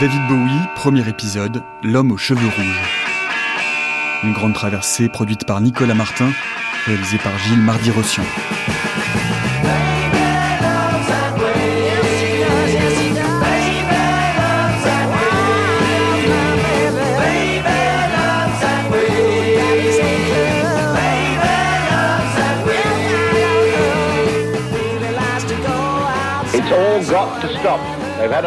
David 0.00 0.28
Bowie, 0.28 0.60
premier 0.76 1.08
épisode, 1.08 1.64
L'homme 1.82 2.12
aux 2.12 2.16
cheveux 2.16 2.46
rouges. 2.46 2.82
Une 4.22 4.32
grande 4.32 4.54
traversée 4.54 5.08
produite 5.08 5.44
par 5.44 5.60
Nicolas 5.60 5.94
Martin, 5.94 6.30
réalisée 6.86 7.18
par 7.18 7.36
Gilles 7.36 7.58
Mardy-Rossian. 7.58 8.22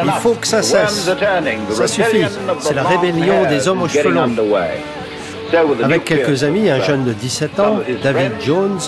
Il 0.03 0.12
faut 0.21 0.34
que 0.34 0.48
ça 0.48 0.62
cesse. 0.62 1.09
Ça 1.71 1.88
suffit. 1.88 2.26
C'est 2.59 2.73
la 2.73 2.84
rébellion 2.84 3.45
des 3.49 3.67
hommes 3.67 3.81
aux 3.84 3.88
cheveux 3.88 4.12
longs. 4.12 4.30
Avec 5.84 6.05
quelques 6.05 6.44
amis, 6.44 6.70
un 6.70 6.81
jeune 6.81 7.04
de 7.04 7.13
17 7.13 7.59
ans, 7.59 7.80
David 8.02 8.31
Jones, 8.45 8.80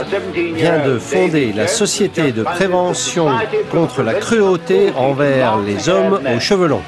vient 0.56 0.80
de 0.86 0.98
fonder 0.98 1.52
la 1.54 1.68
Société 1.68 2.32
de 2.32 2.44
prévention 2.44 3.30
contre 3.72 4.02
la 4.02 4.14
cruauté 4.14 4.94
envers 4.96 5.58
les 5.58 5.90
hommes 5.90 6.20
aux 6.36 6.40
cheveux 6.40 6.68
longs. 6.68 6.82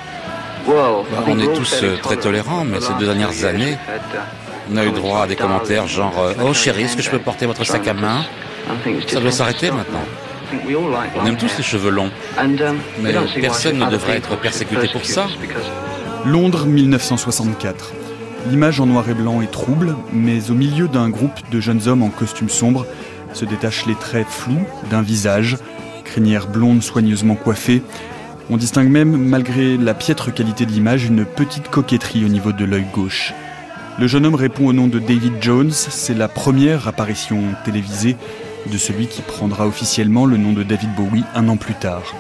On 1.28 1.40
est 1.40 1.54
tous 1.54 1.84
euh, 1.84 1.98
très 2.02 2.18
tolérants, 2.18 2.64
mais 2.66 2.82
ces 2.82 2.94
deux 2.94 3.06
dernières 3.06 3.46
années, 3.46 3.78
on 4.74 4.78
a 4.78 4.84
eu 4.86 4.90
droit 4.92 5.24
à 5.24 5.28
des 5.28 5.36
commentaires 5.36 5.86
genre 5.88 6.14
euh, 6.20 6.34
Oh 6.44 6.54
chérie, 6.54 6.84
est-ce 6.84 6.96
que 6.98 7.04
je 7.04 7.12
peux 7.12 7.20
porter 7.20 7.46
votre 7.46 7.64
sac 7.64 7.88
à 7.88 7.94
main? 7.94 8.26
Ça 9.08 9.20
doit 9.20 9.32
s'arrêter 9.32 9.70
maintenant. 9.70 10.04
On 11.16 11.26
aime 11.26 11.38
tous 11.38 11.58
les 11.58 11.64
cheveux 11.64 11.90
longs, 11.90 12.12
mais 13.02 13.14
personne 13.42 13.80
ne 13.80 13.90
devrait 13.90 14.18
être 14.18 14.38
persécuté 14.40 14.88
pour 14.92 15.06
ça. 15.06 15.28
Londres 16.26 16.66
1964. 16.66 17.94
L'image 18.50 18.80
en 18.80 18.86
noir 18.86 19.10
et 19.10 19.14
blanc 19.14 19.42
est 19.42 19.52
trouble, 19.52 19.96
mais 20.14 20.52
au 20.52 20.54
milieu 20.54 20.88
d'un 20.88 21.10
groupe 21.10 21.40
de 21.52 21.60
jeunes 21.60 21.88
hommes 21.88 22.04
en 22.04 22.10
costume 22.10 22.50
sombre 22.50 22.86
se 23.34 23.46
détachent 23.46 23.86
les 23.86 23.96
traits 23.96 24.28
flous 24.28 24.64
d'un 24.90 25.02
visage, 25.02 25.58
crinière 26.04 26.48
blonde 26.48 26.84
soigneusement 26.84 27.36
coiffée. 27.36 27.82
On 28.50 28.58
distingue 28.58 28.90
même, 28.90 29.18
malgré 29.18 29.78
la 29.78 29.94
piètre 29.94 30.34
qualité 30.34 30.66
de 30.66 30.72
l'image, 30.72 31.06
une 31.06 31.26
petite 31.26 31.70
coquetterie 31.70 32.24
au 32.24 32.30
niveau 32.30 32.52
de 32.52 32.66
l'œil 32.66 32.86
gauche. 32.94 33.34
Le 33.98 34.08
jeune 34.08 34.26
homme 34.26 34.36
répond 34.36 34.68
au 34.68 34.74
nom 34.74 34.88
de 34.88 35.00
David 35.00 35.34
Jones, 35.42 35.72
c'est 35.72 36.18
la 36.18 36.28
première 36.28 36.88
apparition 36.88 37.42
télévisée 37.64 38.16
de 38.72 38.78
celui 38.78 39.08
qui 39.08 39.22
prendra 39.22 39.68
officiellement 39.68 40.26
le 40.26 40.38
nom 40.38 40.54
de 40.54 40.64
David 40.64 40.94
Bowie 40.96 41.24
un 41.36 41.48
an 41.50 41.58
plus 41.58 41.74
tard. 41.74 42.16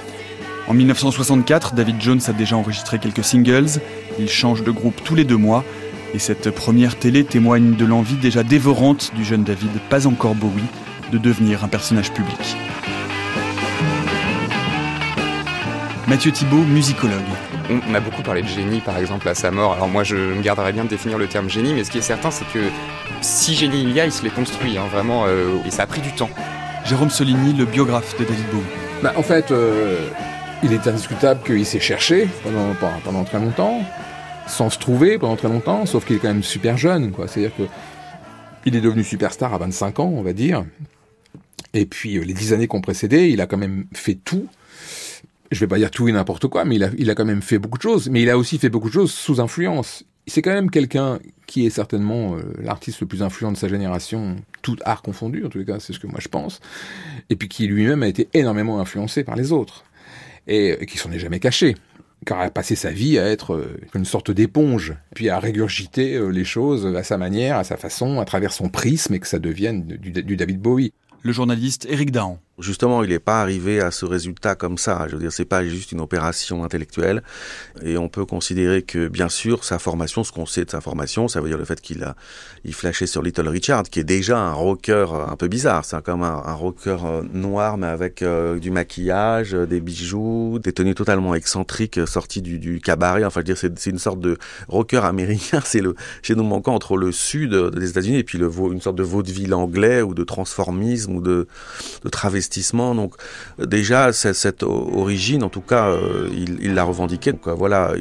En 0.67 0.73
1964, 0.73 1.75
David 1.75 2.01
Jones 2.01 2.21
a 2.27 2.33
déjà 2.33 2.57
enregistré 2.57 2.99
quelques 2.99 3.23
singles, 3.23 3.79
il 4.19 4.29
change 4.29 4.63
de 4.63 4.71
groupe 4.71 5.01
tous 5.03 5.16
les 5.16 5.23
deux 5.23 5.38
mois, 5.38 5.63
et 6.13 6.19
cette 6.19 6.49
première 6.49 6.97
télé 6.97 7.23
témoigne 7.23 7.75
de 7.75 7.85
l'envie 7.85 8.16
déjà 8.16 8.43
dévorante 8.43 9.11
du 9.16 9.23
jeune 9.23 9.43
David, 9.43 9.71
pas 9.89 10.07
encore 10.07 10.33
Bowie, 10.33 10.63
de 11.11 11.17
devenir 11.17 11.63
un 11.63 11.67
personnage 11.67 12.11
public. 12.11 12.57
Mathieu 16.07 16.31
Thibault, 16.31 16.63
musicologue. 16.63 17.21
On 17.69 17.94
a 17.95 17.99
beaucoup 17.99 18.21
parlé 18.21 18.41
de 18.41 18.47
génie, 18.47 18.80
par 18.80 18.97
exemple, 18.97 19.27
à 19.27 19.35
sa 19.35 19.52
mort. 19.52 19.73
Alors 19.73 19.88
moi, 19.88 20.03
je 20.03 20.16
me 20.16 20.41
garderais 20.41 20.71
bien 20.71 20.83
de 20.83 20.89
définir 20.89 21.17
le 21.17 21.27
terme 21.27 21.49
génie, 21.49 21.73
mais 21.73 21.83
ce 21.83 21.91
qui 21.91 21.97
est 21.97 22.02
certain, 22.02 22.31
c'est 22.31 22.45
que 22.53 22.59
si 23.22 23.55
génie 23.55 23.81
il 23.81 23.91
y 23.91 23.99
a, 23.99 24.05
il 24.05 24.11
se 24.11 24.23
l'est 24.23 24.30
construit, 24.30 24.77
hein, 24.77 24.85
vraiment, 24.91 25.25
euh, 25.25 25.57
et 25.66 25.72
ça 25.72 25.83
a 25.83 25.88
pris 25.88 26.02
du 26.02 26.11
temps. 26.11 26.30
Jérôme 26.85 27.09
Soligny, 27.09 27.53
le 27.53 27.66
biographe 27.66 28.17
de 28.19 28.23
David 28.23 28.45
Bowie. 28.52 28.63
Bah, 29.02 29.13
en 29.16 29.23
fait, 29.23 29.52
euh, 29.52 30.07
il 30.63 30.73
est 30.73 30.88
indiscutable 30.88 31.41
qu'il 31.44 31.66
s'est 31.66 31.80
cherché 31.80 32.27
pendant, 32.44 32.75
pendant 33.03 33.23
très 33.23 33.39
longtemps 33.39 33.81
sans 34.47 34.69
se 34.69 34.79
trouver 34.79 35.17
pendant 35.17 35.35
très 35.35 35.47
longtemps, 35.47 35.85
sauf 35.85 36.06
qu'il 36.06 36.17
est 36.17 36.19
quand 36.19 36.28
même 36.28 36.44
super 36.44 36.78
jeune, 36.78 37.11
quoi. 37.11 37.28
C'est-à-dire 37.28 37.56
que 37.56 37.63
il 38.66 38.75
est 38.75 38.81
devenu 38.81 39.03
superstar 39.03 39.53
à 39.53 39.57
25 39.59 40.00
ans, 40.00 40.11
on 40.16 40.23
va 40.23 40.34
dire. 40.34 40.66
Et 41.73 41.85
puis 41.85 42.17
euh, 42.17 42.23
les 42.23 42.34
dix 42.34 42.53
années 42.53 42.67
qui 42.67 42.75
ont 42.75 42.81
précédé, 42.81 43.29
il 43.29 43.41
a 43.41 43.47
quand 43.47 43.57
même 43.57 43.85
fait 43.94 44.16
tout. 44.16 44.47
Je 45.51 45.59
vais 45.59 45.67
pas 45.67 45.78
dire 45.78 45.91
tout 45.91 46.07
et 46.07 46.11
n'importe 46.11 46.47
quoi, 46.47 46.66
mais 46.66 46.75
il 46.75 46.83
a, 46.83 46.89
il 46.97 47.09
a 47.09 47.16
quand 47.16 47.25
même 47.25 47.41
fait 47.41 47.59
beaucoup 47.59 47.78
de 47.78 47.83
choses. 47.83 48.09
Mais 48.09 48.22
il 48.22 48.29
a 48.29 48.38
aussi 48.38 48.57
fait 48.57 48.69
beaucoup 48.69 48.89
de 48.89 48.94
choses 48.94 49.11
sous 49.11 49.39
influence. 49.39 50.03
C'est 50.28 50.41
quand 50.41 50.53
même 50.53 50.72
quelqu'un 50.72 51.19
qui 51.45 51.66
est 51.66 51.69
certainement 51.69 52.35
euh, 52.35 52.41
l'artiste 52.59 53.01
le 53.01 53.07
plus 53.07 53.22
influent 53.22 53.51
de 53.51 53.57
sa 53.57 53.67
génération, 53.67 54.38
tout 54.63 54.78
art 54.84 55.03
confondu, 55.03 55.45
en 55.45 55.50
tous 55.50 55.59
les 55.59 55.66
cas, 55.66 55.79
c'est 55.79 55.94
ce 55.94 56.00
que 56.00 56.07
moi 56.07 56.19
je 56.19 56.29
pense. 56.29 56.59
Et 57.29 57.35
puis 57.35 57.47
qui 57.47 57.67
lui-même 57.67 58.01
a 58.01 58.07
été 58.07 58.28
énormément 58.34 58.79
influencé 58.79 59.23
par 59.23 59.35
les 59.35 59.51
autres. 59.51 59.85
Et, 60.47 60.69
et 60.81 60.85
qui 60.85 60.97
s'en 60.97 61.11
est 61.11 61.19
jamais 61.19 61.39
caché 61.39 61.75
car 62.25 62.39
a 62.39 62.50
passé 62.50 62.75
sa 62.75 62.91
vie 62.91 63.17
à 63.19 63.28
être 63.28 63.53
euh, 63.53 63.78
une 63.94 64.05
sorte 64.05 64.31
d'éponge, 64.31 64.95
puis 65.13 65.29
à 65.29 65.39
régurgiter 65.39 66.16
euh, 66.16 66.29
les 66.29 66.44
choses 66.44 66.85
à 66.95 67.03
sa 67.03 67.17
manière, 67.17 67.57
à 67.57 67.63
sa 67.63 67.78
façon, 67.78 68.19
à 68.19 68.25
travers 68.25 68.51
son 68.51 68.69
prisme, 68.69 69.13
et 69.13 69.19
que 69.19 69.28
ça 69.28 69.39
devienne 69.39 69.85
du, 69.85 70.11
du 70.11 70.35
David 70.35 70.59
Bowie. 70.59 70.91
Le 71.22 71.31
journaliste 71.31 71.85
Eric 71.89 72.11
Dahan. 72.11 72.39
Justement, 72.57 73.03
il 73.03 73.09
n'est 73.09 73.19
pas 73.19 73.41
arrivé 73.41 73.81
à 73.81 73.91
ce 73.91 74.05
résultat 74.05 74.55
comme 74.55 74.77
ça. 74.77 75.07
Je 75.09 75.16
veux 75.16 75.19
dire, 75.19 75.31
c'est 75.33 75.43
pas 75.43 75.66
juste 75.66 75.91
une 75.91 75.99
opération 75.99 76.63
intellectuelle. 76.63 77.21
Et 77.83 77.97
on 77.97 78.07
peut 78.07 78.25
considérer 78.25 78.81
que, 78.81 79.09
bien 79.09 79.27
sûr, 79.27 79.66
sa 79.66 79.77
formation, 79.77 80.23
ce 80.23 80.31
qu'on 80.31 80.45
sait 80.45 80.63
de 80.63 80.71
sa 80.71 80.79
formation, 80.79 81.27
ça 81.27 81.41
veut 81.41 81.49
dire 81.49 81.57
le 81.57 81.66
fait 81.66 81.81
qu'il 81.81 82.01
a, 82.05 82.16
il 82.63 82.73
flashait 82.73 83.07
sur 83.07 83.21
Little 83.21 83.49
Richard, 83.49 83.83
qui 83.83 83.99
est 83.99 84.05
déjà 84.05 84.39
un 84.39 84.53
rocker 84.53 85.05
un 85.29 85.35
peu 85.35 85.49
bizarre. 85.49 85.83
C'est 85.83 86.01
comme 86.01 86.23
un, 86.23 86.43
un, 86.45 86.53
rocker 86.53 86.95
euh, 87.03 87.23
noir, 87.33 87.77
mais 87.77 87.88
avec 87.88 88.21
euh, 88.21 88.57
du 88.57 88.72
maquillage, 88.72 89.53
euh, 89.53 89.66
des 89.66 89.81
bijoux, 89.81 90.57
des 90.63 90.72
tenues 90.72 90.95
totalement 90.95 91.35
excentriques 91.35 91.99
sorties 92.07 92.41
du, 92.41 92.57
du 92.57 92.79
cabaret. 92.79 93.25
Enfin, 93.25 93.41
je 93.45 93.51
veux 93.51 93.53
dire, 93.53 93.72
c'est 93.75 93.89
une 93.89 93.99
sorte 93.99 94.22
de 94.22 94.37
rocker 94.69 95.03
américain. 95.03 95.61
C'est 95.66 95.81
le, 95.81 95.95
chez 96.22 96.35
nous 96.35 96.43
manquant 96.43 96.73
entre 96.73 96.95
le 96.95 97.11
sud 97.11 97.53
des 97.53 97.89
États-Unis 97.89 98.19
et 98.19 98.23
puis 98.23 98.37
le, 98.37 98.49
une 98.72 98.79
sorte 98.79 98.95
de 98.95 99.03
vaudeville 99.03 99.53
anglais 99.53 100.01
ou 100.01 100.13
de 100.13 100.23
transformisme 100.23 101.16
ou 101.16 101.22
de, 101.22 101.47
de 102.03 102.09
donc 102.95 103.16
déjà 103.59 104.11
cette 104.13 104.63
origine, 104.63 105.44
en 105.44 105.50
tout 105.50 105.61
cas, 105.61 105.89
euh, 105.89 106.29
il 106.33 106.73
l'a 106.73 106.83
revendiqué. 106.83 107.31
Donc 107.31 107.47
voilà, 107.47 107.94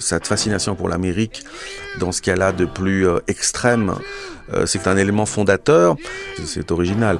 cette 0.00 0.26
fascination 0.26 0.74
pour 0.74 0.88
l'Amérique 0.88 1.42
dans 1.98 2.12
ce 2.12 2.20
qu'elle 2.22 2.42
a 2.42 2.52
de 2.52 2.64
plus 2.64 3.08
euh, 3.08 3.18
extrême, 3.26 3.94
euh, 4.52 4.66
c'est 4.66 4.86
un 4.86 4.96
élément 4.96 5.26
fondateur. 5.26 5.96
C'est 6.44 6.70
original. 6.70 7.18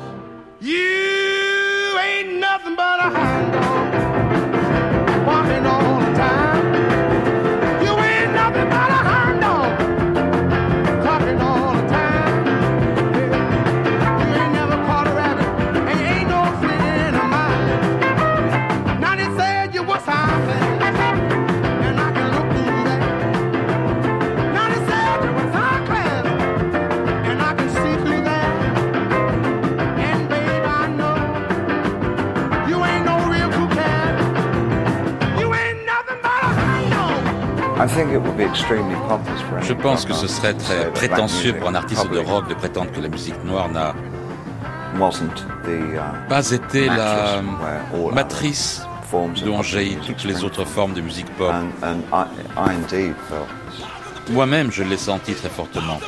Je 39.62 39.72
pense 39.72 40.04
que 40.04 40.12
ce 40.12 40.26
serait 40.26 40.54
très 40.54 40.90
prétentieux 40.92 41.54
pour 41.54 41.68
un 41.68 41.74
artiste 41.74 42.10
de 42.10 42.18
rock 42.18 42.48
de 42.48 42.54
prétendre 42.54 42.90
que 42.92 43.00
la 43.00 43.08
musique 43.08 43.42
noire 43.44 43.68
n'a 43.68 43.94
uh, 44.94 46.28
pas 46.28 46.50
été 46.50 46.86
la 46.86 47.42
matrice 48.12 48.82
dont 49.44 49.62
jaillit 49.62 49.98
toutes 50.04 50.24
les 50.24 50.44
autres 50.44 50.64
formes 50.64 50.94
de 50.94 51.00
musique 51.00 51.30
pop. 51.36 51.52
Moi-même, 54.30 54.72
je 54.72 54.82
l'ai 54.82 54.96
senti 54.96 55.34
très 55.34 55.48
fortement. 55.48 56.00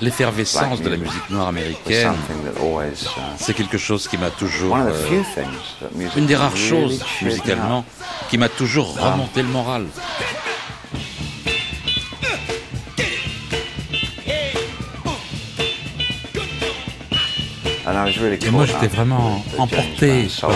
L'effervescence 0.00 0.80
de 0.80 0.88
la 0.88 0.96
musique 0.96 1.30
noire 1.30 1.48
américaine, 1.48 2.14
uh, 2.56 3.06
c'est 3.36 3.54
quelque 3.54 3.78
chose 3.78 4.08
qui 4.08 4.16
m'a 4.16 4.30
toujours... 4.30 4.76
Euh, 4.76 5.22
une 6.16 6.26
des 6.26 6.36
rares 6.36 6.56
choses, 6.56 7.04
musicalement, 7.22 7.84
qui 8.30 8.38
m'a 8.38 8.48
toujours 8.48 8.98
remonté 8.98 9.42
le 9.42 9.48
moral. 9.48 9.86
Et 18.42 18.50
moi, 18.50 18.66
j'étais 18.66 18.86
vraiment 18.86 19.44
emporté 19.56 20.26
par 20.40 20.50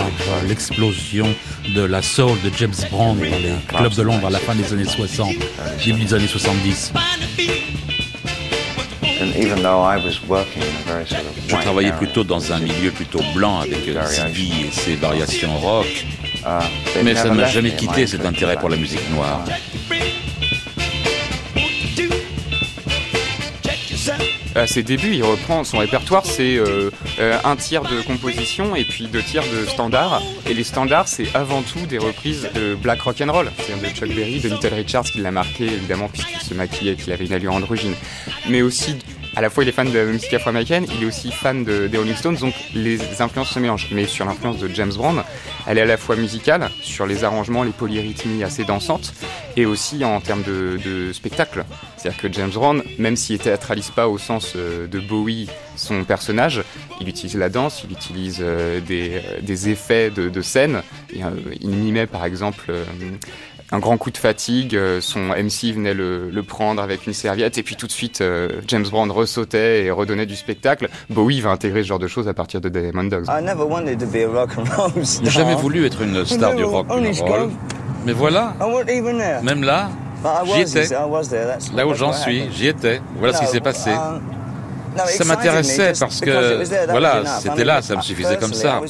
l'explosion 0.47 1.27
de 1.75 1.83
la 1.83 2.03
soul 2.03 2.41
de 2.43 2.51
James 2.57 2.75
Brown 2.91 3.17
dans 3.19 3.25
les 3.25 3.55
clubs 3.69 3.95
de 3.95 4.03
Londres 4.03 4.27
à 4.27 4.31
la 4.31 4.39
fin 4.39 4.55
des 4.55 4.73
années 4.73 4.85
60, 4.85 5.35
début 5.85 6.05
des 6.05 6.15
années 6.15 6.27
70. 6.27 6.93
Je 11.49 11.57
travaillais 11.61 11.93
plutôt 11.93 12.25
dans 12.25 12.53
un 12.53 12.59
milieu 12.59 12.91
plutôt 12.91 13.21
blanc 13.35 13.61
avec 13.61 13.85
Ziggy 14.09 14.67
et 14.67 14.71
ses 14.71 14.97
variations 14.97 15.57
rock. 15.59 16.07
Mais 17.05 17.15
ça 17.15 17.29
ne 17.31 17.35
m'a 17.35 17.47
jamais 17.47 17.75
quitté 17.75 18.07
cet 18.07 18.27
intérêt 18.27 18.57
pour 18.57 18.69
la 18.69 18.77
musique 18.77 19.09
noire. 19.11 19.45
À 24.55 24.67
ses 24.67 24.83
débuts, 24.83 25.15
il 25.15 25.23
reprend 25.23 25.65
son 25.65 25.79
répertoire, 25.79 26.27
c'est 26.27 26.57
euh, 26.57 26.91
euh, 27.19 27.39
un 27.43 27.57
tiers 27.57 27.83
de 27.83 28.03
composition 28.03 28.77
et 28.77 28.85
puis 28.85 29.07
deux 29.07 29.23
tiers 29.23 29.45
de 29.45 29.65
standards. 29.67 30.23
Et 30.47 30.53
les 30.53 30.65
standards, 30.65 31.09
c'est 31.09 31.27
avant 31.35 31.63
tout 31.63 31.87
des 31.87 31.97
reprises 31.97 32.51
de 32.55 32.75
black 32.75 33.01
rock 33.01 33.23
and 33.23 33.33
roll, 33.33 33.51
c'est-à-dire 33.57 33.91
de 33.91 33.97
Chuck 33.97 34.09
Berry, 34.15 34.41
de 34.41 34.51
Little 34.51 34.75
Richards, 34.75 35.05
qui 35.05 35.21
l'a 35.21 35.31
marqué 35.31 35.65
évidemment 35.65 36.09
puisqu'il 36.09 36.41
se 36.41 36.53
maquillait, 36.53 36.97
qu'il 36.97 37.13
avait 37.13 37.25
une 37.25 37.33
allure 37.33 37.55
androgyne, 37.55 37.95
mais 38.51 38.61
aussi 38.61 38.97
à 39.35 39.41
la 39.41 39.51
fois 39.51 39.65
il 39.65 39.69
est 39.69 39.73
fan 39.73 39.91
de 39.91 39.99
la 39.99 40.05
musique 40.05 40.33
afro-américaine, 40.35 40.87
il 40.95 41.03
est 41.03 41.07
aussi 41.07 41.33
fan 41.33 41.65
de, 41.65 41.87
des 41.87 41.97
Rolling 41.97 42.15
Stones, 42.15 42.37
donc 42.37 42.55
les 42.75 43.23
influences 43.23 43.51
se 43.51 43.59
mélangent. 43.59 43.89
Mais 43.93 44.07
sur 44.07 44.25
l'influence 44.25 44.59
de 44.59 44.69
James 44.69 44.93
Brown, 44.93 45.23
elle 45.67 45.79
est 45.79 45.83
à 45.83 45.87
la 45.87 45.97
fois 45.97 46.17
musicale, 46.17 46.71
sur 46.83 47.07
les 47.07 47.25
arrangements, 47.25 47.63
les 47.63 47.71
polyrythmies 47.71 48.45
assez 48.45 48.65
dansantes, 48.65 49.15
et 49.57 49.67
aussi 49.67 50.05
en 50.05 50.21
termes 50.21 50.43
de, 50.43 50.79
de 50.85 51.13
spectacle. 51.13 51.65
C'est-à-dire 51.97 52.21
que 52.21 52.33
James 52.33 52.51
Brown, 52.51 52.83
même 52.99 53.17
s'il 53.17 53.39
ne 53.39 53.43
théâtralise 53.43 53.91
pas 53.91 54.09
au 54.09 54.19
sens 54.19 54.55
euh, 54.57 54.87
de 54.87 54.99
Bowie 54.99 55.49
son 55.77 56.05
personnage, 56.05 56.63
il 57.01 57.09
utilise 57.09 57.37
la 57.37 57.49
danse, 57.49 57.85
il 57.85 57.93
utilise 57.93 58.39
euh, 58.41 58.81
des, 58.81 59.13
euh, 59.15 59.41
des, 59.41 59.69
effets 59.69 60.11
de, 60.11 60.29
de 60.29 60.43
scène. 60.43 60.83
il 61.13 61.69
mimait 61.69 62.07
par 62.07 62.25
exemple 62.25 62.73
un 63.73 63.79
grand 63.79 63.97
coup 63.97 64.11
de 64.11 64.19
fatigue, 64.19 64.77
euh, 64.77 65.01
son 65.01 65.21
MC 65.29 65.73
venait 65.75 65.95
le, 65.95 66.31
le, 66.31 66.43
prendre 66.43 66.83
avec 66.83 67.07
une 67.07 67.15
serviette 67.15 67.57
et 67.57 67.63
puis 67.63 67.75
tout 67.75 67.87
de 67.87 67.93
suite 67.93 68.21
euh, 68.21 68.49
James 68.69 68.85
Brown 68.91 69.11
ressautait 69.11 69.85
et 69.85 69.91
redonnait 69.91 70.27
du 70.27 70.37
spectacle. 70.37 70.89
Bowie 71.09 71.41
va 71.41 71.51
intégrer 71.51 71.83
ce 71.83 71.89
genre 71.89 71.99
de 71.99 72.07
choses 72.07 72.29
à 72.29 72.35
partir 72.35 72.61
de 72.61 72.69
Diamond 72.69 73.05
Dogs. 73.05 73.25
J'ai 75.23 75.31
jamais 75.31 75.55
voulu 75.55 75.87
être 75.87 76.03
une 76.03 76.25
star 76.27 76.55
du 76.55 76.65
rock 76.65 76.87
and 76.91 77.25
roll, 77.25 77.51
mais 78.05 78.13
voilà, 78.13 78.55
même 79.43 79.65
là, 79.65 79.91
j'y 80.45 80.61
étais. 80.61 80.89
Là 81.75 81.87
où 81.87 81.95
j'en 81.95 82.13
suis, 82.13 82.53
j'y 82.53 82.69
étais. 82.69 83.01
Voilà 83.17 83.35
ce 83.35 83.41
qui 83.41 83.47
s'est 83.47 83.61
passé. 83.61 83.91
Um, 83.91 84.21
ça 85.07 85.25
m'intéressait 85.25 85.93
parce 85.99 86.21
que, 86.21 86.91
voilà, 86.91 87.25
c'était 87.41 87.65
là, 87.65 87.81
ça 87.81 87.97
me 87.97 88.03
suffisait 88.03 88.37
comme 88.37 88.53
ça. 88.53 88.81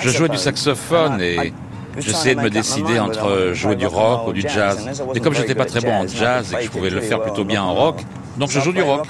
Je 0.00 0.08
jouais 0.08 0.30
du 0.30 0.38
saxophone 0.38 1.20
et 1.20 1.52
J'essayais 1.98 2.34
de 2.34 2.40
me 2.40 2.50
décider 2.50 2.98
entre 2.98 3.52
jouer 3.52 3.76
du 3.76 3.86
rock 3.86 4.28
ou 4.28 4.32
du 4.32 4.42
jazz. 4.42 5.02
Et 5.14 5.20
comme 5.20 5.34
j'étais 5.34 5.54
pas 5.54 5.64
très 5.64 5.80
bon 5.80 5.92
en 5.92 6.06
jazz 6.06 6.52
et 6.52 6.56
que 6.56 6.62
je 6.64 6.70
pouvais 6.70 6.90
le 6.90 7.00
faire 7.00 7.22
plutôt 7.22 7.44
bien 7.44 7.62
en 7.62 7.74
rock, 7.74 8.00
donc 8.38 8.50
je 8.50 8.60
joue 8.60 8.72
du 8.72 8.82
rock. 8.82 9.06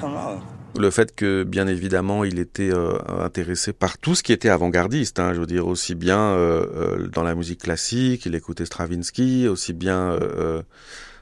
Le 0.79 0.91
fait 0.91 1.15
que, 1.15 1.43
bien 1.43 1.67
évidemment, 1.67 2.25
il 2.25 2.39
était 2.39 2.71
euh, 2.71 2.99
intéressé 3.09 3.73
par 3.73 3.97
tout 3.97 4.15
ce 4.15 4.23
qui 4.23 4.33
était 4.33 4.51
avant-gardiste. 4.51 5.19
Hein, 5.19 5.33
je 5.33 5.41
veux 5.41 5.47
dire, 5.47 5.67
aussi 5.67 5.95
bien 5.95 6.19
euh, 6.19 6.67
euh, 6.77 7.09
dans 7.09 7.23
la 7.23 7.35
musique 7.35 7.63
classique, 7.63 8.27
il 8.27 8.35
écoutait 8.35 8.67
Stravinsky, 8.67 9.49
aussi 9.49 9.73
bien 9.73 10.19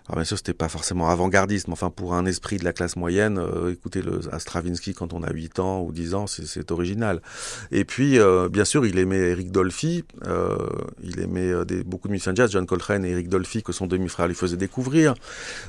alors 0.06 0.16
bien 0.16 0.24
sûr, 0.24 0.36
c'était 0.36 0.52
pas 0.52 0.68
forcément 0.68 1.08
avant-gardiste, 1.08 1.66
mais 1.68 1.72
enfin 1.72 1.88
pour 1.88 2.12
un 2.14 2.26
esprit 2.26 2.58
de 2.58 2.64
la 2.64 2.74
classe 2.74 2.96
moyenne, 2.96 3.38
euh, 3.38 3.72
écouter 3.72 4.02
le 4.02 4.20
Stravinsky 4.38 4.92
quand 4.92 5.14
on 5.14 5.22
a 5.22 5.32
8 5.32 5.60
ans 5.60 5.80
ou 5.80 5.92
10 5.92 6.14
ans, 6.14 6.26
c'est 6.26 6.70
original. 6.70 7.22
Et 7.70 7.86
puis, 7.86 8.18
euh, 8.18 8.50
bien 8.50 8.66
sûr, 8.66 8.84
il 8.84 8.98
aimait 8.98 9.30
Eric 9.30 9.50
Dolphy, 9.50 10.04
euh, 10.26 10.58
il 11.02 11.20
aimait 11.20 11.50
euh, 11.50 11.64
des, 11.64 11.82
beaucoup 11.82 12.08
de 12.08 12.12
musiciens 12.12 12.34
jazz, 12.34 12.50
John 12.50 12.66
Coltrane 12.66 13.02
et 13.06 13.12
Eric 13.12 13.30
Dolphy, 13.30 13.62
que 13.62 13.72
son 13.72 13.86
demi-frère 13.86 14.28
lui 14.28 14.34
faisait 14.34 14.58
découvrir, 14.58 15.14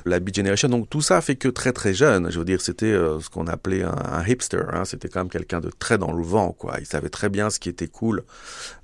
la 0.04 0.20
Beat 0.20 0.36
Generation. 0.36 0.68
Donc 0.68 0.90
tout 0.90 1.00
ça 1.00 1.22
fait 1.22 1.36
que 1.36 1.48
très 1.48 1.72
très 1.72 1.94
jeune, 1.94 2.30
je 2.30 2.38
veux 2.38 2.44
dire, 2.44 2.60
c'était 2.60 2.92
ce 2.92 3.30
qu'on 3.30 3.46
appelait 3.46 3.84
un, 3.84 3.96
un 4.12 4.26
hipster. 4.26 4.64
Hein, 4.70 4.84
c'était 4.84 5.08
quand 5.08 5.20
même 5.20 5.30
quelqu'un 5.30 5.60
de 5.60 5.70
très 5.78 5.96
dans 5.96 6.12
le 6.12 6.22
vent, 6.22 6.52
quoi. 6.52 6.76
Il 6.78 6.86
savait 6.86 7.08
très 7.08 7.30
bien 7.30 7.48
ce 7.48 7.58
qui 7.58 7.70
était 7.70 7.88
cool, 7.88 8.22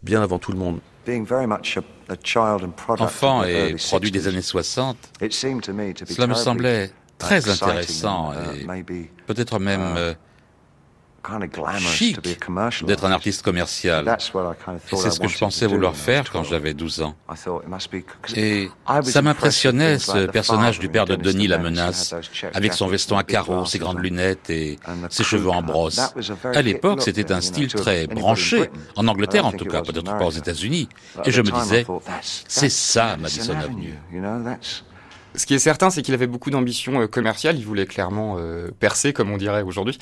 bien 0.02 0.22
avant 0.22 0.38
tout 0.38 0.52
le 0.52 0.58
monde. 0.58 0.80
Enfant 3.00 3.44
et 3.44 3.74
produit 3.74 4.10
des 4.10 4.28
années 4.28 4.42
60, 4.42 4.96
cela 5.20 6.26
me 6.26 6.34
semblait 6.34 6.90
très 7.18 7.48
intéressant 7.48 8.32
et 8.32 8.66
peut-être 9.26 9.58
même 9.58 9.80
uh, 9.80 9.98
euh, 9.98 10.14
chic 11.78 12.18
d'être 12.84 13.04
un 13.04 13.12
artiste 13.12 13.42
commercial. 13.42 14.06
Et 14.08 14.96
c'est 14.96 15.10
ce 15.10 15.20
que 15.20 15.28
je 15.28 15.38
pensais 15.38 15.66
vouloir 15.66 15.94
faire 15.94 16.30
quand 16.30 16.44
j'avais 16.44 16.74
12 16.74 17.02
ans. 17.02 17.14
Et 18.34 18.68
ça 19.02 19.22
m'impressionnait 19.22 19.98
ce 19.98 20.26
personnage 20.26 20.78
du 20.78 20.88
père 20.88 21.04
de 21.04 21.16
Denis 21.16 21.48
la 21.48 21.58
menace, 21.58 22.14
avec 22.54 22.72
son 22.72 22.86
veston 22.86 23.16
à 23.16 23.24
carreaux, 23.24 23.64
ses 23.66 23.78
grandes 23.78 24.00
lunettes 24.00 24.50
et 24.50 24.78
ses 25.10 25.24
cheveux 25.24 25.50
en 25.50 25.62
brosse. 25.62 26.00
À 26.54 26.62
l'époque, 26.62 27.02
c'était 27.02 27.32
un 27.32 27.40
style 27.40 27.72
très 27.72 28.06
branché, 28.06 28.70
en 28.96 29.06
Angleterre 29.08 29.46
en 29.46 29.52
tout 29.52 29.64
cas, 29.64 29.82
peut-être 29.82 30.16
pas 30.18 30.26
aux 30.26 30.30
États-Unis. 30.30 30.88
Et 31.24 31.30
je 31.30 31.42
me 31.42 31.50
disais, 31.50 31.86
c'est 32.48 32.70
ça 32.70 33.16
Madison 33.16 33.54
Avenue. 33.54 33.94
Ce 35.34 35.46
qui 35.46 35.54
est 35.54 35.58
certain, 35.58 35.90
c'est 35.90 36.02
qu'il 36.02 36.14
avait 36.14 36.26
beaucoup 36.26 36.50
d'ambition 36.50 37.00
euh, 37.00 37.06
commerciale. 37.06 37.56
Il 37.56 37.64
voulait 37.64 37.86
clairement 37.86 38.36
euh, 38.38 38.70
percer, 38.78 39.12
comme 39.12 39.30
on 39.30 39.38
dirait 39.38 39.62
aujourd'hui. 39.62 39.98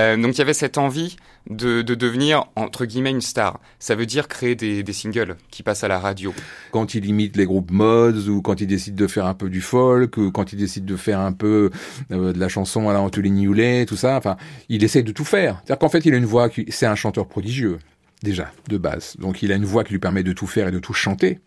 Euh, 0.00 0.16
donc 0.16 0.36
il 0.36 0.38
y 0.38 0.40
avait 0.40 0.54
cette 0.54 0.78
envie 0.78 1.16
de, 1.50 1.82
de, 1.82 1.94
devenir 1.94 2.46
entre 2.56 2.86
guillemets 2.86 3.10
une 3.10 3.20
star. 3.20 3.60
Ça 3.78 3.94
veut 3.94 4.06
dire 4.06 4.28
créer 4.28 4.54
des, 4.54 4.82
des, 4.82 4.92
singles 4.92 5.36
qui 5.50 5.62
passent 5.62 5.84
à 5.84 5.88
la 5.88 5.98
radio. 5.98 6.32
Quand 6.70 6.94
il 6.94 7.04
imite 7.04 7.36
les 7.36 7.44
groupes 7.44 7.70
mods 7.70 8.28
ou 8.28 8.40
quand 8.40 8.60
il 8.60 8.66
décide 8.66 8.94
de 8.94 9.06
faire 9.06 9.26
un 9.26 9.34
peu 9.34 9.50
du 9.50 9.60
folk 9.60 10.16
ou 10.16 10.30
quand 10.30 10.52
il 10.52 10.58
décide 10.58 10.86
de 10.86 10.96
faire 10.96 11.20
un 11.20 11.32
peu 11.32 11.70
euh, 12.10 12.32
de 12.32 12.38
la 12.38 12.48
chanson 12.48 12.88
à 12.88 12.92
la 12.92 13.00
Anthony 13.00 13.44
Hewlett, 13.44 13.88
tout 13.88 13.96
ça. 13.96 14.16
Enfin, 14.16 14.36
il 14.68 14.82
essaie 14.82 15.02
de 15.02 15.12
tout 15.12 15.24
faire. 15.24 15.60
C'est-à-dire 15.64 15.78
qu'en 15.78 15.88
fait, 15.90 16.06
il 16.06 16.14
a 16.14 16.16
une 16.16 16.24
voix 16.24 16.48
qui, 16.48 16.64
c'est 16.68 16.86
un 16.86 16.94
chanteur 16.94 17.26
prodigieux 17.26 17.78
déjà 18.22 18.50
de 18.68 18.78
base. 18.78 19.16
Donc 19.18 19.42
il 19.42 19.52
a 19.52 19.56
une 19.56 19.64
voix 19.64 19.84
qui 19.84 19.92
lui 19.92 19.98
permet 19.98 20.22
de 20.22 20.32
tout 20.32 20.46
faire 20.46 20.68
et 20.68 20.72
de 20.72 20.78
tout 20.78 20.92
chanter. 20.92 21.40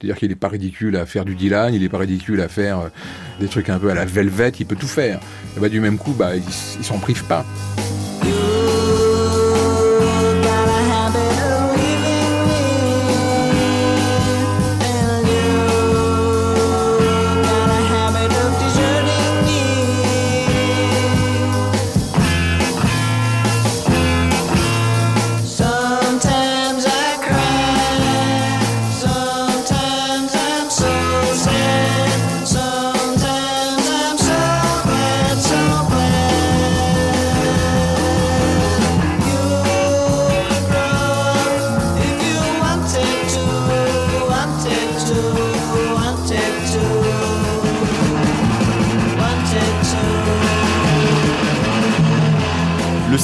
C'est-à-dire 0.00 0.16
qu'il 0.16 0.30
n'est 0.30 0.34
pas 0.34 0.48
ridicule 0.48 0.96
à 0.96 1.04
faire 1.04 1.26
du 1.26 1.34
Dylan, 1.34 1.74
il 1.74 1.82
n'est 1.82 1.90
pas 1.90 1.98
ridicule 1.98 2.40
à 2.40 2.48
faire 2.48 2.78
euh, 2.78 2.88
des 3.38 3.48
trucs 3.48 3.68
un 3.68 3.78
peu 3.78 3.90
à 3.90 3.94
la 3.94 4.06
Velvet, 4.06 4.48
il 4.58 4.64
peut 4.64 4.76
tout 4.76 4.86
faire. 4.86 5.20
Et 5.56 5.60
bah, 5.60 5.68
du 5.68 5.78
même 5.78 5.98
coup, 5.98 6.12
bah, 6.12 6.36
il, 6.36 6.42
il 6.42 6.84
s'en 6.84 6.98
prive 6.98 7.24
pas. 7.24 7.44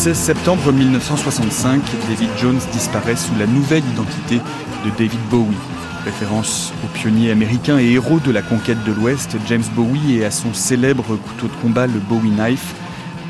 16 0.07 0.17
septembre 0.17 0.71
1965, 0.71 1.83
David 2.09 2.31
Jones 2.39 2.61
disparaît 2.71 3.17
sous 3.17 3.35
la 3.41 3.47
nouvelle 3.49 3.83
identité 3.91 4.37
de 4.37 4.91
David 4.97 5.19
Bowie. 5.31 5.57
Référence 6.05 6.73
au 6.85 6.87
pionnier 6.97 7.33
américain 7.33 7.81
et 7.81 7.91
héros 7.91 8.21
de 8.21 8.31
la 8.31 8.41
conquête 8.41 8.85
de 8.85 8.93
l'Ouest, 8.93 9.37
James 9.49 9.65
Bowie 9.75 10.19
et 10.19 10.25
à 10.25 10.31
son 10.31 10.55
célèbre 10.55 11.17
couteau 11.17 11.49
de 11.49 11.61
combat, 11.61 11.89
le 11.89 11.99
Bowie 11.99 12.31
Knife. 12.31 12.73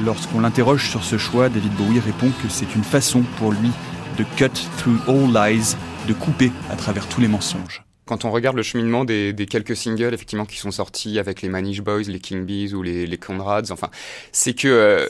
Lorsqu'on 0.04 0.40
l'interroge 0.40 0.90
sur 0.90 1.02
ce 1.02 1.16
choix, 1.16 1.48
David 1.48 1.72
Bowie 1.76 1.98
répond 1.98 2.28
que 2.42 2.50
c'est 2.50 2.74
une 2.74 2.84
façon 2.84 3.22
pour 3.38 3.52
lui 3.52 3.70
de 4.18 4.24
cut 4.36 4.50
through 4.76 5.00
all 5.08 5.32
lies, 5.32 5.76
de 6.06 6.12
couper 6.12 6.52
à 6.70 6.76
travers 6.76 7.06
tous 7.06 7.22
les 7.22 7.28
mensonges 7.28 7.85
quand 8.06 8.24
on 8.24 8.30
regarde 8.30 8.56
le 8.56 8.62
cheminement 8.62 9.04
des, 9.04 9.32
des, 9.32 9.46
quelques 9.46 9.76
singles 9.76 10.14
effectivement 10.14 10.46
qui 10.46 10.58
sont 10.58 10.70
sortis 10.70 11.18
avec 11.18 11.42
les 11.42 11.48
Manish 11.48 11.82
Boys, 11.82 12.02
les 12.02 12.20
King 12.20 12.44
Bees 12.46 12.72
ou 12.72 12.82
les, 12.82 13.06
les 13.06 13.18
Conrads, 13.18 13.70
enfin, 13.72 13.88
c'est 14.30 14.54
que 14.54 14.68
euh, 14.68 15.06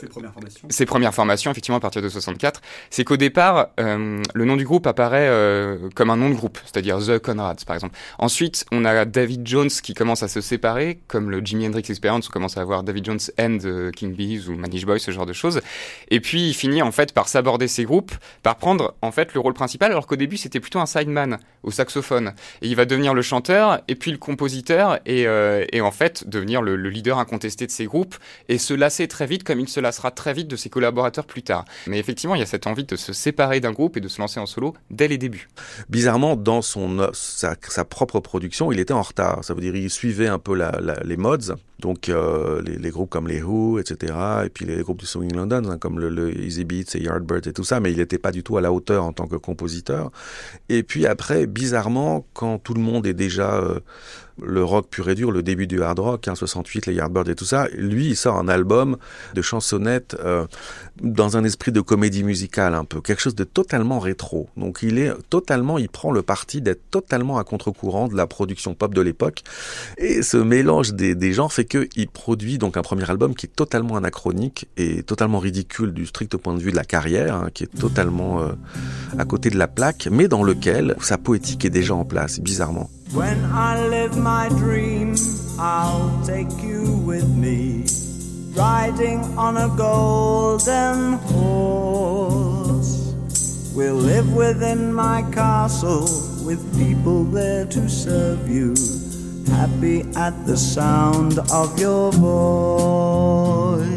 ces, 0.69 0.85
premières 0.85 1.13
formations, 1.13 1.51
effectivement 1.51 1.77
à 1.77 1.79
partir 1.79 2.01
de 2.01 2.09
64, 2.09 2.61
c'est 2.89 3.03
qu'au 3.03 3.17
départ 3.17 3.69
euh, 3.79 4.21
le 4.33 4.45
nom 4.45 4.57
du 4.57 4.65
groupe 4.65 4.87
apparaît 4.87 5.27
euh, 5.29 5.89
comme 5.93 6.09
un 6.09 6.17
nom 6.17 6.29
de 6.29 6.35
groupe, 6.35 6.57
c'est-à-dire 6.65 6.97
The 6.97 7.19
Conrads 7.19 7.65
par 7.67 7.75
exemple. 7.75 7.95
Ensuite, 8.17 8.65
on 8.71 8.83
a 8.83 9.05
David 9.05 9.47
Jones 9.47 9.69
qui 9.69 9.93
commence 9.93 10.23
à 10.23 10.27
se 10.27 10.41
séparer, 10.41 10.99
comme 11.07 11.29
le 11.29 11.45
Jimi 11.45 11.67
Hendrix 11.67 11.85
Experience, 11.89 12.27
on 12.29 12.31
commence 12.31 12.57
à 12.57 12.61
avoir 12.61 12.81
David 12.81 13.05
Jones 13.05 13.19
and 13.39 13.59
the 13.59 13.91
King 13.91 14.15
Bees 14.15 14.49
ou 14.49 14.55
Manish 14.55 14.85
Boys, 14.85 14.99
ce 14.99 15.11
genre 15.11 15.27
de 15.27 15.33
choses. 15.33 15.61
Et 16.09 16.19
puis 16.19 16.49
il 16.49 16.53
finit 16.55 16.81
en 16.81 16.91
fait 16.91 17.13
par 17.13 17.27
s'aborder 17.27 17.67
ces 17.67 17.83
groupes, 17.83 18.13
par 18.41 18.55
prendre 18.55 18.95
en 19.03 19.11
fait 19.11 19.35
le 19.35 19.39
rôle 19.39 19.53
principal, 19.53 19.91
alors 19.91 20.07
qu'au 20.07 20.15
début 20.15 20.37
c'était 20.37 20.59
plutôt 20.59 20.79
un 20.79 20.87
sideman 20.87 21.37
au 21.61 21.69
saxophone. 21.69 22.33
Et 22.63 22.67
il 22.67 22.75
va 22.75 22.86
devenir 22.87 23.13
le 23.13 23.21
chanteur 23.21 23.81
et 23.87 23.95
puis 23.95 24.11
le 24.11 24.17
compositeur 24.17 24.99
et, 25.05 25.27
et 25.71 25.81
en 25.81 25.91
fait 25.91 26.27
devenir 26.27 26.61
le, 26.61 26.75
le, 26.75 26.89
leader 26.89 27.19
incontesté 27.19 27.65
de 27.65 27.71
ses 27.71 27.85
groupes 27.85 28.15
et 28.49 28.57
se 28.57 28.73
lasser 28.73 29.07
très 29.07 29.25
vite 29.25 29.43
comme 29.43 29.59
il 29.59 29.67
se 29.67 29.79
lassera 29.79 30.11
très 30.11 30.33
vite 30.33 30.47
de 30.47 30.55
ses 30.55 30.69
collaborateurs 30.69 31.25
plus 31.25 31.43
tard. 31.43 31.65
Mais 31.85 31.99
effectivement, 31.99 32.35
il 32.35 32.39
y 32.39 32.43
a 32.43 32.47
cette 32.47 32.67
envie 32.67 32.83
de 32.83 32.95
se 32.95 33.13
séparer 33.13 33.59
d'un 33.59 33.71
groupe 33.71 33.97
et 33.97 34.01
de 34.01 34.07
se 34.07 34.19
lancer 34.19 34.39
en 34.39 34.45
solo 34.45 34.73
dès 34.89 35.07
les 35.07 35.17
débuts. 35.17 35.47
Bizarrement, 35.89 36.35
dans 36.35 36.61
son, 36.61 37.11
sa, 37.13 37.55
propre 37.85 38.19
production, 38.19 38.71
il 38.71 38.79
était 38.79 38.93
en 38.93 39.01
retard. 39.01 39.43
Ça 39.43 39.53
veut 39.53 39.61
dire 39.61 39.75
il 39.75 39.89
suivait 39.89 40.27
un 40.27 40.39
peu 40.39 40.55
la, 40.55 40.79
les 41.03 41.17
mods, 41.17 41.55
donc 41.79 42.09
euh, 42.09 42.61
les, 42.63 42.77
les, 42.77 42.89
groupes 42.89 43.09
comme 43.09 43.27
les 43.27 43.41
Who, 43.41 43.79
etc. 43.79 44.13
Et 44.45 44.49
puis 44.49 44.65
les 44.65 44.81
groupes 44.81 44.99
du 44.99 45.05
Swing 45.05 45.33
London, 45.35 45.63
hein, 45.69 45.77
comme 45.77 45.99
le, 45.99 46.09
le, 46.09 46.35
Easy 46.35 46.65
Beats 46.65 46.95
et 46.95 47.01
Yardbirds 47.03 47.47
et 47.47 47.53
tout 47.53 47.63
ça, 47.63 47.79
mais 47.79 47.91
il 47.91 47.97
n'était 47.97 48.17
pas 48.17 48.31
du 48.31 48.43
tout 48.43 48.57
à 48.57 48.61
la 48.61 48.71
hauteur 48.71 49.03
en 49.03 49.13
tant 49.13 49.27
que 49.27 49.35
compositeur. 49.35 50.11
Et 50.69 50.83
puis 50.83 51.05
après, 51.05 51.45
bizarrement, 51.45 52.25
quand 52.33 52.57
tout 52.57 52.73
le 52.73 52.81
monde 52.81 53.05
est 53.05 53.13
déjà 53.13 53.57
euh, 53.57 53.79
le 54.41 54.63
rock 54.63 54.87
pur 54.89 55.09
et 55.09 55.15
dur, 55.15 55.31
le 55.31 55.43
début 55.43 55.67
du 55.67 55.81
hard 55.81 55.99
rock, 55.99 56.27
hein, 56.27 56.35
68, 56.35 56.85
les 56.85 56.93
Yardbirds 56.95 57.29
et 57.29 57.35
tout 57.35 57.45
ça, 57.45 57.67
lui, 57.69 58.07
il 58.07 58.15
sort 58.15 58.37
un 58.37 58.47
album 58.47 58.97
de 59.33 59.41
chansonnettes 59.41 60.15
euh, 60.23 60.45
dans 61.01 61.37
un 61.37 61.43
esprit 61.43 61.71
de 61.71 61.81
comédie 61.81 62.23
musicale 62.23 62.73
un 62.73 62.85
peu, 62.85 63.01
quelque 63.01 63.21
chose 63.21 63.35
de 63.35 63.43
totalement 63.43 63.99
rétro. 63.99 64.49
Donc 64.57 64.79
il 64.81 64.97
est 64.99 65.11
totalement, 65.29 65.77
il 65.77 65.89
prend 65.89 66.11
le 66.11 66.21
parti 66.21 66.61
d'être 66.61 66.89
totalement 66.89 67.37
à 67.37 67.43
contre-courant 67.43 68.07
de 68.07 68.15
la 68.15 68.27
production 68.27 68.73
pop 68.73 68.93
de 68.93 69.01
l'époque. 69.01 69.43
Et 69.97 70.21
ce 70.21 70.37
mélange 70.37 70.93
des, 70.93 71.15
des 71.15 71.33
genres 71.33 71.53
fait 71.53 71.65
qu'il 71.65 72.07
produit 72.07 72.57
donc 72.57 72.77
un 72.77 72.81
premier 72.81 73.09
album 73.09 73.35
qui 73.35 73.45
est 73.45 73.55
totalement 73.55 73.97
anachronique 73.97 74.67
et 74.77 75.03
totalement 75.03 75.39
ridicule 75.39 75.93
du 75.93 76.05
strict 76.05 76.37
point 76.37 76.53
de 76.53 76.61
vue 76.61 76.71
de 76.71 76.75
la 76.75 76.85
carrière, 76.85 77.35
hein, 77.35 77.49
qui 77.53 77.63
est 77.63 77.79
totalement 77.79 78.41
euh, 78.41 78.53
à 79.17 79.25
côté 79.25 79.49
de 79.49 79.57
la 79.57 79.67
plaque, 79.67 80.07
mais 80.11 80.27
dans 80.27 80.43
lequel 80.43 80.95
sa 81.01 81.17
poétique 81.17 81.65
est 81.65 81.69
déjà 81.69 81.93
en 81.93 82.05
place, 82.05 82.39
bizarrement. 82.39 82.89
When 83.13 83.45
I 83.45 83.87
live 83.87 84.17
my 84.17 84.49
dream, 84.49 85.15
I'll 85.57 86.25
take 86.25 86.51
you 86.61 86.97
with 87.05 87.29
me, 87.29 87.85
riding 88.53 89.21
on 89.37 89.55
a 89.55 89.73
golden 89.77 91.13
horse. 91.13 93.13
We'll 93.73 93.95
live 93.95 94.35
within 94.35 94.93
my 94.93 95.21
castle 95.31 96.01
with 96.45 96.59
people 96.77 97.23
there 97.23 97.65
to 97.67 97.89
serve 97.89 98.49
you, 98.49 98.75
happy 99.55 100.01
at 100.17 100.45
the 100.45 100.57
sound 100.57 101.39
of 101.53 101.79
your 101.79 102.11
voice. 102.11 103.87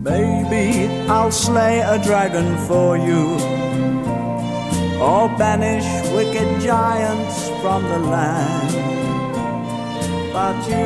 Maybe 0.00 0.88
I'll 1.08 1.30
slay 1.30 1.78
a 1.78 2.02
dragon 2.02 2.58
for 2.66 2.96
you 2.96 3.60
or 5.00 5.28
banish 5.38 5.88
wicked 6.12 6.60
giants 6.60 7.48
from 7.62 7.82
the 7.84 7.98
land. 7.98 8.74
But 10.32 10.56
you 10.68 10.76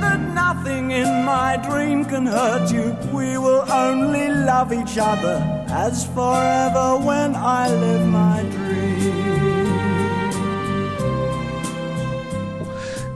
that 0.02 0.20
nothing 0.32 0.92
in 0.92 1.24
my 1.24 1.56
dream 1.56 2.04
can 2.04 2.26
hurt 2.26 2.70
you. 2.72 2.96
We 3.12 3.36
will 3.36 3.64
only 3.70 4.28
love 4.28 4.72
each 4.72 4.96
other 4.96 5.42
as 5.68 6.06
forever 6.06 6.98
when 7.04 7.34
I 7.34 7.68
live 7.68 8.06
my 8.08 8.42
dream. 8.42 8.69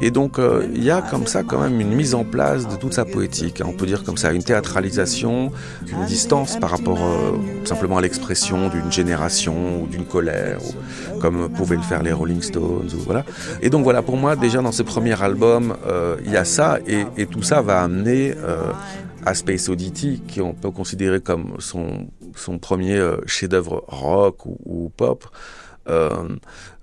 Et 0.01 0.11
donc, 0.11 0.39
euh, 0.39 0.67
il 0.75 0.83
y 0.83 0.91
a 0.91 1.01
comme 1.03 1.27
ça 1.27 1.43
quand 1.43 1.61
même 1.61 1.81
une 1.81 1.95
mise 1.95 2.15
en 2.15 2.25
place 2.25 2.69
de 2.69 2.77
toute 2.77 2.95
sa 2.95 3.05
poétique. 3.05 3.63
On 3.65 3.73
peut 3.73 3.87
dire 3.87 4.03
comme 4.03 4.17
ça, 4.17 4.33
une 4.33 4.43
théâtralisation, 4.43 5.53
une 5.87 6.05
distance 6.07 6.59
par 6.59 6.71
rapport 6.71 6.99
euh, 7.01 7.33
simplement 7.65 7.99
à 7.99 8.01
l'expression 8.01 8.69
d'une 8.69 8.91
génération 8.91 9.83
ou 9.83 9.87
d'une 9.87 10.05
colère, 10.05 10.59
ou, 10.63 11.19
comme 11.21 11.49
pouvaient 11.49 11.77
le 11.77 11.83
faire 11.83 12.03
les 12.03 12.13
Rolling 12.13 12.43
Stones. 12.43 12.91
Ou, 12.93 12.99
voilà. 12.99 13.25
Et 13.63 13.71
donc 13.71 13.85
voilà, 13.85 14.03
pour 14.03 14.17
moi, 14.17 14.35
déjà 14.37 14.61
dans 14.61 14.73
ce 14.73 14.83
premier 14.83 15.21
album, 15.23 15.77
euh, 15.87 16.17
il 16.25 16.33
y 16.33 16.37
a 16.37 16.45
ça, 16.45 16.79
et, 16.87 17.05
et, 17.17 17.27
tout 17.27 17.43
ça 17.43 17.63
va 17.63 17.81
amener 17.83 18.35
à 19.25 19.35
Space 19.35 19.69
Oddity, 19.69 20.23
qui 20.27 20.41
on 20.41 20.53
peut 20.53 20.71
considérer 20.71 21.21
comme 21.21 21.55
son, 21.59 22.09
son 22.37 22.59
premier 22.59 23.01
chef-d'œuvre 23.27 23.85
rock 23.89 24.45
ou, 24.45 24.59
ou 24.67 24.91
pop. 24.95 25.25
Euh, 25.89 26.29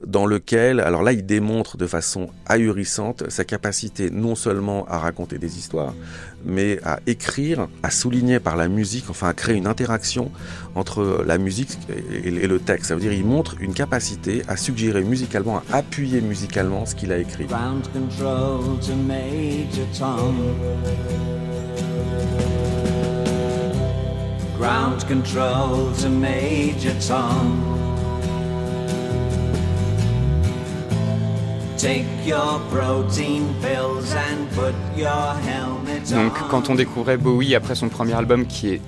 dans 0.06 0.26
lequel, 0.26 0.80
alors 0.80 1.04
là, 1.04 1.12
il 1.12 1.26
démontre 1.26 1.78
de 1.78 1.88
façon 1.88 2.30
ahurissante 2.48 3.30
sa 3.30 3.44
capacité 3.44 4.10
non 4.10 4.36
seulement 4.36 4.86
à 4.88 4.98
raconter 4.98 5.38
des 5.38 5.58
histoires, 5.58 5.94
mais 6.46 6.80
à 6.84 7.00
écrire, 7.08 7.68
à 7.84 7.92
souligner 7.92 8.40
par 8.40 8.56
la 8.56 8.68
musique, 8.68 9.06
enfin 9.10 9.30
à 9.30 9.34
créer 9.34 9.56
une 9.56 9.68
interaction 9.68 10.32
entre 10.76 11.24
la 11.26 11.38
musique 11.38 11.78
et, 12.12 12.32
le 12.32 12.60
texte. 12.60 12.88
Ça 12.88 12.96
veut 12.96 13.02
dire 13.02 13.14
il 13.14 13.26
montre 13.26 13.56
une 13.60 13.74
capacité 13.74 14.44
à 14.48 14.58
suggérer 14.58 15.04
musicalement, 15.04 15.62
à 15.72 15.78
appuyer 15.78 16.22
musicalement 16.22 16.86
ce 16.86 16.96
qu'il 16.96 17.12
a 17.12 17.18
écrit. 17.18 17.46
Ground 17.46 17.88
control 25.08 25.92
to 25.98 26.08
Major. 26.08 27.12
Donc 36.12 36.34
quand 36.50 36.70
on 36.70 36.76
découvrait 36.76 37.18
Bowie 37.18 37.56
après 37.56 37.74
son 37.74 37.90
premier 37.90 38.14
album 38.14 38.46
qui 38.46 38.70
est 38.70 38.82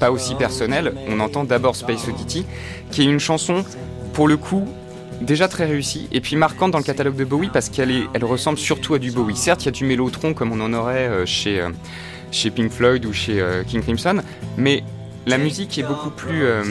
pas 0.00 0.10
aussi 0.10 0.34
personnel, 0.34 0.94
on 1.08 1.20
entend 1.20 1.44
d'abord 1.44 1.76
Space 1.76 2.08
Oddity, 2.08 2.44
qui 2.90 3.02
est 3.02 3.04
une 3.04 3.20
chanson 3.20 3.64
pour 4.12 4.26
le 4.26 4.36
coup 4.36 4.66
déjà 5.20 5.46
très 5.48 5.66
réussie 5.66 6.08
et 6.10 6.20
puis 6.20 6.34
marquante 6.34 6.72
dans 6.72 6.78
le 6.78 6.84
catalogue 6.84 7.16
de 7.16 7.24
Bowie 7.24 7.50
parce 7.52 7.68
qu'elle 7.68 8.08
elle 8.12 8.24
ressemble 8.24 8.58
surtout 8.58 8.94
à 8.94 8.98
du 8.98 9.12
Bowie. 9.12 9.36
Certes, 9.36 9.62
il 9.62 9.66
y 9.66 9.68
a 9.68 9.72
du 9.72 9.84
mélotron 9.84 10.34
comme 10.34 10.50
on 10.52 10.60
en 10.60 10.72
aurait 10.72 11.24
chez, 11.24 11.64
chez 12.32 12.50
Pink 12.50 12.72
Floyd 12.72 13.06
ou 13.06 13.12
chez 13.12 13.44
King 13.68 13.82
Crimson, 13.82 14.22
mais 14.56 14.82
la 15.28 15.38
musique 15.38 15.78
est 15.78 15.82
beaucoup 15.82 16.10
plus 16.10 16.42
euh, 16.42 16.62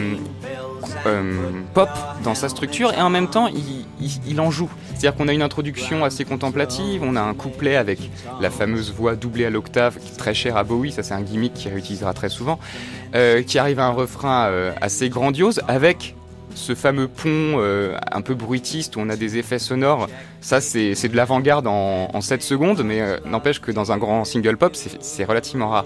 euh, 1.06 1.34
pop 1.74 1.90
dans 2.24 2.36
sa 2.36 2.50
structure 2.50 2.94
et 2.94 3.02
en 3.02 3.10
même 3.10 3.30
temps 3.30 3.48
il, 3.48 4.40
en 4.40 4.52
joue. 4.52 4.70
C'est-à-dire 4.90 5.16
qu'on 5.16 5.28
a 5.28 5.34
une 5.34 5.42
introduction 5.42 6.04
assez 6.04 6.26
contemplative, 6.26 7.04
on 7.04 7.16
a 7.16 7.22
un 7.22 7.34
couplet 7.34 7.76
avec 7.76 8.00
la 8.42 8.50
fameuse 8.50 8.92
voix 8.92 9.16
doublée 9.16 9.46
à 9.46 9.50
l'octave 9.50 9.98
qui 9.98 10.14
est 10.14 10.18
très 10.18 10.34
chère 10.34 10.58
à 10.58 10.64
Bowie, 10.64 10.92
ça 10.92 11.04
c'est 11.04 11.14
un 11.14 11.22
gimmick 11.22 11.54
qu'il 11.54 11.72
réutilisera 11.72 12.14
très 12.14 12.30
souvent, 12.30 12.60
euh, 13.16 13.44
qui 13.44 13.60
arrive 13.60 13.80
à 13.80 13.86
un 13.86 13.92
refrain 13.92 14.48
euh, 14.48 14.72
assez 14.82 15.10
grandiose 15.10 15.62
avec 15.68 16.16
ce 16.56 16.74
fameux 16.74 17.08
pont 17.08 17.60
un 18.12 18.22
peu 18.22 18.34
bruitiste 18.34 18.96
où 18.96 19.00
on 19.00 19.10
a 19.10 19.16
des 19.16 19.38
effets 19.38 19.60
sonores, 19.60 20.08
ça 20.42 20.60
c'est 20.60 21.08
de 21.08 21.16
l'avant-garde 21.16 21.68
en, 21.68 22.10
en 22.12 22.22
7 22.22 22.42
secondes, 22.42 22.82
mais 22.84 23.00
n'empêche 23.26 23.62
que 23.62 23.72
dans 23.72 23.92
un 23.92 23.98
grand 23.98 24.26
single 24.26 24.58
pop 24.58 24.76
c'est 24.76 25.26
relativement 25.26 25.70
rare. 25.70 25.86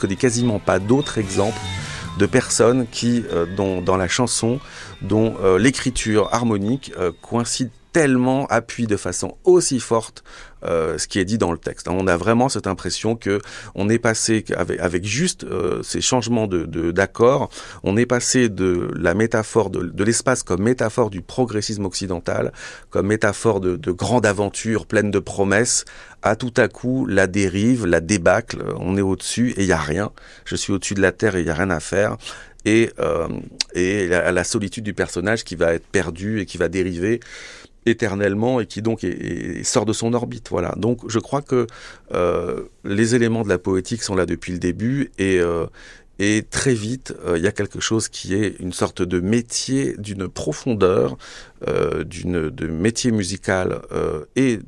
Connais 0.00 0.16
quasiment 0.16 0.58
pas 0.58 0.78
d'autres 0.78 1.18
exemples 1.18 1.60
de 2.18 2.26
personnes 2.26 2.86
qui, 2.90 3.24
euh, 3.32 3.46
dans 3.84 3.96
la 3.96 4.08
chanson, 4.08 4.58
dont 5.02 5.36
euh, 5.42 5.58
l'écriture 5.58 6.28
harmonique 6.32 6.92
euh, 6.98 7.12
coïncide 7.22 7.70
tellement 7.92 8.46
appuie 8.46 8.86
de 8.86 8.96
façon 8.96 9.36
aussi 9.44 9.80
forte 9.80 10.22
euh, 10.64 10.98
ce 10.98 11.08
qui 11.08 11.18
est 11.18 11.24
dit 11.24 11.38
dans 11.38 11.52
le 11.52 11.58
texte. 11.58 11.88
On 11.88 12.06
a 12.06 12.16
vraiment 12.16 12.48
cette 12.48 12.66
impression 12.66 13.16
que 13.16 13.40
on 13.74 13.88
est 13.88 13.98
passé 13.98 14.44
avec, 14.56 14.78
avec 14.78 15.04
juste 15.04 15.44
euh, 15.44 15.82
ces 15.82 16.00
changements 16.00 16.46
de 16.46 16.90
d'accords, 16.90 17.50
on 17.82 17.96
est 17.96 18.06
passé 18.06 18.48
de 18.48 18.90
la 18.94 19.14
métaphore 19.14 19.70
de, 19.70 19.82
de 19.82 20.04
l'espace 20.04 20.42
comme 20.42 20.62
métaphore 20.62 21.08
du 21.08 21.22
progressisme 21.22 21.84
occidental, 21.86 22.52
comme 22.90 23.06
métaphore 23.06 23.60
de, 23.60 23.76
de 23.76 23.90
grande 23.90 24.26
aventure 24.26 24.86
pleine 24.86 25.10
de 25.10 25.18
promesses, 25.18 25.84
à 26.22 26.36
tout 26.36 26.52
à 26.58 26.68
coup 26.68 27.06
la 27.06 27.26
dérive, 27.26 27.86
la 27.86 28.00
débâcle. 28.00 28.62
On 28.78 28.98
est 28.98 29.02
au-dessus 29.02 29.54
et 29.56 29.62
il 29.62 29.66
y 29.66 29.72
a 29.72 29.78
rien. 29.78 30.10
Je 30.44 30.56
suis 30.56 30.72
au-dessus 30.72 30.94
de 30.94 31.02
la 31.02 31.12
terre 31.12 31.36
et 31.36 31.40
il 31.40 31.46
y 31.46 31.50
a 31.50 31.54
rien 31.54 31.70
à 31.70 31.80
faire 31.80 32.18
et, 32.64 32.90
euh, 32.98 33.28
et 33.74 34.08
la, 34.08 34.32
la, 34.32 34.44
solitude 34.44 34.84
du 34.84 34.94
personnage 34.94 35.44
qui 35.44 35.56
va 35.56 35.72
être 35.72 35.86
perdu 35.86 36.40
et 36.40 36.46
qui 36.46 36.58
va 36.58 36.68
dériver 36.68 37.20
éternellement 37.86 38.60
et 38.60 38.66
qui 38.66 38.82
donc 38.82 39.06
sort 39.62 39.86
de 39.86 39.92
son 39.92 40.12
orbite. 40.12 40.48
Voilà. 40.50 40.74
Donc 40.76 41.08
je 41.08 41.18
crois 41.18 41.42
que 41.42 41.66
euh, 42.12 42.64
les 42.84 43.14
éléments 43.14 43.42
de 43.42 43.48
la 43.48 43.58
poétique 43.58 44.02
sont 44.02 44.14
là 44.14 44.26
depuis 44.26 44.52
le 44.52 44.58
début 44.58 45.10
et, 45.18 45.38
euh, 45.38 45.66
très 46.50 46.74
vite 46.74 47.14
euh, 47.24 47.38
il 47.38 47.44
y 47.44 47.46
a 47.46 47.52
quelque 47.52 47.80
chose 47.80 48.08
qui 48.08 48.34
est 48.34 48.56
une 48.60 48.74
sorte 48.74 49.00
de 49.00 49.20
métier 49.20 49.94
d'une 49.96 50.28
profondeur, 50.28 51.16
de 51.66 52.66
métier 52.66 53.10
musical 53.10 53.80
et 54.36 54.58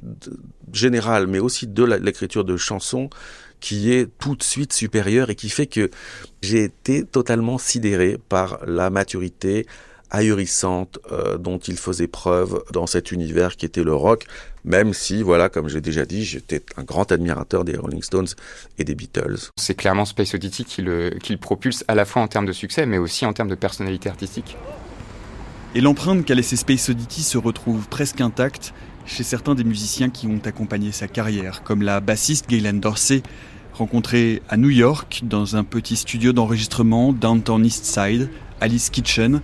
général, 0.73 1.27
mais 1.27 1.39
aussi 1.39 1.67
de 1.67 1.85
l'écriture 1.85 2.45
de 2.45 2.57
chansons 2.57 3.11
qui 3.61 3.93
est 3.93 4.09
tout 4.19 4.35
de 4.35 4.43
suite 4.43 4.73
supérieur 4.73 5.31
et 5.31 5.35
qui 5.35 5.49
fait 5.49 5.67
que 5.67 5.91
j'ai 6.43 6.65
été 6.65 7.05
totalement 7.05 7.59
sidéré 7.59 8.19
par 8.29 8.59
la 8.67 8.91
maturité, 8.91 9.67
ahurissante 10.13 10.99
euh, 11.11 11.39
dont 11.39 11.59
il 11.59 11.77
faisait 11.77 12.07
preuve 12.07 12.63
dans 12.73 12.87
cet 12.87 13.11
univers 13.11 13.57
qui 13.57 13.67
était 13.67 13.83
le 13.83 13.95
rock, 13.95 14.27
même 14.65 14.93
si, 14.93 15.23
voilà, 15.23 15.49
comme 15.49 15.69
j'ai 15.69 15.81
déjà 15.81 16.05
dit, 16.05 16.25
j'étais 16.25 16.63
un 16.77 16.85
grand 16.85 17.11
admirateur 17.11 17.65
des 17.65 17.77
Rolling 17.77 18.03
Stones 18.03 18.29
et 18.79 18.85
des 18.85 18.95
Beatles. 18.95 19.51
C'est 19.57 19.75
clairement 19.75 20.05
Space 20.05 20.35
Oddity 20.35 20.65
qui 20.65 20.83
le, 20.83 21.11
qui 21.23 21.33
le 21.33 21.39
propulse 21.39 21.85
à 21.89 21.95
la 21.95 22.05
fois 22.05 22.23
en 22.23 22.29
termes 22.29 22.47
de 22.47 22.53
succès, 22.53 22.87
mais 22.87 22.99
aussi 22.99 23.27
en 23.27 23.33
termes 23.33 23.49
de 23.49 23.57
personnalité 23.57 24.09
artistique. 24.09 24.57
Et 25.75 25.81
l'empreinte 25.81 26.27
qu'a 26.27 26.35
laissé 26.35 26.57
Space 26.57 26.91
Oddity 26.91 27.23
se 27.23 27.39
retrouve 27.39 27.89
presque 27.89 28.21
intacte 28.21 28.75
chez 29.07 29.23
certains 29.23 29.55
des 29.55 29.65
musiciens 29.65 30.11
qui 30.11 30.27
ont 30.27 30.41
accompagné 30.45 30.93
sa 30.93 31.09
carrière, 31.09 31.63
comme 31.63 31.83
la 31.83 32.01
bassiste 32.01 32.49
Gaylen 32.49 32.79
Dorsey, 32.79 33.23
rencontrée 33.73 34.43
à 34.51 34.59
New 34.59 34.69
York 34.69 35.23
dans 35.25 35.57
un 35.57 35.65
petit 35.65 35.97
studio 35.97 36.33
d'enregistrement 36.35 37.15
Downtown 37.15 37.65
East 37.65 37.87
Side, 37.87 38.29
Alice 38.61 38.91
Kitchen, 38.91 39.41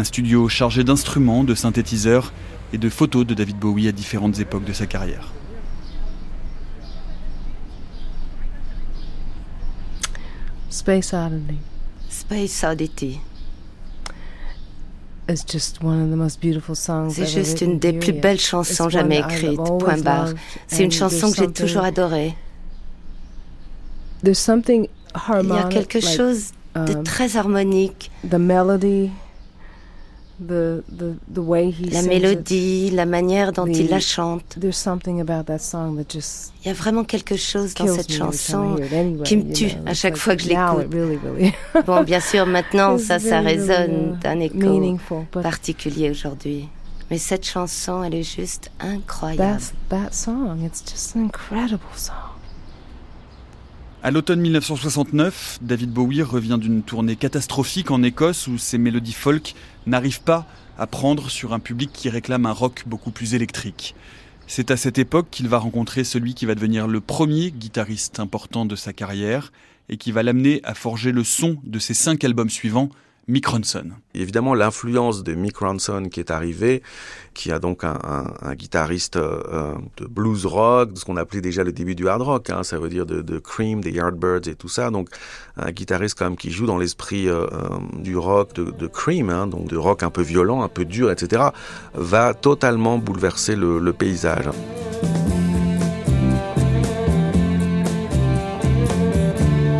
un 0.00 0.04
studio 0.04 0.48
chargé 0.48 0.82
d'instruments, 0.82 1.44
de 1.44 1.54
synthétiseurs 1.54 2.32
et 2.72 2.78
de 2.78 2.88
photos 2.88 3.26
de 3.26 3.34
David 3.34 3.58
Bowie 3.58 3.86
à 3.86 3.92
différentes 3.92 4.38
époques 4.38 4.64
de 4.64 4.72
sa 4.72 4.86
carrière. 4.86 5.30
Space 10.70 11.12
Oddity. 11.12 11.58
Space 12.08 12.64
Oddity. 12.64 13.20
C'est 15.28 17.26
juste 17.26 17.60
une 17.60 17.78
des 17.78 17.92
plus 17.92 18.14
belles 18.14 18.40
chansons 18.40 18.88
jamais 18.88 19.18
écrites, 19.18 19.60
point 19.78 19.98
barre. 19.98 20.30
C'est 20.66 20.82
une 20.82 20.90
chanson 20.90 21.30
que 21.30 21.36
j'ai 21.36 21.52
toujours 21.52 21.84
adorée. 21.84 22.34
Il 24.24 24.30
y 24.30 25.52
a 25.52 25.68
quelque 25.68 26.00
chose 26.00 26.52
de 26.74 26.94
um, 26.94 27.04
très 27.04 27.36
harmonique. 27.36 28.10
The 28.28 28.34
melody, 28.34 29.10
The, 29.10 29.10
the, 29.10 29.10
the 29.10 29.10
way 29.10 29.10
he 29.10 30.29
la 30.48 32.02
mélodie, 32.02 32.90
la 32.90 33.06
manière 33.06 33.52
dont 33.52 33.64
the, 33.64 33.76
il 33.76 33.88
la 33.88 34.00
chante. 34.00 34.58
There's 34.60 34.76
something 34.76 35.20
about 35.20 35.44
that 35.44 35.58
song 35.58 35.96
that 35.96 36.12
just 36.12 36.52
il 36.64 36.68
y 36.68 36.70
a 36.70 36.74
vraiment 36.74 37.04
quelque 37.04 37.36
chose 37.36 37.74
dans 37.74 37.94
cette 37.94 38.12
chanson 38.12 38.76
qui 39.24 39.36
me 39.36 39.52
tue 39.52 39.72
à 39.86 39.94
chaque 39.94 40.16
fois 40.16 40.36
que 40.36 40.42
je 40.42 40.48
l'écoute. 40.48 40.92
Really, 40.92 41.16
really 41.16 41.52
bon, 41.86 42.02
bien 42.02 42.20
sûr, 42.20 42.46
maintenant, 42.46 42.98
ça, 42.98 43.18
ça 43.18 43.40
résonne 43.40 44.18
d'un 44.22 44.40
écho 44.40 44.98
particulier 45.32 46.10
aujourd'hui. 46.10 46.68
Mais 47.10 47.18
cette 47.18 47.44
chanson, 47.44 48.04
elle 48.04 48.14
est 48.14 48.22
juste 48.22 48.70
incroyable. 48.78 49.60
À 54.02 54.10
l'automne 54.10 54.40
1969, 54.40 55.58
David 55.60 55.90
Bowie 55.90 56.22
revient 56.22 56.56
d'une 56.58 56.82
tournée 56.82 57.16
catastrophique 57.16 57.90
en 57.90 58.02
Écosse 58.02 58.46
où 58.46 58.56
ses 58.56 58.78
mélodies 58.78 59.12
folk 59.12 59.54
n'arrivent 59.86 60.22
pas 60.22 60.46
à 60.78 60.86
prendre 60.86 61.28
sur 61.28 61.52
un 61.52 61.58
public 61.58 61.90
qui 61.92 62.08
réclame 62.08 62.46
un 62.46 62.52
rock 62.52 62.84
beaucoup 62.86 63.10
plus 63.10 63.34
électrique. 63.34 63.94
C'est 64.46 64.70
à 64.70 64.78
cette 64.78 64.98
époque 64.98 65.26
qu'il 65.30 65.48
va 65.48 65.58
rencontrer 65.58 66.04
celui 66.04 66.32
qui 66.32 66.46
va 66.46 66.54
devenir 66.54 66.88
le 66.88 67.02
premier 67.02 67.50
guitariste 67.50 68.20
important 68.20 68.64
de 68.64 68.74
sa 68.74 68.94
carrière 68.94 69.52
et 69.90 69.98
qui 69.98 70.12
va 70.12 70.22
l'amener 70.22 70.62
à 70.64 70.72
forger 70.72 71.12
le 71.12 71.22
son 71.22 71.58
de 71.62 71.78
ses 71.78 71.92
cinq 71.92 72.24
albums 72.24 72.48
suivants, 72.48 72.88
Mick 73.28 73.46
Ronson. 73.46 73.90
Évidemment, 74.14 74.54
l'influence 74.54 75.22
de 75.22 75.34
Mick 75.34 75.58
Ronson 75.58 76.08
qui 76.10 76.20
est 76.20 76.30
arrivé, 76.30 76.82
qui 77.34 77.52
a 77.52 77.58
donc 77.58 77.84
un, 77.84 77.98
un, 78.02 78.24
un 78.42 78.54
guitariste 78.54 79.16
euh, 79.16 79.74
de 79.98 80.06
blues 80.06 80.46
rock, 80.46 80.92
de 80.92 80.98
ce 80.98 81.04
qu'on 81.04 81.16
appelait 81.16 81.40
déjà 81.40 81.62
le 81.62 81.72
début 81.72 81.94
du 81.94 82.08
hard 82.08 82.22
rock, 82.22 82.50
hein, 82.50 82.64
ça 82.64 82.78
veut 82.78 82.88
dire 82.88 83.06
de, 83.06 83.22
de, 83.22 83.38
Cream, 83.38 83.80
des 83.80 83.92
Yardbirds 83.92 84.48
et 84.48 84.54
tout 84.54 84.68
ça. 84.68 84.90
Donc 84.90 85.08
un 85.56 85.70
guitariste 85.70 86.18
quand 86.18 86.24
même 86.24 86.36
qui 86.36 86.50
joue 86.50 86.66
dans 86.66 86.78
l'esprit 86.78 87.28
euh, 87.28 87.46
du 87.98 88.16
rock 88.16 88.52
de, 88.54 88.70
de 88.70 88.86
Cream, 88.86 89.30
hein, 89.30 89.46
donc 89.46 89.68
de 89.68 89.76
rock 89.76 90.02
un 90.02 90.10
peu 90.10 90.22
violent, 90.22 90.62
un 90.62 90.68
peu 90.68 90.84
dur, 90.84 91.10
etc., 91.10 91.50
va 91.94 92.34
totalement 92.34 92.98
bouleverser 92.98 93.54
le, 93.54 93.78
le 93.78 93.92
paysage. 93.92 94.48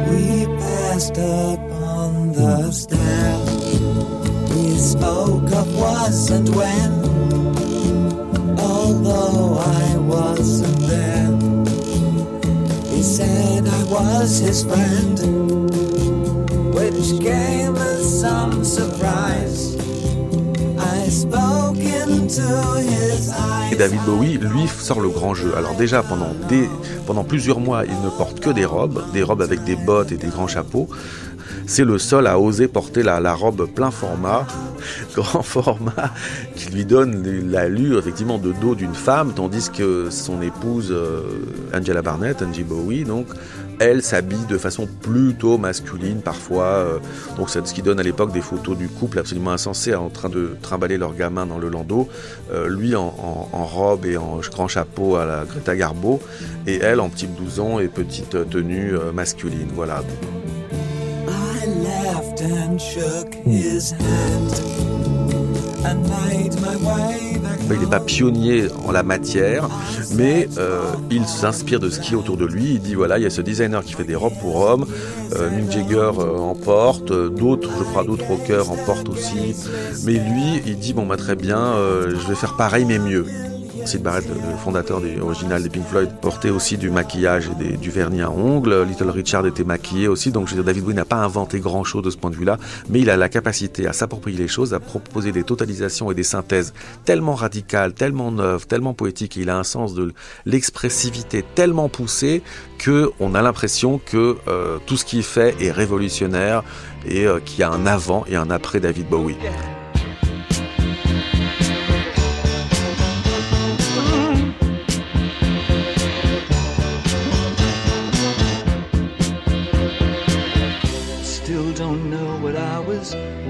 We 0.09 0.47
passed 0.59 1.19
up 1.19 1.70
when, 6.11 6.91
although 8.59 9.59
I 9.59 9.97
wasn't 9.97 10.81
there. 10.89 11.31
He 12.91 13.03
said 13.03 13.69
I 13.69 13.85
was 13.85 14.41
his 14.41 14.65
friend, 14.65 15.19
which 16.75 17.21
some 18.01 18.65
surprise. 18.65 19.77
I 20.79 21.09
spoke 21.09 21.79
into 21.79 22.43
his 22.79 23.31
eyes. 23.31 23.73
Et 23.73 23.77
David 23.77 24.01
Bowie, 24.05 24.39
lui, 24.39 24.67
sort 24.67 25.01
le 25.01 25.11
grand 25.11 25.35
jeu. 25.35 25.55
Alors 25.57 25.77
déjà, 25.77 26.03
pendant, 26.03 26.35
des, 26.49 26.69
pendant 27.07 27.23
plusieurs 27.23 27.61
mois, 27.61 27.85
il 27.85 28.01
ne 28.05 28.11
porte 28.11 28.41
que 28.41 28.51
des 28.51 28.65
robes, 28.65 29.05
des 29.13 29.23
robes 29.23 29.43
avec 29.43 29.63
des 29.63 29.77
bottes 29.77 30.11
et 30.11 30.17
des 30.17 30.27
grands 30.27 30.49
chapeaux 30.49 30.89
c'est 31.67 31.85
le 31.85 31.99
seul 31.99 32.27
à 32.27 32.39
oser 32.39 32.69
porter 32.69 33.03
la, 33.03 33.35
robe 33.35 33.67
plein 33.67 33.91
format, 33.91 34.47
grand 35.15 35.43
format, 35.43 36.13
qui 36.57 36.71
lui 36.71 36.85
donne 36.85 37.51
l'allure 37.51 37.99
effectivement 37.99 38.39
de 38.39 38.53
dos 38.53 38.75
d'une 38.75 38.95
femme, 38.95 39.33
tandis 39.35 39.71
que 39.71 40.09
son 40.11 40.43
épouse 40.43 40.89
euh, 40.91 41.23
Angela 41.75 42.03
Barnett, 42.03 42.43
Angie 42.43 42.65
Bowie, 42.65 43.05
donc 43.05 43.27
elle 43.79 44.03
s'habille 44.03 44.45
de 44.47 44.59
façon 44.59 44.87
plutôt 44.87 45.57
masculine 45.57 46.21
parfois. 46.21 46.65
Euh, 46.65 46.99
donc 47.37 47.49
c'est 47.49 47.67
ce 47.67 47.73
qui 47.73 47.83
donne 47.83 47.99
à 47.99 48.03
l'époque 48.03 48.33
des 48.33 48.43
photos 48.43 48.77
du 48.77 48.89
couple 48.89 49.19
absolument 49.19 49.53
insensés 49.53 49.95
en 49.95 50.11
train 50.11 50.29
de 50.29 50.57
trimballer 50.61 50.99
leur 50.99 51.15
gamin 51.15 51.47
dans 51.47 51.59
le 51.59 51.69
landau. 51.69 52.09
Euh, 52.53 52.69
lui 52.69 52.95
en, 52.95 53.11
robe 53.53 54.05
et 54.05 54.17
en 54.17 54.41
grand 54.51 54.69
chapeau 54.69 55.17
à 55.17 55.25
la 55.25 55.45
Greta 55.45 55.75
Garbo 55.77 56.21
et 56.67 56.77
elle 56.77 57.01
en 57.01 57.09
petit 57.09 57.27
blouson 57.27 57.79
et 57.79 57.89
petite 57.89 58.51
tenue 58.51 58.93
masculine. 59.15 59.69
Voilà. 59.75 60.03
Il 67.73 67.79
n'est 67.79 67.87
pas 67.87 68.01
pionnier 68.01 68.67
en 68.87 68.91
la 68.91 69.03
matière, 69.03 69.69
mais 70.15 70.49
euh, 70.59 70.83
il 71.11 71.27
s'inspire 71.27 71.79
de 71.79 71.89
ce 71.89 72.01
qui 72.01 72.15
est 72.15 72.17
autour 72.17 72.37
de 72.37 72.45
lui. 72.45 72.75
Il 72.75 72.81
dit 72.81 72.95
voilà, 72.95 73.19
il 73.19 73.23
y 73.23 73.27
a 73.27 73.31
ce 73.31 73.41
designer 73.41 73.85
qui 73.85 73.93
fait 73.93 74.05
des 74.05 74.17
robes 74.17 74.39
pour 74.41 74.57
hommes, 74.57 74.87
euh, 75.37 75.51
Mick 75.51 75.71
Jagger 75.71 76.11
euh, 76.19 76.39
en 76.39 76.55
porte, 76.55 77.13
d'autres, 77.13 77.71
je 77.79 77.85
crois, 77.85 78.05
d'autres 78.05 78.27
rockers 78.27 78.71
en 78.71 78.77
portent 78.77 79.09
aussi. 79.09 79.55
Mais 80.05 80.15
lui, 80.15 80.63
il 80.67 80.79
dit 80.79 80.93
bon, 80.93 81.07
bah 81.07 81.17
très 81.17 81.37
bien, 81.37 81.59
euh, 81.59 82.11
je 82.11 82.29
vais 82.29 82.35
faire 82.35 82.57
pareil 82.57 82.85
mais 82.85 82.99
mieux. 82.99 83.25
Sid 83.85 84.03
Barrett, 84.03 84.25
le 84.29 84.57
fondateur 84.57 85.01
du, 85.01 85.21
original 85.21 85.63
des 85.63 85.69
Pink 85.69 85.87
Floyd, 85.87 86.11
portait 86.21 86.51
aussi 86.51 86.77
du 86.77 86.91
maquillage 86.91 87.51
et 87.61 87.77
du 87.77 87.91
vernis 87.91 88.23
à 88.23 88.31
ongles. 88.31 88.83
Little 88.83 89.11
Richard 89.11 89.47
était 89.47 89.65
maquillé 89.65 90.09
aussi, 90.09 90.31
donc 90.33 90.47
je 90.47 90.55
veux 90.55 90.63
dire, 90.63 90.65
David 90.65 90.85
Bowie 90.85 90.95
n'a 90.95 91.05
pas 91.05 91.17
inventé 91.17 91.61
grand-chose 91.61 92.03
de 92.03 92.11
ce 92.11 92.17
point 92.17 92.31
de 92.31 92.37
vue-là, 92.37 92.59
mais 92.89 93.01
il 93.01 93.11
a 93.11 93.17
la 93.17 93.29
capacité 93.29 93.87
à 93.87 93.93
s'approprier 93.93 94.39
les 94.39 94.49
choses, 94.49 94.75
à 94.75 94.81
proposer 94.81 95.33
des 95.33 95.45
totalisations 95.45 96.11
et 96.11 96.15
des 96.15 96.23
synthèses 96.23 96.73
tellement 97.05 97.35
radicales, 97.35 97.95
tellement 97.95 98.31
neuves, 98.31 98.67
tellement 98.67 98.95
poétiques, 98.95 99.37
il 99.37 99.51
a 99.51 99.59
un 99.59 99.65
sens 99.65 99.95
de 99.95 100.13
l'expressivité 100.47 101.45
tellement 101.55 101.89
poussé 101.89 102.43
que 102.79 103.11
on 103.21 103.35
a 103.35 103.43
l'impression 103.43 103.99
que 103.99 104.37
euh, 104.49 104.79
tout 104.87 104.97
ce 104.97 105.05
qu'il 105.05 105.23
fait 105.23 105.55
est 105.61 105.71
révolutionnaire 105.71 106.63
et 107.07 107.27
euh, 107.27 107.41
qu'il 107.41 107.61
y 107.61 107.63
a 107.63 107.71
un 107.71 107.87
avant 107.87 108.25
et 108.29 108.37
un 108.37 108.51
après 108.51 108.81
David 108.81 109.09
Bowie. 109.09 109.37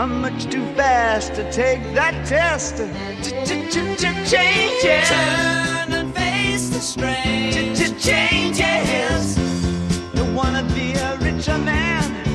I'm 0.00 0.22
much 0.22 0.46
too 0.46 0.64
fast 0.76 1.34
to 1.34 1.52
take 1.52 1.82
that 1.92 2.26
test. 2.26 2.78
Changes. 4.30 5.08
Turn 5.10 5.92
and 5.92 6.14
face 6.14 6.70
the 6.70 6.80
strain. 6.80 7.74
Changes. 7.98 9.36
Don't 10.14 10.34
wanna 10.34 10.62
be 10.74 10.94
a 10.94 11.18
richer 11.18 11.58
man. 11.58 12.29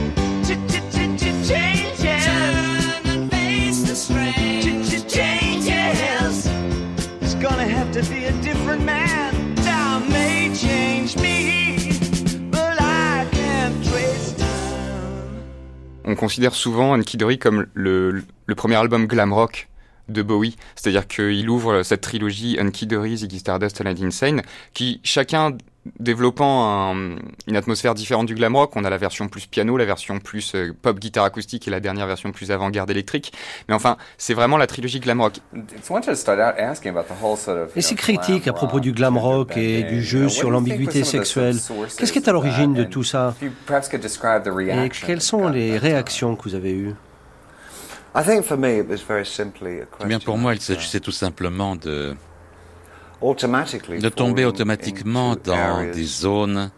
On 16.16 16.18
considère 16.18 16.56
souvent 16.56 16.94
Unkidori 16.94 17.38
comme 17.38 17.68
le, 17.74 18.24
premier 18.56 18.76
album 18.76 19.06
glam 19.06 19.34
rock 19.34 19.68
de 20.08 20.22
Bowie. 20.22 20.56
C'est-à-dire 20.76 21.08
qu'il 21.08 21.50
ouvre 21.50 21.84
cette 21.84 22.00
trilogie 22.00 22.58
Unky 22.58 22.88
Dory, 22.88 23.18
Ziggy 23.18 23.40
Stardust, 23.40 23.82
and 23.82 23.96
Insane, 24.02 24.42
qui 24.74 25.02
chacun 25.04 25.58
développant 26.00 26.96
une 27.48 27.56
atmosphère 27.56 27.94
différente 27.94 28.26
du 28.26 28.36
glam 28.36 28.56
rock. 28.56 28.76
On 28.76 28.84
a 28.84 28.90
la 28.90 28.98
version 28.98 29.28
plus 29.28 29.46
piano, 29.46 29.78
la 29.78 29.86
version 29.86 30.20
plus 30.20 30.54
euh, 30.56 30.74
pop 30.82 31.00
guitare 31.00 31.26
acoustique 31.26 31.68
et 31.68 31.72
la 31.72 31.80
dernière 31.80 32.08
version 32.08 32.32
plus 32.32 32.52
avant-garde 32.52 32.90
électrique. 32.90 33.34
Mais 33.68 33.76
enfin, 33.76 33.98
c'est 34.18 34.34
vraiment 34.34 34.58
la 34.58 34.68
trilogie 34.68 35.00
glam 35.00 35.22
rock. 35.22 35.40
Et 37.76 37.82
ces 37.82 37.96
critiques 37.96 38.48
à 38.48 38.54
propos 38.54 38.80
du 38.80 38.92
glam 38.92 39.18
rock 39.18 39.58
et 39.58 39.84
du 39.84 40.04
jeu 40.04 40.30
sur 40.30 40.52
l'ambiguïté 40.52 41.04
sexuelle, 41.04 41.58
qu'est-ce 41.98 42.12
qui 42.12 42.20
est 42.20 42.28
à 42.30 42.32
l'origine 42.32 42.74
de 42.74 42.84
tout 42.84 43.04
ça? 43.04 43.36
Et 43.42 44.90
quelles 45.06 45.22
sont 45.22 45.48
les 45.48 45.78
réactions 45.78 46.36
que 46.36 46.50
vous 46.50 46.56
avez 46.56 46.74
eues? 46.74 46.94
Eh 50.02 50.06
bien, 50.06 50.20
pour 50.20 50.38
moi, 50.38 50.54
il 50.54 50.62
s'agissait 50.62 51.02
tout 51.02 51.12
simplement 51.12 51.76
de 51.76 52.16
de 53.34 54.10
tomber 54.10 54.46
automatiquement 54.46 55.36
dans 55.36 55.92
des 55.92 56.04
zones 56.04 56.70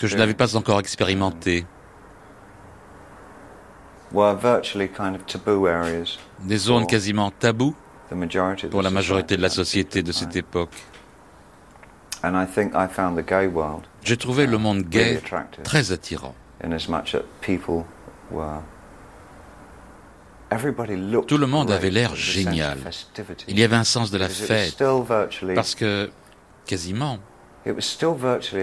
que 0.00 0.06
je 0.06 0.16
n'avais 0.16 0.34
pas 0.34 0.56
encore 0.56 0.80
expérimentées. 0.80 1.64
Des 6.44 6.56
zones 6.56 6.86
quasiment 6.86 7.30
taboues 7.30 7.74
pour 8.70 8.82
la 8.82 8.90
majorité 8.90 9.36
de 9.36 9.42
la 9.42 9.48
société 9.48 10.02
de 10.02 10.12
cette 10.12 10.36
époque. 10.36 10.70
J'ai 14.02 14.16
trouvé 14.16 14.46
le 14.46 14.58
monde 14.58 14.82
gay 14.82 15.20
très 15.62 15.92
attirant. 15.92 16.34
Tout 21.26 21.38
le 21.38 21.46
monde 21.46 21.70
avait 21.70 21.90
l'air 21.90 22.14
génial. 22.14 22.78
Il 23.48 23.58
y 23.58 23.64
avait 23.64 23.76
un 23.76 23.84
sens 23.84 24.10
de 24.10 24.18
la 24.18 24.28
fête. 24.28 24.82
Parce 25.54 25.74
que, 25.74 26.10
quasiment, 26.66 27.18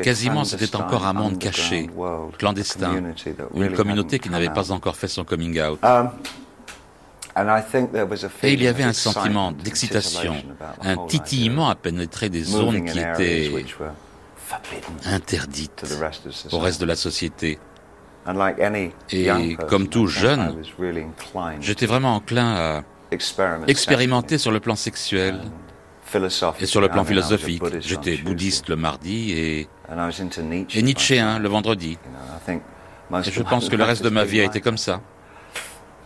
quasiment 0.03 0.43
c'était 0.43 0.75
encore 0.75 1.05
un 1.05 1.13
monde 1.13 1.39
caché, 1.39 1.89
clandestin, 2.37 3.03
une 3.55 3.73
communauté 3.73 4.19
qui 4.19 4.29
n'avait 4.29 4.49
pas 4.49 4.71
encore 4.71 4.95
fait 4.95 5.07
son 5.07 5.23
coming 5.23 5.59
out. 5.61 5.79
Um, 5.83 6.09
Et 8.43 8.53
il 8.53 8.61
y 8.61 8.67
avait 8.67 8.83
un 8.83 8.93
sentiment 8.93 9.51
d'excitation, 9.51 10.35
un 10.81 10.97
titillement 11.07 11.69
à 11.69 11.75
pénétrer 11.75 12.29
des 12.29 12.43
zones 12.43 12.85
qui 12.85 12.99
étaient 12.99 13.51
interdites 15.05 15.85
au 16.51 16.59
reste 16.59 16.81
de 16.81 16.85
la 16.85 16.95
société. 16.95 17.57
Et 19.11 19.57
comme 19.67 19.87
tout 19.87 20.07
jeune, 20.07 20.55
j'étais 21.59 21.85
vraiment 21.85 22.15
enclin 22.15 22.55
à 22.55 22.81
expérimenter 23.67 24.37
sur 24.37 24.51
le 24.51 24.59
plan 24.59 24.75
sexuel 24.75 25.39
et 26.59 26.65
sur 26.65 26.81
le 26.81 26.89
plan 26.89 27.03
philosophique. 27.03 27.63
J'étais 27.81 28.17
bouddhiste 28.17 28.69
le 28.69 28.75
mardi 28.75 29.31
et, 29.31 29.67
et 30.73 30.81
nietzschéen 30.81 31.39
le 31.39 31.49
vendredi. 31.49 31.97
Et 32.49 33.31
je 33.31 33.43
pense 33.43 33.69
que 33.69 33.75
le 33.75 33.83
reste 33.83 34.03
de 34.03 34.09
ma 34.09 34.23
vie 34.23 34.41
a 34.41 34.45
été 34.45 34.61
comme 34.61 34.77
ça. 34.77 35.01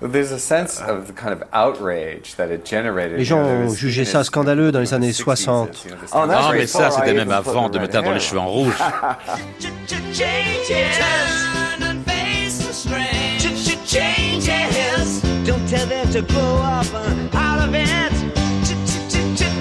Les 0.01 0.25
gens 3.23 3.39
ont 3.39 3.69
jugé 3.69 4.05
ça 4.05 4.23
scandaleux 4.23 4.71
dans 4.71 4.81
les 4.81 4.93
années 4.93 5.13
60. 5.13 5.87
Ah, 6.11 6.51
mais 6.53 6.67
ça, 6.67 6.91
c'était 6.91 7.13
même 7.13 7.31
avant 7.31 7.69
de 7.69 7.79
me 7.79 7.87
teindre 7.87 8.11
les 8.11 8.19
cheveux 8.19 8.39
en 8.39 8.47
rouge. 8.47 8.73
tell 15.75 15.87
them 15.87 16.09
to 16.11 16.21
grow 16.21 16.55
up 16.57 16.87
uh, 16.93 17.37
out 17.37 17.67
of 17.67 17.75
it. 17.75 18.11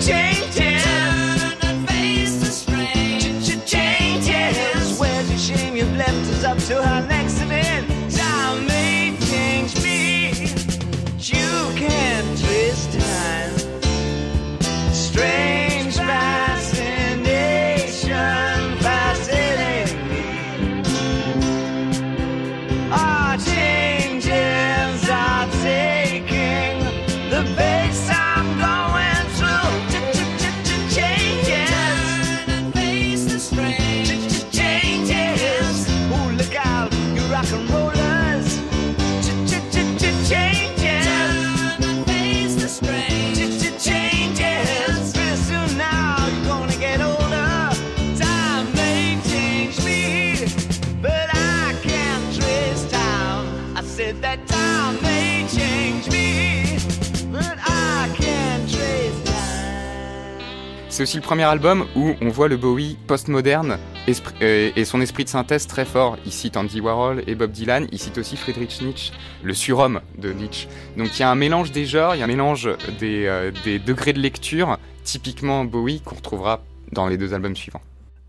Changes. 0.01 0.85
Turn 0.85 1.59
and 1.63 1.89
face 1.89 2.37
the 2.41 2.47
strange. 2.47 3.67
Changes. 3.67 4.99
Where's 5.01 5.29
your 5.31 5.39
shame? 5.39 5.77
You've 5.77 5.97
left 5.97 6.25
us 6.33 6.45
up 6.45 6.59
to 6.69 6.83
her 6.83 7.14
C'est 60.95 61.03
aussi 61.03 61.17
le 61.17 61.23
premier 61.23 61.43
album 61.43 61.87
où 61.97 62.15
on 62.21 62.29
voit 62.29 62.47
le 62.47 62.57
Bowie 62.57 62.97
postmoderne 63.09 63.79
euh, 64.43 64.71
et 64.77 64.85
son 64.85 65.01
esprit 65.01 65.25
de 65.25 65.29
synthèse 65.29 65.67
très 65.67 65.85
fort. 65.85 66.17
Il 66.25 66.31
cite 66.31 66.57
Andy 66.57 66.81
Warhol 66.81 67.25
et 67.27 67.35
Bob 67.35 67.51
Dylan, 67.51 67.89
il 67.91 67.99
cite 67.99 68.17
aussi 68.17 68.37
Friedrich 68.37 68.81
Nietzsche, 68.81 69.13
le 69.43 69.55
surhomme 69.55 70.03
de 70.19 70.33
Nietzsche. 70.33 70.69
Donc 70.97 71.09
il 71.17 71.19
y 71.19 71.25
a 71.25 71.31
un 71.33 71.35
mélange 71.35 71.73
des 71.73 71.85
genres, 71.85 72.15
il 72.15 72.21
y 72.21 72.23
a 72.23 72.27
un 72.27 72.29
mélange 72.29 72.71
des, 73.01 73.27
euh, 73.27 73.51
des 73.65 73.81
degrés 73.81 74.13
de 74.13 74.21
lecture, 74.21 74.79
typiquement 75.03 75.65
Bowie, 75.65 76.01
qu'on 76.01 76.15
retrouvera 76.15 76.63
dans 76.93 77.09
les 77.09 77.19
deux 77.19 77.35
albums 77.35 77.57
suivants. 77.57 77.83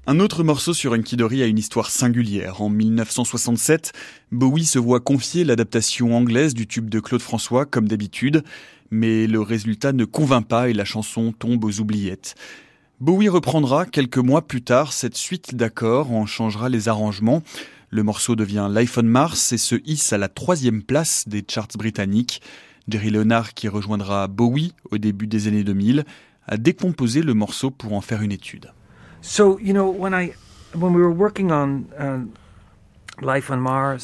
Un 0.08 0.20
autre 0.20 0.44
morceau 0.44 0.74
sur 0.76 0.94
Hunky 0.94 1.18
Dory 1.18 1.42
a 1.42 1.48
une 1.48 1.58
histoire 1.58 1.90
singulière. 1.90 2.62
En 2.62 2.70
1967, 2.70 3.92
Bowie 4.32 4.66
se 4.66 4.78
voit 4.78 5.00
confier 5.00 5.44
l'adaptation 5.44 6.16
anglaise 6.16 6.54
du 6.54 6.68
tube 6.68 6.90
de 6.90 7.00
Claude 7.00 7.24
François, 7.24 7.66
comme 7.66 7.88
d'habitude, 7.88 8.44
mais 8.96 9.28
le 9.28 9.42
résultat 9.42 9.94
ne 9.94 10.06
convainc 10.06 10.48
pas 10.48 10.70
et 10.70 10.74
la 10.74 10.86
chanson 10.86 11.32
tombe 11.32 11.64
aux 11.64 11.80
oubliettes. 11.80 12.36
Bowie 13.02 13.30
reprendra 13.30 13.86
quelques 13.86 14.18
mois 14.18 14.42
plus 14.42 14.62
tard 14.62 14.94
cette 14.94 15.18
suite 15.18 15.56
d'accords, 15.56 16.12
en 16.12 16.26
changera 16.26 16.70
les 16.70 16.88
arrangements. 16.88 17.44
Le 17.90 18.04
morceau 18.04 18.36
devient 18.36 18.70
Life 18.72 18.98
on 18.98 19.04
Mars 19.04 19.52
et 19.52 19.58
se 19.58 19.76
hisse 19.86 20.14
à 20.14 20.18
la 20.18 20.30
troisième 20.30 20.82
place 20.82 21.28
des 21.28 21.44
charts 21.48 21.68
britanniques. 21.78 22.42
Jerry 22.88 23.10
Leonard, 23.10 23.54
qui 23.54 23.68
rejoindra 23.68 24.28
Bowie 24.28 24.74
au 24.92 24.98
début 24.98 25.28
des 25.28 25.48
années 25.48 25.64
2000, 25.64 26.06
a 26.48 26.58
décomposé 26.58 27.22
le 27.22 27.34
morceau 27.34 27.72
pour 27.72 27.94
en 27.94 28.02
faire 28.02 28.22
une 28.22 28.32
étude. 28.32 28.72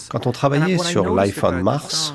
Quand 0.09 0.27
on 0.27 0.31
travaillait 0.31 0.77
sur 0.79 1.15
Life 1.15 1.43
on 1.43 1.63
Mars, 1.63 2.13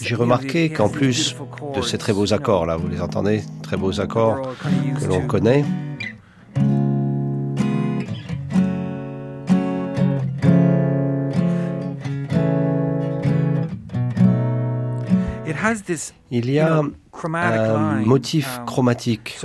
j'ai 0.00 0.14
remarqué 0.14 0.70
qu'en 0.70 0.88
plus 0.88 1.36
de 1.74 1.82
ces 1.82 1.98
très 1.98 2.12
beaux 2.12 2.32
accords 2.32 2.66
là, 2.66 2.76
vous 2.76 2.88
les 2.88 3.00
entendez, 3.00 3.42
très 3.62 3.76
beaux 3.76 4.00
accords 4.00 4.54
que 4.98 5.04
l'on 5.06 5.26
connaît, 5.26 5.64
il 16.30 16.50
y 16.50 16.58
a 16.58 16.78
un 16.78 18.00
motif 18.04 18.58
um, 18.58 18.66
chromatique, 18.66 19.38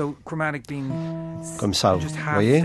comme 1.58 1.74
ça, 1.74 1.96
vous 1.96 2.08
voyez? 2.34 2.64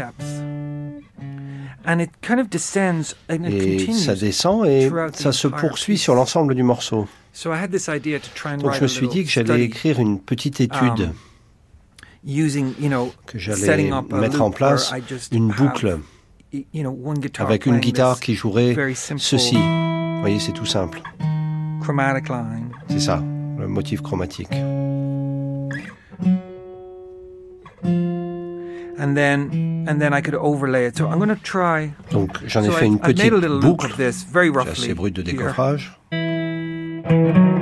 et 3.29 3.93
ça 3.93 4.15
descend 4.15 4.67
et 4.67 4.91
ça 5.15 5.33
se 5.33 5.49
poursuit 5.49 5.99
sur 5.99 6.15
l'ensemble 6.15 6.55
du 6.55 6.63
morceau. 6.63 7.09
Donc 7.35 8.75
je 8.75 8.83
me 8.83 8.87
suis 8.87 9.09
dit 9.09 9.25
que 9.25 9.31
j'allais 9.31 9.63
écrire 9.63 9.99
une 9.99 10.21
petite 10.21 10.61
étude, 10.61 11.11
um, 12.25 13.11
que 13.27 13.39
j'allais 13.39 13.91
mettre 14.13 14.43
en 14.43 14.51
place 14.51 14.93
une 15.33 15.49
boucle 15.49 15.99
avec 17.39 17.67
une 17.67 17.79
guitare 17.79 18.21
qui 18.21 18.35
jouerait 18.35 18.77
ceci. 19.17 19.57
Vous 19.57 20.21
voyez, 20.21 20.39
c'est 20.39 20.53
tout 20.53 20.67
simple. 20.67 21.01
C'est 22.89 23.01
ça, 23.01 23.23
le 23.59 23.67
motif 23.67 24.03
chromatique. 24.03 24.53
And 28.99 29.15
then, 29.17 29.87
and 29.89 29.99
then 29.99 30.13
I 30.13 30.21
could 30.21 30.37
overlay 30.37 30.87
it. 30.87 30.97
So 30.97 31.09
I'm 31.09 31.19
going 31.19 31.35
to 31.35 31.43
try. 31.43 31.91
Donc 32.13 32.39
j'en 32.47 32.63
ai 32.63 32.71
fait 32.71 32.87
une 32.87 33.01
petite 33.01 33.35
boucle, 33.61 33.91
assez 34.01 34.95
brute 34.95 35.17
de 35.17 35.23
décoffrage. 35.23 35.99
Thank 37.13 37.37
you. 37.37 37.62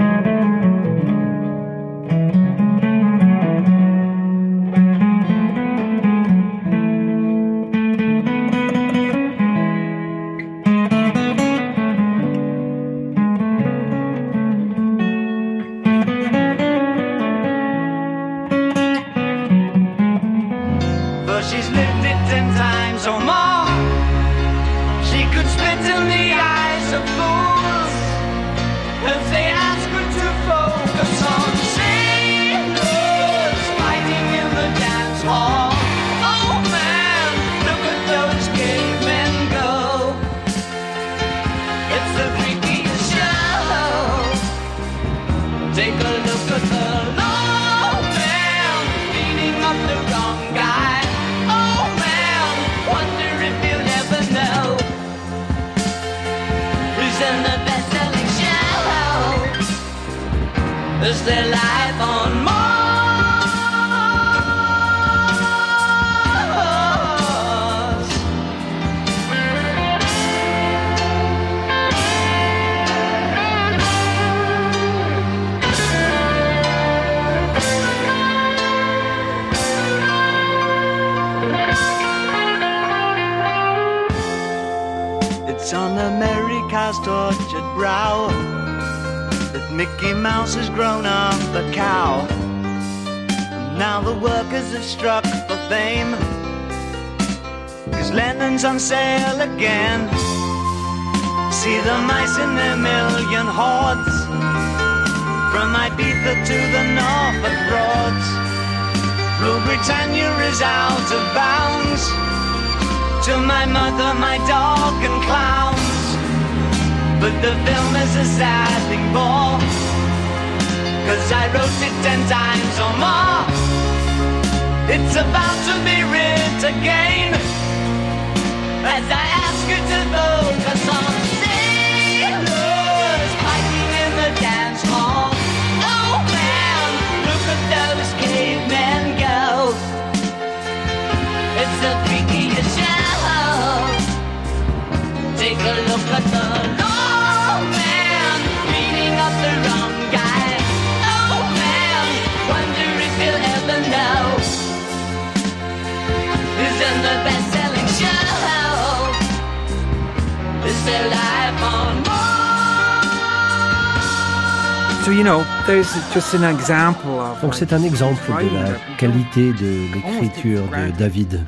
Donc 167.42 167.54
c'est 167.54 167.72
un 167.72 167.82
exemple 167.82 168.22
de 168.28 168.54
la 168.54 168.70
qualité 168.96 169.52
de 169.52 169.94
l'écriture 169.94 170.62
de 170.62 170.96
David. 170.98 171.40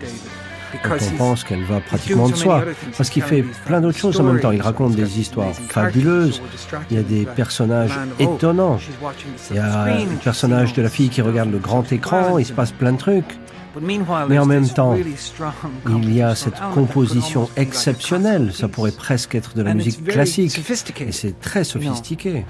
Quand 0.83 0.97
on 1.01 1.17
pense 1.17 1.45
qu'elle 1.45 1.63
va 1.65 1.81
pratiquement 1.81 2.29
de 2.29 2.35
soi, 2.35 2.65
parce 2.97 3.11
qu'il 3.11 3.23
fait 3.23 3.45
plein 3.67 3.81
d'autres 3.81 3.99
choses 3.99 4.19
en 4.21 4.25
même 4.25 4.41
temps. 4.41 4.53
Il 4.53 4.63
raconte 4.63 4.95
des 4.95 5.21
histoires 5.21 5.53
fabuleuses, 5.55 6.43
il 6.91 6.97
y 6.97 7.01
a 7.01 7.03
des 7.03 7.27
personnages 7.27 7.93
étonnants, 8.19 8.79
il 9.51 9.57
y 9.57 9.59
a 9.59 9.87
le 9.87 10.17
personnage 10.25 10.73
de 10.73 10.83
la 10.83 10.89
fille 10.89 11.11
qui 11.11 11.21
regarde 11.21 11.53
le 11.53 11.59
grand 11.59 11.93
écran, 11.93 12.39
il 12.39 12.47
se 12.47 12.53
passe 12.53 12.73
plein 12.73 12.93
de 12.93 12.99
trucs. 12.99 13.39
Mais 14.29 14.39
en 14.39 14.47
même 14.47 14.69
temps, 14.69 14.97
il 15.87 16.15
y 16.15 16.21
a 16.21 16.35
cette 16.35 16.61
composition 16.75 17.49
exceptionnelle, 17.57 18.53
ça 18.53 18.67
pourrait 18.69 18.93
presque 18.93 19.35
être 19.35 19.55
de 19.55 19.63
la 19.63 19.75
musique 19.75 20.05
classique, 20.05 20.59
et 21.01 21.13
c'est 21.13 21.39
très 21.39 21.65
sophistiqué. 21.65 22.45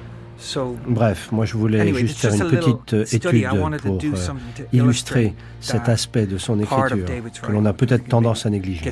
Bref, 0.86 1.30
moi 1.32 1.44
je 1.44 1.56
voulais 1.56 1.94
juste 1.94 2.18
faire 2.18 2.34
une 2.34 2.50
petite 2.50 2.94
euh, 2.94 3.04
étude 3.04 3.48
pour 3.82 3.98
euh, 4.02 4.64
illustrer 4.72 5.34
cet 5.60 5.88
aspect 5.88 6.26
de 6.26 6.38
son 6.38 6.58
écriture 6.60 7.04
que 7.42 7.52
l'on 7.52 7.64
a 7.64 7.72
peut-être 7.72 8.06
tendance 8.08 8.46
à 8.46 8.50
négliger. 8.50 8.82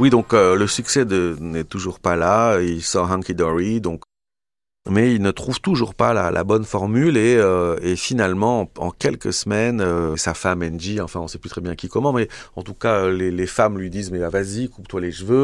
Oui, 0.00 0.10
donc 0.10 0.34
euh, 0.34 0.56
le 0.56 0.66
succès 0.66 1.04
n'est 1.04 1.64
toujours 1.64 2.00
pas 2.00 2.16
là. 2.16 2.58
Il 2.60 2.82
sort 2.82 3.12
Hunky 3.12 3.34
Dory, 3.34 3.80
donc 3.80 4.02
mais 4.90 5.14
il 5.14 5.22
ne 5.22 5.30
trouve 5.30 5.62
toujours 5.62 5.94
pas 5.94 6.12
la, 6.12 6.30
la 6.30 6.44
bonne 6.44 6.64
formule 6.64 7.16
et, 7.16 7.36
euh, 7.36 7.78
et 7.80 7.96
finalement 7.96 8.70
en, 8.76 8.90
quelques 8.90 9.32
semaines 9.32 9.80
euh, 9.80 10.14
sa 10.16 10.34
femme 10.34 10.62
Angie 10.62 11.00
enfin 11.00 11.20
on 11.20 11.26
sait 11.26 11.38
plus 11.38 11.48
très 11.48 11.62
bien 11.62 11.74
qui 11.74 11.88
comment 11.88 12.12
mais 12.12 12.28
en 12.54 12.62
tout 12.62 12.74
cas 12.74 13.08
les, 13.08 13.30
les 13.30 13.46
femmes 13.46 13.78
lui 13.78 13.88
disent 13.88 14.10
mais 14.10 14.18
vas-y 14.18 14.68
coupe-toi 14.68 15.00
les 15.00 15.10
cheveux 15.10 15.34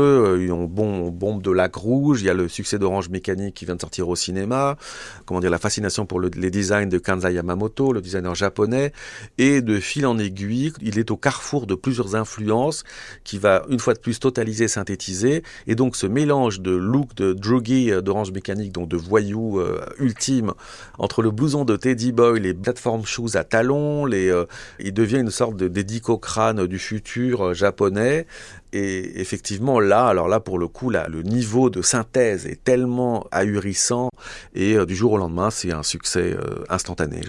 euh, 0.46 0.52
on, 0.52 0.64
bon, 0.64 1.06
on 1.06 1.10
bombe 1.10 1.40
de 1.40 1.50
lac 1.50 1.74
rouge 1.74 2.20
il 2.20 2.26
y 2.26 2.28
a 2.28 2.34
le 2.34 2.48
succès 2.48 2.78
d'Orange 2.78 3.08
Mécanique 3.08 3.54
qui 3.54 3.64
vient 3.64 3.76
de 3.76 3.80
sortir 3.80 4.10
au 4.10 4.14
cinéma 4.14 4.76
comment 5.24 5.40
dire 5.40 5.48
la 5.50 5.58
fascination 5.58 6.04
pour 6.04 6.20
le, 6.20 6.30
les 6.36 6.50
designs 6.50 6.90
de 6.90 6.98
Kanza 6.98 7.30
Yamamoto 7.30 7.94
le 7.94 8.02
designer 8.02 8.34
japonais 8.34 8.92
et 9.38 9.62
de 9.62 9.80
fil 9.80 10.04
en 10.04 10.18
aiguille 10.18 10.74
il 10.82 10.98
est 10.98 11.10
au 11.10 11.16
carrefour 11.16 11.66
de 11.66 11.74
plusieurs 11.74 12.14
influences 12.14 12.84
qui 13.24 13.38
va 13.38 13.64
une 13.70 13.78
fois 13.78 13.94
de 13.94 14.00
plus 14.00 14.20
totaliser 14.20 14.68
synthétiser 14.68 15.42
et 15.66 15.76
donc 15.76 15.96
ce 15.96 16.06
mélange 16.06 16.60
de 16.60 16.72
look 16.72 17.14
de 17.14 17.32
druggy 17.32 17.90
d'Orange 18.02 18.32
Mécanique 18.32 18.72
donc 18.72 18.90
de 18.90 18.98
voyous 18.98 19.29
euh, 19.34 19.80
ultime 19.98 20.52
entre 20.98 21.22
le 21.22 21.30
blouson 21.30 21.64
de 21.64 21.76
Teddy 21.76 22.12
Boy, 22.12 22.40
les 22.40 22.54
platform 22.54 23.04
shoes 23.04 23.36
à 23.36 23.44
talons, 23.44 24.04
les, 24.04 24.28
euh, 24.28 24.46
il 24.78 24.92
devient 24.92 25.18
une 25.18 25.30
sorte 25.30 25.56
de 25.56 25.68
d'Eddie 25.68 26.00
Cochrane 26.00 26.66
du 26.66 26.78
futur 26.78 27.48
euh, 27.48 27.54
japonais. 27.54 28.26
Et 28.72 29.20
effectivement, 29.20 29.80
là, 29.80 30.06
alors 30.06 30.28
là, 30.28 30.40
pour 30.40 30.58
le 30.58 30.68
coup, 30.68 30.90
là, 30.90 31.06
le 31.08 31.22
niveau 31.22 31.70
de 31.70 31.82
synthèse 31.82 32.46
est 32.46 32.62
tellement 32.62 33.26
ahurissant 33.32 34.10
et 34.54 34.76
du 34.86 34.94
jour 34.94 35.12
au 35.12 35.18
lendemain, 35.18 35.50
c'est 35.50 35.72
un 35.72 35.82
succès 35.82 36.36
instantané. 36.68 37.22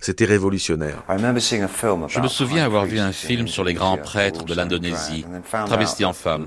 C'était 0.00 0.26
révolutionnaire. 0.26 1.02
Je 1.08 2.20
me 2.20 2.28
souviens 2.28 2.64
avoir 2.64 2.84
vu 2.84 2.98
un 2.98 3.12
film 3.12 3.48
sur 3.48 3.64
les 3.64 3.74
grands 3.74 3.96
prêtres 3.96 4.44
de 4.44 4.54
l'Indonésie, 4.54 5.24
travestis 5.66 6.04
en 6.04 6.12
femmes. 6.12 6.46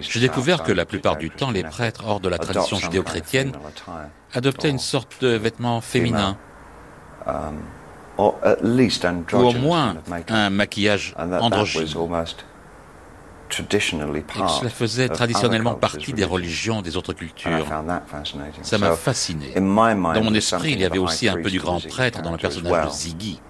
J'ai 0.00 0.20
découvert 0.20 0.62
que 0.62 0.72
la 0.72 0.84
plupart 0.84 1.16
du 1.16 1.30
temps, 1.30 1.50
les 1.50 1.62
prêtres 1.62 2.04
hors 2.06 2.20
de 2.20 2.28
la 2.28 2.38
tradition 2.38 2.76
judéo-chrétienne 2.76 3.52
adoptaient 4.32 4.70
une 4.70 4.78
sorte 4.78 5.22
de 5.22 5.28
vêtement 5.28 5.80
féminin 5.80 6.36
ou 8.18 9.36
au 9.36 9.52
moins 9.52 9.96
un 10.28 10.50
maquillage 10.50 11.14
androgyne. 11.18 11.88
Cela 13.56 14.70
faisait 14.70 15.08
traditionnellement 15.08 15.74
partie 15.74 16.12
des 16.12 16.24
religions 16.24 16.82
des 16.82 16.96
autres 16.96 17.12
cultures. 17.12 17.66
Ça 18.62 18.78
m'a 18.78 18.96
fasciné. 18.96 19.52
Dans 19.54 20.22
mon 20.22 20.34
esprit, 20.34 20.72
il 20.72 20.80
y 20.80 20.84
avait 20.84 20.98
aussi 20.98 21.28
un 21.28 21.36
peu 21.36 21.50
du 21.50 21.60
grand 21.60 21.80
prêtre 21.86 22.22
dans 22.22 22.32
le 22.32 22.38
personnage 22.38 22.86
de 22.86 22.90
Ziggy. 22.90 23.40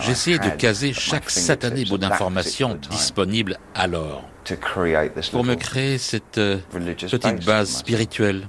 J'essayais 0.00 0.38
de 0.38 0.48
caser 0.50 0.92
chaque 0.92 1.28
satané 1.28 1.84
bout 1.84 1.98
d'information 1.98 2.78
disponible 2.88 3.58
alors 3.74 4.24
pour 5.32 5.44
me 5.44 5.54
créer 5.54 5.98
cette 5.98 6.38
euh, 6.38 6.58
petite 6.70 7.44
base 7.44 7.70
spirituelle. 7.70 8.46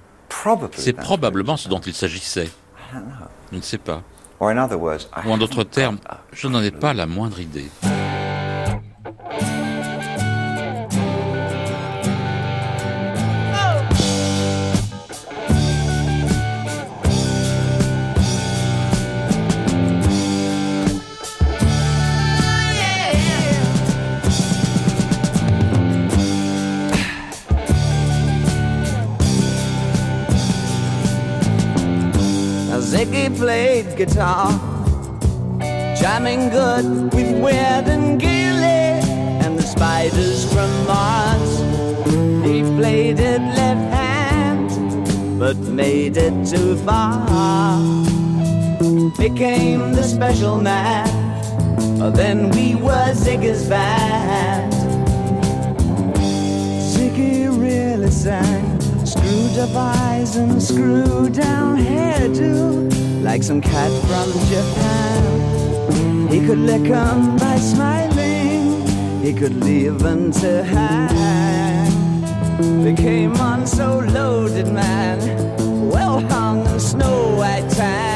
C'est 0.74 0.94
probablement 0.94 1.58
ce 1.58 1.70
dont 1.70 1.80
il 1.80 1.94
s'agissait. 1.94 2.50
Je 3.52 3.58
ne 3.58 3.62
sais 3.62 3.78
pas. 3.78 4.04
Ou 4.40 5.32
en 5.32 5.38
d'autres 5.38 5.64
termes, 5.64 5.98
je 6.34 6.48
n'en 6.48 6.62
ai 6.62 6.72
pas 6.72 6.94
la 6.94 7.06
moindre 7.06 7.40
idée. 7.40 7.70
Ziggy 32.96 33.36
played 33.38 33.98
guitar, 33.98 34.52
jamming 36.00 36.50
good 36.50 37.14
with 37.14 37.44
Weird 37.44 37.88
and 37.88 38.20
Gilly 38.20 38.35
the 39.56 39.64
spiders 39.64 40.52
from 40.54 40.70
Mars. 40.88 41.52
He 42.46 42.62
played 42.78 43.20
it 43.20 43.42
left 43.42 43.94
hand, 43.94 45.40
but 45.40 45.58
made 45.58 46.18
it 46.18 46.34
too 46.48 46.76
far. 46.78 47.80
Became 49.18 49.94
the 49.94 50.04
special 50.04 50.60
man, 50.62 51.08
then 52.14 52.50
we 52.52 52.76
were 52.76 53.12
Ziggy's 53.14 53.68
band. 53.68 54.74
Ziggy 56.94 57.50
really 57.50 58.12
sang 58.12 58.76
Screwed 59.06 59.60
up 59.60 59.76
eyes 59.76 60.36
and 60.36 60.62
screw 60.62 61.30
down 61.30 61.78
hairdo, 61.78 63.24
like 63.24 63.44
some 63.44 63.62
cat 63.62 63.92
from 64.08 64.32
Japan. 64.50 66.28
He 66.32 66.46
could 66.46 66.58
lick 66.58 66.90
'em 66.90 67.38
by 67.38 67.58
smiling, 67.58 68.15
he 69.26 69.34
could 69.34 69.56
live 69.64 69.98
them 70.00 70.32
to 70.32 70.64
hang. 70.64 71.10
They 72.84 72.94
came 72.94 73.36
on 73.38 73.66
so 73.66 73.98
loaded, 73.98 74.68
man, 74.68 75.18
well 75.90 76.20
hung 76.20 76.64
in 76.68 76.80
snow 76.80 77.36
white 77.36 77.68
tan. 77.72 78.15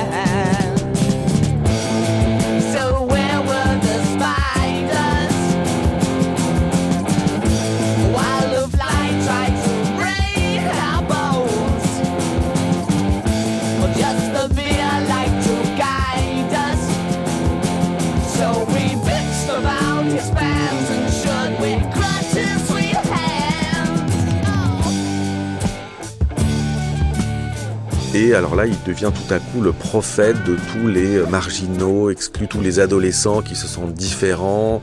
Alors 28.33 28.55
là, 28.55 28.65
il 28.65 28.75
devient 28.85 29.11
tout 29.13 29.33
à 29.33 29.39
coup 29.39 29.61
le 29.61 29.71
prophète 29.71 30.43
de 30.45 30.55
tous 30.71 30.87
les 30.87 31.19
marginaux, 31.29 32.09
exclut 32.09 32.47
tous 32.47 32.61
les 32.61 32.79
adolescents 32.79 33.41
qui 33.41 33.55
se 33.55 33.67
sentent 33.67 33.93
différents. 33.93 34.81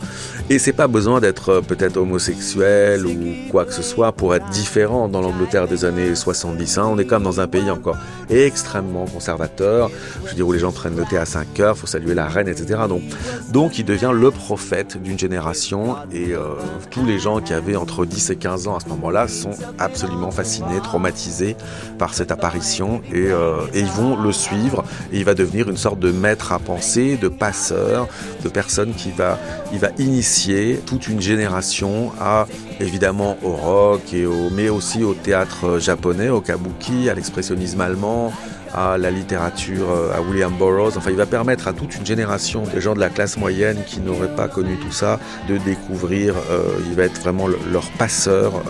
Et 0.48 0.58
c'est 0.58 0.72
pas 0.72 0.86
besoin 0.86 1.20
d'être 1.20 1.48
euh, 1.48 1.60
peut-être 1.60 1.96
homosexuel 1.96 3.04
ou 3.06 3.16
quoi 3.50 3.64
que 3.64 3.72
ce 3.72 3.82
soit 3.82 4.12
pour 4.12 4.34
être 4.34 4.48
différent 4.50 5.08
dans 5.08 5.20
l'Angleterre 5.20 5.66
des 5.66 5.84
années 5.84 6.14
70. 6.14 6.78
Hein. 6.78 6.86
On 6.86 6.98
est 6.98 7.10
même 7.10 7.22
dans 7.22 7.40
un 7.40 7.46
pays 7.46 7.70
encore 7.70 7.96
extrêmement 8.30 9.06
conservateur. 9.06 9.90
Je 10.24 10.30
veux 10.30 10.34
dire 10.34 10.46
où 10.46 10.52
les 10.52 10.58
gens 10.58 10.72
prennent 10.72 10.96
le 10.96 11.04
thé 11.04 11.16
à 11.16 11.24
5 11.24 11.60
heures, 11.60 11.76
faut 11.76 11.86
saluer 11.86 12.14
la 12.14 12.26
reine, 12.26 12.48
etc. 12.48 12.80
Donc, 12.88 13.02
donc 13.50 13.78
il 13.78 13.84
devient 13.84 14.12
le 14.12 14.30
prophète 14.30 15.02
d'une 15.02 15.18
génération 15.18 15.96
et 16.12 16.32
euh, 16.32 16.54
tous 16.90 17.04
les 17.04 17.18
gens 17.18 17.40
qui 17.40 17.52
avaient 17.52 17.76
entre 17.76 18.04
10 18.04 18.30
et 18.30 18.36
15 18.36 18.68
ans 18.68 18.76
à 18.76 18.80
ce 18.80 18.88
moment-là 18.88 19.28
sont 19.28 19.50
absolument 19.78 20.30
fascinés, 20.30 20.80
traumatisés 20.82 21.56
par 21.98 22.14
cette 22.14 22.30
apparition 22.30 23.02
et, 23.12 23.28
euh, 23.36 23.66
et 23.74 23.80
ils 23.80 23.86
vont 23.86 24.16
le 24.16 24.32
suivre 24.32 24.84
et 25.12 25.18
il 25.18 25.24
va 25.24 25.34
devenir 25.34 25.68
une 25.68 25.76
sorte 25.76 25.98
de 25.98 26.10
maître 26.10 26.52
à 26.52 26.58
penser, 26.58 27.16
de 27.16 27.28
passeur, 27.28 28.08
de 28.42 28.48
personne 28.48 28.94
qui 28.94 29.10
va, 29.10 29.38
il 29.72 29.78
va 29.78 29.88
initier 29.98 30.80
toute 30.86 31.08
une 31.08 31.20
génération 31.20 32.12
à 32.20 32.46
évidemment 32.80 33.36
au 33.42 33.50
rock 33.50 34.12
et 34.12 34.26
au, 34.26 34.50
mais 34.50 34.68
aussi 34.68 35.04
au 35.04 35.14
théâtre 35.14 35.78
japonais, 35.78 36.28
au 36.28 36.40
kabuki, 36.40 37.08
à 37.10 37.14
l'expressionnisme 37.14 37.80
allemand, 37.80 38.32
à 38.74 38.98
la 38.98 39.10
littérature, 39.10 39.90
euh, 39.90 40.16
à 40.16 40.20
William 40.20 40.52
Burroughs. 40.56 40.96
Enfin, 40.96 41.10
il 41.10 41.16
va 41.16 41.26
permettre 41.26 41.68
à 41.68 41.72
toute 41.72 41.96
une 41.96 42.06
génération 42.06 42.64
de 42.64 42.80
gens 42.80 42.94
de 42.94 43.00
la 43.00 43.10
classe 43.10 43.36
moyenne 43.36 43.78
qui 43.86 44.00
n'auraient 44.00 44.34
pas 44.34 44.48
connu 44.48 44.76
tout 44.76 44.92
ça 44.92 45.18
de 45.48 45.58
découvrir. 45.58 46.34
Euh, 46.50 46.62
il 46.88 46.94
va 46.94 47.04
être 47.04 47.20
vraiment 47.20 47.46
leur 47.46 47.88
passeur 47.98 48.62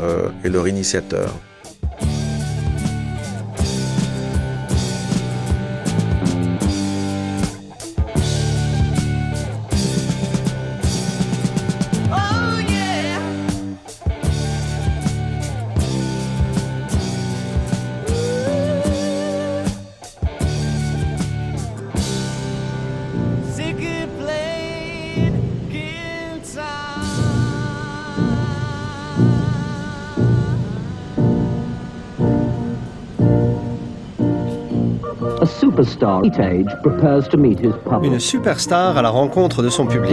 et 0.45 0.49
leur 0.49 0.69
initiateur. 0.69 1.33
Une 38.03 38.19
superstar 38.19 38.97
à 38.97 39.03
la 39.03 39.11
rencontre 39.11 39.63
de 39.63 39.69
son 39.69 39.87
public. 39.87 40.11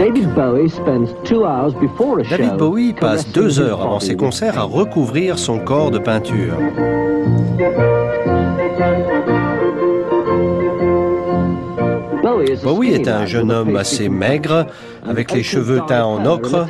David 2.30 2.56
Bowie 2.56 2.92
passe 2.92 3.30
deux 3.32 3.60
heures 3.60 3.82
avant 3.82 4.00
ses 4.00 4.16
concerts 4.16 4.58
à 4.58 4.62
recouvrir 4.62 5.38
son 5.38 5.58
corps 5.58 5.90
de 5.90 5.98
peinture. 5.98 6.54
Bowie 12.62 12.94
est 12.94 13.08
un 13.08 13.26
jeune 13.26 13.50
homme 13.50 13.76
assez 13.76 14.08
maigre, 14.08 14.66
avec 15.06 15.32
les 15.32 15.42
cheveux 15.42 15.80
teints 15.86 16.04
en 16.04 16.24
ocre 16.24 16.66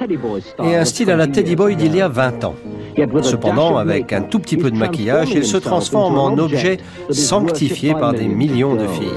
et 0.65 0.77
un 0.77 0.85
style 0.85 1.11
à 1.11 1.17
la 1.17 1.27
Teddy 1.27 1.57
Boy 1.57 1.77
d'il 1.77 1.95
y 1.95 2.01
a 2.01 2.09
20 2.09 2.45
ans. 2.45 2.55
Cependant, 3.23 3.77
avec 3.77 4.13
un 4.13 4.23
tout 4.23 4.39
petit 4.39 4.57
peu 4.57 4.71
de 4.71 4.77
maquillage, 4.77 5.33
il 5.33 5.45
se 5.45 5.57
transforme 5.57 6.19
en 6.19 6.37
objet 6.39 6.79
sanctifié 7.11 7.95
par 7.95 8.13
des 8.13 8.29
millions 8.29 8.75
de 8.75 8.87
filles. 8.87 9.09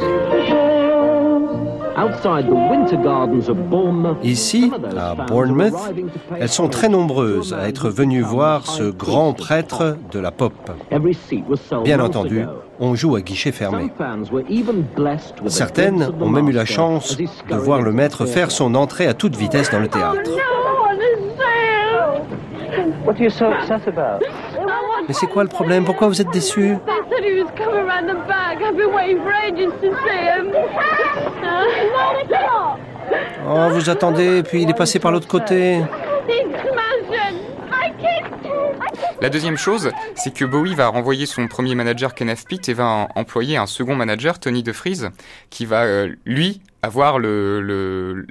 Ici, 4.23 4.71
à 4.95 5.15
Bournemouth, 5.15 5.73
elles 6.39 6.49
sont 6.49 6.67
très 6.67 6.89
nombreuses 6.89 7.53
à 7.53 7.67
être 7.67 7.89
venues 7.89 8.21
voir 8.21 8.67
ce 8.67 8.84
grand 8.84 9.34
prêtre 9.34 9.97
de 10.11 10.19
la 10.19 10.32
pop. 10.32 10.53
Bien 11.84 11.99
entendu, 11.99 12.45
on 12.80 12.93
joue 12.93 13.15
à 13.15 13.21
guichet 13.21 13.51
fermé. 13.51 13.91
Certaines 15.47 16.09
ont 16.21 16.30
même 16.30 16.49
eu 16.49 16.53
la 16.53 16.65
chance 16.65 17.17
de 17.17 17.55
voir 17.55 17.82
le 17.82 17.91
maître 17.91 18.25
faire 18.25 18.51
son 18.51 18.75
entrée 18.75 19.07
à 19.07 19.15
toute 19.15 19.36
vitesse 19.36 19.71
dans 19.71 19.80
le 19.80 19.88
théâtre. 19.88 20.30
Mais 25.08 25.14
c'est 25.14 25.28
quoi 25.28 25.43
le 25.43 25.49
problème? 25.49 25.86
Pourquoi 25.86 26.08
vous 26.08 26.22
êtes 26.22 26.30
déçu 26.32 26.76
Oh, 33.49 33.70
vous 33.72 33.89
attendez, 33.89 34.43
puis 34.43 34.64
il 34.64 34.70
est 34.70 34.78
passé 34.78 34.99
par 34.99 35.12
l'autre 35.12 35.28
côté. 35.28 35.82
La 39.20 39.30
deuxième 39.30 39.58
chose, 39.58 39.91
c'est 40.16 40.34
que 40.34 40.45
Bowie 40.45 40.76
va 40.76 40.89
renvoyer 40.89 41.26
son 41.26 41.47
premier 41.47 41.74
manager 41.74 42.14
Kenneth 42.14 42.45
Pitt 42.47 42.70
et 42.70 42.74
va 42.74 43.08
employer 43.16 43.58
un 43.58 43.66
second 43.66 43.95
manager, 43.95 44.39
Tony 44.39 44.62
DeFries, 44.62 45.05
qui 45.49 45.66
va, 45.66 45.84
euh, 45.84 46.14
lui, 46.26 46.62
avoir 46.84 47.18
le, 47.18 48.28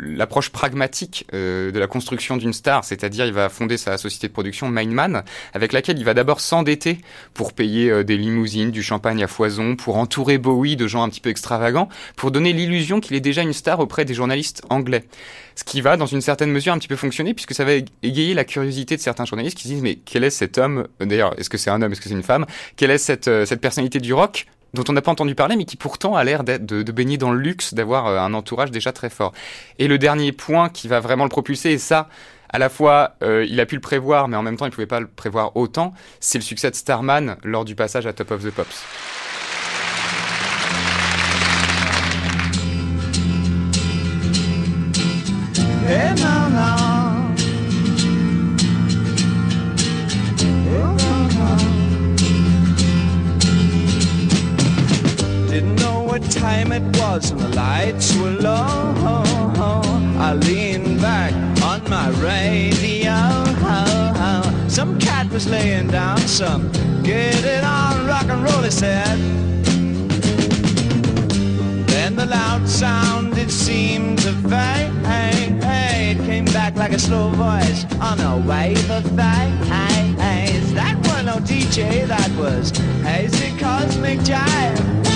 l'approche 0.00 0.50
pragmatique 0.50 1.26
euh, 1.34 1.70
de 1.70 1.78
la 1.78 1.86
construction 1.86 2.36
d'une 2.36 2.52
star, 2.52 2.84
c'est-à-dire 2.84 3.26
il 3.26 3.32
va 3.32 3.48
fonder 3.48 3.76
sa 3.76 3.98
société 3.98 4.28
de 4.28 4.32
production 4.32 4.68
Mainman, 4.68 5.22
avec 5.54 5.72
laquelle 5.72 5.98
il 5.98 6.04
va 6.04 6.14
d'abord 6.14 6.40
s'endetter 6.40 6.98
pour 7.34 7.52
payer 7.52 7.90
euh, 7.90 8.04
des 8.04 8.16
limousines, 8.16 8.70
du 8.70 8.82
champagne 8.82 9.22
à 9.22 9.26
foison, 9.26 9.76
pour 9.76 9.96
entourer 9.96 10.38
Bowie 10.38 10.76
de 10.76 10.86
gens 10.86 11.02
un 11.02 11.08
petit 11.08 11.20
peu 11.20 11.30
extravagants, 11.30 11.88
pour 12.16 12.30
donner 12.30 12.52
l'illusion 12.52 13.00
qu'il 13.00 13.16
est 13.16 13.20
déjà 13.20 13.42
une 13.42 13.52
star 13.52 13.80
auprès 13.80 14.04
des 14.04 14.14
journalistes 14.14 14.62
anglais. 14.70 15.04
Ce 15.54 15.64
qui 15.64 15.80
va, 15.80 15.96
dans 15.96 16.06
une 16.06 16.22
certaine 16.22 16.50
mesure, 16.50 16.72
un 16.72 16.78
petit 16.78 16.88
peu 16.88 16.96
fonctionner, 16.96 17.34
puisque 17.34 17.54
ça 17.54 17.64
va 17.64 17.72
égayer 18.02 18.34
la 18.34 18.44
curiosité 18.44 18.96
de 18.96 19.00
certains 19.02 19.26
journalistes 19.26 19.56
qui 19.56 19.64
se 19.64 19.68
disent 19.68 19.82
mais 19.82 19.96
quel 19.96 20.24
est 20.24 20.30
cet 20.30 20.56
homme? 20.58 20.86
D'ailleurs, 21.00 21.38
est-ce 21.38 21.50
que 21.50 21.58
c'est 21.58 21.70
un 21.70 21.82
homme, 21.82 21.92
est-ce 21.92 22.00
que 22.00 22.08
c'est 22.08 22.14
une 22.14 22.22
femme? 22.22 22.46
Quelle 22.76 22.90
est 22.90 22.98
cette, 22.98 23.28
euh, 23.28 23.44
cette 23.44 23.60
personnalité 23.60 24.00
du 24.00 24.14
rock? 24.14 24.46
Dont 24.74 24.84
on 24.88 24.92
n'a 24.92 25.02
pas 25.02 25.10
entendu 25.10 25.34
parler, 25.34 25.56
mais 25.56 25.64
qui 25.64 25.76
pourtant 25.76 26.16
a 26.16 26.24
l'air 26.24 26.44
de, 26.44 26.58
de, 26.58 26.92
baigner 26.92 27.18
dans 27.18 27.32
le 27.32 27.38
luxe, 27.38 27.74
d'avoir 27.74 28.06
euh, 28.06 28.18
un 28.18 28.34
entourage 28.34 28.70
déjà 28.70 28.92
très 28.92 29.10
fort. 29.10 29.32
Et 29.78 29.88
le 29.88 29.98
dernier 29.98 30.32
point 30.32 30.68
qui 30.68 30.88
va 30.88 31.00
vraiment 31.00 31.24
le 31.24 31.30
propulser, 31.30 31.70
et 31.70 31.78
ça, 31.78 32.08
à 32.48 32.58
la 32.58 32.68
fois, 32.68 33.16
euh, 33.22 33.46
il 33.48 33.60
a 33.60 33.66
pu 33.66 33.74
le 33.76 33.80
prévoir, 33.80 34.28
mais 34.28 34.36
en 34.36 34.42
même 34.42 34.56
temps, 34.56 34.66
il 34.66 34.70
ne 34.70 34.74
pouvait 34.74 34.86
pas 34.86 35.00
le 35.00 35.08
prévoir 35.08 35.56
autant, 35.56 35.92
c'est 36.20 36.38
le 36.38 36.44
succès 36.44 36.70
de 36.70 36.76
Starman 36.76 37.36
lors 37.44 37.64
du 37.64 37.74
passage 37.74 38.06
à 38.06 38.12
Top 38.12 38.30
of 38.30 38.44
the 38.44 38.50
Pops. 38.50 38.84
Was 57.14 57.30
and 57.30 57.40
the 57.40 57.48
lights 57.56 58.16
were 58.18 58.30
low. 58.30 58.94
I 60.18 60.34
leaned 60.34 61.00
back 61.00 61.32
on 61.62 61.82
my 61.90 62.08
radio. 62.28 63.18
Some 64.68 64.98
cat 64.98 65.28
was 65.30 65.48
laying 65.48 65.88
down 65.88 66.18
some 66.18 66.70
get 67.02 67.44
it 67.44 67.64
on 67.64 68.06
rock 68.06 68.26
and 68.28 68.42
roll, 68.44 68.62
he 68.62 68.70
said. 68.70 69.18
Then 71.88 72.14
the 72.14 72.26
loud 72.26 72.68
sound 72.68 73.36
it 73.36 73.50
seemed 73.50 74.20
to 74.20 74.32
fade. 74.48 74.90
Came 76.26 76.44
back 76.46 76.76
like 76.76 76.92
a 76.92 76.98
slow 76.98 77.30
voice 77.30 77.84
on 78.00 78.20
a 78.20 78.36
wave 78.48 78.90
of 78.90 79.04
bass. 79.16 80.72
That 80.72 80.96
was 81.06 81.24
no 81.24 81.36
DJ, 81.50 82.06
that 82.06 82.30
was 82.38 82.70
hazy 83.02 83.58
cosmic 83.58 84.20
jive. 84.20 85.09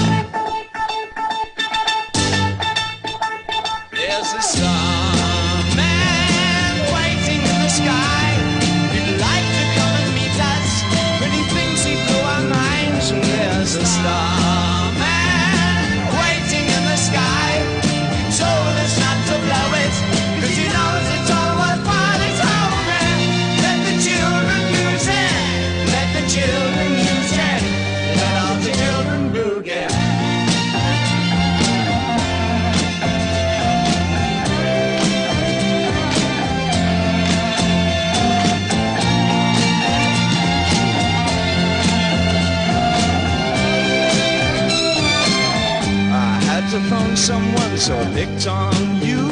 So 47.77 48.05
picked 48.13 48.47
on 48.47 48.75
you. 49.03 49.29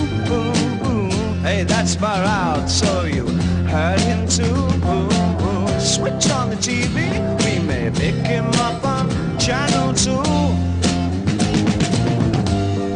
Hey, 1.43 1.65
that's 1.65 1.95
far 1.95 2.23
out, 2.25 2.69
so 2.69 3.05
you 3.05 3.27
heard 3.69 4.01
him 4.01 4.27
too. 4.27 4.69
Switch 5.79 6.31
on 6.31 6.51
the 6.51 6.57
TV, 6.57 6.97
we 7.45 7.59
may 7.67 7.91
pick 7.91 8.15
him 8.27 8.47
up 8.69 8.85
on 8.85 9.09
channel 9.39 9.93
two. 9.95 10.23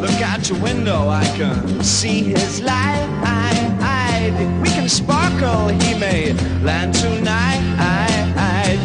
Look 0.01 0.21
out 0.21 0.49
your 0.49 0.59
window, 0.59 1.09
I 1.09 1.25
can 1.37 1.83
see 1.83 2.23
his 2.23 2.61
light. 2.61 3.05
We 4.61 4.69
can 4.69 4.89
sparkle, 4.89 5.69
he 5.69 5.97
may 5.99 6.33
land 6.61 6.93
tonight. 6.93 7.61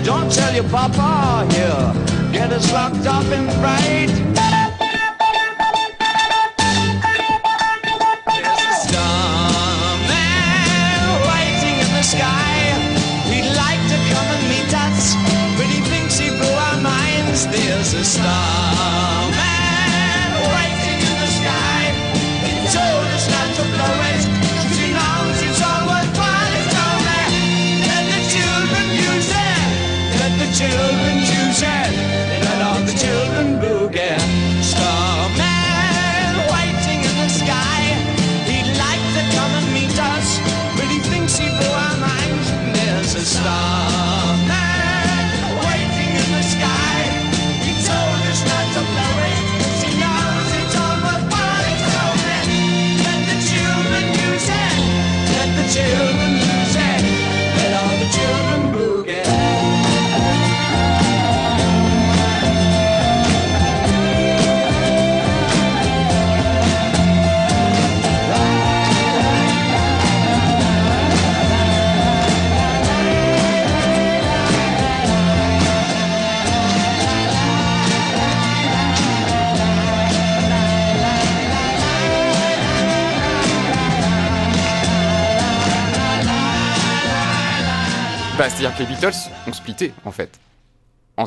Don't 0.04 0.30
tell 0.32 0.54
your 0.54 0.68
papa, 0.68 1.46
he'll 1.54 2.32
get 2.32 2.52
us 2.52 2.72
locked 2.72 3.06
up 3.06 3.24
in 3.26 3.48
fright. 3.60 4.71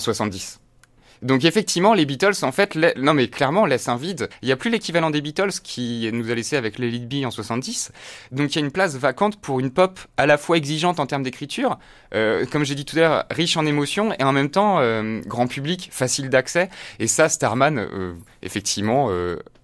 70. 0.05 0.59
Donc 1.21 1.43
effectivement, 1.43 1.93
les 1.93 2.05
Beatles, 2.05 2.43
en 2.43 2.51
fait, 2.51 2.77
non 2.97 3.13
mais 3.13 3.27
clairement, 3.27 3.65
laissent 3.65 3.87
un 3.87 3.97
vide. 3.97 4.29
Il 4.41 4.45
n'y 4.45 4.51
a 4.51 4.55
plus 4.55 4.69
l'équivalent 4.69 5.09
des 5.09 5.21
Beatles 5.21 5.53
qui 5.63 6.09
nous 6.13 6.29
a 6.29 6.35
laissé 6.35 6.55
avec 6.55 6.77
les 6.77 6.99
B 6.99 7.25
en 7.25 7.31
70. 7.31 7.91
Donc 8.31 8.53
il 8.53 8.59
y 8.59 8.61
a 8.61 8.65
une 8.65 8.71
place 8.71 8.95
vacante 8.95 9.37
pour 9.37 9.59
une 9.59 9.71
pop 9.71 9.99
à 10.17 10.25
la 10.25 10.37
fois 10.37 10.57
exigeante 10.57 10.99
en 10.99 11.05
termes 11.05 11.23
d'écriture, 11.23 11.79
euh, 12.13 12.45
comme 12.45 12.63
j'ai 12.63 12.75
dit 12.75 12.85
tout 12.85 12.97
à 12.97 12.99
l'heure, 12.99 13.25
riche 13.31 13.57
en 13.57 13.65
émotions 13.65 14.13
et 14.19 14.23
en 14.23 14.31
même 14.31 14.49
temps 14.49 14.79
euh, 14.79 15.21
grand 15.25 15.47
public, 15.47 15.89
facile 15.91 16.29
d'accès. 16.29 16.69
Et 16.99 17.07
ça, 17.07 17.29
Starman, 17.29 17.79
euh, 17.79 18.13
effectivement, 18.43 19.09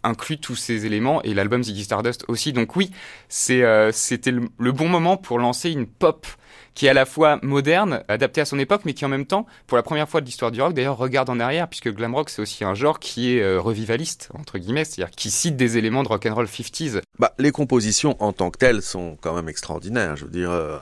inclut 0.04 0.40
tous 0.40 0.56
ces 0.56 0.86
éléments 0.86 1.22
et 1.22 1.34
l'album 1.34 1.64
Ziggy 1.64 1.84
Stardust 1.84 2.26
aussi. 2.28 2.54
Donc 2.54 2.76
oui, 2.76 2.92
c'était 3.30 4.32
le 4.32 4.72
bon 4.72 4.88
moment 4.88 5.18
pour 5.18 5.38
lancer 5.38 5.70
une 5.70 5.86
pop 5.86 6.26
qui 6.74 6.86
est 6.86 6.90
à 6.90 6.94
la 6.94 7.06
fois 7.06 7.40
moderne, 7.42 8.04
adapté 8.08 8.42
à 8.42 8.46
son 8.46 8.60
époque, 8.60 8.82
mais 8.86 8.94
qui 8.94 9.06
en 9.06 9.10
même 9.10 9.26
temps, 9.26 9.46
pour 9.68 9.78
la 9.78 9.84
première 9.84 10.08
fois 10.08 10.22
de 10.22 10.26
l'histoire 10.26 10.52
du 10.52 10.62
rock, 10.62 10.74
d'ailleurs, 10.74 10.98
regarde 10.98 11.30
en 11.30 11.40
arrière, 11.40 11.68
puisque 11.68 11.90
glam 11.90 12.16
rock, 12.16 12.30
c'est 12.30 12.42
aussi 12.42 12.64
un 12.64 12.74
genre 12.74 13.00
qui 13.00 13.36
est 13.36 13.42
euh, 13.42 13.60
revivaliste, 13.60 14.30
entre 14.38 14.58
guillemets, 14.58 14.86
c'est-à-dire 14.86 15.12
qui 15.12 15.32
cite 15.32 15.56
des 15.56 15.78
éléments 15.78 16.04
de 16.04 16.08
rock 16.08 16.26
and 16.26 16.36
roll 16.36 16.46
50s. 16.46 17.02
Bah, 17.20 17.34
les 17.40 17.52
compositions 17.52 18.16
en 18.20 18.34
tant 18.34 18.50
que 18.50 18.58
telles 18.58 18.82
sont 18.82 19.18
quand 19.22 19.36
même 19.36 19.50
extraordinaires. 19.50 20.16
Je 20.16 20.26
veux 20.26 20.32
dire, 20.32 20.52
euh, 20.52 20.78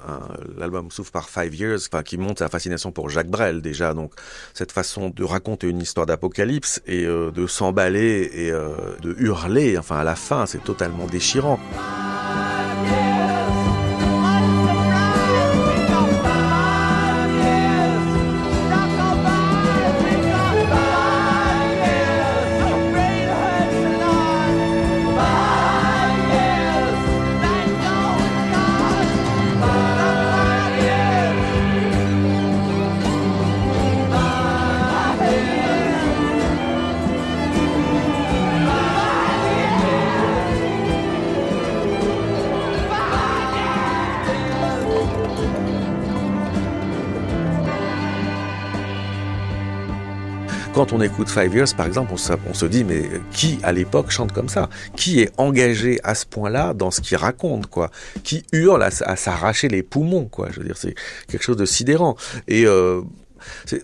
l'album 0.57 0.91
souffre 0.91 1.11
par 1.11 1.29
Five 1.29 1.55
Years, 1.55 1.79
qui 2.05 2.17
montre 2.17 2.39
sa 2.39 2.49
fascination 2.49 2.91
pour 2.91 3.09
Jacques 3.09 3.29
Brel, 3.29 3.61
déjà. 3.61 3.93
Donc, 3.93 4.13
cette 4.53 4.71
façon 4.71 5.09
de 5.09 5.23
raconter 5.23 5.67
une 5.67 5.81
histoire 5.81 6.05
d'apocalypse 6.05 6.81
et 6.85 7.05
euh, 7.05 7.31
de 7.31 7.47
s'emballer 7.47 8.29
et 8.33 8.51
de 8.51 9.15
hurler, 9.17 9.77
enfin, 9.77 9.97
à 9.97 10.03
la 10.03 10.15
fin, 10.15 10.45
c'est 10.45 10.63
totalement 10.63 11.05
déchirant. 11.05 11.59
Quand 50.73 50.93
on 50.93 51.01
écoute 51.01 51.29
Five 51.29 51.53
Years, 51.53 51.73
par 51.75 51.85
exemple, 51.85 52.13
on 52.13 52.53
se, 52.53 52.65
dit, 52.65 52.83
mais 52.83 53.03
qui 53.31 53.59
à 53.63 53.71
l'époque 53.71 54.11
chante 54.11 54.31
comme 54.31 54.49
ça? 54.49 54.69
Qui 54.95 55.21
est 55.21 55.31
engagé 55.37 55.99
à 56.03 56.15
ce 56.15 56.25
point-là 56.25 56.73
dans 56.73 56.91
ce 56.91 57.01
qu'il 57.01 57.17
raconte, 57.17 57.67
quoi? 57.67 57.89
Qui 58.23 58.43
hurle 58.51 58.83
à, 58.83 58.91
s'arracher 58.91 59.67
les 59.67 59.83
poumons, 59.83 60.25
quoi? 60.25 60.49
Je 60.51 60.59
veux 60.59 60.65
dire, 60.65 60.77
c'est 60.77 60.95
quelque 61.27 61.43
chose 61.43 61.57
de 61.57 61.65
sidérant. 61.65 62.15
Et 62.47 62.65
euh, 62.65 63.01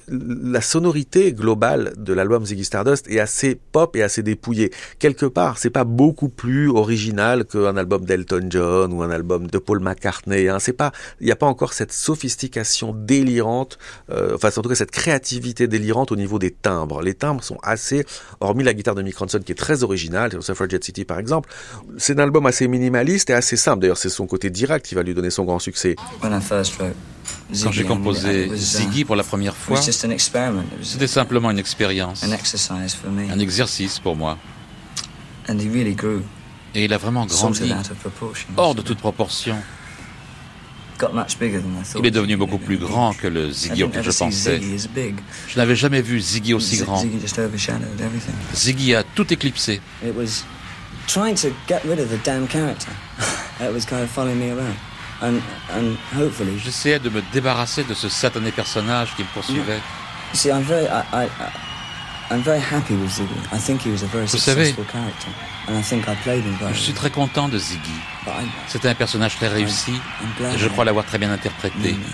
la 0.07 0.61
sonorité 0.61 1.33
globale 1.33 1.93
de 1.97 2.13
l'album 2.13 2.45
Ziggy 2.45 2.65
Stardust 2.65 3.09
est 3.09 3.19
assez 3.19 3.55
pop 3.55 3.95
et 3.95 4.03
assez 4.03 4.23
dépouillée. 4.23 4.71
Quelque 4.99 5.25
part, 5.25 5.57
c'est 5.57 5.69
pas 5.69 5.83
beaucoup 5.83 6.29
plus 6.29 6.69
original 6.69 7.45
qu'un 7.45 7.77
album 7.77 8.05
d'Elton 8.05 8.47
John 8.49 8.93
ou 8.93 9.03
un 9.03 9.09
album 9.09 9.47
de 9.47 9.57
Paul 9.57 9.79
McCartney. 9.79 10.47
Hein. 10.47 10.59
C'est 10.59 10.73
pas, 10.73 10.91
il 11.19 11.25
n'y 11.25 11.31
a 11.31 11.35
pas 11.35 11.45
encore 11.45 11.73
cette 11.73 11.91
sophistication 11.91 12.93
délirante, 12.93 13.77
euh, 14.09 14.35
enfin 14.35 14.49
en 14.55 14.61
tout 14.61 14.69
cas 14.69 14.75
cette 14.75 14.91
créativité 14.91 15.67
délirante 15.67 16.11
au 16.11 16.15
niveau 16.15 16.39
des 16.39 16.51
timbres. 16.51 17.01
Les 17.01 17.13
timbres 17.13 17.43
sont 17.43 17.57
assez, 17.63 18.05
hormis 18.39 18.63
la 18.63 18.73
guitare 18.73 18.95
de 18.95 19.01
Mick 19.01 19.17
Ronson 19.17 19.39
qui 19.39 19.51
est 19.51 19.55
très 19.55 19.83
originale, 19.83 20.31
sur 20.31 20.43
Suffragette 20.43 20.83
City 20.83 21.05
par 21.05 21.19
exemple, 21.19 21.49
c'est 21.97 22.19
un 22.19 22.23
album 22.23 22.45
assez 22.45 22.67
minimaliste 22.67 23.29
et 23.29 23.33
assez 23.33 23.57
simple. 23.57 23.81
D'ailleurs, 23.81 23.97
c'est 23.97 24.09
son 24.09 24.27
côté 24.27 24.49
direct 24.49 24.85
qui 24.85 24.95
va 24.95 25.03
lui 25.03 25.13
donner 25.13 25.29
son 25.29 25.45
grand 25.45 25.59
succès. 25.59 25.95
Quand 27.63 27.71
j'ai 27.71 27.83
composé 27.83 28.49
Ziggy 28.55 29.05
pour 29.05 29.15
la 29.15 29.23
première 29.23 29.55
fois, 29.55 29.79
c'était 29.81 31.07
simplement 31.07 31.51
une 31.51 31.59
expérience, 31.59 32.23
un 32.23 33.39
exercice 33.39 33.99
pour 33.99 34.15
moi. 34.15 34.37
Et 36.77 36.85
il 36.85 36.93
a 36.93 36.97
vraiment 36.97 37.25
grandi, 37.25 37.73
hors 38.57 38.75
de 38.75 38.81
toute 38.81 38.97
proportion. 38.97 39.55
Il 41.97 42.05
est 42.05 42.11
devenu 42.11 42.37
beaucoup 42.37 42.57
plus 42.57 42.77
grand 42.77 43.13
que 43.13 43.27
le 43.27 43.51
Ziggy 43.51 43.83
auquel 43.83 44.03
je 44.03 44.11
pensais. 44.11 44.61
Je 44.61 45.57
n'avais 45.57 45.75
jamais 45.75 46.01
vu 46.01 46.19
Ziggy 46.19 46.53
aussi 46.53 46.77
grand. 46.77 47.03
Ziggy 48.53 48.95
a 48.95 49.03
tout 49.03 49.33
éclipsé. 49.33 49.81
J'essayais 56.63 56.99
de 56.99 57.09
me 57.09 57.21
débarrasser 57.33 57.83
de 57.83 57.93
ce 57.93 58.09
satané 58.09 58.51
personnage 58.51 59.15
qui 59.15 59.23
me 59.23 59.27
poursuivait. 59.33 59.79
Vous 60.31 60.37
savez, 64.37 64.75
je 66.73 66.79
suis 66.79 66.93
très 66.93 67.09
content 67.11 67.47
de 67.47 67.57
Ziggy. 67.57 67.91
C'était 68.67 68.89
un 68.89 68.95
personnage 68.95 69.35
très 69.35 69.47
réussi 69.47 69.93
et 70.41 70.57
je 70.57 70.67
crois 70.67 70.85
l'avoir 70.85 71.05
très 71.05 71.17
bien 71.17 71.31
interprété. 71.31 71.95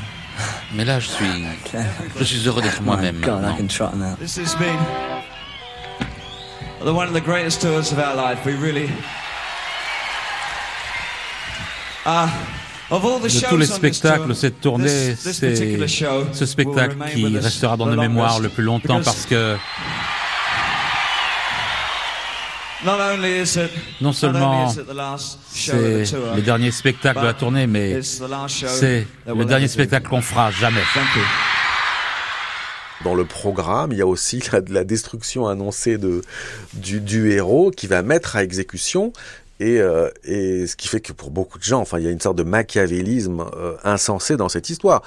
Mais 0.74 0.86
là, 0.86 1.00
je 1.00 1.08
suis, 1.08 1.26
je 2.18 2.24
suis 2.24 2.48
heureux 2.48 2.62
d'être 2.62 2.82
moi-même 2.82 3.18
maintenant. 3.18 3.56
One 6.84 7.08
of 7.08 7.14
the 7.14 7.22
greatest 7.22 7.62
tours 7.62 7.92
of 7.92 8.00
our 8.00 8.16
life. 8.16 8.44
We 8.44 8.56
really. 8.56 8.90
Uh, 12.08 12.28
de 12.92 13.50
tous 13.50 13.58
les 13.58 13.66
spectacles, 13.66 14.36
cette 14.36 14.60
tournée, 14.62 15.16
c'est 15.16 15.56
ce 16.34 16.46
spectacle 16.46 16.98
qui 17.14 17.38
restera 17.38 17.78
dans 17.78 17.86
nos 17.86 18.00
mémoires 18.00 18.40
le 18.40 18.50
plus 18.50 18.64
longtemps 18.64 19.02
parce 19.02 19.26
que 19.26 19.56
non 24.02 24.12
seulement 24.14 24.70
c'est 24.70 25.74
le 25.74 26.42
dernier 26.42 26.72
spectacle 26.72 27.22
de 27.22 27.26
la 27.26 27.34
tournée, 27.34 27.68
mais 27.68 28.02
c'est 28.02 29.08
le 29.28 29.46
dernier 29.46 29.68
spectacle 29.68 30.08
qu'on 30.10 30.22
fera 30.22 30.52
jamais. 30.52 30.82
Dans 33.04 33.16
le 33.16 33.26
programme, 33.26 33.92
il 33.92 33.98
y 33.98 34.02
a 34.02 34.08
aussi 34.08 34.44
la, 34.52 34.62
la 34.68 34.84
destruction 34.84 35.48
annoncée 35.48 35.98
de, 35.98 36.22
du, 36.74 37.02
du 37.02 37.32
héros 37.32 37.72
qui 37.72 37.88
va 37.88 38.04
mettre 38.04 38.36
à 38.36 38.44
exécution 38.44 39.12
et, 39.62 39.80
euh, 39.80 40.10
et, 40.24 40.66
ce 40.66 40.76
qui 40.76 40.88
fait 40.88 41.02
que 41.02 41.14
pour 41.14 41.30
beaucoup 41.30 41.60
de 41.60 41.64
gens, 41.64 41.82
enfin, 41.82 42.00
il 42.00 42.06
y 42.06 42.08
a 42.08 42.10
une 42.10 42.20
sorte 42.20 42.36
de 42.36 42.42
machiavélisme 42.42 43.46
euh, 43.56 43.76
insensé 43.84 44.36
dans 44.36 44.50
cette 44.50 44.72
histoire. 44.72 45.04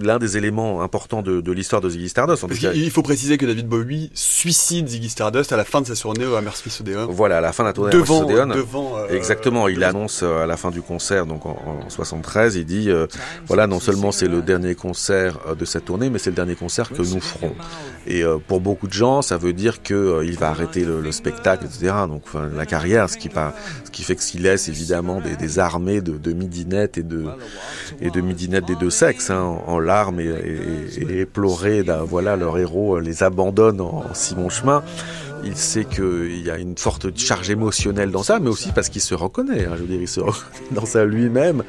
L'un 0.00 0.18
des 0.18 0.38
éléments 0.38 0.80
importants 0.80 1.20
de, 1.20 1.42
de 1.42 1.52
l'histoire 1.52 1.82
de 1.82 1.90
Ziggy 1.90 2.08
Stardust. 2.08 2.42
En 2.42 2.48
il 2.48 2.90
faut 2.90 3.02
préciser 3.02 3.36
que 3.36 3.44
David 3.44 3.68
Bowie 3.68 4.10
suicide 4.14 4.88
Ziggy 4.88 5.10
Stardust 5.10 5.52
à 5.52 5.58
la 5.58 5.64
fin 5.64 5.82
de 5.82 5.86
sa 5.86 5.94
tournée 5.94 6.24
au 6.24 6.36
Hammersmith 6.36 6.80
Odeon. 6.80 7.06
Voilà, 7.10 7.38
à 7.38 7.40
la 7.42 7.52
fin 7.52 7.64
de 7.64 7.68
la 7.68 7.72
tournée 7.74 7.92
devant, 7.92 8.24
Odeon. 8.24 8.46
Devant, 8.46 8.96
euh, 8.96 9.14
Exactement. 9.14 9.68
Il 9.68 9.84
annonce 9.84 10.22
à 10.22 10.46
la 10.46 10.56
fin 10.56 10.70
du 10.70 10.80
concert, 10.80 11.26
donc 11.26 11.44
en, 11.44 11.82
en 11.84 11.90
73, 11.90 12.56
il 12.56 12.64
dit 12.64 12.88
voilà, 13.46 13.66
non 13.66 13.78
seulement 13.78 14.10
c'est 14.10 14.28
le 14.28 14.40
dernier 14.40 14.74
concert 14.74 15.54
de 15.54 15.64
cette 15.66 15.84
tournée, 15.84 16.08
mais 16.08 16.18
c'est 16.18 16.30
le 16.30 16.36
dernier 16.36 16.54
concert 16.54 16.88
que 16.88 17.02
nous 17.02 17.20
ferons. 17.20 17.54
Et 18.06 18.22
pour 18.46 18.60
beaucoup 18.60 18.86
de 18.86 18.92
gens, 18.94 19.20
ça 19.20 19.36
veut 19.36 19.52
dire 19.52 19.82
que 19.82 20.22
il 20.24 20.38
va 20.38 20.48
arrêter 20.48 20.84
le, 20.84 21.02
le 21.02 21.12
spectacle, 21.12 21.66
etc. 21.66 21.92
Donc, 22.08 22.22
enfin, 22.24 22.48
la 22.56 22.64
carrière, 22.64 23.10
ce 23.10 23.18
qui, 23.18 23.28
pas, 23.28 23.54
ce 23.84 23.90
qui 23.90 23.97
fait 24.04 24.16
que 24.16 24.22
s'il 24.22 24.42
laisse 24.42 24.68
évidemment 24.68 25.20
des, 25.20 25.58
armées 25.58 26.00
de, 26.00 26.16
de, 26.16 26.32
midinettes 26.32 26.98
et 26.98 27.02
de, 27.02 27.26
et 28.00 28.10
midinettes 28.20 28.66
des 28.66 28.76
deux 28.76 28.90
sexes 28.90 29.30
hein, 29.30 29.58
en, 29.66 29.78
larmes 29.78 30.20
et, 30.20 30.26
et, 30.96 31.26
voilà, 32.06 32.36
leur 32.36 32.58
héros 32.58 32.98
les 33.00 33.22
abandonne 33.22 33.80
en, 33.80 34.04
en 34.10 34.14
si 34.14 34.34
bon 34.34 34.48
chemin 34.48 34.82
il 35.44 35.56
sait 35.56 35.84
qu'il 35.84 36.42
y 36.44 36.50
a 36.50 36.58
une 36.58 36.76
forte 36.76 37.16
charge 37.16 37.50
émotionnelle 37.50 38.10
dans 38.10 38.22
ça, 38.22 38.38
mais 38.38 38.48
aussi 38.48 38.72
parce 38.72 38.88
qu'il 38.88 39.00
se 39.00 39.14
reconnaît. 39.14 39.66
Hein, 39.66 39.72
je 39.76 39.82
veux 39.82 39.86
dire, 39.86 40.00
il 40.00 40.08
se 40.08 40.20
reconnaît 40.20 40.70
dans 40.72 40.86
ça 40.86 41.04
lui-même. 41.04 41.62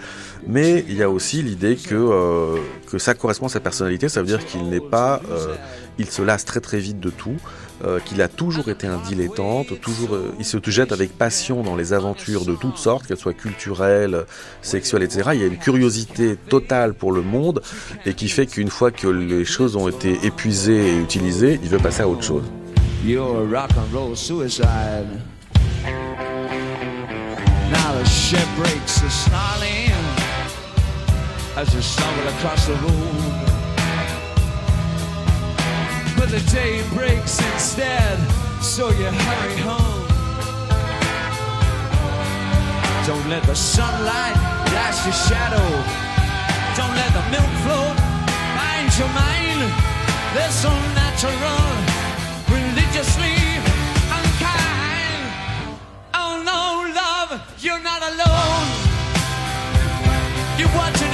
Mais 0.48 0.86
il 0.88 0.96
y 0.96 1.04
a 1.04 1.10
aussi 1.10 1.42
l'idée 1.42 1.76
que 1.76 1.96
euh, 1.96 2.58
ça 2.98 3.14
correspond 3.14 3.48
à 3.48 3.50
sa 3.50 3.60
personnalité. 3.60 4.10
Ça 4.10 4.22
veut 4.22 4.28
dire 4.28 4.46
qu'il 4.46 4.70
n'est 4.70 4.80
pas, 4.80 5.22
euh, 5.32 5.56
il 5.98 6.10
se 6.10 6.22
lasse 6.22 6.46
très 6.46 6.60
très 6.60 6.80
vite 6.80 7.00
de 7.00 7.10
tout. 7.10 7.38
Euh, 7.86 8.00
qu'il 8.02 8.22
a 8.22 8.28
toujours 8.28 8.68
été 8.68 8.88
un 8.88 8.98
dilettante, 8.98 9.80
toujours, 9.80 10.14
euh, 10.14 10.34
il 10.38 10.44
se 10.44 10.58
jette 10.68 10.92
avec 10.92 11.18
passion 11.18 11.64
dans 11.64 11.78
les 11.78 11.94
aventures 11.94 12.44
de 12.44 12.54
toutes 12.54 12.78
sortes, 12.78 13.08
qu'elles 13.08 13.18
soient 13.18 13.34
culturelles, 13.34 14.26
sexuelles, 14.62 15.04
etc. 15.04 15.30
Il 15.34 15.40
y 15.40 15.44
a 15.44 15.48
une 15.48 15.58
curiosité 15.58 16.36
totale 16.36 16.94
pour 16.94 17.14
le 17.14 17.22
monde 17.22 17.62
et 18.06 18.14
qui 18.14 18.28
fait 18.28 18.48
qu'une 18.48 18.70
fois 18.70 18.92
que 18.92 19.08
les 19.08 19.46
choses 19.46 19.78
ont 19.78 19.88
été 19.88 20.20
épuisées 20.24 20.90
et 20.90 20.98
utilisées, 20.98 21.58
il 21.64 21.70
veut 21.70 21.78
passer 21.78 22.02
à 22.02 22.10
autre 22.10 22.24
chose. 22.24 22.44
But 36.20 36.32
the 36.32 36.52
day 36.52 36.84
breaks 36.90 37.40
instead, 37.54 38.20
so 38.62 38.90
you 38.90 39.06
hurry 39.06 39.58
home. 39.70 40.06
Don't 43.08 43.28
let 43.30 43.44
the 43.44 43.56
sunlight 43.56 44.36
blast 44.70 45.06
your 45.08 45.18
shadow. 45.28 45.68
Don't 46.76 46.96
let 47.02 47.12
the 47.18 47.24
milk 47.32 47.52
float 47.64 47.96
bind 48.58 48.92
your 49.00 49.12
mind. 49.16 49.62
They're 50.36 50.52
so 50.52 50.72
natural, 51.00 51.66
religiously 52.52 53.40
unkind. 54.18 55.24
Oh 56.14 56.36
no, 56.52 56.62
love, 57.02 57.42
you're 57.64 57.80
not 57.80 58.02
alone. 58.12 58.68
You're 60.60 60.76
watching 60.76 61.09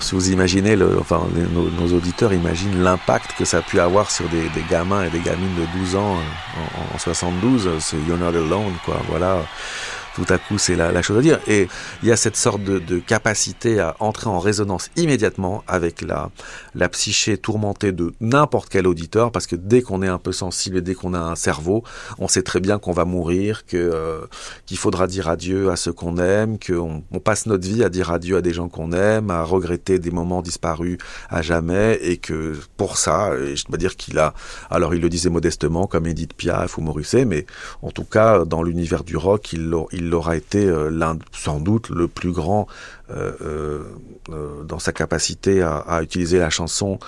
Si 0.00 0.14
vous 0.14 0.30
imaginez, 0.30 0.76
le, 0.76 0.98
enfin, 0.98 1.26
nos, 1.52 1.96
auditeurs 1.96 2.32
imaginent 2.32 2.82
l'impact 2.82 3.32
que 3.36 3.44
ça 3.44 3.58
a 3.58 3.62
pu 3.62 3.78
avoir 3.78 4.10
sur 4.10 4.28
des, 4.28 4.48
gamins 4.70 5.04
et 5.04 5.10
des 5.10 5.20
gamines 5.20 5.54
de 5.56 5.78
12 5.78 5.96
ans 5.96 6.16
euh, 6.16 6.92
en, 6.92 6.94
en 6.94 6.98
72, 6.98 7.66
euh, 7.66 7.80
ce 7.80 7.96
You're 7.96 8.16
Not 8.16 8.28
Alone, 8.28 8.74
quoi. 8.84 9.00
Voilà. 9.08 9.42
Tout 10.16 10.26
à 10.28 10.38
coup, 10.38 10.58
c'est 10.58 10.74
la, 10.74 10.90
la 10.90 11.02
chose 11.02 11.18
à 11.18 11.22
dire. 11.22 11.38
Et 11.46 11.68
il 12.02 12.08
y 12.08 12.12
a 12.12 12.16
cette 12.16 12.36
sorte 12.36 12.62
de, 12.64 12.78
de 12.80 12.98
capacité 12.98 13.78
à 13.78 13.94
entrer 14.00 14.28
en 14.28 14.40
résonance 14.40 14.90
immédiatement 14.96 15.62
avec 15.68 16.02
la, 16.02 16.30
la 16.74 16.88
psyché 16.88 17.38
tourmentée 17.38 17.92
de 17.92 18.12
n'importe 18.20 18.68
quel 18.68 18.86
auditeur, 18.88 19.30
parce 19.30 19.46
que 19.46 19.54
dès 19.56 19.82
qu'on 19.82 20.02
est 20.02 20.08
un 20.08 20.18
peu 20.18 20.32
sensible 20.32 20.78
et 20.78 20.82
dès 20.82 20.94
qu'on 20.94 21.14
a 21.14 21.20
un 21.20 21.36
cerveau, 21.36 21.84
on 22.18 22.26
sait 22.26 22.42
très 22.42 22.58
bien 22.60 22.78
qu'on 22.78 22.92
va 22.92 23.04
mourir, 23.04 23.64
que 23.66 23.76
euh, 23.76 24.20
qu'il 24.66 24.78
faudra 24.78 25.06
dire 25.06 25.28
adieu 25.28 25.70
à 25.70 25.76
ceux 25.76 25.92
qu'on 25.92 26.18
aime, 26.18 26.58
qu'on 26.58 27.04
on 27.12 27.20
passe 27.20 27.46
notre 27.46 27.66
vie 27.66 27.84
à 27.84 27.88
dire 27.88 28.10
adieu 28.10 28.36
à 28.36 28.42
des 28.42 28.52
gens 28.52 28.68
qu'on 28.68 28.92
aime, 28.92 29.30
à 29.30 29.44
regretter 29.44 30.00
des 30.00 30.10
moments 30.10 30.42
disparus 30.42 30.98
à 31.28 31.40
jamais, 31.40 31.98
et 32.02 32.16
que 32.16 32.58
pour 32.76 32.98
ça, 32.98 33.30
et 33.36 33.54
je 33.54 33.64
dois 33.66 33.78
dire 33.78 33.96
qu'il 33.96 34.18
a, 34.18 34.34
alors 34.70 34.92
il 34.94 35.00
le 35.00 35.08
disait 35.08 35.30
modestement 35.30 35.86
comme 35.86 36.06
Edith 36.08 36.34
Piaf 36.34 36.78
ou 36.78 36.80
Morrissey, 36.80 37.24
mais 37.24 37.46
en 37.82 37.90
tout 37.92 38.04
cas 38.04 38.44
dans 38.44 38.62
l'univers 38.64 39.04
du 39.04 39.16
rock, 39.16 39.52
il, 39.52 39.70
l'a- 39.70 39.86
il 40.00 40.14
aura 40.14 40.36
été 40.36 40.66
euh, 40.66 40.90
l'un, 40.90 41.18
sans 41.32 41.60
doute 41.60 41.90
le 41.90 42.08
plus 42.08 42.32
grand 42.32 42.66
euh, 43.10 43.82
euh, 44.28 44.64
dans 44.64 44.78
sa 44.78 44.92
capacité 44.92 45.62
à, 45.62 46.00
utiliser 46.02 46.38
la 46.38 46.50
chanson 46.50 46.98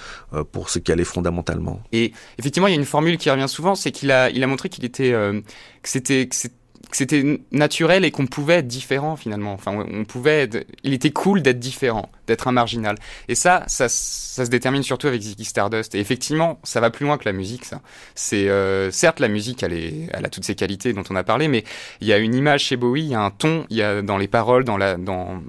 pour 0.51 0.69
ce 0.69 0.79
qu'elle 0.79 1.01
est 1.01 1.05
fondamentalement. 1.05 1.81
Et 1.93 2.13
effectivement, 2.39 2.67
il 2.67 2.73
y 2.73 2.77
a 2.77 2.79
une 2.79 2.85
formule 2.85 3.19
qui 3.19 3.31
revient 3.31 3.49
souvent, 3.49 3.75
c'est 3.75 3.93
qu'il 3.93 4.11
a, 4.11 4.25
a 4.25 4.47
montré 4.47 4.69
qu'il 4.69 4.85
était, 4.85 5.13
que 5.13 5.89
c'était, 5.89 6.27
que 6.27 6.35
c'est- 6.35 6.53
que 6.93 6.99
c'était 6.99 7.41
naturel 7.51 8.05
et 8.05 8.11
qu'on 8.11 8.27
pouvait 8.27 8.57
être 8.57 8.69
différent 8.69 9.17
finalement. 9.17 9.55
Enfin, 9.55 9.73
on 9.91 10.05
pouvait, 10.05 10.43
être- 10.43 10.67
il 10.85 10.93
était 10.93 11.11
cool 11.11 11.41
d'être 11.43 11.59
différent, 11.59 12.11
d'être 12.27 12.47
un 12.49 12.53
marginal. 12.53 12.97
Et 13.29 13.35
ça, 13.35 13.65
ça, 13.67 13.89
ça 13.89 14.45
se 14.45 14.51
détermine 14.51 14.83
surtout 14.83 15.07
avec 15.09 15.23
Ziggy 15.23 15.45
Stardust. 15.47 15.95
Et 15.95 16.01
effectivement, 16.01 16.61
ça 16.63 16.81
va 16.81 16.91
plus 16.91 17.07
loin 17.07 17.17
que 17.19 17.25
la 17.25 17.33
musique. 17.33 17.65
Ça, 17.65 17.81
c'est 18.15 18.49
euh, 18.49 18.91
certes 18.91 19.21
la 19.21 19.29
musique, 19.29 19.63
elle, 19.63 19.73
est, 19.73 20.09
elle 20.13 20.25
a 20.25 20.29
toutes 20.29 20.45
ses 20.45 20.55
qualités 20.55 20.93
dont 20.93 21.03
on 21.09 21.17
a 21.17 21.25
parlé, 21.25 21.49
mais 21.49 21.65
il 22.03 22.07
y 22.07 22.13
a 22.13 22.19
une 22.19 22.35
image 22.35 22.65
chez 22.65 22.77
Bowie, 22.77 23.03
il 23.03 23.09
y 23.09 23.15
a 23.15 23.21
un 23.23 23.31
ton, 23.31 23.67
il 23.71 23.79
y 23.79 23.83
a 23.83 24.03
dans 24.03 24.19
les 24.19 24.29
paroles, 24.29 24.65
dans 24.65 24.77
la, 24.77 24.97
dans 24.99 25.43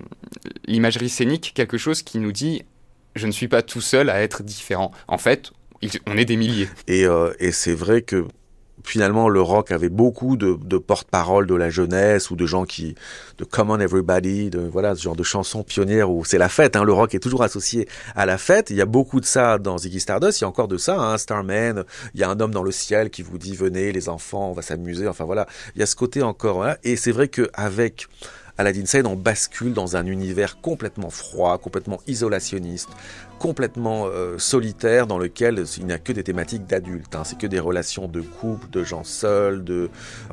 l'imagerie 0.65 1.09
scénique, 1.09 1.51
quelque 1.53 1.77
chose 1.77 2.01
qui 2.03 2.17
nous 2.19 2.31
dit 2.31 2.63
je 3.15 3.27
ne 3.27 3.31
suis 3.31 3.47
pas 3.49 3.61
tout 3.61 3.81
seul 3.81 4.09
à 4.09 4.21
être 4.21 4.43
différent. 4.43 4.91
En 5.07 5.17
fait, 5.17 5.51
on 6.07 6.17
est 6.17 6.25
des 6.25 6.37
milliers. 6.37 6.69
Et, 6.87 7.05
euh, 7.05 7.33
et 7.39 7.51
c'est 7.51 7.75
vrai 7.75 8.01
que 8.01 8.25
finalement 8.83 9.29
le 9.29 9.41
rock 9.41 9.71
avait 9.71 9.89
beaucoup 9.89 10.35
de, 10.35 10.57
de 10.63 10.77
porte-parole 10.77 11.47
de 11.47 11.55
la 11.55 11.69
jeunesse 11.69 12.31
ou 12.31 12.35
de 12.35 12.45
gens 12.45 12.65
qui 12.65 12.95
de 13.37 13.43
Come 13.43 13.69
on 13.69 13.79
Everybody 13.79 14.49
de 14.49 14.59
voilà 14.59 14.95
ce 14.95 15.03
genre 15.03 15.15
de 15.15 15.23
chansons 15.23 15.63
pionnières 15.63 16.11
où 16.11 16.25
c'est 16.25 16.37
la 16.37 16.49
fête 16.49 16.75
hein, 16.75 16.83
le 16.83 16.93
rock 16.93 17.13
est 17.15 17.19
toujours 17.19 17.43
associé 17.43 17.87
à 18.15 18.25
la 18.25 18.37
fête. 18.37 18.69
Il 18.69 18.75
y 18.75 18.81
a 18.81 18.85
beaucoup 18.85 19.19
de 19.19 19.25
ça 19.25 19.57
dans 19.57 19.77
Ziggy 19.77 19.99
Stardust. 19.99 20.41
Il 20.41 20.43
y 20.43 20.45
a 20.45 20.47
encore 20.47 20.67
de 20.67 20.77
ça 20.77 20.99
hein, 20.99 21.17
Starman 21.17 21.83
il 22.13 22.19
y 22.19 22.23
a 22.23 22.29
un 22.29 22.39
homme 22.39 22.51
dans 22.51 22.63
le 22.63 22.71
ciel 22.71 23.09
qui 23.09 23.21
vous 23.21 23.37
dit 23.37 23.55
venez 23.55 23.91
les 23.91 24.09
enfants 24.09 24.49
on 24.49 24.53
va 24.53 24.61
s'amuser. 24.61 25.07
Enfin 25.07 25.25
voilà. 25.25 25.47
Il 25.75 25.79
y 25.79 25.83
a 25.83 25.85
ce 25.85 25.95
côté 25.95 26.21
encore 26.21 26.55
voilà. 26.55 26.77
et 26.83 26.95
c'est 26.95 27.11
vrai 27.11 27.27
que 27.27 27.49
avec 27.53 28.07
Aladdin 28.57 28.85
Sane, 28.85 29.07
on 29.07 29.15
bascule 29.15 29.73
dans 29.73 29.97
un 29.97 30.05
univers 30.05 30.61
complètement 30.61 31.09
froid, 31.09 31.57
complètement 31.57 31.99
isolationniste, 32.05 32.89
complètement 33.39 34.05
euh, 34.05 34.37
solitaire, 34.37 35.07
dans 35.07 35.17
lequel 35.17 35.65
il 35.77 35.87
n'y 35.87 35.91
a 35.91 35.97
que 35.97 36.13
des 36.13 36.23
thématiques 36.23 36.67
d'adultes. 36.67 37.15
Hein. 37.15 37.23
C'est 37.25 37.37
que 37.37 37.47
des 37.47 37.59
relations 37.59 38.07
de 38.07 38.21
couple, 38.21 38.69
de 38.69 38.83
gens 38.83 39.03
seuls, 39.03 39.63
de 39.63 39.89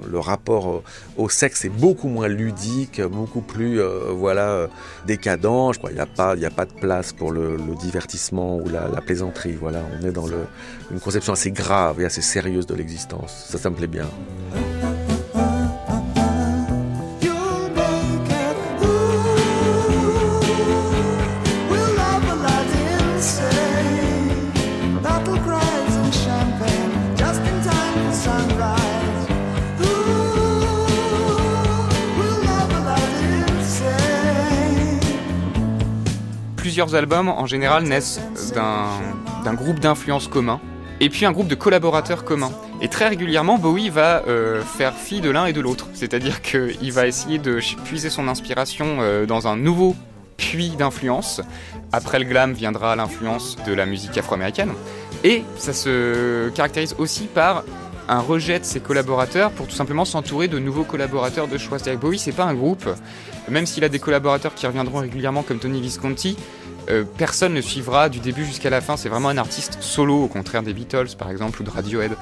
le 0.07 0.19
rapport 0.19 0.67
au, 0.67 0.83
au 1.17 1.29
sexe 1.31 1.65
est 1.65 1.71
beaucoup 1.71 2.09
moins 2.09 2.29
ludique, 2.29 3.01
beaucoup 3.01 3.41
plus 3.41 3.81
euh, 3.81 4.13
voilà 4.13 4.51
euh, 4.51 4.67
décadent. 5.07 5.73
Je 5.73 5.79
crois 5.79 5.91
il 5.91 5.95
n'y 5.95 6.01
a 6.45 6.51
pas 6.51 6.67
de 6.67 6.75
place 6.79 7.15
pour 7.15 7.33
le, 7.33 7.57
divertissement 7.81 8.59
ou 8.59 8.69
la, 8.69 8.87
la, 8.89 9.01
plaisanterie. 9.01 9.57
Voilà, 9.59 9.83
on 9.99 10.07
est 10.07 10.13
dans 10.13 10.27
une 10.27 11.01
conception 11.01 11.33
assez 11.33 11.53
grave 11.53 12.01
et 12.01 12.05
assez 12.05 12.23
sérieuse 12.23 12.67
de 12.67 12.75
l'existence. 12.75 13.47
Ça, 13.49 13.57
ça 13.57 13.71
me 13.71 13.77
plaît 13.77 13.87
bien. 13.87 14.09
Plusieurs 36.81 36.99
albums 36.99 37.29
en 37.29 37.45
général 37.45 37.83
naissent 37.83 38.23
d'un 38.55 39.53
groupe 39.53 39.81
d'influence 39.81 40.29
commun 40.29 40.61
et 40.99 41.11
puis 41.11 41.27
un 41.27 41.33
groupe 41.33 41.47
de 41.47 41.55
collaborateurs 41.55 42.25
communs. 42.25 42.53
Et 42.81 42.89
très 42.89 43.09
régulièrement, 43.09 43.59
Bowie 43.59 43.91
va 43.91 44.23
euh, 44.27 44.63
faire 44.63 44.95
fi 44.95 45.21
de 45.21 45.29
l'un 45.29 45.45
et 45.45 45.53
de 45.53 45.61
l'autre. 45.61 45.89
C'est-à-dire 45.93 46.41
qu'il 46.41 46.91
va 46.91 47.07
essayer 47.07 47.37
de 47.37 47.61
puiser 47.85 48.09
son 48.09 48.29
inspiration 48.29 48.97
euh, 49.01 49.27
dans 49.27 49.47
un 49.47 49.57
nouveau 49.57 49.95
puits 50.39 50.71
d'influence. 50.71 51.43
Après 51.93 52.19
le 52.19 52.25
glam 52.25 52.55
viendra 52.55 52.97
l'influence 52.97 53.59
de 53.67 53.75
la 53.75 53.85
musique 53.85 54.17
afro-américaine. 54.17 54.73
Et 55.23 55.43
ça 55.59 55.75
se 55.75 56.49
caractérise 56.49 56.95
aussi 56.99 57.25
par 57.25 57.63
un 58.11 58.21
rejet 58.21 58.59
de 58.59 58.65
ses 58.65 58.81
collaborateurs 58.81 59.53
pour 59.53 59.69
tout 59.69 59.77
simplement 59.77 60.05
s'entourer 60.05 60.49
de 60.49 60.59
nouveaux 60.59 60.85
collaborateurs 60.85 61.47
de 61.47 61.59
choix. 61.59 61.79
C'est-à-dire 61.79 62.01
que 62.01 62.07
Bowie, 62.07 62.19
c'est 62.19 62.33
pas 62.33 62.45
un 62.45 62.55
groupe, 62.55 62.89
même 63.49 63.67
s'il 63.67 63.85
a 63.85 63.89
des 63.89 64.01
collaborateurs 64.01 64.55
qui 64.55 64.67
reviendront 64.67 64.99
régulièrement 64.99 65.43
comme 65.43 65.59
Tony 65.59 65.81
Visconti, 65.81 66.37
euh, 66.89 67.05
personne 67.19 67.55
ne 67.55 67.61
suivra 67.61 68.09
du 68.09 68.21
début 68.21 68.45
jusqu'à 68.45 68.71
la 68.71 68.81
fin. 68.81 68.97
C'est 68.97 69.09
vraiment 69.09 69.29
un 69.29 69.39
artiste 69.39 69.79
solo, 69.81 70.25
au 70.25 70.29
contraire 70.29 70.63
des 70.63 70.73
Beatles 70.73 71.17
par 71.19 71.31
exemple 71.31 71.61
ou 71.61 71.65
de 71.65 71.71
Radiohead. 71.71 72.13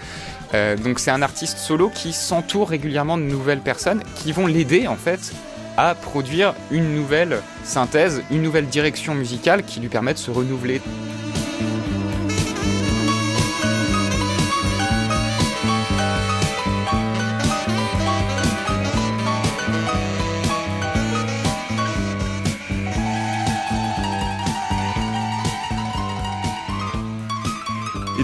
Euh, 0.54 0.76
donc 0.76 0.98
c'est 0.98 1.10
un 1.10 1.22
artiste 1.22 1.58
solo 1.58 1.90
qui 1.94 2.12
s'entoure 2.12 2.68
régulièrement 2.68 3.18
de 3.18 3.22
nouvelles 3.22 3.60
personnes 3.60 4.02
qui 4.16 4.32
vont 4.32 4.46
l'aider 4.46 4.86
en 4.86 4.96
fait 4.96 5.32
à 5.76 5.94
produire 5.94 6.54
une 6.70 6.94
nouvelle 6.94 7.40
synthèse, 7.62 8.22
une 8.30 8.42
nouvelle 8.42 8.66
direction 8.66 9.14
musicale 9.14 9.62
qui 9.62 9.78
lui 9.78 9.88
permet 9.88 10.12
de 10.12 10.18
se 10.18 10.30
renouveler. 10.30 10.80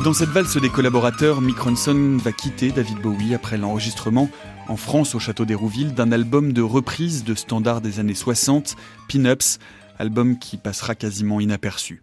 Dans 0.05 0.13
cette 0.13 0.29
valse 0.29 0.59
des 0.59 0.69
collaborateurs, 0.69 1.41
Mick 1.41 1.59
Ronson 1.59 2.19
va 2.19 2.31
quitter 2.31 2.71
David 2.71 2.99
Bowie 2.99 3.35
après 3.35 3.57
l'enregistrement 3.57 4.29
en 4.69 4.77
France 4.77 5.15
au 5.15 5.19
château 5.19 5.47
d'Hérouville 5.47 5.95
d'un 5.95 6.13
album 6.13 6.53
de 6.53 6.61
reprise 6.61 7.25
de 7.25 7.35
standards 7.35 7.81
des 7.81 8.01
années 8.01 8.15
60, 8.15 8.77
Pin-Ups, 9.09 9.59
album 9.99 10.39
qui 10.39 10.59
passera 10.59 10.95
quasiment 10.95 11.41
inaperçu. 11.41 12.03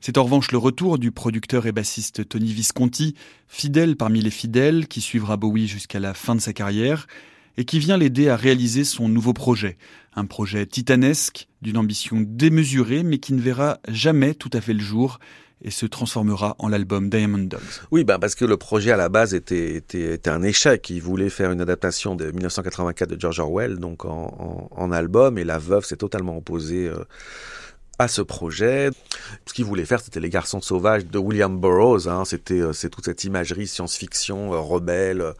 C'est 0.00 0.18
en 0.18 0.24
revanche 0.24 0.50
le 0.50 0.58
retour 0.58 0.98
du 0.98 1.12
producteur 1.12 1.66
et 1.66 1.72
bassiste 1.72 2.28
Tony 2.28 2.52
Visconti, 2.52 3.14
fidèle 3.46 3.94
parmi 3.94 4.22
les 4.22 4.30
fidèles, 4.30 4.88
qui 4.88 5.00
suivra 5.00 5.36
Bowie 5.36 5.68
jusqu'à 5.68 6.00
la 6.00 6.14
fin 6.14 6.34
de 6.34 6.40
sa 6.40 6.52
carrière 6.52 7.06
et 7.58 7.64
qui 7.64 7.78
vient 7.78 7.96
l'aider 7.96 8.28
à 8.28 8.34
réaliser 8.34 8.82
son 8.82 9.08
nouveau 9.08 9.32
projet. 9.32 9.78
Un 10.16 10.24
projet 10.24 10.66
titanesque, 10.66 11.46
d'une 11.62 11.76
ambition 11.76 12.24
démesurée, 12.26 13.04
mais 13.04 13.18
qui 13.18 13.34
ne 13.34 13.40
verra 13.40 13.78
jamais 13.88 14.34
tout 14.34 14.50
à 14.52 14.60
fait 14.60 14.74
le 14.74 14.82
jour 14.82 15.20
et 15.62 15.70
se 15.70 15.86
transformera 15.86 16.54
en 16.58 16.68
l'album 16.68 17.08
Diamond 17.08 17.38
Dogs. 17.38 17.60
Oui, 17.90 18.04
bah 18.04 18.18
parce 18.18 18.34
que 18.34 18.44
le 18.44 18.56
projet 18.56 18.90
à 18.90 18.96
la 18.96 19.08
base 19.08 19.34
était, 19.34 19.74
était, 19.74 20.14
était, 20.14 20.30
un 20.30 20.42
échec. 20.42 20.90
Il 20.90 21.00
voulait 21.00 21.30
faire 21.30 21.50
une 21.50 21.60
adaptation 21.60 22.14
de 22.14 22.26
1984 22.26 23.10
de 23.10 23.20
George 23.20 23.40
Orwell, 23.40 23.78
donc 23.78 24.04
en, 24.04 24.68
en, 24.70 24.70
en 24.70 24.92
album, 24.92 25.38
et 25.38 25.44
la 25.44 25.58
veuve 25.58 25.84
s'est 25.84 25.96
totalement 25.96 26.36
opposée. 26.36 26.88
Euh, 26.88 27.04
à 27.98 28.08
ce 28.08 28.22
projet. 28.22 28.90
Ce 29.46 29.54
qu'il 29.54 29.64
voulait 29.64 29.84
faire, 29.84 30.00
c'était 30.00 30.20
Les 30.20 30.30
Garçons 30.30 30.60
Sauvages 30.60 31.06
de 31.06 31.18
William 31.18 31.58
Burroughs. 31.58 32.08
Hein. 32.08 32.24
C'était 32.24 32.60
euh, 32.60 32.72
c'est 32.72 32.90
toute 32.90 33.06
cette 33.06 33.24
imagerie 33.24 33.66
science-fiction 33.66 34.52
euh, 34.52 34.58
rebelle. 34.58 35.32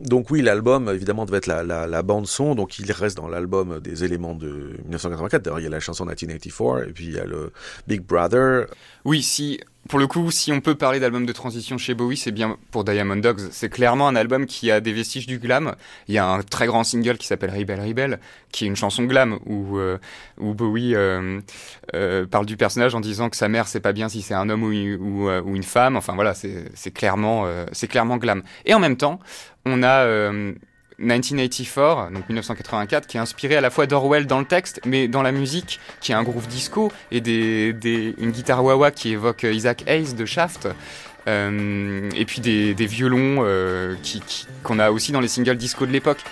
Donc 0.00 0.30
oui, 0.30 0.42
l'album 0.42 0.88
évidemment 0.88 1.24
devait 1.24 1.38
être 1.38 1.46
la, 1.46 1.62
la, 1.62 1.86
la, 1.86 2.02
bande 2.02 2.26
son. 2.26 2.54
Donc 2.54 2.78
il 2.78 2.90
reste 2.92 3.16
dans 3.16 3.28
l'album 3.28 3.80
des 3.80 4.04
éléments 4.04 4.34
de 4.34 4.76
1984. 4.84 5.42
D'ailleurs, 5.42 5.60
il 5.60 5.64
y 5.64 5.66
a 5.66 5.70
la 5.70 5.80
chanson 5.80 6.04
1984 6.04 6.88
et 6.88 6.92
puis 6.92 7.06
il 7.06 7.14
y 7.14 7.18
a 7.18 7.24
le 7.24 7.52
Big 7.86 8.02
Brother. 8.02 8.66
Oui, 9.04 9.22
si 9.22 9.60
pour 9.88 9.98
le 9.98 10.06
coup, 10.06 10.30
si 10.30 10.52
on 10.52 10.60
peut 10.60 10.74
parler 10.74 11.00
d'album 11.00 11.26
de 11.26 11.32
transition 11.32 11.78
chez 11.78 11.94
Bowie, 11.94 12.16
c'est 12.16 12.32
bien 12.32 12.56
pour 12.70 12.84
Diamond 12.84 13.16
Dogs. 13.16 13.48
C'est 13.50 13.68
clairement 13.68 14.08
un 14.08 14.16
album 14.16 14.46
qui 14.46 14.70
a 14.70 14.80
des 14.80 14.92
vestiges 14.92 15.26
du 15.26 15.38
glam. 15.38 15.74
Il 16.08 16.14
y 16.14 16.18
a 16.18 16.26
un 16.26 16.42
très 16.42 16.66
grand 16.66 16.84
single 16.84 17.18
qui 17.18 17.26
s'appelle 17.26 17.50
Rebel 17.50 17.80
Rebel, 17.80 18.20
qui 18.52 18.64
est 18.64 18.68
une 18.68 18.76
chanson 18.76 19.04
glam 19.04 19.38
où, 19.46 19.78
euh, 19.78 19.98
où 20.38 20.54
Bowie 20.54 20.94
euh, 20.94 21.40
euh, 21.94 22.26
parle 22.26 22.46
du 22.46 22.56
personnage 22.56 22.94
en 22.94 23.00
disant 23.00 23.30
que 23.30 23.36
sa 23.36 23.48
mère 23.48 23.68
c'est 23.68 23.80
pas 23.80 23.92
bien 23.92 24.08
si 24.08 24.22
c'est 24.22 24.34
un 24.34 24.48
homme 24.48 24.62
ou, 24.62 24.70
ou, 24.70 25.28
euh, 25.28 25.42
ou, 25.42 25.56
une 25.56 25.62
femme. 25.62 25.96
Enfin 25.96 26.14
voilà, 26.14 26.34
c'est 26.34 26.90
clairement, 26.92 27.44
euh, 27.46 27.66
c'est 27.72 27.88
clairement 27.88 28.16
glam. 28.16 28.42
Et 28.64 28.74
en 28.74 28.80
même 28.80 28.96
temps, 28.96 29.20
on 29.64 29.82
a 29.82 30.06
1984, 30.98 32.12
donc 32.12 32.28
1984, 32.28 33.06
qui 33.06 33.16
est 33.16 33.20
inspiré 33.20 33.56
à 33.56 33.60
la 33.60 33.70
fois 33.70 33.86
d'Orwell 33.86 34.26
dans 34.26 34.38
le 34.38 34.44
texte, 34.46 34.80
mais 34.84 35.08
dans 35.08 35.22
la 35.22 35.32
musique, 35.32 35.80
qui 36.00 36.12
est 36.12 36.14
un 36.14 36.22
groove 36.22 36.48
disco 36.48 36.90
et 37.10 37.20
des, 37.20 37.72
des, 37.72 38.14
une 38.18 38.30
guitare 38.30 38.64
wah-wah 38.64 38.90
qui 38.90 39.12
évoque 39.12 39.44
Isaac 39.44 39.84
Hayes 39.86 40.14
de 40.14 40.24
Shaft. 40.24 40.68
Euh, 41.28 42.08
et 42.14 42.24
puis 42.24 42.40
des, 42.40 42.74
des 42.74 42.86
violons 42.86 43.38
euh, 43.40 43.96
qu'on 44.62 44.78
a 44.78 44.90
aussi 44.90 45.10
dans 45.10 45.20
les 45.20 45.28
singles 45.28 45.56
disco 45.56 45.84
de 45.84 45.90
l'époque. 45.90 46.22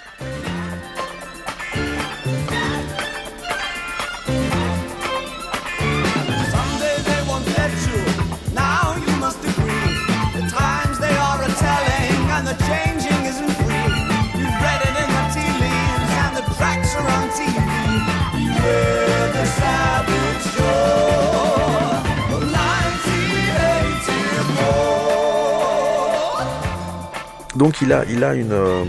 Donc 27.65 27.81
il 27.81 27.95
a, 27.95 28.03
euh, 28.03 28.85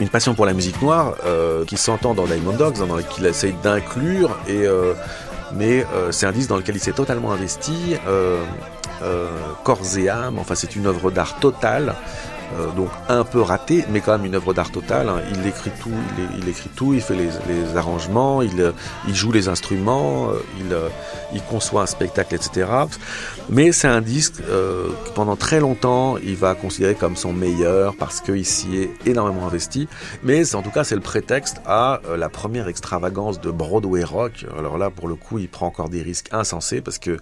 une 0.00 0.08
passion 0.08 0.34
pour 0.34 0.44
la 0.44 0.54
musique 0.54 0.82
noire 0.82 1.14
euh, 1.24 1.64
qui 1.64 1.76
s'entend 1.76 2.14
dans 2.14 2.24
Diamond 2.24 2.56
Dogs, 2.56 2.84
dans 2.84 2.96
lequel 2.96 3.12
il 3.20 3.26
essaye 3.26 3.54
d'inclure, 3.62 4.36
euh, 4.48 4.92
mais 5.54 5.86
c'est 6.10 6.26
un 6.26 6.32
disque 6.32 6.48
dans 6.48 6.56
lequel 6.56 6.74
il 6.74 6.80
s'est 6.80 6.90
totalement 6.90 7.30
investi, 7.30 7.94
corps 9.62 9.96
et 9.96 10.08
âme, 10.08 10.40
enfin 10.40 10.56
c'est 10.56 10.74
une 10.74 10.88
œuvre 10.88 11.12
d'art 11.12 11.38
totale. 11.38 11.94
Euh, 12.58 12.70
donc 12.72 12.88
un 13.08 13.24
peu 13.24 13.40
raté, 13.40 13.84
mais 13.90 14.00
quand 14.00 14.12
même 14.12 14.24
une 14.24 14.34
œuvre 14.34 14.52
d'art 14.54 14.70
totale. 14.70 15.08
Hein. 15.08 15.20
Il 15.32 15.46
écrit 15.46 15.70
tout, 15.80 15.90
il, 16.38 16.48
écrit 16.48 16.70
tout, 16.74 16.94
il 16.94 17.00
fait 17.00 17.14
les, 17.14 17.76
arrangements, 17.76 18.42
il, 18.42 18.72
il, 19.08 19.14
joue 19.14 19.32
les 19.32 19.48
instruments, 19.48 20.30
il, 20.58 20.76
il 21.32 21.42
conçoit 21.42 21.82
un 21.82 21.86
spectacle, 21.86 22.34
etc. 22.34 22.66
Mais 23.48 23.72
c'est 23.72 23.88
un 23.88 24.00
disque 24.00 24.42
euh, 24.48 24.90
que 25.04 25.10
pendant 25.10 25.36
très 25.36 25.60
longtemps, 25.60 26.16
il 26.18 26.36
va 26.36 26.54
considérer 26.54 26.94
comme 26.94 27.16
son 27.16 27.32
meilleur 27.32 27.96
parce 27.96 28.20
qu'il 28.20 28.46
s'y 28.46 28.76
est 28.76 28.90
énormément 29.06 29.46
investi. 29.46 29.88
Mais 30.22 30.54
en 30.54 30.62
tout 30.62 30.70
cas, 30.70 30.84
c'est 30.84 30.94
le 30.94 31.00
prétexte 31.00 31.60
à 31.66 32.00
euh, 32.06 32.16
la 32.16 32.28
première 32.28 32.68
extravagance 32.68 33.40
de 33.40 33.50
Broadway 33.50 34.04
rock. 34.04 34.46
Alors 34.58 34.78
là, 34.78 34.90
pour 34.90 35.08
le 35.08 35.14
coup, 35.14 35.38
il 35.38 35.48
prend 35.48 35.66
encore 35.66 35.88
des 35.88 36.02
risques 36.02 36.28
insensés 36.32 36.80
parce 36.80 36.98
que 36.98 37.18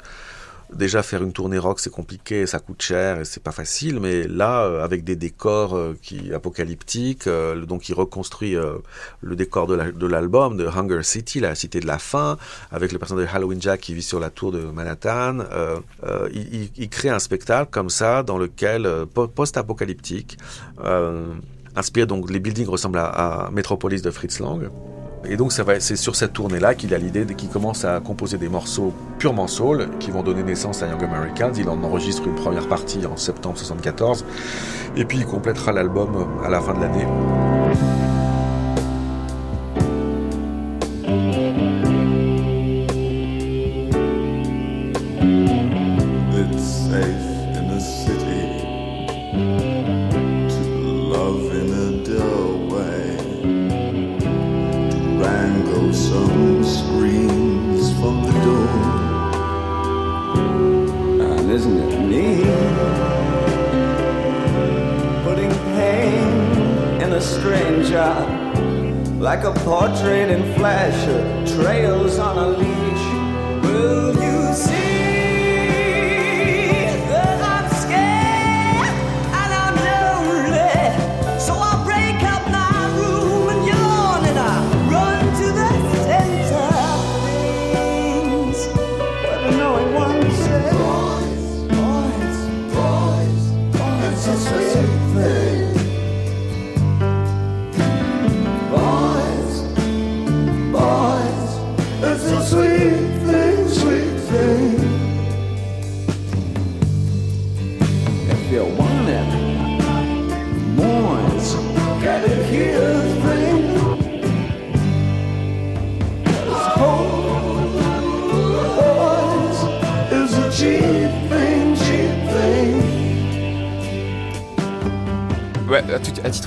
Déjà 0.74 1.02
faire 1.02 1.22
une 1.22 1.32
tournée 1.32 1.56
rock 1.56 1.80
c'est 1.80 1.90
compliqué, 1.90 2.46
ça 2.46 2.58
coûte 2.58 2.82
cher 2.82 3.20
et 3.20 3.24
c'est 3.24 3.42
pas 3.42 3.52
facile, 3.52 4.00
mais 4.00 4.28
là 4.28 4.64
euh, 4.64 4.84
avec 4.84 5.02
des 5.02 5.16
décors 5.16 5.74
euh, 5.74 5.96
qui 6.02 6.32
apocalyptiques, 6.34 7.26
euh, 7.26 7.64
donc 7.64 7.88
il 7.88 7.94
reconstruit 7.94 8.54
le 9.22 9.36
décor 9.36 9.66
de 9.66 10.06
l'album 10.06 10.56
de, 10.56 10.66
Hunger 10.66 11.02
City, 11.02 11.40
la 11.40 11.54
cité 11.54 11.80
de 11.80 11.86
la 11.86 11.98
faim, 11.98 12.36
avec 12.70 12.92
le 12.92 12.98
personnage 12.98 13.26
de 13.26 13.34
Halloween 13.34 13.62
Jack 13.62 13.80
qui 13.80 13.94
vit 13.94 14.02
sur 14.02 14.20
la 14.20 14.30
tour 14.30 14.52
de 14.52 14.60
Manhattan. 14.60 15.38
Il, 16.32 16.88
crée 16.90 17.08
un 17.10 17.18
spectacle 17.18 17.70
comme 17.70 17.90
ça 17.90 18.22
dans 18.22 18.38
lequel 18.38 18.88
post-apocalyptique, 19.14 20.38
inspiré 21.76 22.06
donc 22.06 22.30
les 22.30 22.40
buildings 22.40 22.68
ressemblent 22.68 22.98
à, 22.98 23.46
à 23.46 23.50
Metropolis 23.50 24.02
de 24.02 24.10
Fritz 24.10 24.40
Lang. 24.40 24.68
Et 25.24 25.36
donc 25.36 25.52
c'est 25.52 25.96
sur 25.96 26.16
cette 26.16 26.32
tournée-là 26.32 26.74
qu'il 26.74 26.94
a 26.94 26.98
l'idée 26.98 27.24
qu'il 27.34 27.48
commence 27.48 27.84
à 27.84 28.00
composer 28.00 28.38
des 28.38 28.48
morceaux 28.48 28.92
purement 29.18 29.46
soul 29.46 29.88
qui 29.98 30.10
vont 30.10 30.22
donner 30.22 30.42
naissance 30.42 30.82
à 30.82 30.88
Young 30.88 31.02
Americans. 31.02 31.52
Il 31.56 31.68
en 31.68 31.82
enregistre 31.82 32.26
une 32.26 32.34
première 32.34 32.68
partie 32.68 33.04
en 33.04 33.16
septembre 33.16 33.58
74 33.58 34.24
et 34.96 35.04
puis 35.04 35.18
il 35.18 35.26
complétera 35.26 35.72
l'album 35.72 36.28
à 36.44 36.48
la 36.48 36.60
fin 36.60 36.74
de 36.74 36.80
l'année. 36.80 38.07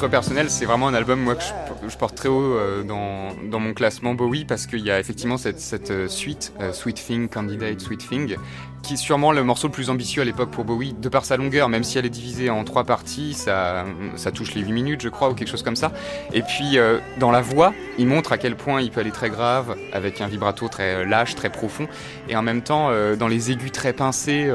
Personnel, 0.09 0.49
c'est 0.49 0.65
vraiment 0.65 0.87
un 0.87 0.93
album 0.93 1.19
moi 1.19 1.35
que 1.35 1.43
je, 1.87 1.97
porte 1.97 2.15
très 2.15 2.29
haut 2.29 2.55
euh, 2.55 2.83
dans, 2.83 3.59
mon 3.59 3.73
classement 3.73 4.13
Bowie 4.13 4.45
parce 4.45 4.65
qu'il 4.65 4.79
y 4.79 4.91
a 4.91 4.99
effectivement 4.99 5.37
cette, 5.37 5.91
euh, 5.91 6.07
suite 6.07 6.53
euh, 6.59 6.73
Sweet 6.73 6.95
Thing, 6.95 7.29
Candidate, 7.29 7.79
Sweet 7.79 8.07
Thing, 8.07 8.35
qui 8.81 8.93
est 8.93 8.97
sûrement 8.97 9.31
le 9.31 9.43
morceau 9.43 9.67
le 9.67 9.73
plus 9.73 9.89
ambitieux 9.89 10.21
à 10.21 10.25
l'époque 10.25 10.49
pour 10.49 10.65
Bowie, 10.65 10.93
de 10.93 11.09
par 11.09 11.25
sa 11.25 11.37
longueur, 11.37 11.69
même 11.69 11.83
si 11.83 11.97
elle 11.97 12.05
est 12.05 12.09
divisée 12.09 12.49
en 12.49 12.63
trois 12.63 12.83
parties, 12.83 13.33
ça, 13.33 13.85
ça 14.15 14.31
touche 14.31 14.55
les 14.55 14.61
8 14.61 14.71
minutes, 14.71 15.01
je 15.01 15.09
crois, 15.09 15.29
ou 15.29 15.33
quelque 15.33 15.49
chose 15.49 15.63
comme 15.63 15.75
ça. 15.75 15.91
Et 16.33 16.41
puis 16.41 16.77
dans 17.19 17.31
la 17.31 17.41
voix, 17.41 17.73
il 17.99 18.07
montre 18.07 18.31
à 18.31 18.37
quel 18.37 18.55
point 18.55 18.81
il 18.81 18.89
peut 18.89 19.01
aller 19.01 19.11
très 19.11 19.29
grave, 19.29 19.75
avec 19.93 20.19
un 20.21 20.27
vibrato 20.27 20.67
très 20.67 21.05
lâche, 21.05 21.35
très 21.35 21.49
profond, 21.49 21.87
et 22.27 22.35
en 22.35 22.41
même 22.41 22.63
temps 22.63 22.89
dans 23.15 23.27
les 23.27 23.51
aigus 23.51 23.71
très 23.71 23.93
pincés, 23.93 24.51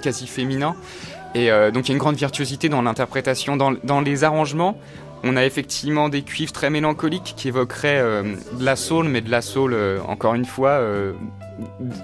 quasi 0.00 0.26
féminins. 0.28 0.76
Et 1.36 1.50
euh, 1.50 1.70
donc 1.70 1.86
il 1.86 1.88
y 1.90 1.92
a 1.92 1.96
une 1.96 2.00
grande 2.00 2.16
virtuosité 2.16 2.70
dans 2.70 2.80
l'interprétation. 2.80 3.58
Dans, 3.58 4.00
les 4.00 4.24
arrangements, 4.24 4.78
on 5.22 5.36
a 5.36 5.44
effectivement 5.44 6.08
des 6.08 6.22
cuivres 6.22 6.52
très 6.52 6.70
mélancoliques 6.70 7.34
qui 7.36 7.48
évoqueraient 7.48 8.00
euh, 8.00 8.22
de 8.54 8.64
la 8.64 8.74
soul, 8.74 9.08
mais 9.08 9.20
de 9.20 9.30
la 9.30 9.42
soul, 9.42 9.74
euh, 9.74 9.98
encore 10.08 10.32
une 10.32 10.46
fois, 10.46 10.80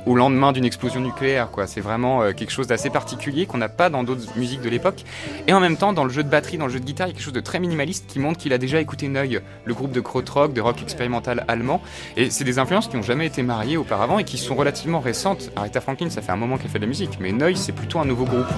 au 0.05 0.17
lendemain 0.17 0.53
d'une 0.53 0.67
explosion 0.67 1.01
nucléaire. 1.01 1.49
C'est 1.65 1.81
vraiment 1.81 2.31
quelque 2.35 2.53
chose 2.53 2.67
d'assez 2.67 2.91
particulier 2.91 3.47
qu'on 3.47 3.57
n'a 3.57 3.71
pas 3.71 3.89
dans 3.89 4.05
d'autres 4.05 4.37
musiques 4.37 4.61
de 4.61 4.69
l'époque. 4.69 5.03
Et 5.47 5.55
en 5.55 5.61
même 5.61 5.79
temps, 5.79 5.95
dans 5.95 6.05
le 6.05 6.11
jeu 6.11 6.23
de 6.23 6.29
batterie, 6.29 6.59
dans 6.59 6.67
le 6.67 6.73
jeu 6.73 6.81
de 6.81 6.85
guitare, 6.85 7.07
il 7.07 7.11
y 7.11 7.13
a 7.13 7.15
quelque 7.15 7.25
chose 7.25 7.33
de 7.33 7.41
très 7.41 7.59
minimaliste 7.59 8.07
qui 8.09 8.19
montre 8.19 8.39
qu'il 8.39 8.53
a 8.53 8.59
déjà 8.59 8.83
écouté 8.83 9.09
Neuil, 9.09 9.41
le 9.65 9.75
groupe 9.75 9.93
de 9.93 10.01
krautrock, 10.01 10.53
de 10.53 10.61
rock 10.61 10.83
expérimental 10.83 11.47
allemand. 11.49 11.81
Et 12.19 12.29
c'est 12.29 12.45
des 12.45 12.59
influences 12.59 12.89
qui 12.89 12.97
n'ont 12.97 13.03
jamais 13.03 13.27
été 13.27 13.43
mariées 13.43 13.79
auparavant 13.79 14.19
et 14.19 14.25
qui 14.25 14.37
sont 14.37 14.55
relativement 14.55 15.01
récentes. 15.01 15.51
Aretha 15.57 15.81
Franklin, 15.81 16.11
ça 16.11 16.21
fait 16.21 16.33
un 16.33 16.37
moment 16.37 16.59
qu'elle 16.59 16.71
fait 16.71 16.79
de 16.79 16.85
la 16.85 16.89
musique, 16.89 17.19
mais 17.19 17.33
Neuil, 17.33 17.57
c'est 17.57 17.73
plutôt 17.73 17.99
un 17.99 18.05
nouveau 18.05 18.25
groupe. 18.25 18.49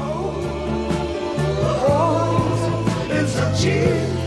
ti. 3.55 4.24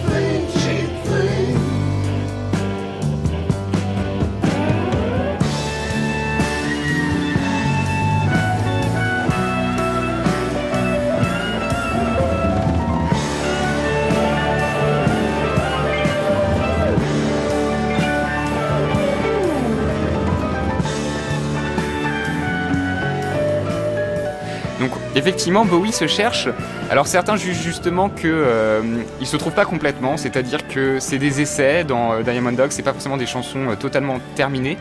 Effectivement, 25.18 25.65
Bowie 25.65 25.91
se 25.91 26.07
cherche. 26.07 26.47
Alors 26.89 27.07
certains 27.07 27.36
jugent 27.36 27.61
justement 27.61 28.09
que 28.09 28.28
euh, 28.28 28.82
il 29.20 29.28
se 29.28 29.38
trouve 29.38 29.53
pas 29.53 29.65
complètement, 29.65 30.18
c'est-à-dire 30.18 30.68
que 30.68 30.99
c'est 30.99 31.18
des 31.18 31.41
essais 31.41 31.84
dans 31.84 32.13
euh, 32.13 32.22
Diamond 32.24 32.51
Dog, 32.51 32.72
c'est 32.72 32.84
pas 32.84 32.93
forcément 32.93 33.18
des 33.18 33.26
chansons 33.26 33.72
euh, 33.72 33.76
totalement 33.76 34.20
terminées. 34.36 34.78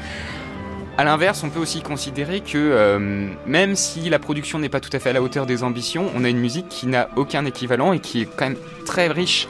A 0.98 1.04
l'inverse, 1.04 1.42
on 1.44 1.50
peut 1.50 1.60
aussi 1.60 1.82
considérer 1.82 2.40
que 2.40 2.98
même 3.44 3.76
si 3.76 4.08
la 4.08 4.18
production 4.18 4.58
n'est 4.58 4.70
pas 4.70 4.80
tout 4.80 4.88
à 4.94 4.98
fait 4.98 5.10
à 5.10 5.12
la 5.12 5.20
hauteur 5.20 5.44
des 5.44 5.62
ambitions, 5.62 6.06
on 6.16 6.24
a 6.24 6.30
une 6.30 6.38
musique 6.38 6.70
qui 6.70 6.86
n'a 6.86 7.10
aucun 7.16 7.44
équivalent 7.44 7.92
et 7.92 7.98
qui 7.98 8.22
est 8.22 8.24
quand 8.24 8.46
même 8.46 8.56
très 8.86 9.08
riche. 9.08 9.46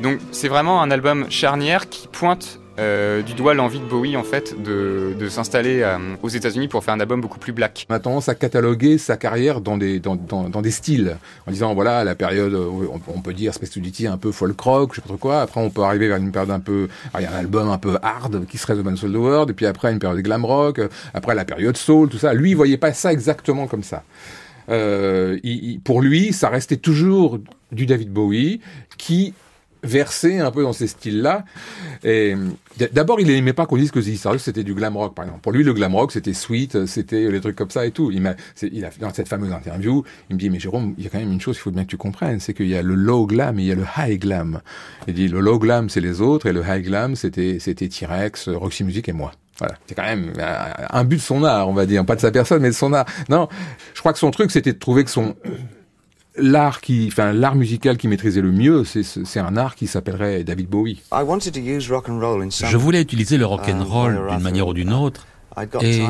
Donc 0.00 0.18
c'est 0.32 0.48
vraiment 0.48 0.82
un 0.82 0.90
album 0.90 1.26
charnière 1.30 1.88
qui 1.88 2.08
pointe 2.08 2.58
euh, 2.80 3.22
du 3.22 3.34
doigt 3.34 3.54
l'envie 3.54 3.78
de 3.78 3.84
Bowie 3.84 4.16
en 4.16 4.24
fait 4.24 4.60
de, 4.60 5.28
s'installer 5.28 5.82
euh, 5.82 5.98
aux 6.22 6.28
États-Unis 6.28 6.66
pour 6.66 6.82
faire 6.82 6.94
un 6.94 7.00
album 7.00 7.20
beaucoup 7.20 7.38
plus 7.38 7.52
black. 7.52 7.86
On 7.88 7.94
a 7.94 8.00
tendance 8.00 8.28
à 8.28 8.34
cataloguer 8.34 8.98
sa 8.98 9.16
carrière 9.16 9.60
dans 9.60 9.76
des 9.76 10.00
dans, 10.00 10.16
des 10.16 10.70
styles 10.70 11.16
en 11.46 11.52
disant 11.52 11.74
voilà 11.74 12.02
la 12.04 12.14
période 12.14 12.54
on, 12.54 13.20
peut 13.20 13.34
dire 13.34 13.54
Space 13.54 13.70
un 14.06 14.16
peu 14.16 14.32
folk 14.32 14.60
rock 14.60 14.90
je 14.92 14.96
sais 14.96 15.02
pas 15.02 15.08
trop 15.08 15.18
quoi 15.18 15.42
après 15.42 15.60
on 15.60 15.70
peut 15.70 15.82
arriver 15.82 16.08
vers 16.08 16.16
une 16.16 16.32
période 16.32 16.50
un 16.50 16.60
peu 16.60 16.88
il 17.16 17.22
y 17.22 17.26
a 17.26 17.32
un 17.32 17.38
album 17.38 17.68
un 17.68 17.78
peu 17.78 17.98
hard 18.02 18.46
qui 18.46 18.58
serait 18.58 18.74
The 18.74 18.84
Man 18.84 18.96
Soul 18.96 19.12
the 19.12 19.16
World 19.16 19.50
et 19.50 19.52
puis 19.52 19.66
après 19.66 19.92
une 19.92 19.98
période 19.98 20.20
glam 20.20 20.44
rock 20.44 20.80
après 21.14 21.34
la 21.34 21.44
période 21.44 21.76
soul 21.76 22.08
tout 22.08 22.18
ça 22.18 22.34
lui 22.34 22.50
il 22.50 22.56
voyait 22.56 22.78
pas 22.78 22.92
ça 22.92 23.12
exactement 23.12 23.66
comme 23.66 23.82
ça. 23.82 24.02
Euh, 24.68 25.38
pour 25.84 26.00
lui, 26.00 26.32
ça 26.32 26.48
restait 26.48 26.76
toujours 26.76 27.38
du 27.72 27.86
David 27.86 28.12
Bowie 28.12 28.60
versé 29.82 30.38
un 30.38 30.50
peu 30.50 30.62
dans 30.62 30.72
ces 30.72 30.86
styles-là. 30.86 31.44
Et 32.04 32.34
d'abord, 32.92 33.20
il 33.20 33.26
n'aimait 33.26 33.52
pas 33.52 33.66
qu'on 33.66 33.76
dise 33.76 33.90
que 33.90 34.00
Ziggy 34.00 34.20
c'était 34.38 34.64
du 34.64 34.74
glam 34.74 34.96
rock, 34.96 35.14
par 35.14 35.24
exemple. 35.24 35.42
Pour 35.42 35.52
lui, 35.52 35.64
le 35.64 35.72
glam 35.72 35.94
rock, 35.94 36.12
c'était 36.12 36.34
sweet, 36.34 36.86
c'était 36.86 37.30
les 37.30 37.40
trucs 37.40 37.56
comme 37.56 37.70
ça 37.70 37.86
et 37.86 37.90
tout. 37.90 38.10
Il, 38.10 38.26
a, 38.26 38.34
il 38.62 38.84
a 38.84 38.90
dans 39.00 39.12
cette 39.12 39.28
fameuse 39.28 39.52
interview, 39.52 40.04
il 40.28 40.36
me 40.36 40.40
dit, 40.40 40.50
mais 40.50 40.60
Jérôme, 40.60 40.94
il 40.98 41.04
y 41.04 41.06
a 41.06 41.10
quand 41.10 41.18
même 41.18 41.32
une 41.32 41.40
chose 41.40 41.56
qu'il 41.56 41.62
faut 41.62 41.70
bien 41.70 41.84
que 41.84 41.90
tu 41.90 41.96
comprennes, 41.96 42.40
c'est 42.40 42.54
qu'il 42.54 42.68
y 42.68 42.76
a 42.76 42.82
le 42.82 42.94
low 42.94 43.26
glam 43.26 43.58
et 43.58 43.62
il 43.62 43.68
y 43.68 43.72
a 43.72 43.74
le 43.74 43.86
high 43.96 44.20
glam. 44.20 44.60
Il 45.08 45.14
dit, 45.14 45.28
le 45.28 45.40
low 45.40 45.58
glam, 45.58 45.88
c'est 45.88 46.00
les 46.00 46.20
autres, 46.20 46.46
et 46.46 46.52
le 46.52 46.62
high 46.66 46.84
glam, 46.84 47.16
c'était 47.16 47.58
c'était 47.58 47.88
T-Rex, 47.88 48.48
Roxy 48.48 48.84
Music 48.84 49.08
et 49.08 49.12
moi. 49.12 49.32
Voilà, 49.58 49.74
c'est 49.86 49.94
quand 49.94 50.04
même 50.04 50.32
un 50.90 51.04
but 51.04 51.16
de 51.16 51.20
son 51.20 51.44
art, 51.44 51.68
on 51.68 51.74
va 51.74 51.84
dire, 51.84 52.04
pas 52.06 52.16
de 52.16 52.20
sa 52.20 52.30
personne, 52.30 52.62
mais 52.62 52.70
de 52.70 52.74
son 52.74 52.94
art. 52.94 53.04
Non, 53.28 53.46
je 53.92 54.00
crois 54.00 54.14
que 54.14 54.18
son 54.18 54.30
truc, 54.30 54.50
c'était 54.50 54.72
de 54.72 54.78
trouver 54.78 55.04
que 55.04 55.10
son 55.10 55.36
l'art 56.40 56.80
qui, 56.80 57.08
enfin 57.10 57.32
l'art 57.32 57.54
musical 57.54 57.96
qui 57.96 58.08
maîtrisait 58.08 58.40
le 58.40 58.52
mieux, 58.52 58.84
c'est 58.84 59.40
un 59.40 59.56
art 59.56 59.74
qui 59.74 59.86
s'appellerait 59.86 60.44
David 60.44 60.68
Bowie. 60.68 61.00
Je 61.10 62.76
voulais 62.76 63.02
utiliser 63.02 63.36
le 63.36 63.46
rock 63.46 63.68
and 63.68 63.84
roll 63.84 64.14
uh, 64.14 64.32
d'une 64.32 64.42
manière 64.42 64.68
ou 64.68 64.74
d'une 64.74 64.92
autre. 64.92 65.26
Et 65.82 66.02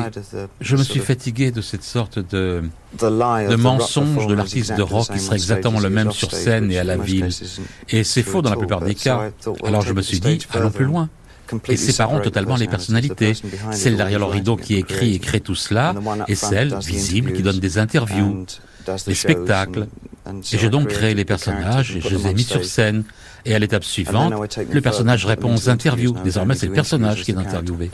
je 0.61 0.75
me 0.75 0.83
suis 0.83 0.99
fatigué 0.99 1.51
de 1.51 1.61
cette 1.61 1.83
sorte 1.83 2.19
de, 2.19 2.63
de 2.99 3.55
mensonge 3.55 4.27
de 4.27 4.33
l'artiste 4.35 4.75
de 4.77 4.81
rock 4.81 5.07
qui 5.11 5.19
serait 5.19 5.35
exactement 5.35 5.79
le 5.79 5.89
même 5.89 6.11
sur 6.11 6.31
scène 6.31 6.71
et 6.71 6.77
à 6.77 6.83
la 6.83 6.97
ville. 6.97 7.29
Et 7.89 8.03
c'est 8.03 8.23
faux 8.23 8.41
dans 8.41 8.51
la 8.51 8.55
plupart 8.55 8.81
des 8.81 8.95
cas. 8.95 9.31
Alors 9.63 9.81
je 9.81 9.93
me 9.93 10.01
suis 10.01 10.19
dit, 10.19 10.39
allons 10.53 10.71
plus 10.71 10.85
loin 10.85 11.09
et 11.67 11.77
séparons 11.77 12.19
totalement 12.19 12.55
les 12.55 12.67
personnalités. 12.67 13.33
Celle 13.71 13.97
derrière 13.97 14.19
le 14.19 14.25
rideau 14.25 14.55
qui 14.55 14.75
écrit 14.75 15.15
et 15.15 15.19
crée 15.19 15.41
tout 15.41 15.55
cela, 15.55 15.95
et 16.27 16.35
celle 16.35 16.77
visible 16.79 17.33
qui 17.33 17.41
donne 17.41 17.59
des 17.59 17.77
interviews, 17.77 18.45
des 19.05 19.15
spectacles, 19.15 19.87
et 20.27 20.57
j'ai 20.57 20.69
donc 20.69 20.87
créé 20.87 21.13
les 21.13 21.25
personnages 21.25 21.95
et 21.95 22.01
je 22.01 22.15
les 22.15 22.27
ai 22.27 22.33
mis 22.33 22.43
sur 22.43 22.63
scène. 22.63 23.03
Et 23.43 23.55
à 23.55 23.59
l'étape 23.59 23.83
suivante, 23.83 24.33
le 24.71 24.81
personnage 24.81 25.25
répond 25.25 25.55
aux 25.55 25.69
interviews. 25.69 26.15
Désormais, 26.23 26.53
c'est 26.53 26.67
le 26.67 26.73
personnage 26.73 27.23
qui 27.23 27.31
est 27.31 27.37
interviewé. 27.37 27.89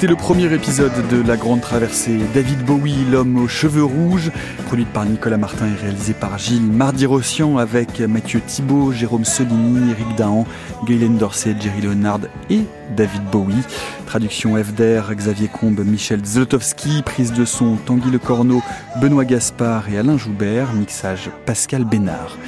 C'était 0.00 0.12
le 0.12 0.16
premier 0.16 0.50
épisode 0.54 0.94
de 1.10 1.28
La 1.28 1.36
Grande 1.36 1.60
Traversée. 1.60 2.20
David 2.32 2.64
Bowie, 2.64 3.04
l'homme 3.12 3.36
aux 3.36 3.48
cheveux 3.48 3.84
rouges, 3.84 4.30
produite 4.64 4.88
par 4.88 5.04
Nicolas 5.04 5.36
Martin 5.36 5.66
et 5.66 5.78
réalisé 5.78 6.14
par 6.14 6.38
Gilles 6.38 6.72
Mardi-Rossian 6.72 7.58
avec 7.58 8.00
Mathieu 8.00 8.40
Thibault, 8.40 8.92
Jérôme 8.92 9.26
Soligny, 9.26 9.90
Eric 9.90 10.16
Dahan, 10.16 10.46
Guylaine 10.86 11.18
Dorsey, 11.18 11.54
Jerry 11.60 11.82
Leonard 11.82 12.20
et 12.48 12.60
David 12.96 13.24
Bowie. 13.30 13.62
Traduction 14.06 14.56
FDR, 14.56 15.14
Xavier 15.14 15.48
Combe, 15.48 15.84
Michel 15.84 16.24
Zlotowski, 16.24 17.02
prise 17.02 17.34
de 17.34 17.44
son 17.44 17.76
Tanguy 17.76 18.10
Le 18.10 18.18
Corneau, 18.18 18.62
Benoît 19.02 19.26
Gaspard 19.26 19.90
et 19.90 19.98
Alain 19.98 20.16
Joubert, 20.16 20.72
mixage 20.72 21.28
Pascal 21.44 21.84
Bénard. 21.84 22.38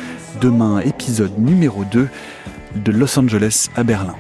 Demain, 0.40 0.80
épisode 0.80 1.38
numéro 1.38 1.84
2 1.84 2.08
de 2.76 2.92
Los 2.92 3.18
Angeles 3.18 3.68
à 3.76 3.82
Berlin. 3.84 4.16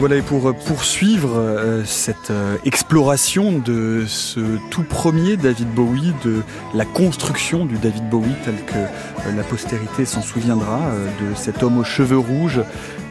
Voilà, 0.00 0.14
et 0.14 0.22
pour 0.22 0.54
poursuivre 0.54 1.36
euh, 1.36 1.82
cette 1.84 2.30
euh, 2.30 2.56
exploration 2.64 3.58
de 3.58 4.04
ce 4.06 4.38
tout 4.70 4.84
premier 4.84 5.36
David 5.36 5.66
Bowie, 5.74 6.12
de 6.24 6.42
la 6.72 6.84
construction 6.84 7.66
du 7.66 7.78
David 7.78 8.08
Bowie 8.08 8.30
tel 8.44 8.54
que 8.64 8.76
euh, 8.76 9.36
la 9.36 9.42
postérité 9.42 10.04
s'en 10.04 10.22
souviendra, 10.22 10.78
de 11.20 11.34
cet 11.34 11.64
homme 11.64 11.78
aux 11.78 11.84
cheveux 11.84 12.18
rouges, 12.18 12.60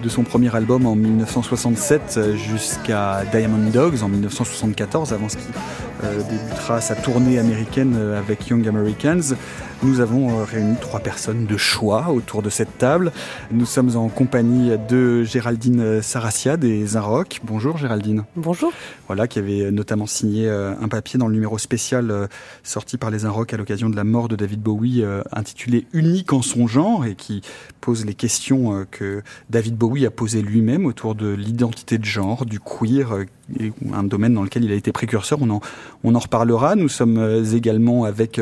de 0.01 0.07
son 0.07 0.23
premier 0.23 0.55
album 0.55 0.85
en 0.85 0.95
1967 0.95 2.19
jusqu'à 2.37 3.23
Diamond 3.33 3.69
Dogs 3.69 4.01
en 4.01 4.07
1974, 4.07 5.11
avant 5.11 5.27
ce 5.27 5.35
qui 5.35 5.47
débutera 6.29 6.79
sa 6.79 6.95
tournée 6.95 7.37
américaine 7.37 7.97
avec 8.17 8.47
Young 8.47 8.65
Americans. 8.65 9.35
Nous 9.83 9.99
avons 9.99 10.39
euh, 10.39 10.43
réuni 10.43 10.75
trois 10.81 10.99
personnes 10.99 11.45
de 11.45 11.55
choix 11.55 12.09
autour 12.09 12.41
de 12.41 12.49
cette 12.49 12.79
table. 12.79 13.11
Nous 13.51 13.67
sommes 13.67 13.95
en 13.95 14.09
compagnie 14.09 14.71
de 14.89 15.23
Géraldine 15.23 16.01
Sarassia 16.01 16.57
des 16.57 16.83
Zinrock. 16.87 17.41
Bonjour 17.43 17.77
Géraldine. 17.77 18.23
Bonjour. 18.35 18.73
Voilà, 19.05 19.27
qui 19.27 19.37
avait 19.37 19.69
notamment 19.69 20.07
signé 20.07 20.47
euh, 20.47 20.73
un 20.81 20.87
papier 20.87 21.19
dans 21.19 21.27
le 21.27 21.35
numéro 21.35 21.59
spécial 21.59 22.09
euh, 22.09 22.25
sorti 22.63 22.97
par 22.97 23.11
les 23.11 23.19
Zinrock 23.19 23.53
à 23.53 23.57
l'occasion 23.57 23.91
de 23.91 23.95
la 23.95 24.03
mort 24.03 24.29
de 24.29 24.35
David 24.35 24.61
Bowie, 24.61 25.03
intitulé 25.31 25.85
Unique 25.93 26.33
en 26.33 26.41
son 26.41 26.65
genre, 26.65 27.05
et 27.05 27.13
qui 27.13 27.41
pose 27.79 28.03
les 28.03 28.15
questions 28.15 28.85
que 28.89 29.21
David 29.51 29.75
Bowie 29.75 30.07
a 30.07 30.11
posées 30.11 30.41
lui-même 30.41 30.87
autour 30.87 31.13
de 31.13 31.31
l'identité 31.31 31.99
de 31.99 32.05
genre, 32.05 32.45
du 32.45 32.59
queer, 32.59 33.25
un 33.93 34.03
domaine 34.03 34.33
dans 34.33 34.43
lequel 34.43 34.65
il 34.65 34.71
a 34.71 34.75
été 34.75 34.91
précurseur. 34.91 35.39
On 35.41 35.49
en, 35.49 35.61
on 36.03 36.15
en 36.15 36.19
reparlera. 36.19 36.75
Nous 36.75 36.89
sommes 36.89 37.45
également 37.53 38.03
avec 38.03 38.41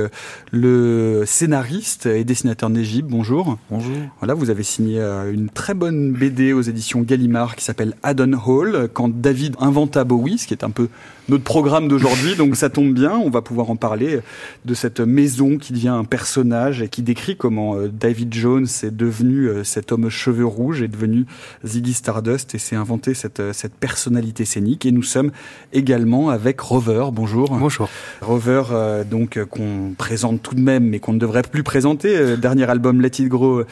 le 0.52 1.25
scénariste 1.26 2.06
et 2.06 2.24
dessinateur 2.24 2.70
Négib. 2.70 3.08
Bonjour. 3.08 3.58
Bonjour. 3.70 3.96
Voilà, 4.20 4.34
vous 4.34 4.50
avez 4.50 4.64
signé 4.64 5.00
euh, 5.00 5.34
une 5.34 5.50
très 5.50 5.74
bonne 5.74 6.12
BD 6.14 6.54
aux 6.54 6.62
éditions 6.62 7.02
Gallimard 7.02 7.56
qui 7.56 7.64
s'appelle 7.64 7.96
Addon 8.04 8.34
Hall, 8.46 8.90
quand 8.94 9.10
David 9.10 9.56
inventa 9.60 10.04
Bowie, 10.04 10.38
ce 10.38 10.48
qui 10.48 10.54
est 10.54 10.64
un 10.64 10.70
peu 10.70 10.90
notre 11.28 11.44
programme 11.44 11.88
d'aujourd'hui, 11.88 12.36
donc 12.36 12.56
ça 12.56 12.70
tombe 12.70 12.94
bien, 12.94 13.14
on 13.14 13.30
va 13.30 13.42
pouvoir 13.42 13.70
en 13.72 13.76
parler 13.76 14.20
de 14.66 14.74
cette 14.74 15.00
maison 15.00 15.58
qui 15.58 15.74
devient 15.74 15.88
un 15.88 16.04
personnage 16.04 16.82
et 16.82 16.88
qui 16.88 17.02
décrit 17.02 17.36
comment 17.36 17.76
euh, 17.76 17.88
David 17.88 18.34
Jones 18.34 18.68
est 18.84 18.96
devenu 18.96 19.48
euh, 19.48 19.64
cet 19.64 19.92
homme 19.92 20.10
cheveux 20.10 20.46
rouges, 20.46 20.84
est 20.84 20.88
devenu 20.88 21.26
Ziggy 21.66 21.94
Stardust 21.94 22.54
et 22.54 22.60
s'est 22.60 22.76
inventé 22.76 23.14
cette, 23.14 23.40
euh, 23.40 23.54
cette 23.54 23.74
personnalité 23.74 24.46
scénique. 24.46 24.86
Et 24.86 24.92
nous 24.92 25.04
sommes 25.04 25.32
également 25.74 26.30
avec 26.30 26.60
Rover. 26.62 27.06
Bonjour. 27.12 27.50
Bonjour. 27.50 27.90
Rover, 28.22 28.64
donc 29.10 29.44
qu'on 29.46 29.94
présente 29.98 30.42
tout 30.42 30.56
de 30.56 30.62
même, 30.62 30.86
mais 30.90 31.00
qu'on 31.00 31.14
ne 31.14 31.20
devrait 31.20 31.42
plus 31.44 31.64
présenter. 31.64 32.38
dernier 32.38 32.70
album 32.70 33.02
Let 33.02 33.08
It 33.20 33.28
Grow 33.28 33.64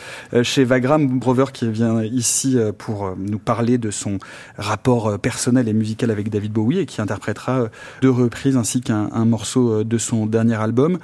chez 0.42 0.64
Vagram. 0.64 1.20
Rover 1.22 1.46
qui 1.54 1.70
vient 1.70 2.04
ici 2.04 2.58
pour 2.78 3.16
nous 3.18 3.40
parler 3.40 3.78
de 3.78 3.92
son 3.92 4.18
rapport 4.58 5.20
personnel 5.20 5.68
et 5.68 5.74
musical 5.74 6.12
avec 6.12 6.30
David 6.30 6.52
Bowie 6.52 6.80
et 6.80 6.86
qui 6.86 7.02
interprètera 7.02 7.43
euh, 7.50 7.68
deux 8.02 8.10
reprises 8.10 8.58
ainsi 8.58 8.82
qu'un 8.82 9.26
morceau 9.26 9.80
euh, 9.80 9.84
de 9.84 9.98
son 9.98 10.26
dernier 10.26 10.56
album. 10.56 10.98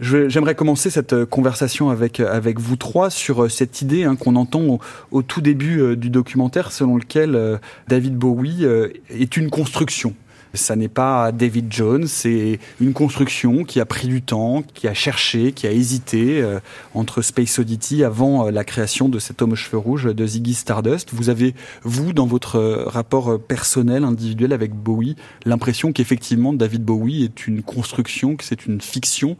J'aimerais 0.00 0.56
commencer 0.56 0.90
cette 0.90 1.12
euh, 1.12 1.24
conversation 1.26 1.90
avec, 1.90 2.18
avec 2.18 2.58
vous 2.58 2.76
trois 2.76 3.10
sur 3.10 3.50
cette 3.50 3.80
idée 3.80 4.04
hein, 4.04 4.16
qu'on 4.16 4.36
entend 4.36 4.78
au, 5.12 5.22
tout 5.22 5.40
début 5.40 5.96
du 5.96 6.10
documentaire 6.10 6.72
selon 6.72 6.96
lequel 6.96 7.60
David 7.88 8.16
Bowie 8.16 8.66
est 9.08 9.36
une 9.36 9.50
construction. 9.50 10.14
Ça 10.54 10.76
n'est 10.76 10.88
pas 10.88 11.32
David 11.32 11.72
Jones, 11.72 12.06
c'est 12.06 12.60
une 12.80 12.92
construction 12.92 13.64
qui 13.64 13.80
a 13.80 13.84
pris 13.84 14.06
du 14.06 14.22
temps, 14.22 14.62
qui 14.62 14.86
a 14.86 14.94
cherché, 14.94 15.50
qui 15.50 15.66
a 15.66 15.72
hésité 15.72 16.40
euh, 16.40 16.60
entre 16.94 17.22
Space 17.22 17.58
Oddity 17.58 18.04
avant 18.04 18.46
euh, 18.46 18.50
la 18.52 18.62
création 18.62 19.08
de 19.08 19.18
cet 19.18 19.42
homme 19.42 19.52
aux 19.52 19.56
cheveux 19.56 19.78
rouges 19.78 20.04
de 20.04 20.26
Ziggy 20.26 20.54
Stardust. 20.54 21.08
Vous 21.12 21.28
avez, 21.28 21.56
vous, 21.82 22.12
dans 22.12 22.26
votre 22.26 22.56
euh, 22.56 22.84
rapport 22.86 23.40
personnel, 23.40 24.04
individuel 24.04 24.52
avec 24.52 24.72
Bowie, 24.74 25.16
l'impression 25.44 25.92
qu'effectivement 25.92 26.52
David 26.52 26.84
Bowie 26.84 27.24
est 27.24 27.48
une 27.48 27.62
construction, 27.62 28.36
que 28.36 28.44
c'est 28.44 28.66
une 28.66 28.80
fiction 28.80 29.36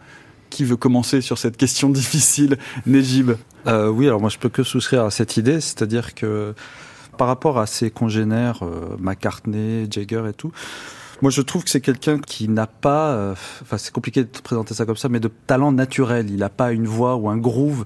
qui 0.50 0.64
veut 0.64 0.76
commencer 0.76 1.20
sur 1.20 1.38
cette 1.38 1.56
question 1.56 1.88
difficile, 1.90 2.58
Nejib? 2.86 3.32
Oui, 3.66 4.06
alors 4.06 4.20
moi 4.20 4.28
je 4.28 4.36
peux 4.36 4.50
que 4.50 4.62
souscrire 4.62 5.04
à 5.04 5.10
cette 5.10 5.38
idée, 5.38 5.60
c'est-à-dire 5.60 6.14
que 6.14 6.54
par 7.16 7.28
rapport 7.28 7.58
à 7.58 7.66
ses 7.66 7.90
congénères, 7.90 8.60
McCartney, 8.98 9.86
Jagger 9.90 10.24
et 10.28 10.34
tout, 10.34 10.52
moi, 11.22 11.30
je 11.30 11.40
trouve 11.42 11.64
que 11.64 11.70
c'est 11.70 11.80
quelqu'un 11.80 12.18
qui 12.18 12.48
n'a 12.48 12.66
pas, 12.66 13.12
euh, 13.12 13.32
enfin, 13.62 13.78
c'est 13.78 13.92
compliqué 13.92 14.24
de 14.24 14.28
présenter 14.42 14.74
ça 14.74 14.84
comme 14.84 14.96
ça, 14.96 15.08
mais 15.08 15.20
de 15.20 15.30
talent 15.46 15.72
naturel. 15.72 16.30
Il 16.30 16.38
n'a 16.38 16.48
pas 16.48 16.72
une 16.72 16.86
voix 16.86 17.16
ou 17.16 17.28
un 17.28 17.36
groove 17.36 17.84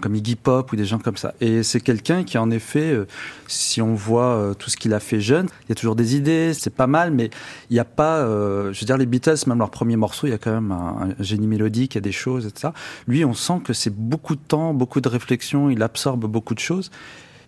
comme 0.00 0.14
Iggy 0.14 0.36
Pop 0.36 0.72
ou 0.72 0.76
des 0.76 0.86
gens 0.86 0.98
comme 0.98 1.16
ça. 1.16 1.34
Et 1.40 1.62
c'est 1.62 1.80
quelqu'un 1.80 2.24
qui, 2.24 2.38
en 2.38 2.50
effet, 2.50 2.92
euh, 2.92 3.06
si 3.46 3.82
on 3.82 3.94
voit 3.94 4.34
euh, 4.34 4.54
tout 4.54 4.70
ce 4.70 4.76
qu'il 4.76 4.94
a 4.94 5.00
fait 5.00 5.20
jeune, 5.20 5.46
il 5.64 5.68
y 5.68 5.72
a 5.72 5.74
toujours 5.74 5.96
des 5.96 6.16
idées, 6.16 6.52
c'est 6.54 6.74
pas 6.74 6.86
mal, 6.86 7.10
mais 7.10 7.30
il 7.68 7.74
n'y 7.74 7.80
a 7.80 7.84
pas, 7.84 8.24
je 8.24 8.80
veux 8.80 8.86
dire, 8.86 8.96
les 8.96 9.06
Beatles, 9.06 9.36
même 9.46 9.58
leur 9.58 9.70
premier 9.70 9.96
morceau, 9.96 10.26
il 10.26 10.30
y 10.30 10.34
a 10.34 10.38
quand 10.38 10.52
même 10.52 10.72
un, 10.72 11.10
génie 11.20 11.46
mélodique, 11.46 11.94
il 11.94 11.98
y 11.98 11.98
a 11.98 12.02
des 12.02 12.12
choses, 12.12 12.46
et 12.46 12.50
ça. 12.54 12.72
Lui, 13.06 13.24
on 13.24 13.34
sent 13.34 13.60
que 13.64 13.72
c'est 13.72 13.94
beaucoup 13.94 14.34
de 14.34 14.40
temps, 14.40 14.74
beaucoup 14.74 15.00
de 15.00 15.08
réflexion, 15.08 15.70
il 15.70 15.82
absorbe 15.82 16.26
beaucoup 16.26 16.54
de 16.54 16.60
choses. 16.60 16.90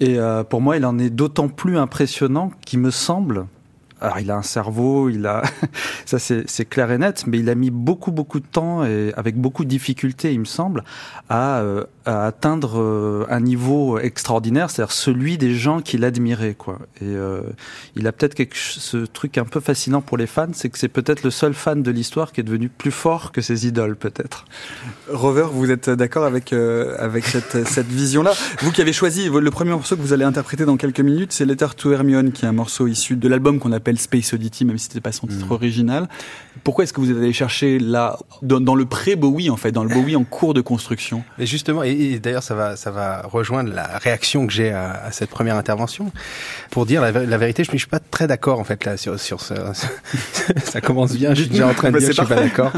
Et 0.00 0.18
pour 0.48 0.60
moi, 0.60 0.76
il 0.76 0.84
en 0.84 0.98
est 0.98 1.10
d'autant 1.10 1.48
plus 1.48 1.78
impressionnant 1.78 2.50
qu'il 2.64 2.80
me 2.80 2.90
semble, 2.90 3.46
alors 4.02 4.18
il 4.18 4.30
a 4.30 4.36
un 4.36 4.42
cerveau, 4.42 5.08
il 5.08 5.26
a 5.26 5.42
ça 6.06 6.18
c'est 6.18 6.64
clair 6.68 6.90
et 6.90 6.98
net, 6.98 7.24
mais 7.26 7.38
il 7.38 7.48
a 7.48 7.54
mis 7.54 7.70
beaucoup 7.70 8.10
beaucoup 8.10 8.40
de 8.40 8.46
temps 8.46 8.84
et 8.84 9.12
avec 9.16 9.36
beaucoup 9.36 9.64
de 9.64 9.68
difficultés, 9.68 10.32
il 10.32 10.40
me 10.40 10.44
semble, 10.44 10.82
à, 11.28 11.60
euh, 11.60 11.84
atteindre 12.04 12.80
euh, 12.80 13.26
un 13.30 13.40
niveau 13.40 13.98
extraordinaire, 14.00 14.70
c'est-à-dire 14.70 14.92
celui 14.92 15.38
des 15.38 15.54
gens 15.54 15.80
qu'il 15.80 16.04
admirait 16.04 16.54
quoi. 16.54 16.80
Et 17.00 17.04
euh, 17.04 17.42
il 17.94 18.06
a 18.08 18.12
peut-être 18.12 18.36
ce 18.54 18.98
truc 18.98 19.38
un 19.38 19.44
peu 19.44 19.60
fascinant 19.60 20.00
pour 20.00 20.18
les 20.18 20.26
fans, 20.26 20.48
c'est 20.52 20.68
que 20.68 20.78
c'est 20.78 20.88
peut-être 20.88 21.22
le 21.22 21.30
seul 21.30 21.54
fan 21.54 21.82
de 21.82 21.90
l'histoire 21.92 22.32
qui 22.32 22.40
est 22.40 22.44
devenu 22.44 22.68
plus 22.68 22.90
fort 22.90 23.30
que 23.30 23.40
ses 23.40 23.68
idoles 23.68 23.94
peut-être. 23.94 24.46
Rover, 25.10 25.46
vous 25.52 25.70
êtes 25.70 25.90
d'accord 25.90 26.24
avec 26.24 26.52
avec 26.52 27.24
cette 27.24 27.66
cette 27.68 27.86
vision-là? 27.86 28.32
Vous 28.60 28.72
qui 28.72 28.80
avez 28.80 28.92
choisi 28.92 29.28
le 29.28 29.50
premier 29.52 29.70
morceau 29.70 29.96
que 29.96 30.02
vous 30.02 30.12
allez 30.12 30.24
interpréter 30.24 30.64
dans 30.64 30.76
quelques 30.76 31.00
minutes, 31.00 31.32
c'est 31.32 31.44
Letter 31.44 31.68
to 31.76 31.92
Hermione, 31.92 32.32
qui 32.32 32.44
est 32.44 32.48
un 32.48 32.52
morceau 32.52 32.88
issu 32.88 33.14
de 33.14 33.28
l'album 33.28 33.60
qu'on 33.60 33.72
appelle 33.72 33.91
Space 33.96 34.32
Oddity, 34.32 34.64
même 34.64 34.78
si 34.78 34.84
c'était 34.84 35.00
pas 35.00 35.12
son 35.12 35.26
titre 35.26 35.46
mm. 35.46 35.52
original. 35.52 36.08
Pourquoi 36.64 36.84
est-ce 36.84 36.92
que 36.92 37.00
vous 37.00 37.10
êtes 37.10 37.16
allé 37.16 37.32
chercher 37.32 37.78
là, 37.78 38.18
dans, 38.42 38.74
le 38.74 38.84
pré-Bowie 38.84 39.50
en 39.50 39.56
fait, 39.56 39.72
dans 39.72 39.84
le 39.84 39.92
Bowie 39.92 40.16
en 40.16 40.24
cours 40.24 40.54
de 40.54 40.60
construction? 40.60 41.24
Et 41.38 41.46
justement, 41.46 41.82
et, 41.82 42.18
d'ailleurs 42.18 42.42
ça 42.42 42.54
va, 42.54 42.76
ça 42.76 42.90
va 42.90 43.22
rejoindre 43.22 43.72
la 43.72 43.98
réaction 43.98 44.46
que 44.46 44.52
j'ai 44.52 44.70
à, 44.70 45.10
cette 45.12 45.30
première 45.30 45.56
intervention, 45.56 46.12
pour 46.70 46.86
dire 46.86 47.00
la, 47.00 47.10
vérité, 47.38 47.64
je 47.64 47.72
ne 47.72 47.78
suis 47.78 47.88
pas 47.88 48.00
très 48.00 48.26
d'accord 48.26 48.60
en 48.60 48.64
fait 48.64 48.84
là 48.84 48.96
sur, 48.96 49.18
sur 49.18 49.40
ça. 49.40 49.72
ça 50.64 50.80
commence 50.80 51.14
bien, 51.14 51.34
je 51.34 51.42
suis 51.42 51.50
déjà 51.50 51.68
en 51.68 51.74
train 51.74 51.90
de 51.90 51.98
dire 51.98 52.08
que 52.08 52.14
je 52.14 52.20
suis 52.20 52.28
pas 52.28 52.40
d'accord. 52.40 52.72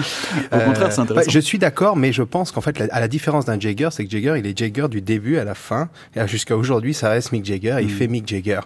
Au 0.53 0.59
contraire, 0.59 0.93
c'est 0.93 1.01
intéressant. 1.01 1.31
je 1.31 1.41
suis 1.41 1.59
d'accord, 1.59 1.97
mais 1.97 2.13
je 2.13 2.23
pense 2.23 2.53
qu'en 2.53 2.61
fait, 2.61 2.81
à 2.91 3.01
la 3.01 3.09
différence 3.09 3.45
d'un 3.45 3.59
Jagger, 3.59 3.89
c'est 3.91 4.05
que 4.05 4.11
Jagger, 4.11 4.35
il 4.39 4.47
est 4.47 4.57
Jagger 4.57 4.89
du 4.89 5.01
début 5.01 5.39
à 5.39 5.45
la 5.45 5.55
fin, 5.55 5.89
jusqu'à 6.27 6.57
aujourd'hui, 6.57 6.95
ça 6.95 7.11
reste 7.11 7.33
Mick 7.33 7.45
Jagger, 7.45 7.79
il 7.81 7.87
mm. 7.87 7.91
fait 7.91 8.09
Mick 8.09 8.29
Jagger. 8.29 8.61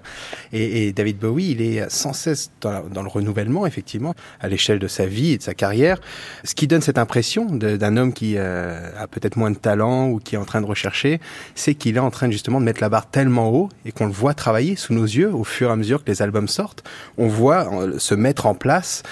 Et, 0.53 0.87
et 0.87 0.93
David 0.93 1.19
Bowie, 1.19 1.51
il 1.51 1.63
est 1.63 1.91
sans 1.91 2.13
cesse 2.13 2.38
dans, 2.61 3.03
le 3.03 3.09
renouvellement, 3.09 3.67
effectivement, 3.67 4.15
à 4.41 4.49
l'échelle 4.49 4.79
de 4.79 4.89
sa 4.89 5.07
vie 5.07 5.33
et 5.33 5.39
de 5.39 5.43
sa 5.43 5.55
carrière. 5.55 6.01
Ce 6.45 6.55
qui 6.55 6.67
donne 6.67 6.81
cette 6.81 6.99
impression 6.99 7.47
d'un 7.47 7.97
homme 7.97 8.13
qui 8.13 8.35
euh, 8.37 8.91
a 8.99 9.07
peut-être 9.07 9.37
moins 9.37 9.51
de 9.51 9.57
talent 9.57 10.09
ou 10.09 10.19
qui 10.19 10.35
est 10.35 10.39
en 10.39 10.45
train 10.45 10.61
de 10.61 10.67
rechercher, 10.67 11.21
c'est 11.55 11.75
qu'il 11.75 11.97
est 11.97 12.01
en 12.01 12.11
train 12.11 12.31
justement 12.31 12.61
de 12.61 12.65
mettre 12.65 12.81
la 12.81 12.89
barre 12.89 13.11
tellement 13.11 13.51
haut 13.51 13.69
et 13.85 13.93
qu'on 13.93 14.07
le 14.07 14.13
voit 14.13 14.35
travailler 14.35 14.77
sous 14.77 14.95
nos 14.95 15.05
yeux 15.05 15.33
au 15.33 15.45
fur 15.45 15.71
et 15.71 15.73
à 15.73 15.77
mesure 15.77 16.05
que 16.05 16.11
les 16.11 16.23
albums 16.23 16.49
sortent. 16.49 16.85
On 17.17 17.29
voit 17.29 17.73
euh, 17.73 17.99
se 17.99 18.15
mettre 18.15 18.47
en 18.47 18.55
place 18.55 19.03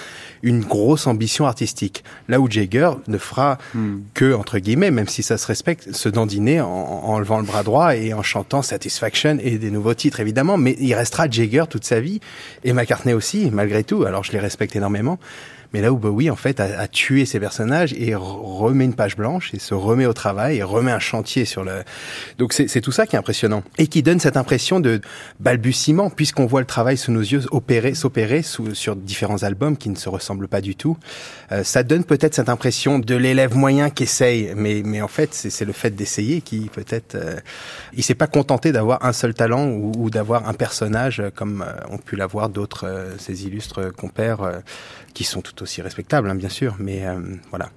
une 0.43 0.61
grosse 0.61 1.07
ambition 1.07 1.45
artistique. 1.45 2.03
Là 2.27 2.39
où 2.39 2.49
Jagger 2.49 2.91
ne 3.07 3.17
fera 3.17 3.57
hmm. 3.73 3.97
que, 4.13 4.33
entre 4.33 4.59
guillemets, 4.59 4.91
même 4.91 5.07
si 5.07 5.23
ça 5.23 5.37
se 5.37 5.47
respecte, 5.47 5.93
se 5.93 6.09
dandiner 6.09 6.61
en, 6.61 6.67
en, 6.67 7.19
levant 7.19 7.39
le 7.39 7.45
bras 7.45 7.63
droit 7.63 7.95
et 7.95 8.13
en 8.13 8.23
chantant 8.23 8.61
Satisfaction 8.61 9.37
et 9.41 9.57
des 9.57 9.71
nouveaux 9.71 9.93
titres, 9.93 10.19
évidemment, 10.19 10.57
mais 10.57 10.75
il 10.79 10.93
restera 10.93 11.29
Jagger 11.29 11.65
toute 11.69 11.83
sa 11.83 11.99
vie, 11.99 12.19
et 12.63 12.73
McCartney 12.73 13.13
aussi, 13.13 13.49
malgré 13.51 13.83
tout, 13.83 14.03
alors 14.03 14.23
je 14.23 14.31
les 14.31 14.39
respecte 14.39 14.75
énormément. 14.75 15.19
Mais 15.73 15.81
là 15.81 15.91
où 15.91 15.97
Bowie, 15.97 16.29
en 16.29 16.35
fait, 16.35 16.59
a, 16.59 16.87
tué 16.87 17.25
ses 17.25 17.39
personnages 17.39 17.93
et 17.93 18.15
remet 18.15 18.85
une 18.85 18.95
page 18.95 19.15
blanche 19.15 19.53
et 19.53 19.59
se 19.59 19.73
remet 19.73 20.05
au 20.05 20.13
travail 20.13 20.57
et 20.57 20.63
remet 20.63 20.91
un 20.91 20.99
chantier 20.99 21.45
sur 21.45 21.63
le... 21.63 21.83
Donc 22.37 22.53
c'est 22.53 22.81
tout 22.81 22.91
ça 22.91 23.05
qui 23.05 23.15
est 23.15 23.19
impressionnant. 23.19 23.63
Et 23.77 23.87
qui 23.87 24.03
donne 24.03 24.19
cette 24.19 24.37
impression 24.37 24.79
de 24.79 25.01
balbutiement, 25.39 26.09
puisqu'on 26.09 26.45
voit 26.45 26.61
le 26.61 26.65
travail 26.65 26.97
sous 26.97 27.11
nos 27.11 27.21
yeux 27.21 27.41
opérer, 27.51 27.93
s'opérer 27.93 28.41
sur 28.41 28.95
différents 28.95 29.43
albums 29.43 29.77
qui 29.77 29.89
ne 29.89 29.95
se 29.95 30.09
ressemblent 30.09 30.47
pas 30.47 30.61
du 30.61 30.75
tout. 30.75 30.97
Euh, 31.51 31.63
ça 31.63 31.83
donne 31.83 32.03
peut-être 32.03 32.35
cette 32.35 32.49
impression 32.49 32.99
de 32.99 33.15
l'élève 33.15 33.55
moyen 33.55 33.89
qui 33.89 34.03
essaye, 34.03 34.53
mais, 34.55 34.81
mais 34.83 35.01
en 35.01 35.07
fait, 35.07 35.33
c'est 35.33 35.65
le 35.65 35.73
fait 35.73 35.91
d'essayer 35.91 36.41
qui 36.41 36.69
peut-être... 36.73 37.15
Euh, 37.15 37.35
il 37.93 38.03
s'est 38.03 38.15
pas 38.15 38.27
contenté 38.27 38.71
d'avoir 38.71 39.03
un 39.05 39.13
seul 39.13 39.33
talent 39.33 39.67
ou, 39.67 39.91
ou 39.97 40.09
d'avoir 40.09 40.47
un 40.47 40.53
personnage 40.53 41.23
comme 41.35 41.63
euh, 41.67 41.93
ont 41.93 41.97
pu 41.97 42.15
l'avoir 42.15 42.49
d'autres, 42.49 42.85
euh, 42.85 43.17
ces 43.17 43.45
illustres 43.45 43.93
compères 43.93 44.61
qui 45.17 45.23
sont 45.23 45.41
tout 45.41 45.63
aussi 45.63 45.81
respectables, 45.81 46.29
hein, 46.29 46.35
bien 46.35 46.47
sûr, 46.47 46.75
mais 46.77 47.01
voilà. 47.49 47.71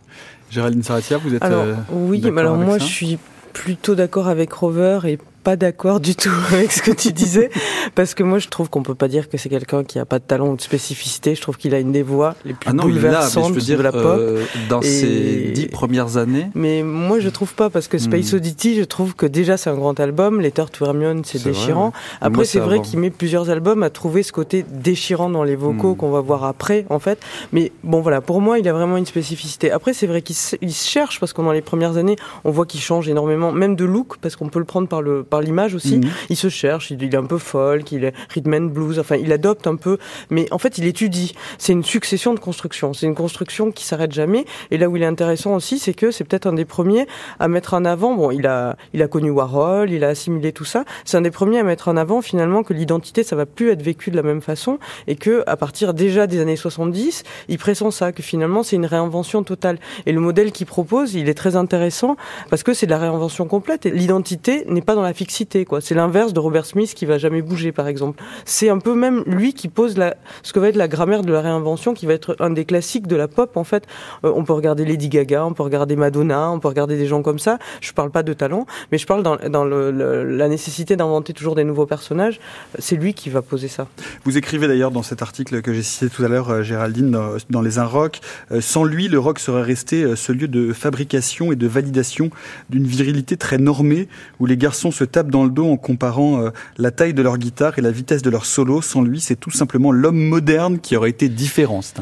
Géraldine 0.51 0.83
Saratia, 0.83 1.17
vous 1.17 1.35
êtes... 1.35 1.43
Alors, 1.43 1.65
oui, 1.91 2.21
mais 2.31 2.43
alors 2.43 2.59
moi, 2.59 2.77
je 2.77 2.85
suis 2.85 3.19
plutôt 3.55 3.95
d'accord 3.95 4.29
avec 4.29 4.53
Rover 4.53 5.01
et 5.07 5.19
pas 5.43 5.57
d'accord 5.57 6.01
du 6.01 6.15
tout 6.15 6.31
avec 6.53 6.73
ce 6.73 6.83
que 6.83 6.91
tu 6.91 7.13
disais, 7.13 7.51
parce 7.95 8.15
que 8.15 8.23
moi 8.23 8.39
je 8.39 8.49
trouve 8.49 8.69
qu'on 8.69 8.83
peut 8.83 8.95
pas 8.95 9.09
dire 9.09 9.29
que 9.29 9.39
c'est 9.39 9.49
quelqu'un 9.49 9.85
qui 9.85 9.99
a 9.99 10.05
pas 10.05 10.19
de 10.19 10.25
talent 10.25 10.49
ou 10.49 10.57
de 10.57 10.61
spécificité. 10.61 11.35
Je 11.35 11.41
trouve 11.41 11.57
qu'il 11.57 11.75
a 11.75 11.79
une 11.79 11.93
des 11.93 12.03
voix 12.03 12.35
les 12.45 12.55
plus 12.55 12.69
ah 12.71 12.73
non, 12.73 12.85
bouleversantes 12.85 13.57
dire, 13.57 13.79
de 13.79 13.83
la 13.83 13.93
pop. 13.93 14.03
Euh, 14.05 14.45
dans 14.69 14.83
ses 14.83 15.51
dix 15.53 15.67
premières 15.67 16.17
années. 16.17 16.49
Mais 16.55 16.83
moi 16.83 17.21
je 17.21 17.29
trouve 17.29 17.55
pas, 17.55 17.71
parce 17.71 17.89
que 17.89 17.99
Space 17.99 18.33
hmm. 18.33 18.37
Oddity, 18.37 18.77
je 18.77 18.85
trouve 18.85 19.15
que 19.15 19.27
déjà 19.27 19.57
c'est 19.57 19.71
un 19.71 19.77
grand 19.77 19.99
album. 19.99 20.41
Letter 20.41 20.65
to 20.73 20.85
Hermione, 20.85 21.23
c'est 21.25 21.43
déchirant. 21.43 21.93
Après 22.21 22.45
c'est 22.45 22.61
vrai 22.61 22.81
qu'il 22.81 22.99
met 22.99 23.11
plusieurs 23.11 23.51
albums 23.51 23.83
à 23.83 23.91
trouver 23.91 24.23
ce 24.23 24.33
côté 24.33 24.65
déchirant 24.69 25.31
dans 25.31 25.45
les 25.45 25.57
vocaux 25.57 25.93
hmm. 25.93 25.97
qu'on 25.97 26.11
va 26.11 26.21
voir 26.21 26.45
après, 26.45 26.87
en 26.91 26.99
fait. 26.99 27.19
Mais 27.53 27.73
bon 27.85 28.01
voilà, 28.01 28.21
pour 28.21 28.41
moi 28.41 28.59
il 28.59 28.69
a 28.69 28.73
vraiment 28.73 28.97
une 28.97 29.07
spécificité. 29.07 29.71
Après 29.71 29.93
c'est 29.93 30.07
vrai 30.07 30.23
qu'il 30.23 30.37
se 30.37 30.57
cherche, 30.89 31.21
parce 31.21 31.33
que 31.33 31.41
dans 31.41 31.53
les 31.53 31.63
premières 31.63 31.97
années, 31.97 32.17
on 32.45 32.51
voit 32.51 32.67
qu'il 32.67 32.81
change 32.81 33.09
énormément, 33.09 33.53
même 33.53 33.77
de 33.77 33.85
look, 33.85 34.19
parce 34.19 34.37
qu'on 34.37 34.49
peut 34.49 34.59
le 34.59 34.65
prendre 34.65 34.89
par 34.89 35.03
le 35.03 35.23
par 35.31 35.41
l'image 35.41 35.75
aussi. 35.75 35.99
Mhm. 35.99 36.11
Il 36.29 36.37
se 36.37 36.49
cherche, 36.49 36.91
il, 36.91 37.03
est 37.03 37.15
un 37.15 37.25
peu 37.25 37.39
folk, 37.39 37.91
il 37.93 38.05
est 38.05 38.15
rhythm 38.29 38.55
and 38.55 38.67
blues, 38.67 38.99
enfin 38.99 39.17
il 39.17 39.33
adopte 39.33 39.67
un 39.67 39.77
peu, 39.77 39.99
mais 40.29 40.47
en 40.53 40.59
fait 40.59 40.79
il 40.79 40.87
étudie. 40.87 41.35
C'est 41.59 41.73
une 41.73 41.85
succession 41.85 42.35
de 42.35 42.41
constructions, 42.41 42.93
c'est 42.93 43.07
une 43.07 43.15
construction 43.15 43.73
qui 43.73 43.85
s'arrête 43.85 44.13
jamais. 44.13 44.45
Et 44.71 44.79
là 44.79 44.89
où 44.89 44.97
il 44.97 45.03
est 45.03 45.07
intéressant 45.07 45.55
aussi, 45.55 45.79
c'est 45.79 45.95
que 45.95 46.11
c'est 46.11 46.25
peut-être 46.25 46.47
un 46.47 46.53
des 46.53 46.65
premiers 46.65 47.07
à 47.39 47.49
mettre 47.49 47.75
en 47.75 47.85
avant. 47.85 48.15
Bon, 48.15 48.31
il 48.31 48.47
a 48.47 48.77
il 48.93 49.03
a 49.03 49.09
connu 49.09 49.31
Warhol, 49.31 49.91
il 49.91 50.05
a 50.05 50.09
assimilé 50.09 50.53
tout 50.53 50.65
ça. 50.65 50.85
C'est 51.05 51.17
un 51.17 51.23
des 51.23 51.31
premiers 51.31 51.59
à 51.59 51.63
mettre 51.63 51.89
en 51.89 51.97
avant 51.97 52.21
finalement 52.23 52.63
que 52.63 52.75
l'identité 52.75 53.23
ça 53.23 53.37
va 53.37 53.47
plus 53.47 53.71
être 53.71 53.83
vécu 53.83 54.11
de 54.11 54.17
la 54.17 54.23
même 54.23 54.43
façon 54.43 54.79
et 55.07 55.17
que 55.17 55.43
à 55.47 55.57
partir 55.57 55.95
déjà 55.95 56.27
des 56.27 56.41
années 56.41 56.57
70, 56.57 57.23
il 57.49 57.59
pressent 57.59 57.81
ça 57.91 58.13
que 58.13 58.23
finalement 58.23 58.63
c'est 58.63 58.77
une 58.77 58.87
réinvention 58.87 59.43
totale. 59.43 59.79
Et 60.07 60.13
le 60.13 60.21
modèle 60.21 60.53
qu'il 60.53 60.67
propose, 60.67 61.15
il 61.15 61.29
est 61.29 61.35
très 61.35 61.57
intéressant 61.57 62.17
parce 62.51 62.63
que 62.63 62.75
c'est 62.75 62.87
de 62.87 62.91
la 62.91 62.99
réinvention 62.99 63.47
complète. 63.47 63.87
Et 63.87 63.91
l'identité 63.91 64.65
n'est 64.69 64.83
pas 64.83 64.95
dans 64.95 65.03
la 65.03 65.15
fixité, 65.21 65.67
quoi. 65.67 65.83
C'est 65.83 65.95
l'inverse 65.95 66.33
de 66.33 66.41
Robert 66.41 66.65
Smith 66.65 66.95
qui 66.95 67.05
va 67.05 67.19
jamais 67.19 67.43
bouger, 67.43 67.73
par 67.73 67.89
exemple. 67.89 68.23
C'est 68.47 68.71
un 68.71 68.79
peu 68.79 68.95
même 68.95 69.23
lui 69.27 69.53
qui 69.53 69.69
pose 69.69 69.99
la, 69.99 70.17
ce 70.43 70.55
que 70.55 70.59
va 70.59 70.69
être 70.69 70.77
la 70.77 70.89
grammaire 70.89 71.21
de 71.21 71.31
la 71.31 71.43
réinvention, 71.43 71.93
qui 71.93 72.07
va 72.07 72.15
être 72.15 72.37
un 72.41 72.49
des 72.49 72.65
classiques 72.65 73.07
de 73.07 73.17
la 73.17 73.29
pop, 73.29 73.59
en 73.59 73.65
fait. 73.65 73.85
Euh, 74.25 74.33
on 74.35 74.45
peut 74.45 74.55
regarder 74.55 74.87
Lady 74.87 75.11
Gaga, 75.11 75.45
on 75.45 75.53
peut 75.53 75.63
regarder 75.63 75.95
Madonna, 75.95 76.51
on 76.51 76.59
peut 76.59 76.69
regarder 76.69 76.97
des 76.97 77.07
gens 77.07 77.21
comme 77.21 77.39
ça. 77.39 77.59
Je 77.83 77.93
parle 77.93 78.11
pas 78.11 78.23
de 78.23 78.33
talent, 78.33 78.65
mais 78.91 78.97
je 78.97 79.07
parle 79.07 79.23
dans, 79.23 79.65
la 79.65 80.49
nécessité 80.49 80.97
d'inventer 80.97 81.35
toujours 81.35 81.55
des 81.55 81.65
nouveaux 81.65 81.85
personnages. 81.85 82.41
C'est 82.79 82.97
lui 82.97 83.13
qui 83.13 83.29
va 83.29 83.43
poser 83.43 83.69
ça. 83.69 83.89
Vous 84.25 84.39
écrivez 84.39 84.69
d'ailleurs 84.69 84.91
dans 84.91 85.03
cet 85.03 85.21
article 85.21 85.61
que 85.61 85.75
j'ai 85.75 85.83
cité 85.83 86.09
tout 86.09 86.25
à 86.25 86.29
l'heure, 86.29 86.49
euh, 86.49 86.63
Géraldine, 86.63 87.11
dans, 87.51 87.61
Les 87.61 87.79
Un 87.79 87.85
Rock, 87.85 88.21
euh, 88.53 88.63
sans 88.63 88.85
lui, 88.85 89.09
le 89.09 89.19
rock 89.19 89.39
serait 89.39 89.63
resté 89.63 90.17
ce 90.17 90.33
lieu 90.33 90.49
de 90.49 90.73
fabrication 90.73 91.53
et 91.53 91.57
de 91.57 91.67
validation 91.67 92.31
d'une 92.71 92.87
virilité 92.87 93.37
très 93.37 93.59
normée, 93.59 94.09
où 94.39 94.47
les 94.47 94.57
garçons 94.57 94.91
se 94.91 95.05
tapent 95.11 95.31
dans 95.31 95.45
le 95.45 95.51
dos 95.51 95.67
en 95.67 95.77
comparant 95.77 96.43
euh, 96.43 96.51
la 96.79 96.91
taille 96.91 97.15
de 97.15 97.23
leur 97.23 97.39
guitare 97.39 97.79
et 97.79 97.83
la 97.83 97.91
vitesse 97.91 98.23
de 98.23 98.31
leur 98.31 98.47
solo. 98.47 98.83
Sans 98.83 99.03
lui, 99.03 99.21
c'est 99.21 99.37
tout 99.37 99.51
simplement 99.51 99.93
l'homme 99.93 100.21
moderne 100.21 100.79
qui 100.79 100.97
aurait 100.97 101.11
été 101.11 101.29
différent. 101.29 101.83
C'est 101.83 101.99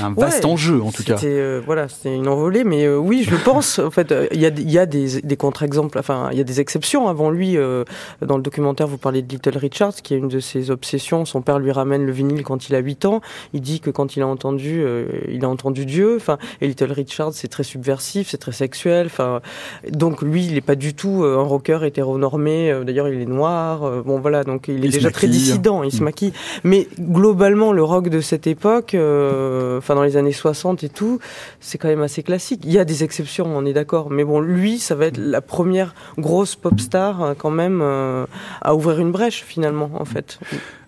un, 0.00 0.12
vaste 0.14 0.44
enjeu, 0.44 0.82
en 0.82 0.92
tout 0.92 1.04
cas. 1.04 1.16
Euh, 1.24 1.60
voilà, 1.64 1.88
c'est 1.88 2.14
une 2.14 2.28
envolée, 2.28 2.64
mais 2.64 2.84
euh, 2.84 2.96
oui, 2.96 3.26
je 3.28 3.36
pense. 3.36 3.78
En 3.78 3.90
fait, 3.90 4.14
il 4.32 4.40
y 4.40 4.46
a, 4.46 4.50
y 4.50 4.78
a 4.78 4.86
des, 4.86 5.22
des 5.22 5.36
contre-exemples. 5.36 5.98
Enfin, 5.98 6.28
il 6.32 6.38
y 6.38 6.40
a 6.40 6.44
des 6.44 6.60
exceptions. 6.60 7.08
Avant 7.08 7.30
lui, 7.30 7.56
dans 8.20 8.36
le 8.36 8.42
documentaire, 8.42 8.86
vous 8.86 8.98
parlez 8.98 9.22
de 9.22 9.28
Little 9.28 9.58
Richard, 9.58 9.94
qui 9.94 10.14
est 10.14 10.18
une 10.18 10.28
de 10.28 10.40
ses 10.40 10.70
obsessions. 10.70 11.24
Son 11.24 11.42
père 11.42 11.58
lui 11.58 11.72
ramène 11.72 12.04
le 12.04 12.12
vinyle 12.12 12.42
quand 12.42 12.68
il 12.68 12.74
a 12.74 12.78
8 12.78 13.04
ans. 13.04 13.20
Il 13.52 13.60
dit 13.60 13.80
que 13.80 13.90
quand 13.90 14.16
il 14.16 14.22
a 14.22 14.26
entendu, 14.26 14.84
il 15.28 15.44
a 15.44 15.48
entendu 15.48 15.86
Dieu. 15.86 16.16
Enfin, 16.16 16.38
et 16.60 16.66
Little 16.66 16.92
Richard, 16.92 17.32
c'est 17.32 17.48
très 17.48 17.62
subversif, 17.62 18.28
c'est 18.30 18.38
très 18.38 18.52
sexuel. 18.52 19.06
Enfin, 19.06 19.40
donc 19.90 20.22
lui, 20.22 20.44
il 20.46 20.54
n'est 20.54 20.60
pas 20.60 20.76
du 20.76 20.94
tout 20.94 21.24
un 21.24 21.42
rocker 21.42 21.84
hétéronormé 21.84 22.39
euh, 22.48 22.84
d'ailleurs, 22.84 23.08
il 23.08 23.20
est 23.20 23.26
noir. 23.26 23.84
Euh, 23.84 24.02
bon, 24.02 24.18
voilà, 24.20 24.44
donc 24.44 24.68
il 24.68 24.84
est 24.84 24.88
déjà 24.88 25.10
très 25.10 25.26
dissident. 25.26 25.82
Il 25.82 25.92
se 25.92 26.00
mm. 26.00 26.04
maquille. 26.04 26.32
Mais 26.64 26.88
globalement, 26.98 27.72
le 27.72 27.82
rock 27.82 28.08
de 28.08 28.20
cette 28.20 28.46
époque, 28.46 28.94
euh, 28.94 29.78
enfin 29.78 29.94
dans 29.94 30.02
les 30.02 30.16
années 30.16 30.32
60 30.32 30.84
et 30.84 30.88
tout, 30.88 31.18
c'est 31.60 31.78
quand 31.78 31.88
même 31.88 32.02
assez 32.02 32.22
classique. 32.22 32.62
Il 32.64 32.72
y 32.72 32.78
a 32.78 32.84
des 32.84 33.04
exceptions, 33.04 33.46
on 33.46 33.64
est 33.64 33.72
d'accord. 33.72 34.10
Mais 34.10 34.24
bon, 34.24 34.40
lui, 34.40 34.78
ça 34.78 34.94
va 34.94 35.06
être 35.06 35.18
la 35.18 35.40
première 35.40 35.94
grosse 36.18 36.56
pop 36.56 36.78
star 36.80 37.34
quand 37.38 37.50
même 37.50 37.82
à 38.62 38.74
ouvrir 38.74 38.98
une 38.98 39.12
brèche 39.12 39.44
finalement, 39.44 39.90
en 39.94 40.04
fait. 40.04 40.38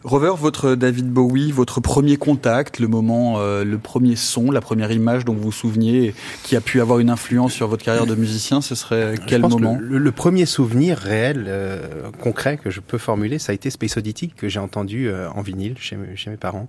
Rover, 0.04 0.32
votre 0.36 0.74
David 0.74 1.08
Bowie, 1.08 1.52
votre 1.52 1.80
premier 1.80 2.16
contact, 2.16 2.80
le 2.80 2.88
moment, 2.88 3.36
euh, 3.38 3.64
le 3.64 3.78
premier 3.78 4.16
son, 4.16 4.50
la 4.50 4.60
première 4.60 4.90
image 4.90 5.24
dont 5.24 5.32
vous 5.32 5.44
vous 5.44 5.52
souveniez, 5.52 6.12
qui 6.42 6.56
a 6.56 6.60
pu 6.60 6.80
avoir 6.80 6.98
une 6.98 7.10
influence 7.10 7.52
sur 7.52 7.68
votre 7.68 7.84
carrière 7.84 8.06
de 8.06 8.16
musicien, 8.16 8.60
ce 8.60 8.74
serait 8.74 9.14
quel 9.28 9.42
moment 9.42 9.78
le, 9.80 10.12
premier 10.12 10.44
souvenir 10.44 10.98
réel, 10.98 11.44
euh, 11.46 12.10
concret 12.20 12.56
que 12.56 12.68
je 12.68 12.80
peux 12.80 12.98
formuler, 12.98 13.38
ça 13.38 13.52
a 13.52 13.54
été 13.54 13.70
Space 13.70 13.96
Oddity 13.96 14.32
que 14.36 14.48
j'ai 14.48 14.58
entendu 14.58 15.08
euh, 15.08 15.28
en 15.30 15.42
vinyle 15.42 15.76
chez, 15.78 15.96
chez, 16.16 16.30
mes 16.30 16.36
parents 16.36 16.68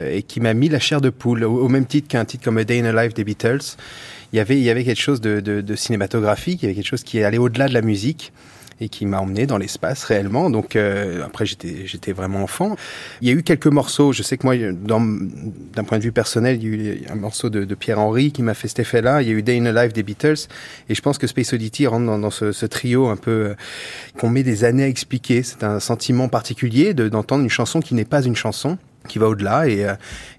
et 0.00 0.22
qui 0.22 0.40
m'a 0.40 0.54
mis 0.54 0.68
la 0.68 0.78
chair 0.78 1.00
de 1.00 1.10
poule, 1.10 1.44
au, 1.44 1.68
même 1.68 1.86
titre 1.86 2.08
qu'un 2.08 2.24
titre 2.24 2.44
comme 2.44 2.58
A 2.58 2.64
Day 2.64 2.80
in 2.80 2.84
a 2.84 3.04
Life 3.04 3.14
des 3.14 3.24
Beatles. 3.24 3.76
Il 4.32 4.36
y 4.36 4.40
avait, 4.40 4.56
il 4.56 4.62
y 4.62 4.70
avait 4.70 4.84
quelque 4.84 5.00
chose 5.00 5.20
de, 5.20 5.40
de, 5.40 5.60
de 5.60 5.74
cinématographique, 5.74 6.62
il 6.62 6.66
y 6.66 6.68
avait 6.68 6.76
quelque 6.76 6.86
chose 6.86 7.02
qui 7.02 7.22
allait 7.22 7.38
au-delà 7.38 7.68
de 7.68 7.74
la 7.74 7.82
musique 7.82 8.32
et 8.80 8.88
qui 8.88 9.06
m'a 9.06 9.20
emmené 9.20 9.46
dans 9.46 9.58
l'espace 9.58 10.04
réellement. 10.04 10.50
Donc 10.50 10.76
euh, 10.76 11.24
après 11.24 11.46
j'étais 11.46 11.86
j'étais 11.86 12.12
vraiment 12.12 12.42
enfant. 12.42 12.76
Il 13.20 13.28
y 13.28 13.30
a 13.30 13.34
eu 13.34 13.42
quelques 13.42 13.66
morceaux. 13.66 14.12
Je 14.12 14.22
sais 14.22 14.36
que 14.36 14.46
moi, 14.46 14.56
d'un 14.56 15.84
point 15.84 15.98
de 15.98 16.02
vue 16.02 16.12
personnel, 16.12 16.62
il 16.62 16.82
y 16.82 16.88
a 16.88 16.92
eu 16.94 17.06
un 17.10 17.16
morceau 17.16 17.50
de, 17.50 17.64
de 17.64 17.74
Pierre 17.74 17.98
Henry 17.98 18.32
qui 18.32 18.42
m'a 18.42 18.54
fait 18.54 18.68
cet 18.68 18.80
effet-là. 18.80 19.22
Il 19.22 19.28
y 19.28 19.30
a 19.32 19.34
eu 19.34 19.42
Day 19.42 19.58
in 19.58 19.66
a 19.66 19.84
Life 19.84 19.92
des 19.92 20.02
Beatles 20.02 20.48
et 20.88 20.94
je 20.94 21.02
pense 21.02 21.18
que 21.18 21.26
Space 21.26 21.52
Oddity 21.52 21.86
rentre 21.86 22.06
dans, 22.06 22.18
dans 22.18 22.30
ce, 22.30 22.52
ce, 22.52 22.66
trio 22.66 23.08
un 23.08 23.16
peu 23.16 23.30
euh, 23.30 23.54
qu'on 24.18 24.30
met 24.30 24.42
des 24.42 24.64
années 24.64 24.84
à 24.84 24.88
expliquer. 24.88 25.42
C'est 25.42 25.64
un 25.64 25.80
sentiment 25.80 26.28
particulier 26.28 26.94
d'entendre 26.94 27.42
une 27.42 27.50
chanson 27.50 27.80
qui 27.80 27.94
n'est 27.94 28.04
pas 28.04 28.22
une 28.22 28.36
chanson 28.36 28.78
qui 29.08 29.18
va 29.18 29.28
au-delà 29.28 29.66
et, 29.66 29.84
euh, 29.84 29.94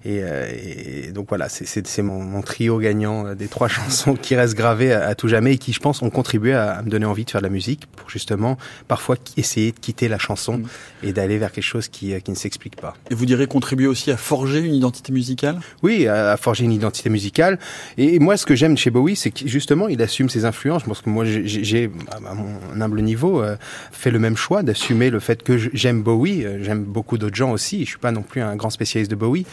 euh, 0.06 1.06
et, 1.08 1.12
donc 1.12 1.28
voilà 1.28 1.48
c'est 1.48 2.02
mon, 2.02 2.22
mon, 2.22 2.42
trio 2.42 2.78
gagnant 2.78 3.26
euh, 3.26 3.34
des 3.34 3.48
trois 3.48 3.68
chansons 3.68 4.14
qui 4.14 4.34
restent 4.34 4.54
gravées 4.54 4.92
à, 4.92 5.14
tout 5.14 5.28
jamais 5.28 5.54
et 5.54 5.58
qui 5.58 5.72
je 5.72 5.80
pense 5.80 6.02
ont 6.02 6.10
contribué 6.10 6.54
à, 6.54 6.80
me 6.82 6.90
donner 6.90 7.06
envie 7.06 7.24
de 7.24 7.30
faire 7.30 7.40
de 7.40 7.46
la 7.46 7.52
musique 7.52 7.86
pour 7.96 8.08
justement 8.08 8.56
parfois 8.88 9.16
essayer 9.36 9.72
de 9.72 9.78
quitter 9.78 10.08
la 10.08 10.18
chanson 10.18 10.58
mm. 10.58 10.66
et 11.02 11.12
d'aller 11.12 11.38
vers 11.38 11.52
quelque 11.52 11.64
chose 11.64 11.88
qui, 11.88 12.20
qui 12.22 12.30
ne 12.30 12.36
s'explique 12.36 12.76
pas. 12.76 12.94
Et 13.10 13.14
vous 13.14 13.26
direz 13.26 13.46
contribuer 13.46 13.86
aussi 13.86 14.10
à 14.10 14.16
forger 14.16 14.60
une 14.60 14.74
identité 14.74 15.12
musicale? 15.12 15.60
Oui, 15.82 16.06
à, 16.06 16.36
forger 16.36 16.64
une 16.64 16.72
identité 16.72 17.10
musicale 17.10 17.58
et, 17.98 18.18
moi 18.18 18.36
ce 18.36 18.46
que 18.46 18.54
j'aime 18.54 18.76
chez 18.76 18.90
Bowie 18.90 19.16
c'est 19.16 19.30
que 19.30 19.46
justement 19.46 19.88
il 19.88 20.00
assume 20.02 20.28
ses 20.28 20.44
influences. 20.44 20.82
Je 20.82 20.86
pense 20.86 21.00
que 21.00 21.10
moi 21.10 21.24
j'ai 21.24 21.90
à 22.12 22.34
mon 22.34 22.80
humble 22.80 23.02
niveau 23.02 23.42
fait 23.90 24.10
le 24.10 24.18
même 24.18 24.36
choix 24.36 24.62
d'assumer 24.62 25.10
le 25.10 25.20
fait 25.20 25.42
que 25.42 25.56
j'aime 25.58 26.02
Bowie, 26.02 26.46
j'aime 26.60 26.84
beaucoup 26.84 27.18
d'autres 27.18 27.36
gens 27.36 27.50
aussi, 27.50 27.80
je 27.84 27.90
suis 27.90 27.98
pas 27.98 28.12
non 28.12 28.22
plus 28.22 28.40
un 28.40 28.51
un 28.52 28.56
grand 28.56 28.70
spécialiste 28.70 29.10
de 29.10 29.16
Bowie, 29.16 29.46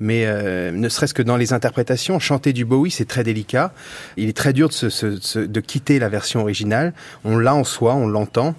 mais 0.00 0.24
euh, 0.26 0.70
ne 0.70 0.88
serait-ce 0.88 1.14
que 1.14 1.22
dans 1.22 1.36
les 1.36 1.52
interprétations, 1.52 2.18
chanter 2.18 2.52
du 2.52 2.64
Bowie, 2.64 2.90
c'est 2.90 3.04
très 3.04 3.24
délicat. 3.24 3.72
Il 4.16 4.28
est 4.28 4.36
très 4.36 4.52
dur 4.52 4.68
de, 4.68 5.46
de 5.46 5.60
quitter 5.60 5.98
la 5.98 6.08
version 6.08 6.40
originale. 6.40 6.92
On 7.24 7.36
l'a 7.36 7.54
en 7.54 7.64
soi, 7.64 7.94
on 7.94 8.06
l'entend. 8.06 8.54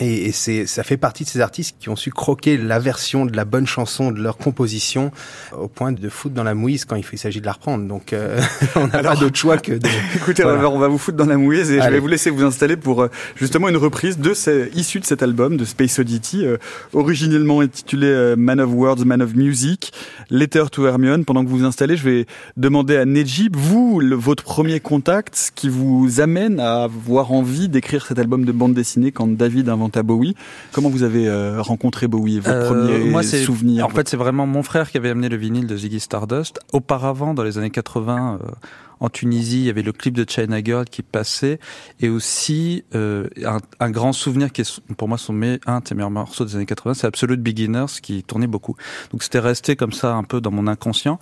Et, 0.00 0.26
et 0.26 0.32
c'est, 0.32 0.66
ça 0.66 0.82
fait 0.82 0.96
partie 0.96 1.24
de 1.24 1.28
ces 1.28 1.40
artistes 1.40 1.76
qui 1.78 1.88
ont 1.88 1.96
su 1.96 2.10
croquer 2.10 2.56
la 2.56 2.78
version 2.78 3.26
de 3.26 3.36
la 3.36 3.44
bonne 3.44 3.66
chanson 3.66 4.10
de 4.10 4.20
leur 4.20 4.38
composition 4.38 5.10
au 5.56 5.68
point 5.68 5.92
de 5.92 6.08
foutre 6.08 6.34
dans 6.34 6.42
la 6.42 6.54
mouise 6.54 6.84
quand 6.84 6.96
il 6.96 7.18
s'agit 7.18 7.40
de 7.40 7.46
la 7.46 7.52
reprendre. 7.52 7.86
Donc, 7.86 8.12
euh, 8.12 8.40
on 8.76 8.86
n'a 8.86 9.02
pas 9.02 9.16
d'autre 9.16 9.36
choix 9.36 9.58
que 9.58 9.72
de... 9.72 9.88
Écoutez, 10.16 10.44
on 10.44 10.78
va 10.78 10.88
vous 10.88 10.98
foutre 10.98 11.16
dans 11.16 11.26
la 11.26 11.36
mouise 11.36 11.70
et 11.70 11.80
je 11.80 11.88
vais 11.88 11.98
vous 11.98 12.08
laisser 12.08 12.30
vous 12.30 12.44
installer 12.44 12.76
pour 12.76 13.02
euh, 13.02 13.08
justement 13.36 13.68
une 13.68 13.76
reprise 13.76 14.18
de 14.18 14.34
ce, 14.34 14.74
issue 14.74 15.00
de 15.00 15.04
cet 15.04 15.22
album 15.22 15.56
de 15.56 15.64
Space 15.64 15.98
Oddity, 15.98 16.44
euh, 16.44 16.56
originellement 16.92 17.60
intitulé 17.60 18.34
Man 18.36 18.60
of 18.60 18.70
Words, 18.72 19.04
Man 19.04 19.20
of 19.20 19.34
Music, 19.34 19.92
Letter 20.30 20.64
to 20.72 20.86
Hermione. 20.86 21.24
Pendant 21.24 21.44
que 21.44 21.50
vous 21.50 21.58
vous 21.58 21.64
installez, 21.64 21.96
je 21.96 22.08
vais 22.08 22.26
demander 22.56 22.96
à 22.96 23.04
Nejib, 23.04 23.56
vous, 23.56 24.00
votre 24.12 24.44
premier 24.44 24.80
contact, 24.80 25.36
ce 25.36 25.50
qui 25.50 25.68
vous 25.68 26.20
amène 26.20 26.58
à 26.60 26.84
avoir 26.84 27.32
envie 27.32 27.68
d'écrire 27.68 28.06
cet 28.06 28.18
album 28.18 28.44
de 28.44 28.52
bande 28.52 28.74
dessinée 28.74 29.12
quand 29.12 29.28
David 29.28 29.68
a 29.68 29.76
à 29.96 30.02
Bowie. 30.02 30.34
Comment 30.72 30.88
vous 30.88 31.02
avez 31.02 31.28
euh, 31.28 31.60
rencontré 31.60 32.08
Bowie 32.08 32.36
et 32.36 32.40
vos 32.40 32.50
premiers 32.50 33.22
souvenirs 33.22 33.86
En 33.86 33.90
fait, 33.90 34.08
c'est 34.08 34.16
vraiment 34.16 34.46
mon 34.46 34.62
frère 34.62 34.90
qui 34.90 34.96
avait 34.96 35.10
amené 35.10 35.28
le 35.28 35.36
vinyle 35.36 35.66
de 35.66 35.76
Ziggy 35.76 36.00
Stardust. 36.00 36.60
Auparavant, 36.72 37.34
dans 37.34 37.42
les 37.42 37.58
années 37.58 37.70
80, 37.70 38.38
en 39.00 39.08
Tunisie, 39.08 39.60
il 39.60 39.64
y 39.64 39.70
avait 39.70 39.82
le 39.82 39.92
clip 39.92 40.14
de 40.14 40.28
China 40.28 40.62
Girl 40.62 40.84
qui 40.84 41.02
passait, 41.02 41.58
et 42.00 42.08
aussi 42.10 42.84
euh, 42.94 43.28
un, 43.80 43.90
grand 43.90 44.12
souvenir 44.12 44.52
qui 44.52 44.60
est 44.60 44.80
pour 44.96 45.08
moi 45.08 45.16
son 45.16 45.40
un 45.40 45.80
de 45.80 45.88
ses 45.88 45.94
meilleurs 45.94 46.10
morceaux 46.10 46.44
des 46.44 46.56
années 46.56 46.66
80, 46.66 46.94
c'est 46.94 47.06
Absolute 47.06 47.40
Beginners 47.40 47.86
qui 48.02 48.22
tournait 48.22 48.46
beaucoup. 48.46 48.76
Donc 49.10 49.22
c'était 49.22 49.38
resté 49.38 49.74
comme 49.74 49.92
ça 49.92 50.14
un 50.14 50.22
peu 50.22 50.40
dans 50.40 50.50
mon 50.50 50.66
inconscient. 50.66 51.18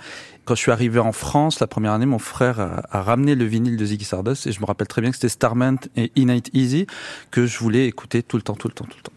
Quand 0.48 0.54
je 0.54 0.62
suis 0.62 0.72
arrivé 0.72 0.98
en 0.98 1.12
France 1.12 1.60
la 1.60 1.66
première 1.66 1.92
année, 1.92 2.06
mon 2.06 2.18
frère 2.18 2.58
a, 2.58 3.02
ramené 3.02 3.34
le 3.34 3.44
vinyle 3.44 3.76
de 3.76 3.84
Ziggy 3.84 4.06
Stardust 4.06 4.46
et 4.46 4.52
je 4.52 4.62
me 4.62 4.64
rappelle 4.64 4.86
très 4.86 5.02
bien 5.02 5.10
que 5.10 5.16
c'était 5.16 5.28
Starman 5.28 5.76
et 5.94 6.10
Innate 6.16 6.48
Easy 6.54 6.86
que 7.30 7.44
je 7.44 7.58
voulais 7.58 7.84
écouter 7.86 8.22
tout 8.22 8.38
le 8.38 8.42
temps, 8.42 8.54
tout 8.54 8.66
le 8.66 8.72
temps, 8.72 8.86
tout 8.86 8.96
le 8.96 9.02
temps. 9.02 9.12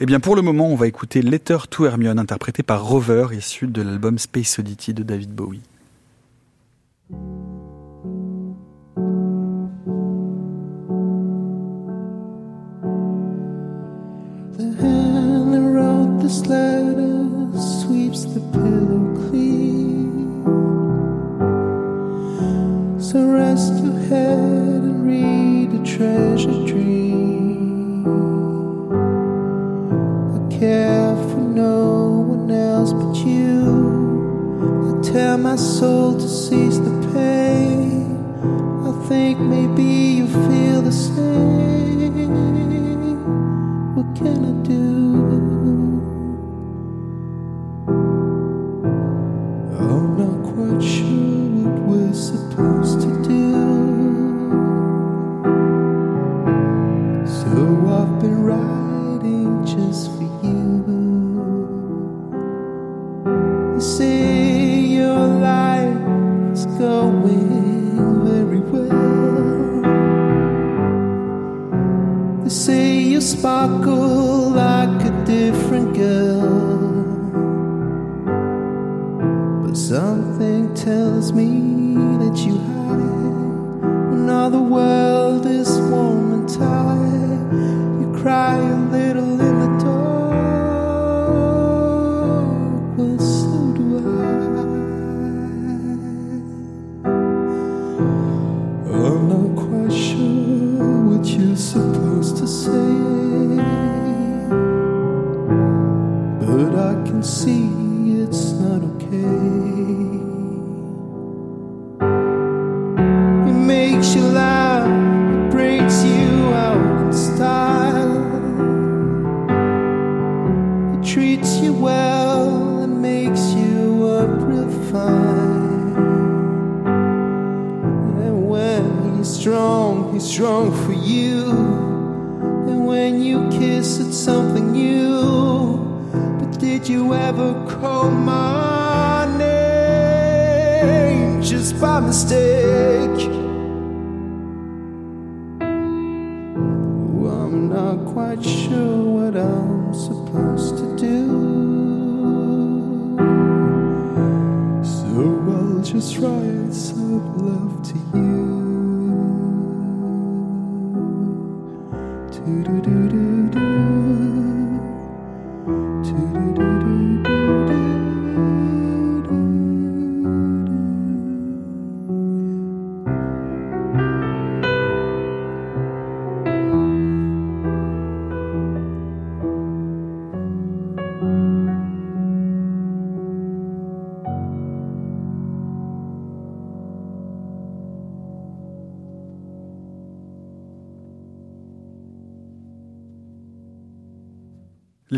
Eh 0.00 0.04
bien, 0.04 0.20
pour 0.20 0.36
le 0.36 0.42
moment, 0.42 0.68
on 0.68 0.74
va 0.74 0.86
écouter 0.86 1.22
Letter 1.22 1.56
to 1.70 1.86
Hermione, 1.86 2.18
interprété 2.18 2.62
par 2.62 2.84
Rover, 2.84 3.28
issu 3.32 3.66
de 3.66 3.80
l'album 3.80 4.18
Space 4.18 4.58
Oddity 4.58 4.92
de 4.92 5.02
David 5.04 5.30
Bowie. 5.30 5.62
this 16.20 16.46
letter 16.46 17.50
sweeps 17.54 18.24
the 18.24 18.40
pillow 18.52 19.03
treasure 26.44 26.66
dream. 26.66 28.06
I 30.34 30.58
care 30.58 31.16
for 31.30 31.40
no 31.40 32.24
one 32.28 32.50
else 32.50 32.92
but 32.92 33.16
you. 33.26 33.62
I 34.90 35.02
tear 35.02 35.38
my 35.38 35.56
soul 35.56 36.14
to 36.14 36.28
cease 36.28 36.78
the 36.78 37.12
pain. 37.12 38.18
I 38.86 39.08
think 39.08 39.38
maybe 39.38 40.13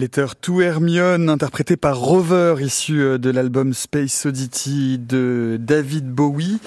Letter 0.07 0.27
Hermione, 0.63 1.29
interprété 1.29 1.77
par 1.77 1.99
Rover, 1.99 2.55
issu 2.61 3.01
euh, 3.01 3.19
de 3.19 3.29
l'album 3.29 3.75
Space 3.75 4.25
Oddity 4.25 4.99
de 4.99 5.57
David 5.61 6.09
Bowie. 6.09 6.61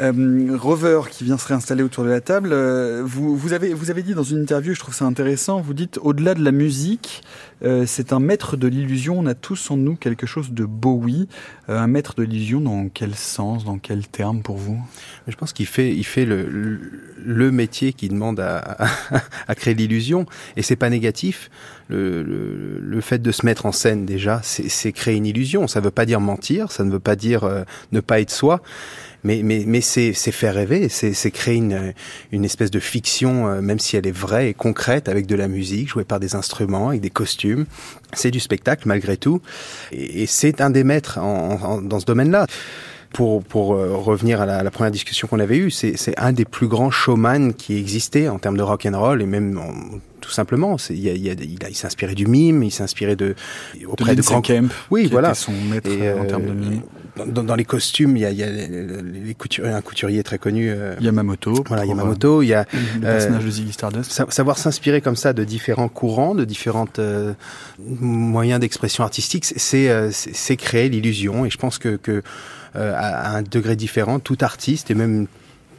Euh, 0.00 0.56
Rover 0.60 1.02
qui 1.10 1.22
vient 1.22 1.38
se 1.38 1.46
réinstaller 1.46 1.82
autour 1.82 2.04
de 2.04 2.08
la 2.08 2.20
table. 2.20 2.50
Euh, 2.52 3.02
vous, 3.04 3.52
avez, 3.52 3.72
vous 3.72 3.90
avez 3.90 4.02
dit 4.02 4.14
dans 4.14 4.24
une 4.24 4.40
interview, 4.40 4.74
je 4.74 4.80
trouve 4.80 4.94
ça 4.94 5.04
intéressant, 5.04 5.60
vous 5.60 5.74
dites 5.74 5.98
au-delà 6.02 6.34
de 6.34 6.42
la 6.42 6.50
musique, 6.50 7.22
euh, 7.62 7.84
c'est 7.86 8.12
un 8.12 8.18
maître 8.18 8.56
de 8.56 8.66
l'illusion. 8.66 9.18
On 9.18 9.26
a 9.26 9.34
tous 9.34 9.70
en 9.70 9.76
nous 9.76 9.94
quelque 9.94 10.26
chose 10.26 10.50
de 10.50 10.64
Bowie. 10.64 11.28
Un 11.68 11.86
maître 11.86 12.14
de 12.14 12.24
l'illusion, 12.24 12.60
dans 12.60 12.88
quel 12.88 13.14
sens, 13.14 13.64
dans 13.64 13.78
quel 13.78 14.06
terme 14.06 14.42
pour 14.42 14.56
vous? 14.56 14.78
Je 15.28 15.36
pense 15.36 15.52
qu'il 15.52 15.66
fait, 15.66 15.94
il 15.94 16.04
fait 16.04 16.26
le, 16.26 17.50
métier 17.50 17.92
qui 17.92 18.08
demande 18.08 18.40
à, 18.40 18.76
créer 19.54 19.74
l'illusion, 19.74 20.26
et 20.56 20.62
c'est 20.62 20.76
pas 20.76 20.90
négatif. 20.90 21.50
Le, 21.88 23.00
fait 23.00 23.18
de 23.18 23.32
se 23.32 23.46
mettre 23.46 23.66
en 23.66 23.72
scène 23.72 24.04
déjà, 24.04 24.40
c'est 24.42 24.92
créer 24.92 25.16
une 25.16 25.26
illusion. 25.26 25.68
Ça 25.68 25.80
ne 25.80 25.84
veut 25.84 25.90
pas 25.90 26.04
dire 26.04 26.20
mentir, 26.20 26.70
ça 26.70 26.84
ne 26.84 26.90
veut 26.90 27.00
pas 27.00 27.16
dire 27.16 27.48
ne 27.92 28.00
pas 28.00 28.20
être 28.20 28.30
soi 28.30 28.60
mais, 29.24 29.40
mais, 29.42 29.64
mais 29.66 29.80
c'est 29.80 30.12
faire 30.12 30.54
rêver, 30.54 30.88
c'est 30.88 31.30
créer 31.30 31.56
une, 31.56 31.94
une 32.30 32.44
espèce 32.44 32.70
de 32.70 32.78
fiction, 32.78 33.48
euh, 33.48 33.60
même 33.62 33.78
si 33.78 33.96
elle 33.96 34.06
est 34.06 34.16
vraie 34.16 34.50
et 34.50 34.54
concrète, 34.54 35.08
avec 35.08 35.26
de 35.26 35.34
la 35.34 35.48
musique, 35.48 35.88
jouée 35.88 36.04
par 36.04 36.20
des 36.20 36.34
instruments, 36.34 36.90
avec 36.90 37.00
des 37.00 37.10
costumes. 37.10 37.64
C'est 38.12 38.30
du 38.30 38.40
spectacle 38.40 38.86
malgré 38.86 39.16
tout, 39.16 39.40
et, 39.92 40.26
c'est 40.26 40.60
un 40.60 40.70
des 40.70 40.84
maîtres 40.84 41.18
en, 41.18 41.80
dans 41.80 42.00
ce 42.00 42.04
domaine-là 42.04 42.46
pour, 43.12 43.42
pour 43.42 43.74
euh, 43.74 43.96
revenir 43.96 44.40
à 44.40 44.46
la, 44.46 44.62
la, 44.62 44.70
première 44.70 44.90
discussion 44.90 45.28
qu'on 45.28 45.40
avait 45.40 45.56
eue, 45.56 45.70
c'est 45.70 46.18
un 46.18 46.32
des 46.32 46.44
plus 46.44 46.66
grands 46.66 46.90
showman 46.90 47.54
qui 47.54 47.78
existait 47.78 48.28
en 48.28 48.38
termes 48.38 48.56
de 48.56 48.62
rock 48.62 48.86
and 48.86 48.98
roll 48.98 49.22
et 49.22 49.26
même 49.26 49.56
en, 49.58 49.98
tout 50.20 50.30
simplement. 50.30 50.76
Il, 50.90 51.08
a, 51.08 51.12
il, 51.12 51.58
il, 51.68 51.76
s'est 51.76 51.86
inspiré 51.86 52.14
du 52.14 52.26
mime, 52.26 52.62
il 52.62 52.82
inspiré 52.82 53.14
de 53.14 53.34
auprès 53.86 54.16
de, 54.16 54.22
de 54.22 54.26
Camp. 54.26 54.42
Oui, 54.90 55.08
voilà. 55.10 55.34
son 55.34 55.52
maître 55.52 55.90
en 55.90 56.24
termes 56.24 56.46
de 56.46 56.52
mime. 56.52 56.82
Dans, 57.16 57.44
dans, 57.44 57.54
les 57.54 57.64
costumes, 57.64 58.16
il 58.16 58.20
y 58.20 58.26
a, 58.26 58.30
il 58.30 58.38
y 58.38 58.42
a 58.42 58.48
les 58.48 59.34
couturiers, 59.34 59.72
un 59.72 59.80
couturier 59.80 60.22
très 60.22 60.38
connu. 60.38 60.74
Yamamoto. 61.00 61.64
Voilà, 61.68 61.84
Yamamoto. 61.84 62.42
Il 62.42 62.48
y 62.48 62.54
a 62.54 62.66
le 62.96 63.00
personnage 63.00 63.44
de 63.44 63.50
Ziggy 63.50 63.72
Stardust. 63.72 64.24
Savoir 64.30 64.58
s'inspirer 64.58 65.00
comme 65.00 65.16
ça 65.16 65.32
de 65.32 65.44
différents 65.44 65.88
courants, 65.88 66.34
de 66.34 66.44
différentes 66.44 67.00
moyens 67.78 68.60
d'expression 68.60 69.04
artistique, 69.04 69.44
c'est 69.44 70.10
c'est 70.10 70.56
créer 70.56 70.88
l'illusion. 70.88 71.46
Et 71.46 71.50
je 71.50 71.58
pense 71.58 71.78
que, 71.78 71.96
que 71.96 72.22
à 72.74 73.36
un 73.36 73.42
degré 73.42 73.76
différent, 73.76 74.18
tout 74.18 74.38
artiste 74.40 74.90
et 74.90 74.94
même 74.94 75.28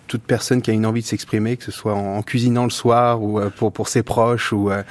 toute 0.07 0.23
personne 0.23 0.61
qui 0.61 0.71
a 0.71 0.73
une 0.73 0.85
envie 0.85 1.01
de 1.01 1.07
s'exprimer, 1.07 1.57
que 1.57 1.63
ce 1.63 1.71
soit 1.71 1.93
en, 1.93 2.21
cuisinant 2.21 2.63
le 2.63 2.69
soir 2.69 3.21
ou 3.21 3.39
euh, 3.39 3.49
pour, 3.49 3.71
pour 3.71 3.87
ses 3.87 4.03
proches 4.03 4.53
ou, 4.53 4.69
euh, 4.69 4.83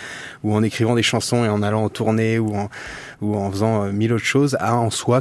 ou 0.43 0.55
en 0.55 0.62
écrivant 0.62 0.95
des 0.95 1.03
chansons 1.03 1.45
et 1.45 1.49
en 1.49 1.62
allant 1.62 1.85
en 1.85 1.89
tournée 1.89 2.39
ou 2.39 2.55
en, 2.57 2.69
ou 3.21 3.37
en 3.37 3.51
faisant 3.51 3.85
euh, 3.85 3.93
mille 3.93 4.12
autres 4.12 4.25
choses, 4.25 4.57
a 4.61 4.77
en 4.77 4.91
soi 4.91 5.21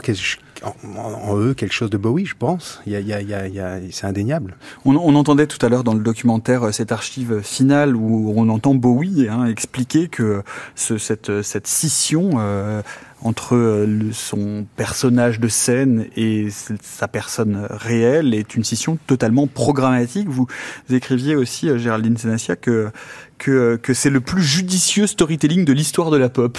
en, 0.64 1.38
eux 1.38 1.54
quelque 1.54 1.74
chose 1.74 1.90
de 1.90 1.98
Bowie, 1.98 2.26
je 2.26 2.36
pense. 2.36 2.82
Il 2.86 2.94
y 2.94 2.96
a, 2.96 3.00
il 3.00 3.08
y 3.08 3.14
a, 3.14 3.22
il 3.48 3.54
y 3.54 3.60
a, 3.60 3.80
c'est 3.92 4.08
indéniable. 4.08 4.56
On, 4.86 4.96
on, 4.96 5.16
entendait 5.16 5.48
tout 5.48 5.64
à 5.66 5.70
l'heure 5.70 5.84
dans 5.84 5.94
le 5.94 6.04
documentaire 6.04 6.74
cette 6.74 6.92
archive 6.92 7.42
finale 7.42 7.96
où 7.96 8.34
on 8.36 8.50
entend 8.50 8.74
Bowie 8.76 9.28
hein, 9.30 9.46
expliquer 9.46 10.08
que 10.08 10.44
ce, 10.76 10.98
cette, 10.98 11.42
cette 11.42 11.68
scission 11.68 12.32
euh, 12.38 12.82
entre 13.24 13.56
euh, 13.56 14.12
son 14.12 14.66
personnage 14.76 15.40
de 15.40 15.48
scène 15.48 16.08
et 16.16 16.50
sa 16.82 17.08
personne 17.08 17.68
réelle 17.70 18.34
est 18.34 18.56
une 18.56 18.64
scission 18.64 18.98
totalement 19.08 19.48
programmatique. 19.48 20.28
Vous 20.28 20.48
écriviez 20.90 21.36
aussi, 21.36 21.70
euh, 21.70 21.78
Géraldine 21.78 22.18
Senassia, 22.18 22.56
que, 22.56 22.92
que, 23.38 23.78
que 23.78 23.94
c'est 23.94 24.10
le 24.10 24.20
plus 24.20 24.44
judicieux 24.44 25.08
storytelling 25.08 25.66
de 25.66 25.74
l'histoire 25.74 26.12
de 26.12 26.18
la 26.18 26.30
pop. 26.30 26.58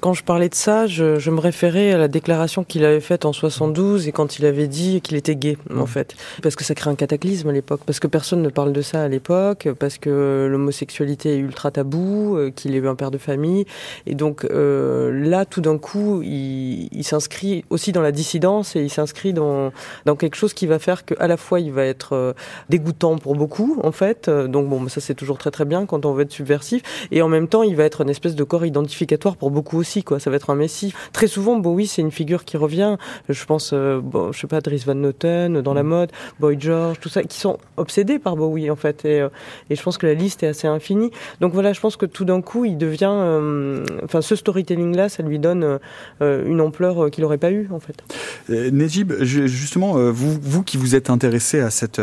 Quand 0.00 0.14
je 0.14 0.24
parlais 0.24 0.48
de 0.48 0.54
ça, 0.54 0.86
je, 0.86 1.18
je, 1.18 1.30
me 1.30 1.40
référais 1.40 1.92
à 1.92 1.98
la 1.98 2.08
déclaration 2.08 2.64
qu'il 2.64 2.86
avait 2.86 3.00
faite 3.00 3.26
en 3.26 3.34
72 3.34 4.08
et 4.08 4.12
quand 4.12 4.38
il 4.38 4.46
avait 4.46 4.66
dit 4.66 5.02
qu'il 5.02 5.14
était 5.14 5.36
gay, 5.36 5.58
en 5.76 5.84
fait. 5.84 6.16
Parce 6.42 6.56
que 6.56 6.64
ça 6.64 6.74
crée 6.74 6.88
un 6.88 6.94
cataclysme 6.94 7.50
à 7.50 7.52
l'époque, 7.52 7.82
parce 7.84 8.00
que 8.00 8.06
personne 8.06 8.40
ne 8.40 8.48
parle 8.48 8.72
de 8.72 8.80
ça 8.80 9.02
à 9.02 9.08
l'époque, 9.08 9.68
parce 9.78 9.98
que 9.98 10.48
l'homosexualité 10.50 11.34
est 11.34 11.38
ultra 11.38 11.70
tabou, 11.70 12.36
euh, 12.36 12.50
qu'il 12.50 12.74
est 12.74 12.86
un 12.86 12.94
père 12.94 13.10
de 13.10 13.18
famille. 13.18 13.66
Et 14.06 14.14
donc 14.14 14.46
euh, 14.46 15.12
là, 15.12 15.44
tout 15.44 15.60
d'un 15.60 15.76
coup, 15.76 16.22
il, 16.22 16.88
il 16.90 17.04
s'inscrit 17.04 17.66
aussi 17.68 17.92
dans 17.92 18.02
la 18.02 18.12
dissidence 18.12 18.76
et 18.76 18.80
il 18.80 18.90
s'inscrit 18.90 19.34
dans, 19.34 19.70
dans 20.06 20.16
quelque 20.16 20.36
chose 20.36 20.54
qui 20.54 20.66
va 20.66 20.78
faire 20.78 21.04
qu'à 21.04 21.26
la 21.26 21.36
fois 21.36 21.60
il 21.60 21.72
va 21.72 21.84
être 21.84 22.14
euh, 22.14 22.32
dégoûtant 22.70 23.18
pour 23.18 23.34
beaucoup, 23.34 23.78
en 23.84 23.92
fait. 23.92 24.30
Donc 24.30 24.66
bon, 24.66 24.88
ça 24.88 25.02
c'est 25.02 25.14
toujours 25.14 25.36
très 25.36 25.50
très 25.50 25.66
bien 25.66 25.84
quand 25.84 26.06
on 26.06 26.14
veut 26.14 26.22
être 26.22 26.32
subversif. 26.32 26.82
Et 27.10 27.20
en 27.20 27.28
même 27.28 27.48
temps, 27.48 27.62
il 27.62 27.76
va 27.76 27.84
être 27.84 28.00
une 28.00 28.10
espèce 28.10 28.34
de 28.34 28.44
corps 28.44 28.64
identificatoire 28.64 29.36
pour 29.36 29.50
beaucoup 29.50 29.74
aussi, 29.84 30.02
quoi. 30.02 30.18
Ça 30.18 30.30
va 30.30 30.36
être 30.36 30.48
un 30.48 30.54
messie. 30.54 30.94
Très 31.12 31.26
souvent, 31.26 31.58
Bowie, 31.58 31.86
c'est 31.86 32.00
une 32.00 32.10
figure 32.10 32.46
qui 32.46 32.56
revient. 32.56 32.96
Je 33.28 33.44
pense, 33.44 33.72
euh, 33.74 34.00
bon, 34.02 34.32
je 34.32 34.40
sais 34.40 34.46
pas, 34.46 34.62
Dries 34.62 34.82
Van 34.86 34.94
Noten 34.94 35.60
dans 35.60 35.74
la 35.74 35.82
mm. 35.82 35.86
mode, 35.86 36.12
Boy 36.40 36.56
George, 36.58 36.98
tout 37.00 37.10
ça, 37.10 37.22
qui 37.22 37.38
sont 37.38 37.58
obsédés 37.76 38.18
par 38.18 38.34
Bowie 38.36 38.70
en 38.70 38.76
fait. 38.76 39.04
Et, 39.04 39.20
euh, 39.20 39.28
et 39.68 39.76
je 39.76 39.82
pense 39.82 39.98
que 39.98 40.06
la 40.06 40.14
liste 40.14 40.42
est 40.42 40.46
assez 40.46 40.66
infinie. 40.66 41.10
Donc 41.42 41.52
voilà, 41.52 41.74
je 41.74 41.80
pense 41.80 41.96
que 41.96 42.06
tout 42.06 42.24
d'un 42.24 42.40
coup, 42.40 42.64
il 42.64 42.78
devient, 42.78 43.12
euh, 43.12 43.84
enfin, 44.02 44.22
ce 44.22 44.36
storytelling-là, 44.36 45.10
ça 45.10 45.22
lui 45.22 45.38
donne 45.38 45.78
une 46.20 46.60
ampleur 46.60 47.10
qu'il 47.10 47.22
n'aurait 47.22 47.38
pas 47.38 47.50
eu 47.50 47.68
en 47.70 47.80
fait. 47.80 48.02
Nejib, 48.48 49.12
justement, 49.20 49.94
vous, 50.10 50.38
vous 50.40 50.62
qui 50.62 50.78
vous 50.78 50.94
êtes 50.94 51.10
intéressé 51.10 51.60
à 51.60 51.70
cette 51.70 52.00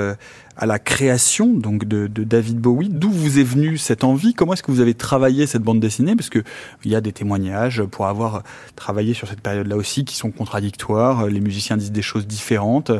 à 0.61 0.67
la 0.67 0.77
création 0.77 1.47
donc 1.47 1.85
de, 1.85 2.05
de 2.05 2.23
David 2.23 2.59
Bowie. 2.59 2.87
D'où 2.87 3.09
vous 3.09 3.39
est 3.39 3.43
venue 3.43 3.79
cette 3.79 4.03
envie? 4.03 4.35
Comment 4.35 4.53
est-ce 4.53 4.61
que 4.61 4.69
vous 4.69 4.79
avez 4.79 4.93
travaillé 4.93 5.47
cette 5.47 5.63
bande 5.63 5.79
dessinée? 5.79 6.15
Parce 6.15 6.29
que 6.29 6.43
il 6.85 6.91
y 6.91 6.95
a 6.95 7.01
des 7.01 7.11
témoignages 7.11 7.81
pour 7.83 8.05
avoir 8.05 8.43
travaillé 8.75 9.15
sur 9.15 9.27
cette 9.27 9.41
période-là 9.41 9.75
aussi 9.75 10.05
qui 10.05 10.15
sont 10.15 10.29
contradictoires. 10.29 11.25
Les 11.25 11.39
musiciens 11.39 11.77
disent 11.77 11.91
des 11.91 12.03
choses 12.03 12.27
différentes. 12.27 12.91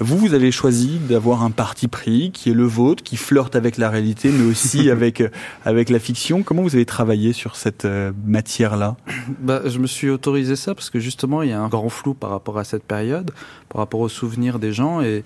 Vous, 0.00 0.16
vous 0.16 0.32
avez 0.32 0.52
choisi 0.52 1.00
d'avoir 1.08 1.42
un 1.42 1.50
parti 1.50 1.88
pris 1.88 2.30
qui 2.30 2.50
est 2.50 2.54
le 2.54 2.66
vôtre, 2.66 3.02
qui 3.02 3.16
flirte 3.16 3.56
avec 3.56 3.78
la 3.78 3.90
réalité, 3.90 4.30
mais 4.30 4.48
aussi 4.48 4.88
avec 4.92 5.20
avec 5.64 5.90
la 5.90 5.98
fiction. 5.98 6.44
Comment 6.44 6.62
vous 6.62 6.76
avez 6.76 6.86
travaillé 6.86 7.32
sur 7.32 7.56
cette 7.56 7.84
euh, 7.84 8.12
matière-là? 8.26 8.96
Bah, 9.40 9.62
je 9.66 9.80
me 9.80 9.88
suis 9.88 10.08
autorisé 10.08 10.54
ça 10.54 10.72
parce 10.72 10.88
que 10.88 11.00
justement 11.00 11.42
il 11.42 11.50
y 11.50 11.52
a 11.52 11.60
un 11.60 11.68
grand 11.68 11.88
flou 11.88 12.14
par 12.14 12.30
rapport 12.30 12.58
à 12.58 12.64
cette 12.64 12.84
période, 12.84 13.32
par 13.70 13.80
rapport 13.80 13.98
aux 13.98 14.08
souvenirs 14.08 14.60
des 14.60 14.72
gens 14.72 15.00
et 15.00 15.24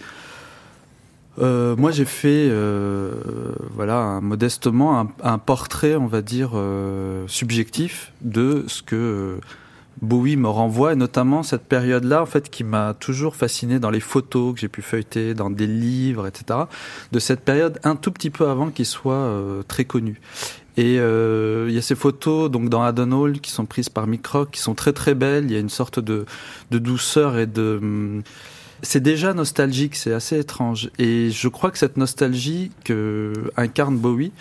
euh, 1.38 1.76
moi, 1.76 1.90
j'ai 1.90 2.04
fait, 2.04 2.48
euh, 2.50 3.12
voilà, 3.74 4.20
modestement, 4.20 5.09
un, 5.22 5.38
portrait, 5.38 5.96
on 5.96 6.06
va 6.06 6.20
dire, 6.20 6.50
euh, 6.54 7.24
subjectif 7.26 8.12
de 8.20 8.64
ce 8.66 8.82
que 8.82 8.96
euh, 8.96 9.40
Bowie 10.02 10.36
me 10.36 10.48
renvoie, 10.48 10.92
et 10.92 10.96
notamment 10.96 11.42
cette 11.42 11.64
période-là, 11.64 12.22
en 12.22 12.26
fait, 12.26 12.50
qui 12.50 12.64
m'a 12.64 12.92
toujours 12.94 13.34
fasciné 13.34 13.78
dans 13.78 13.90
les 13.90 14.00
photos 14.00 14.54
que 14.54 14.60
j'ai 14.60 14.68
pu 14.68 14.82
feuilleter, 14.82 15.32
dans 15.32 15.48
des 15.48 15.66
livres, 15.66 16.26
etc. 16.26 16.60
De 17.12 17.18
cette 17.18 17.40
période 17.40 17.78
un 17.82 17.96
tout 17.96 18.12
petit 18.12 18.30
peu 18.30 18.48
avant 18.48 18.70
qu'il 18.70 18.86
soit 18.86 19.14
euh, 19.14 19.62
très 19.62 19.84
connu. 19.86 20.20
Et 20.78 20.94
il 20.94 21.70
y 21.70 21.78
a 21.78 21.82
ces 21.82 21.94
photos 21.94 22.50
donc 22.50 22.70
dans 22.70 22.82
Haddon 22.82 23.12
Hall 23.12 23.40
qui 23.40 23.50
sont 23.50 23.66
prises 23.66 23.90
par 23.90 24.06
Mick 24.06 24.26
Rock, 24.26 24.52
qui 24.52 24.60
sont 24.60 24.74
très 24.74 24.94
très 24.94 25.14
belles. 25.14 25.44
Il 25.44 25.52
y 25.52 25.56
a 25.56 25.59
une 25.59 25.68
sorte 25.68 26.00
de, 26.00 26.24
de 26.70 26.78
douceur 26.78 27.36
et 27.36 27.46
de 27.46 27.78
hum, 27.78 28.22
c'est 28.82 29.00
déjà 29.00 29.32
nostalgique, 29.32 29.94
c'est 29.94 30.12
assez 30.12 30.38
étrange. 30.38 30.90
Et 30.98 31.30
je 31.30 31.48
crois 31.48 31.70
que 31.70 31.78
cette 31.78 31.96
nostalgie 31.96 32.70
que 32.84 33.32
incarne 33.56 33.96
Bowie, 33.96 34.32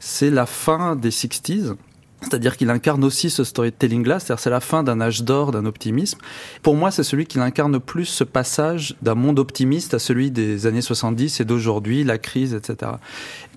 c'est 0.00 0.30
la 0.30 0.46
fin 0.46 0.96
des 0.96 1.10
60s. 1.10 1.76
C'est-à-dire 2.22 2.56
qu'il 2.56 2.70
incarne 2.70 3.04
aussi 3.04 3.28
ce 3.28 3.44
storytelling-là, 3.44 4.18
c'est-à-dire 4.18 4.42
c'est 4.42 4.50
la 4.50 4.60
fin 4.60 4.82
d'un 4.82 5.00
âge 5.02 5.22
d'or, 5.22 5.52
d'un 5.52 5.66
optimisme. 5.66 6.18
Pour 6.62 6.74
moi, 6.74 6.90
c'est 6.90 7.02
celui 7.02 7.26
qui 7.26 7.38
incarne 7.38 7.78
plus 7.78 8.06
ce 8.06 8.24
passage 8.24 8.96
d'un 9.02 9.14
monde 9.14 9.38
optimiste 9.38 9.92
à 9.92 9.98
celui 9.98 10.30
des 10.30 10.66
années 10.66 10.80
70 10.80 11.40
et 11.40 11.44
d'aujourd'hui, 11.44 12.04
la 12.04 12.16
crise, 12.16 12.54
etc. 12.54 12.92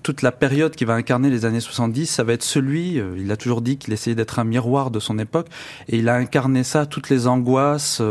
Toute 0.02 0.20
la 0.20 0.30
période 0.30 0.76
qui 0.76 0.84
va 0.84 0.94
incarner 0.94 1.30
les 1.30 1.46
années 1.46 1.60
70, 1.60 2.06
ça 2.06 2.22
va 2.22 2.34
être 2.34 2.42
celui, 2.42 3.00
euh, 3.00 3.16
il 3.18 3.32
a 3.32 3.36
toujours 3.36 3.62
dit 3.62 3.78
qu'il 3.78 3.94
essayait 3.94 4.14
d'être 4.14 4.38
un 4.38 4.44
miroir 4.44 4.90
de 4.90 5.00
son 5.00 5.18
époque, 5.18 5.48
et 5.88 5.98
il 5.98 6.08
a 6.08 6.14
incarné 6.14 6.62
ça, 6.62 6.84
toutes 6.84 7.08
les 7.08 7.26
angoisses, 7.26 8.02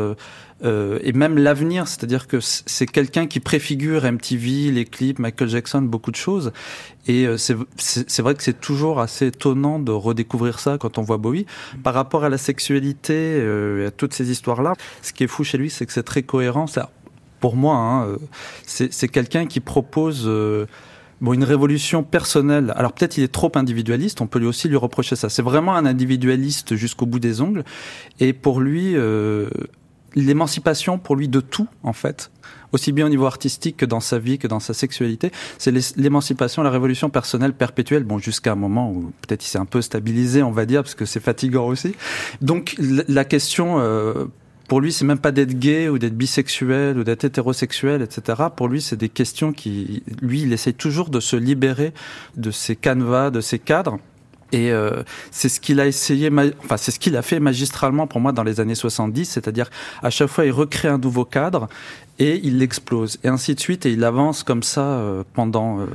euh, 0.64 1.00
et 1.04 1.14
même 1.14 1.38
l'avenir, 1.38 1.88
c'est-à-dire 1.88 2.28
que 2.28 2.40
c'est 2.42 2.86
quelqu'un 2.86 3.28
qui 3.28 3.40
préfigure 3.40 4.04
MTV, 4.04 4.72
les 4.72 4.86
clips, 4.86 5.20
Michael 5.20 5.50
Jackson, 5.50 5.82
beaucoup 5.82 6.12
de 6.12 6.16
choses. 6.16 6.52
Et 7.08 7.26
euh, 7.26 7.38
c'est 7.38 8.22
vrai 8.22 8.36
que 8.36 8.44
c'est 8.44 8.60
toujours 8.60 9.00
assez 9.00 9.28
étonnant 9.28 9.80
de 9.80 9.92
redécouvrir 9.92 10.60
ça 10.60 10.78
quand 10.78 10.98
on 10.98 11.02
voit 11.02 11.18
Bowie. 11.18 11.46
Par 11.84 11.94
rapport 11.94 12.24
à 12.24 12.30
la 12.30 12.38
sexualité 12.38 13.14
euh, 13.16 13.84
et 13.84 13.86
à 13.88 13.92
toutes 13.92 14.14
ces 14.14 14.32
histoires-là, 14.32 14.74
ce 15.02 15.14
qui 15.14 15.24
est 15.24 15.28
fou 15.28 15.44
chez 15.44 15.58
lui, 15.58 15.70
c'est 15.70 15.86
que 15.86 15.94
c'est 15.94 16.04
très 16.04 16.24
cohérent. 16.24 16.68
Ça, 16.68 16.92
pour 17.40 17.56
moi, 17.56 17.76
hein, 17.76 18.06
euh, 18.06 18.18
c'est 18.66 19.08
quelqu'un 19.08 19.46
qui 19.46 19.60
propose... 19.60 20.24
Euh, 20.26 20.66
bon, 21.22 21.34
une 21.34 21.44
révolution 21.44 22.04
personnelle. 22.04 22.74
Alors 22.76 22.94
peut-être 22.94 23.18
il 23.18 23.24
est 23.24 23.32
trop 23.32 23.52
individualiste, 23.56 24.22
on 24.22 24.28
peut 24.28 24.40
lui 24.40 24.48
aussi 24.48 24.68
lui 24.68 24.78
reprocher 24.78 25.16
ça. 25.16 25.30
C'est 25.30 25.42
vraiment 25.42 25.76
un 25.76 25.86
individualiste 25.86 26.76
jusqu'au 26.76 27.06
bout 27.06 27.20
des 27.20 27.42
ongles. 27.42 27.64
Et 28.20 28.34
pour 28.34 28.60
lui, 28.62 28.96
euh, 28.96 29.50
l'émancipation 30.16 30.98
pour 30.98 31.16
lui 31.16 31.28
de 31.28 31.40
tout, 31.40 31.68
en 31.84 31.94
fait, 31.94 32.32
aussi 32.72 32.92
bien 32.92 33.06
au 33.06 33.10
niveau 33.10 33.26
artistique 33.26 33.78
que 33.78 33.86
dans 33.86 34.00
sa 34.00 34.20
vie, 34.20 34.38
que 34.38 34.48
dans 34.48 34.60
sa 34.60 34.74
sexualité, 34.74 35.32
c'est 35.58 35.72
l'émancipation, 35.98 36.64
la 36.64 36.70
révolution 36.70 37.10
personnelle 37.10 37.54
perpétuelle, 37.54 38.04
bon, 38.04 38.20
jusqu'à 38.20 38.52
un 38.52 38.56
moment 38.56 38.92
où 38.92 39.12
peut-être 39.22 39.44
il 39.46 39.48
s'est 39.48 39.58
un 39.58 39.66
peu 39.66 39.82
stabilisé, 39.82 40.44
on 40.44 40.52
va 40.52 40.66
dire, 40.66 40.84
parce 40.84 40.96
que 40.96 41.06
c'est 41.06 41.20
fatigant 41.20 41.68
aussi. 41.68 41.96
Donc, 42.42 42.76
la 42.80 43.26
question, 43.26 43.80
euh, 43.80 44.26
pour 44.68 44.82
lui, 44.82 44.92
c'est 44.92 45.06
même 45.06 45.20
pas 45.20 45.32
d'être 45.32 45.58
gay 45.58 45.90
ou 45.90 45.98
d'être 45.98 46.16
bisexuel 46.16 46.98
ou 47.00 47.04
d'être 47.04 47.24
hétérosexuel, 47.24 48.02
etc. 48.02 48.44
Pour 48.56 48.68
lui, 48.68 48.82
c'est 48.82 48.98
des 48.98 49.10
questions 49.10 49.52
qui, 49.52 50.04
lui, 50.22 50.44
il 50.44 50.54
essaie 50.54 50.74
toujours 50.74 51.10
de 51.10 51.20
se 51.20 51.36
libérer 51.36 51.94
de 52.38 52.52
ces 52.52 52.76
canevas, 52.76 53.32
de 53.32 53.42
ces 53.42 53.58
cadres 53.58 54.00
et 54.52 54.72
euh, 54.72 55.04
c'est 55.32 55.50
ce 55.50 55.60
qu'il 55.60 55.80
a 55.80 55.88
essayé, 55.88 56.32
enfin 56.64 56.78
c'est 56.78 56.92
ce 56.92 57.00
qu'il 57.00 57.16
a 57.16 57.22
fait 57.22 57.40
magistralement 57.40 58.08
pour 58.08 58.20
moi 58.20 58.32
dans 58.32 58.44
les 58.44 58.60
années 58.60 58.76
70, 58.76 59.26
c'est-à-dire 59.26 59.70
à 60.02 60.10
chaque 60.10 60.30
fois 60.30 60.46
il 60.46 60.52
recrée 60.52 60.88
un 60.88 60.98
nouveau 60.98 61.26
cadre 61.26 61.68
et 62.20 62.42
il 62.44 62.60
l'explose 62.60 63.18
et 63.24 63.30
ainsi 63.30 63.56
de 63.56 63.60
suite 63.60 63.86
et 63.86 63.92
il 63.92 64.04
avance 64.04 64.44
comme 64.44 64.62
ça 64.62 64.82
euh, 64.82 65.24
pendant 65.34 65.80
euh, 65.80 65.86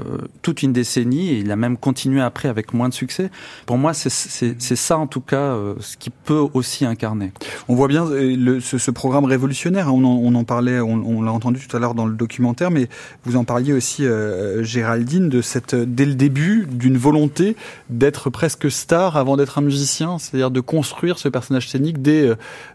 toute 0.43 0.63
une 0.63 0.73
décennie 0.73 1.29
et 1.31 1.39
il 1.39 1.51
a 1.51 1.57
même 1.57 1.77
continué 1.77 2.23
après 2.23 2.49
avec 2.49 2.73
moins 2.73 2.89
de 2.89 2.95
succès. 2.95 3.31
Pour 3.67 3.77
moi, 3.77 3.93
c'est 3.95 4.09
ça 4.11 4.99
en 4.99 5.07
tout 5.07 5.21
cas 5.21 5.37
euh, 5.37 5.75
ce 5.81 5.97
qui 5.97 6.11
peut 6.11 6.43
aussi 6.55 6.87
incarner. 6.87 7.33
On 7.69 7.75
voit 7.75 7.89
bien 7.89 8.07
ce, 8.07 8.91
programme 8.91 9.27
révolutionnaire. 9.27 9.89
Hein, 9.89 9.93
on, 9.93 10.35
en, 10.35 10.45
parlait, 10.45 10.81
on, 10.81 11.23
l'a 11.23 11.33
entendu 11.33 11.67
tout 11.67 11.77
à 11.77 11.81
l'heure 11.81 11.95
dans 11.95 12.07
le 12.07 12.15
documentaire, 12.15 12.71
mais 12.71 12.89
vous 13.25 13.37
en 13.37 13.45
parliez 13.45 13.73
aussi, 13.73 14.05
Géraldine, 14.61 15.29
de 15.29 15.43
cette 15.43 15.75
dès 15.75 16.07
le 16.07 16.15
début 16.15 16.67
d'une 16.71 16.97
volonté 16.97 17.57
d'être 17.91 18.31
presque 18.31 18.71
star 18.71 19.17
avant 19.17 19.37
d'être 19.37 19.59
un 19.59 19.63
musicien, 19.63 20.19
c'est-à-dire 20.19 20.51
de 20.51 20.61
construire 20.61 21.19
ce 21.19 21.29
personnage 21.29 21.69
scénique 21.69 22.01
dès 22.03 22.31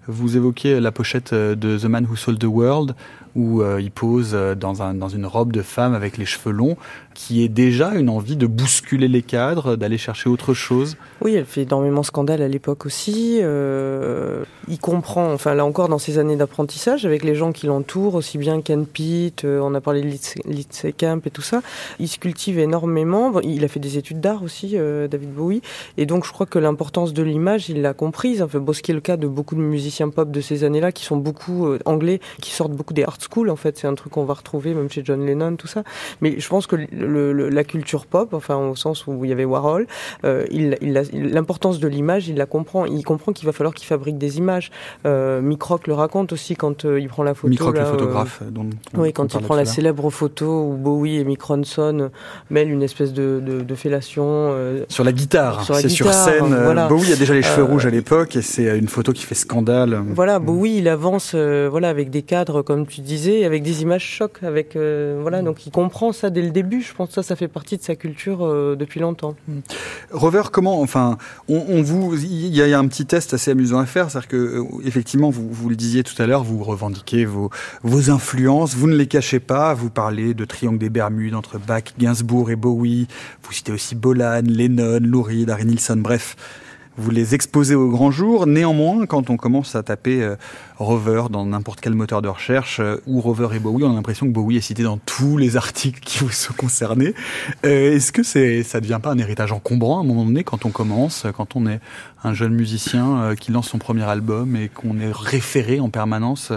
vous 0.08 0.36
évoquiez 0.36 0.80
la 0.80 0.92
pochette 0.92 1.34
de 1.34 1.78
The 1.78 1.86
Man 1.86 2.06
Who 2.10 2.16
Sold 2.16 2.40
the 2.40 2.46
World 2.46 2.96
où 3.40 3.64
il 3.80 3.92
pose 3.92 4.34
dans, 4.34 4.84
un, 4.84 4.94
dans 4.94 5.10
une 5.10 5.26
robe 5.26 5.52
de 5.52 5.62
femme 5.62 5.94
avec 5.94 6.18
les 6.18 6.26
cheveux 6.26 6.52
longs, 6.52 6.78
qui 7.20 7.44
est 7.44 7.50
déjà 7.50 7.96
une 7.96 8.10
envie 8.10 8.38
de 8.38 8.48
bousculer 8.48 9.10
les 9.10 9.22
cadres, 9.22 9.76
d'aller 9.76 9.98
chercher 9.98 10.30
autre 10.30 10.54
chose. 10.54 10.96
Oui, 11.22 11.36
elle 11.36 11.44
fait 11.44 11.64
énormément 11.64 12.02
scandale 12.02 12.42
à 12.42 12.48
l'époque 12.48 12.86
aussi. 12.86 13.40
il 13.40 14.80
comprend, 14.80 15.34
enfin 15.34 15.54
là 15.54 15.66
encore 15.66 15.90
dans 15.90 16.00
ses 16.00 16.18
années 16.18 16.38
d'apprentissage, 16.38 17.06
avec 17.06 17.26
les 17.26 17.36
gens 17.36 17.52
qui 17.52 17.68
l'entourent, 17.68 18.16
aussi 18.16 18.38
bien 18.38 18.62
Ken 18.62 18.86
Pitt, 18.86 19.44
on 19.44 19.76
a 19.76 19.82
parlé 19.82 20.02
de 20.02 20.08
Lindsay 20.46 20.94
Camp 20.94 21.26
et 21.26 21.30
tout 21.30 21.42
ça, 21.42 21.62
il 22.00 22.08
se 22.08 22.20
cultive 22.20 22.58
énormément. 22.58 23.42
il 23.42 23.66
a 23.66 23.68
fait 23.68 23.82
des 23.82 23.98
études 23.98 24.22
d'art 24.22 24.42
aussi, 24.42 24.78
David 24.78 25.34
Bowie, 25.34 25.62
et 25.98 26.06
donc 26.06 26.26
je 26.26 26.32
crois 26.32 26.46
que 26.46 26.58
l'importance 26.58 27.14
de 27.14 27.24
l'image, 27.24 27.70
il 27.70 27.82
l'a 27.82 27.94
comprise. 27.94 28.42
Enfin, 28.42 28.64
ce 28.72 28.82
qui 28.82 28.92
est 28.92 28.94
le 28.94 29.02
cas 29.02 29.18
de 29.18 29.28
beaucoup 29.28 29.56
de 29.56 29.62
musiciens 29.62 30.10
pop 30.10 30.32
de 30.32 30.42
ces 30.42 30.64
années-là, 30.64 30.92
qui 30.92 31.04
sont 31.04 31.18
beaucoup 31.18 31.68
euh, 31.68 31.80
anglais, 31.86 32.20
qui 32.42 32.52
sortent 32.52 32.72
beaucoup 32.72 32.94
des 32.94 33.04
art 33.04 33.18
schools. 33.20 33.50
En 33.50 33.56
fait, 33.56 33.78
c'est 33.78 33.88
un 33.88 33.96
truc 33.96 34.14
qu'on 34.14 34.26
va 34.26 34.34
retrouver 34.34 34.74
même 34.74 34.90
chez 34.90 35.02
John 35.04 35.26
Lennon, 35.26 35.56
tout 35.56 35.68
ça. 35.68 35.84
Mais 36.22 36.40
je 36.40 36.48
pense 36.48 36.68
que 36.68 36.76
la 37.10 37.64
culture 37.64 38.06
pop, 38.06 38.34
enfin 38.34 38.58
au 38.58 38.76
sens 38.76 39.08
où 39.08 39.24
il 39.26 39.30
y 39.30 39.34
avait 39.34 39.46
Warhol, 39.46 39.88
euh, 40.26 40.46
il, 40.52 40.78
l'importance 41.14 41.80
de 41.80 41.88
l'image, 41.88 42.28
il 42.28 42.36
la 42.36 42.46
comprend. 42.46 42.86
Il 42.86 43.04
comprend 43.04 43.32
qu'il 43.32 43.46
va 43.46 43.52
falloir 43.52 43.74
qu'il 43.74 43.88
fabrique 43.88 44.18
des 44.18 44.38
images. 44.38 44.72
Euh, 45.06 45.42
Mick 45.42 45.62
Rock 45.62 45.88
le 45.88 45.94
raconte 45.94 46.34
aussi 46.34 46.56
quand 46.56 46.86
euh, 46.86 47.00
il 47.00 47.08
prend 47.08 47.24
la 47.24 47.34
photo. 47.34 47.50
Mick 47.50 47.62
Rock, 47.62 47.78
le 47.78 47.86
photographe. 47.86 48.42
Dont, 48.50 48.70
oui, 48.96 49.14
quand 49.14 49.34
il 49.34 49.42
prend 49.42 49.56
la 49.56 49.66
célèbre 49.66 50.10
photo 50.10 50.64
où 50.64 50.74
Bowie 50.76 51.18
et 51.18 51.24
Mick 51.24 51.42
Ronson 51.42 52.10
mêlent 52.50 52.72
une 52.72 52.84
espèce 52.84 53.14
de, 53.14 53.42
de, 53.44 53.62
de 53.62 53.76
fellation. 53.76 54.56
sur 54.88 55.04
la 55.04 55.12
guitare. 55.12 55.64
C'est 55.64 55.90
sur 55.90 56.14
scène. 56.14 56.56
Voilà. 56.64 56.88
Bowie 56.88 57.12
a 57.14 57.16
déjà 57.16 57.34
les 57.34 57.44
cheveux 57.44 57.64
rouges 57.64 57.86
à 57.86 57.90
l'époque 57.90 58.36
et 58.36 58.42
c'est 58.42 58.78
une 58.78 58.88
photo 58.88 59.14
qui 59.14 59.24
fait 59.24 59.36
scandale. 59.36 60.02
Voilà, 60.14 60.40
Bowie, 60.40 60.78
il 60.78 60.88
avance 60.88 61.36
voilà 61.36 61.90
avec 61.90 62.10
des 62.10 62.22
cadres 62.22 62.62
comme 62.62 62.86
tu 62.86 63.02
disais, 63.02 63.46
avec 63.46 63.64
des 63.64 63.82
images 63.82 64.06
chocs, 64.06 64.44
avec 64.44 64.76
voilà, 64.76 65.42
donc 65.42 65.66
il 65.66 65.72
comprend 65.72 66.12
ça 66.12 66.30
dès 66.30 66.42
le 66.42 66.52
début. 66.52 66.82
Je 66.82 66.94
pense 67.00 67.10
que 67.10 67.16
ça, 67.16 67.24
ça 67.24 67.36
fait 67.36 67.48
partie 67.48 67.78
de 67.78 67.82
sa 67.82 67.96
culture 67.96 68.40
depuis 68.76 69.00
longtemps. 69.00 69.36
Rover, 70.12 70.44
comment, 70.52 70.82
enfin, 70.82 71.18
on, 71.48 71.82
vous, 71.82 72.16
il 72.16 72.54
y 72.54 72.62
a 72.62 72.78
un 72.78 72.88
petit 72.88 73.06
test 73.06 73.34
assez 73.34 73.52
amusant 73.52 73.80
à 73.80 73.86
faire, 73.86 74.12
c'est-à-dire 74.12 74.28
que 74.28 74.64
effectivement, 74.84 75.30
vous, 75.30 75.48
vous 75.50 75.70
le 75.70 75.76
disiez 75.76 76.04
tout 76.04 76.20
à 76.22 76.28
l'heure, 76.28 76.44
vous 76.44 76.62
revendiquez 76.62 77.24
vos, 77.24 77.50
vos 77.84 78.10
influences, 78.10 78.76
vous 78.76 78.88
ne 78.88 78.96
les 78.96 79.08
cachez 79.08 79.40
pas, 79.40 79.74
vous 79.74 79.90
parlez 79.90 80.34
de 80.34 80.44
triangle 80.44 80.78
des 80.78 80.90
Bermudes 80.90 81.36
entre 81.36 81.58
Bach, 81.58 81.84
Gainsbourg 81.98 82.52
et 82.52 82.58
Bowie, 82.58 83.08
vous 83.44 83.54
citez 83.54 83.72
aussi 83.72 83.96
Bolan, 83.96 84.44
Lennon, 84.46 85.00
Lou 85.02 85.22
Reed, 85.22 85.50
Harry 85.50 85.66
Nilsson, 85.66 85.98
bref 85.98 86.36
vous 87.00 87.12
les 87.12 87.34
exposez 87.34 87.76
au 87.76 87.90
grand 87.90 88.12
jour. 88.12 88.46
Néanmoins, 88.46 89.06
quand 89.06 89.30
on 89.30 89.38
commence 89.38 89.76
à 89.76 89.84
taper 89.84 90.22
euh, 90.22 90.36
Rover 90.78 91.24
dans 91.32 91.46
n'importe 91.46 91.80
quel 91.80 91.94
moteur 91.94 92.22
de 92.22 92.28
recherche, 92.28 92.80
euh, 92.82 92.98
ou 93.08 93.22
Rover 93.22 93.48
et 93.56 93.60
Bowie, 93.60 93.84
on 93.86 93.92
a 93.92 93.96
l'impression 93.96 94.26
que 94.26 94.32
Bowie 94.32 94.58
est 94.58 94.62
cité 94.62 94.84
dans 94.84 94.98
tous 94.98 95.38
les 95.38 95.56
articles 95.58 96.02
qui 96.02 96.20
vous 96.20 96.30
sont 96.30 96.54
concernés. 96.54 97.14
Euh, 97.66 97.96
est-ce 97.96 98.12
que 98.12 98.22
c'est, 98.22 98.64
ça 98.64 98.82
devient 98.82 99.00
pas 99.02 99.12
un 99.12 99.18
héritage 99.18 99.54
encombrant 99.54 100.00
à 100.00 100.02
un 100.02 100.04
moment 100.06 100.26
donné 100.26 100.44
quand 100.44 100.66
on 100.66 100.72
commence, 100.72 101.26
quand 101.36 101.56
on 101.56 101.68
est 101.68 101.80
un 102.26 102.34
jeune 102.34 102.54
musicien 102.54 103.34
qui 103.40 103.54
lance 103.54 103.70
son 103.70 103.78
premier 103.78 104.04
album 104.04 104.58
et 104.58 104.68
qu'on 104.68 105.00
est 105.00 105.10
référé 105.10 105.80
en 105.80 105.90
permanence 105.90 106.52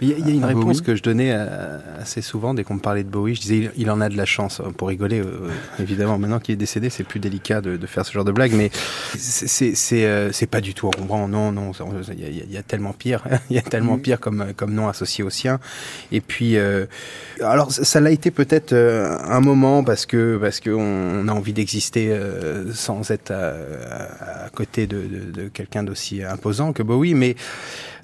Il 0.00 0.08
y, 0.08 0.12
a 0.14 0.34
une 0.34 0.44
réponse 0.44 0.80
que 0.80 0.96
je 0.96 1.02
donnais 1.04 1.30
assez 1.30 2.22
souvent 2.22 2.54
dès 2.54 2.64
qu'on 2.64 2.74
me 2.74 2.80
parlait 2.80 3.04
de 3.04 3.08
Bowie. 3.08 3.36
Je 3.36 3.40
disais, 3.40 3.70
il, 3.76 3.88
en 3.88 4.00
a 4.00 4.08
de 4.08 4.16
la 4.16 4.24
chance. 4.24 4.60
Pour 4.76 4.88
rigoler, 4.88 5.22
évidemment, 5.78 6.18
maintenant 6.18 6.40
qu'il 6.40 6.54
est 6.54 6.56
décédé, 6.56 6.90
c'est 6.90 7.04
plus 7.04 7.20
délicat 7.20 7.60
de, 7.60 7.76
de, 7.76 7.86
faire 7.86 8.04
ce 8.04 8.12
genre 8.12 8.24
de 8.24 8.32
blague, 8.32 8.52
mais 8.52 8.72
c'est 9.16 9.75
c'est 9.76 10.04
euh, 10.04 10.32
c'est 10.32 10.46
pas 10.46 10.60
du 10.60 10.74
tout 10.74 10.88
encombrant. 10.88 11.28
Non, 11.28 11.52
non, 11.52 11.72
il 12.12 12.52
y, 12.52 12.56
a 12.56 12.62
tellement 12.62 12.92
pire. 12.92 13.22
Il 13.50 13.56
y 13.56 13.58
a 13.58 13.62
tellement 13.62 13.96
mm. 13.96 14.00
pire 14.00 14.20
comme 14.20 14.52
comme 14.56 14.74
nom 14.74 14.88
associé 14.88 15.22
au 15.22 15.30
sien. 15.30 15.60
Et 16.10 16.20
puis, 16.20 16.56
euh, 16.56 16.86
alors 17.40 17.70
ça 17.70 18.00
l'a 18.00 18.10
été 18.10 18.30
peut-être 18.30 18.72
euh, 18.72 19.16
un 19.24 19.40
moment 19.40 19.84
parce 19.84 20.06
que 20.06 20.36
parce 20.38 20.60
que 20.60 20.70
on, 20.70 21.28
a 21.28 21.32
envie 21.32 21.52
d'exister 21.52 22.16
sans 22.72 23.10
être 23.10 23.32
à, 23.32 24.48
côté 24.54 24.86
de, 24.86 25.02
de, 25.02 25.42
de 25.42 25.48
quelqu'un 25.48 25.82
d'aussi 25.82 26.22
imposant 26.22 26.72
que 26.72 26.82
Bowie, 26.82 27.14
mais 27.14 27.36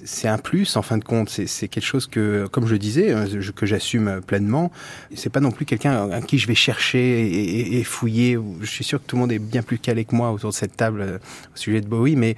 c'est 0.05 0.27
un 0.27 0.37
plus 0.37 0.75
en 0.75 0.81
fin 0.81 0.97
de 0.97 1.03
compte. 1.03 1.29
C'est 1.29 1.67
quelque 1.67 1.85
chose 1.85 2.07
que, 2.07 2.47
comme 2.47 2.67
je 2.67 2.75
disais, 2.75 3.13
que 3.55 3.65
j'assume 3.65 4.21
pleinement. 4.25 4.71
C'est 5.15 5.29
pas 5.29 5.39
non 5.39 5.51
plus 5.51 5.65
quelqu'un 5.65 6.09
à 6.09 6.21
qui 6.21 6.37
je 6.37 6.47
vais 6.47 6.55
chercher 6.55 7.21
et, 7.21 7.79
et, 7.79 7.83
fouiller. 7.83 8.37
Je 8.61 8.65
suis 8.65 8.83
sûr 8.83 9.01
que 9.01 9.07
tout 9.07 9.15
le 9.15 9.21
monde 9.21 9.31
est 9.31 9.39
bien 9.39 9.63
plus 9.63 9.79
calé 9.79 10.05
que 10.05 10.15
moi 10.15 10.31
autour 10.31 10.51
de 10.51 10.55
cette 10.55 10.75
table 10.75 11.19
sujet 11.55 11.81
de 11.81 11.87
Bowie, 11.87 12.15
mais 12.15 12.35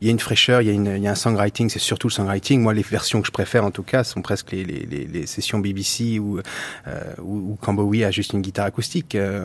il 0.00 0.06
y 0.06 0.10
a 0.10 0.12
une 0.12 0.18
fraîcheur, 0.18 0.62
il 0.62 0.68
y 0.68 0.70
a, 0.70 0.72
une, 0.72 0.94
il 0.96 1.02
y 1.02 1.06
a 1.06 1.10
un 1.10 1.14
songwriting, 1.14 1.68
c'est 1.68 1.78
surtout 1.78 2.08
le 2.08 2.12
songwriting. 2.12 2.62
Moi, 2.62 2.72
les 2.72 2.82
versions 2.82 3.20
que 3.20 3.26
je 3.26 3.32
préfère, 3.32 3.64
en 3.64 3.70
tout 3.70 3.82
cas, 3.82 4.02
sont 4.02 4.22
presque 4.22 4.52
les, 4.52 4.64
les, 4.64 4.86
les, 4.86 5.26
sessions 5.26 5.58
BBC 5.58 6.18
ou 6.18 6.38
euh, 6.38 7.00
où, 7.22 7.58
quand 7.60 7.74
Bowie 7.74 8.04
a 8.04 8.10
juste 8.10 8.32
une 8.32 8.40
guitare 8.40 8.64
acoustique, 8.64 9.14
euh, 9.14 9.44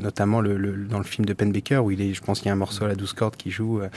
notamment 0.00 0.40
le, 0.40 0.56
le, 0.56 0.72
dans 0.72 0.98
le 0.98 1.04
film 1.04 1.26
de 1.26 1.34
Penn 1.34 1.52
Baker 1.52 1.78
où 1.78 1.90
il 1.90 2.00
est, 2.00 2.14
je 2.14 2.22
pense 2.22 2.38
qu'il 2.38 2.46
y 2.46 2.50
a 2.50 2.52
un 2.52 2.56
morceau 2.56 2.84
à 2.84 2.88
la 2.88 2.94
douze 2.94 3.12
cordes 3.12 3.36
qui 3.36 3.50
joue. 3.50 3.80
Euh, 3.80 3.88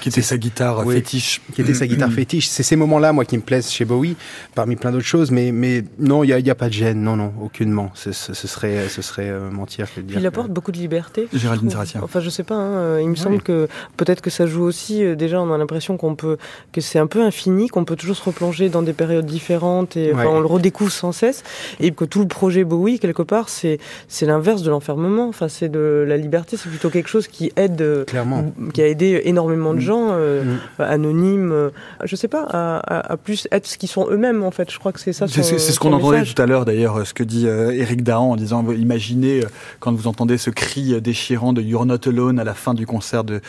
qui 0.00 0.08
était 0.08 0.22
sa 0.22 0.36
guitare 0.36 0.84
fétiche. 0.84 1.40
Qui 1.54 1.60
était 1.60 1.74
sa 1.74 1.86
guitare 1.86 2.10
fétiche. 2.10 2.48
C'est 2.48 2.64
ces 2.64 2.74
moments-là, 2.76 3.12
moi, 3.12 3.24
qui 3.24 3.36
me 3.36 3.42
plaisent 3.42 3.70
chez 3.70 3.84
Bowie, 3.84 4.16
parmi 4.56 4.74
plein 4.74 4.90
d'autres 4.90 5.06
choses. 5.06 5.30
Mais, 5.30 5.52
mais 5.52 5.84
non, 6.00 6.24
il 6.24 6.28
n'y 6.28 6.32
a, 6.32 6.40
y 6.40 6.50
a, 6.50 6.56
pas 6.56 6.68
de 6.68 6.74
gêne. 6.74 7.02
Non, 7.02 7.14
non, 7.14 7.32
aucunement. 7.40 7.92
Ce, 7.94 8.10
ce, 8.10 8.34
serait, 8.34 8.88
ce 8.88 9.00
serait 9.00 9.30
euh, 9.30 9.50
mentir 9.50 9.92
que 9.94 10.00
de 10.00 10.06
dire. 10.06 10.18
Il 10.18 10.26
apporte 10.26 10.50
beaucoup 10.50 10.72
de 10.72 10.78
liberté. 10.78 11.28
Géraldine. 11.32 11.72
Enfin, 12.02 12.20
je 12.20 12.30
sais 12.30 12.42
pas. 12.42 12.56
Hein, 12.56 13.00
il 13.00 13.08
me 13.08 13.14
semble 13.14 13.40
que 13.42 13.68
peut-être 13.96 14.22
que 14.22 14.30
ça 14.30 14.46
joue 14.46 14.62
aussi. 14.62 15.04
déjà, 15.14 15.40
on 15.52 15.54
a 15.54 15.58
l'impression 15.58 15.96
qu'on 15.96 16.14
peut 16.14 16.38
que 16.72 16.80
c'est 16.80 16.98
un 16.98 17.06
peu 17.06 17.22
infini, 17.22 17.68
qu'on 17.68 17.84
peut 17.84 17.96
toujours 17.96 18.16
se 18.16 18.24
replonger 18.24 18.68
dans 18.68 18.82
des 18.82 18.92
périodes 18.92 19.26
différentes 19.26 19.96
et 19.96 20.12
on 20.14 20.40
le 20.40 20.46
redécouvre 20.46 20.92
sans 20.92 21.12
cesse 21.12 21.42
et 21.80 21.90
que 21.90 22.04
tout 22.04 22.20
le 22.20 22.28
projet 22.28 22.64
Bowie 22.64 22.98
quelque 22.98 23.22
part 23.22 23.48
c'est 23.48 23.78
c'est 24.08 24.26
l'inverse 24.26 24.62
de 24.62 24.70
l'enfermement. 24.70 25.28
Enfin 25.28 25.48
c'est 25.48 25.68
de 25.68 26.04
la 26.06 26.16
liberté, 26.16 26.56
c'est 26.56 26.68
plutôt 26.68 26.90
quelque 26.90 27.08
chose 27.08 27.28
qui 27.28 27.52
aide 27.56 28.04
Clairement. 28.06 28.52
qui 28.72 28.82
a 28.82 28.88
aidé 28.88 29.22
énormément 29.24 29.72
de 29.72 29.78
mm. 29.78 29.82
gens 29.82 30.08
euh, 30.12 30.44
mm. 30.44 30.82
anonymes, 30.82 31.52
euh, 31.52 31.70
je 32.04 32.16
sais 32.16 32.28
pas, 32.28 32.44
à, 32.48 33.12
à, 33.12 33.16
plus 33.16 33.48
être 33.52 33.66
ce 33.66 33.78
qu'ils 33.78 33.88
sont 33.88 34.08
eux-mêmes 34.10 34.42
en 34.42 34.50
fait. 34.50 34.70
Je 34.70 34.78
crois 34.78 34.92
que 34.92 35.00
c'est 35.00 35.12
ça. 35.12 35.26
C'est 35.28 35.42
ce 35.42 35.78
qu'on 35.78 35.92
entendait 35.92 36.24
tout 36.24 36.40
à 36.40 36.46
l'heure 36.46 36.64
d'ailleurs, 36.64 37.06
ce 37.06 37.14
que 37.14 37.22
dit 37.22 37.46
Eric 37.46 38.00
euh, 38.00 38.04
Dahan 38.04 38.32
en 38.32 38.36
disant 38.36 38.64
imaginez 38.72 39.40
quand 39.80 39.92
vous 39.92 40.06
entendez 40.06 40.38
ce 40.38 40.50
cri 40.50 41.00
déchirant 41.00 41.52
de 41.52 41.62
You're 41.62 41.86
Not 41.86 42.06
Alone 42.06 42.38
à 42.38 42.44
la 42.44 42.54
fin 42.54 42.74
du 42.74 42.86
concert 42.86 43.24
de 43.24 43.40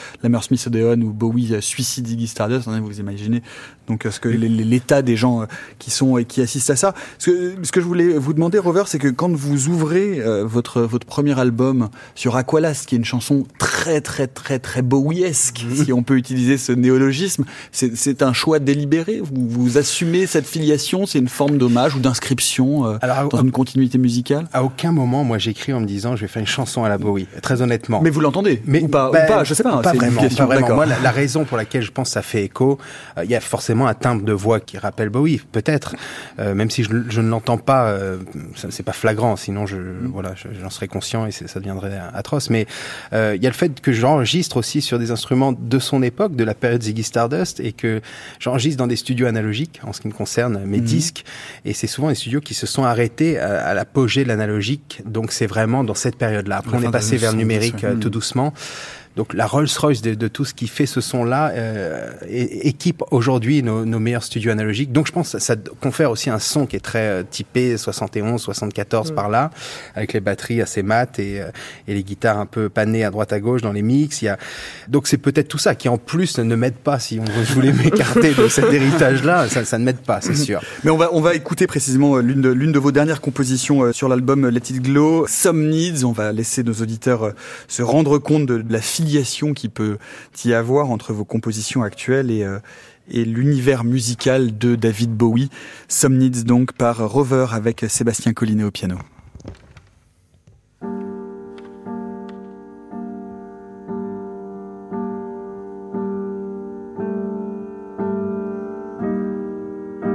Smith 0.41 0.67
Odeon 0.67 1.01
où 1.01 1.11
Bowie 1.11 1.61
suicide 1.61 1.92
Iggy 2.01 2.27
Stardust 2.27 2.67
vous 2.67 2.99
imaginez 2.99 3.41
donc 3.87 4.07
ce 4.09 4.19
que 4.19 4.29
l'état 4.29 5.01
des 5.01 5.17
gens 5.17 5.41
euh, 5.41 5.45
qui 5.77 5.91
sont 5.91 6.17
et 6.17 6.25
qui 6.25 6.41
assistent 6.41 6.69
à 6.69 6.75
ça. 6.75 6.93
Ce 7.17 7.29
que, 7.29 7.53
ce 7.63 7.71
que 7.71 7.81
je 7.81 7.85
voulais 7.85 8.17
vous 8.17 8.33
demander, 8.33 8.57
Rover, 8.57 8.83
c'est 8.85 8.99
que 8.99 9.09
quand 9.09 9.31
vous 9.31 9.67
ouvrez 9.67 10.21
euh, 10.21 10.45
votre 10.45 10.81
votre 10.81 11.05
premier 11.05 11.37
album 11.37 11.89
sur 12.15 12.37
Aqualast, 12.37 12.85
qui 12.85 12.95
est 12.95 12.97
une 12.97 13.05
chanson 13.05 13.45
très 13.57 13.99
très 13.99 14.27
très 14.27 14.59
très 14.59 14.81
Bowiesque, 14.81 15.65
mhm. 15.67 15.85
si 15.85 15.93
on 15.93 16.03
peut 16.03 16.17
utiliser 16.17 16.57
ce 16.57 16.71
néologisme, 16.71 17.43
c'est 17.71 18.23
un 18.23 18.33
choix 18.33 18.59
délibéré? 18.59 19.21
Vous, 19.21 19.47
vous 19.49 19.77
assumez 19.77 20.27
cette 20.27 20.47
filiation, 20.47 21.05
c'est 21.05 21.19
une 21.19 21.27
forme 21.27 21.57
d'hommage 21.57 21.95
ou 21.95 21.99
d'inscription 21.99 22.85
euh, 22.85 22.97
dans 23.29 23.41
une 23.41 23.51
continuité 23.51 23.97
musicale? 23.97 24.47
À 24.53 24.63
aucun 24.63 24.91
moment, 24.91 25.23
moi, 25.23 25.37
j'écris 25.37 25.73
en 25.73 25.81
me 25.81 25.85
disant, 25.85 26.15
je 26.15 26.21
vais 26.21 26.27
faire 26.27 26.41
une 26.41 26.47
chanson 26.47 26.83
à 26.83 26.89
la 26.89 26.97
Bowie. 26.97 27.27
Très 27.41 27.61
honnêtement. 27.61 28.01
Mais 28.01 28.09
vous 28.09 28.21
l'entendez? 28.21 28.61
Mais 28.65 28.81
ou 28.81 28.87
pas, 28.87 29.11
ben, 29.11 29.25
pas? 29.27 29.43
Je 29.43 29.53
sais 29.53 29.63
pas. 29.63 29.81
Pas 29.81 29.93
vraiment. 29.93 30.21
Pas 30.21 30.45
vraiment. 30.45 30.75
Moi, 30.75 30.85
la, 30.85 30.99
la, 30.99 31.11
raison 31.11 31.43
pour 31.43 31.57
laquelle 31.57 31.81
je 31.81 31.91
pense 31.91 32.09
que 32.09 32.13
ça 32.13 32.21
fait 32.21 32.43
écho, 32.43 32.77
il 33.21 33.29
y 33.29 33.35
a 33.35 33.41
forcément 33.41 33.72
un 33.81 33.93
timbre 33.93 34.23
de 34.23 34.33
voix 34.33 34.59
qui 34.59 34.77
rappelle 34.77 35.09
Bowie, 35.09 35.41
peut-être, 35.51 35.95
euh, 36.39 36.53
même 36.53 36.69
si 36.69 36.83
je, 36.83 36.91
ne 36.91 37.29
l'entends 37.29 37.57
pas, 37.57 37.87
euh, 37.87 38.17
c'est 38.69 38.83
pas 38.83 38.93
flagrant, 38.93 39.35
sinon 39.35 39.65
je, 39.65 39.77
mm. 39.77 40.11
voilà, 40.13 40.33
j'en 40.61 40.69
serais 40.69 40.87
conscient 40.87 41.25
et 41.25 41.31
ça 41.31 41.59
deviendrait 41.59 41.99
atroce. 42.13 42.49
Mais 42.49 42.67
euh, 43.13 43.33
il 43.35 43.43
y 43.43 43.47
a 43.47 43.49
le 43.49 43.55
fait 43.55 43.81
que 43.81 43.91
j'enregistre 43.91 44.57
aussi 44.57 44.81
sur 44.81 44.99
des 44.99 45.11
instruments 45.11 45.51
de 45.51 45.79
son 45.79 46.03
époque, 46.03 46.35
de 46.35 46.43
la 46.43 46.53
période 46.53 46.81
Ziggy 46.81 47.03
Stardust, 47.03 47.59
et 47.59 47.73
que 47.73 48.01
j'enregistre 48.39 48.77
dans 48.77 48.87
des 48.87 48.95
studios 48.95 49.27
analogiques, 49.27 49.81
en 49.83 49.93
ce 49.93 50.01
qui 50.01 50.07
me 50.07 50.13
concerne, 50.13 50.63
mes 50.65 50.79
mm. 50.79 50.85
disques, 50.85 51.25
et 51.65 51.73
c'est 51.73 51.87
souvent 51.87 52.09
des 52.09 52.15
studios 52.15 52.41
qui 52.41 52.53
se 52.53 52.67
sont 52.67 52.83
arrêtés 52.83 53.39
à, 53.39 53.73
l'apogée 53.73 54.23
de 54.23 54.29
l'analogique, 54.29 55.01
donc 55.05 55.31
c'est 55.31 55.47
vraiment 55.47 55.83
dans 55.83 55.95
cette 55.95 56.15
période-là. 56.15 56.57
Après, 56.57 56.77
on 56.77 56.81
est 56.81 56.91
passé 56.91 57.17
vers 57.17 57.31
le 57.31 57.37
numérique 57.37 57.85
tout 57.99 58.09
doucement. 58.09 58.53
Donc 59.15 59.33
la 59.33 59.45
Rolls-Royce 59.45 60.01
de, 60.01 60.27
tout 60.27 60.43
ce 60.43 60.55
qui 60.55 60.67
fait 60.67 60.87
ce 60.87 60.99
son-là 60.99 61.51
euh, 61.51 62.11
équipe 62.27 63.03
aujourd'hui 63.11 63.61
nos, 63.61 63.85
meilleurs 63.99 64.23
studios 64.23 64.51
analogiques. 64.51 64.91
Donc 64.91 65.07
je 65.07 65.11
pense 65.11 65.33
que 65.33 65.39
ça, 65.39 65.55
confère 65.81 66.09
aussi 66.09 66.29
un 66.29 66.39
son 66.39 66.65
qui 66.65 66.75
est 66.75 66.79
très 66.79 67.07
euh, 67.07 67.23
typé 67.23 67.77
71, 67.77 68.41
74 68.41 69.11
mm. 69.11 69.15
par 69.15 69.29
là, 69.29 69.51
avec 69.93 70.13
les 70.13 70.19
batteries 70.19 70.61
assez 70.61 70.81
mates 70.81 71.19
et, 71.19 71.41
euh, 71.41 71.51
et, 71.87 71.93
les 71.93 72.03
guitares 72.03 72.39
un 72.39 72.47
peu 72.47 72.69
panées 72.69 73.03
à 73.03 73.11
droite 73.11 73.33
à 73.33 73.39
gauche 73.39 73.61
dans 73.61 73.71
les 73.71 73.83
mix. 73.83 74.23
Il 74.23 74.25
y 74.25 74.29
a... 74.29 74.39
Donc 74.87 75.07
c'est 75.07 75.17
peut-être 75.17 75.47
tout 75.47 75.59
ça 75.59 75.75
qui 75.75 75.89
en 75.89 75.99
plus 75.99 76.39
ne 76.39 76.55
m'aide 76.55 76.75
pas 76.75 76.97
si 76.97 77.19
on 77.19 77.53
voulait 77.53 77.71
m'écarter 77.71 78.33
de 78.33 78.47
cet 78.47 78.65
héritage-là. 78.73 79.47
Ça, 79.47 79.63
ça, 79.63 79.77
ne 79.77 79.85
m'aide 79.85 79.97
pas, 79.97 80.21
c'est 80.21 80.35
sûr. 80.35 80.61
Mais 80.83 80.89
on 80.89 80.97
va, 80.97 81.13
on 81.13 81.21
va 81.21 81.35
écouter 81.35 81.67
précisément 81.67 82.17
l'une 82.17 82.41
de, 82.41 82.49
l'une 82.49 82.71
de 82.71 82.79
vos 82.79 82.91
dernières 82.91 83.21
compositions 83.21 83.93
sur 83.93 84.09
l'album 84.09 84.49
Let 84.49 84.71
It 84.71 84.81
Glow, 84.81 85.27
Some 85.27 85.69
Needs. 85.69 86.03
On 86.03 86.11
va 86.11 86.31
laisser 86.31 86.63
nos 86.63 86.73
auditeurs 86.73 87.33
se 87.67 87.83
rendre 87.83 88.17
compte 88.17 88.47
de, 88.47 88.57
de 88.57 88.73
la 88.73 88.81
qui 89.53 89.69
peut 89.69 89.97
y 90.45 90.53
avoir 90.53 90.89
entre 90.89 91.13
vos 91.13 91.25
compositions 91.25 91.83
actuelles 91.83 92.31
et, 92.31 92.43
euh, 92.43 92.59
l'univers 93.07 93.83
musical 93.83 94.57
de 94.57 94.75
David 94.75 95.11
Bowie. 95.11 95.49
Some 95.87 96.17
Needs 96.17 96.43
donc 96.45 96.73
par 96.73 97.09
Rover 97.09 97.47
avec 97.51 97.85
Sébastien 97.89 98.33
Collinet 98.33 98.63
au 98.63 98.71
piano. 98.71 98.97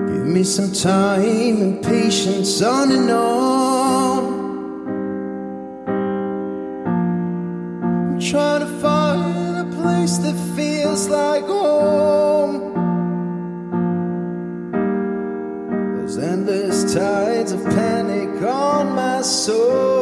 Give 0.06 0.24
me 0.24 0.44
some 0.44 0.72
time 0.72 1.62
and 1.62 1.82
patience 1.82 2.62
on 2.62 2.90
and 2.90 3.10
on. 3.10 3.77
That 10.18 10.36
feels 10.56 11.08
like 11.08 11.44
home. 11.44 12.74
Those 15.96 16.18
endless 16.18 16.94
tides 16.94 17.52
of 17.52 17.64
panic 17.64 18.42
on 18.42 18.94
my 18.94 19.22
soul. 19.22 19.97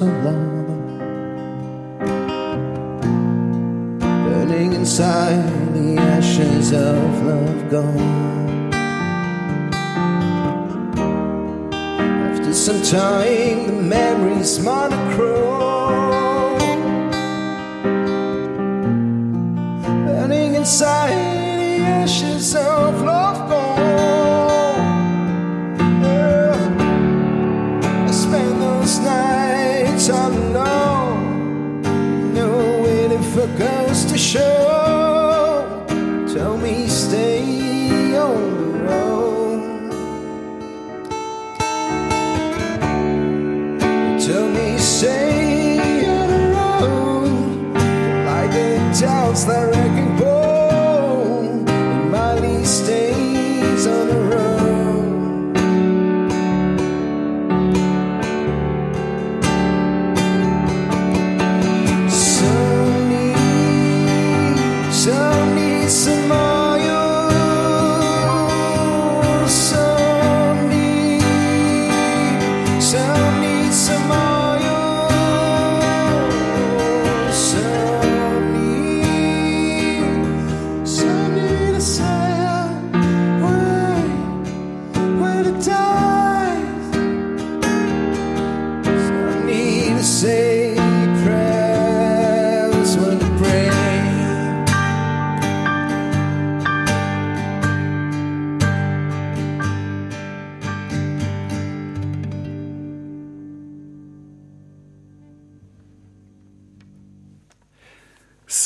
Long. 0.00 0.98
Burning 4.00 4.72
inside 4.74 5.46
the 5.74 5.96
ashes 5.98 6.72
of 6.72 7.22
love 7.24 7.70
gone. 7.70 8.72
After 12.32 12.52
some 12.52 12.82
time, 12.82 13.35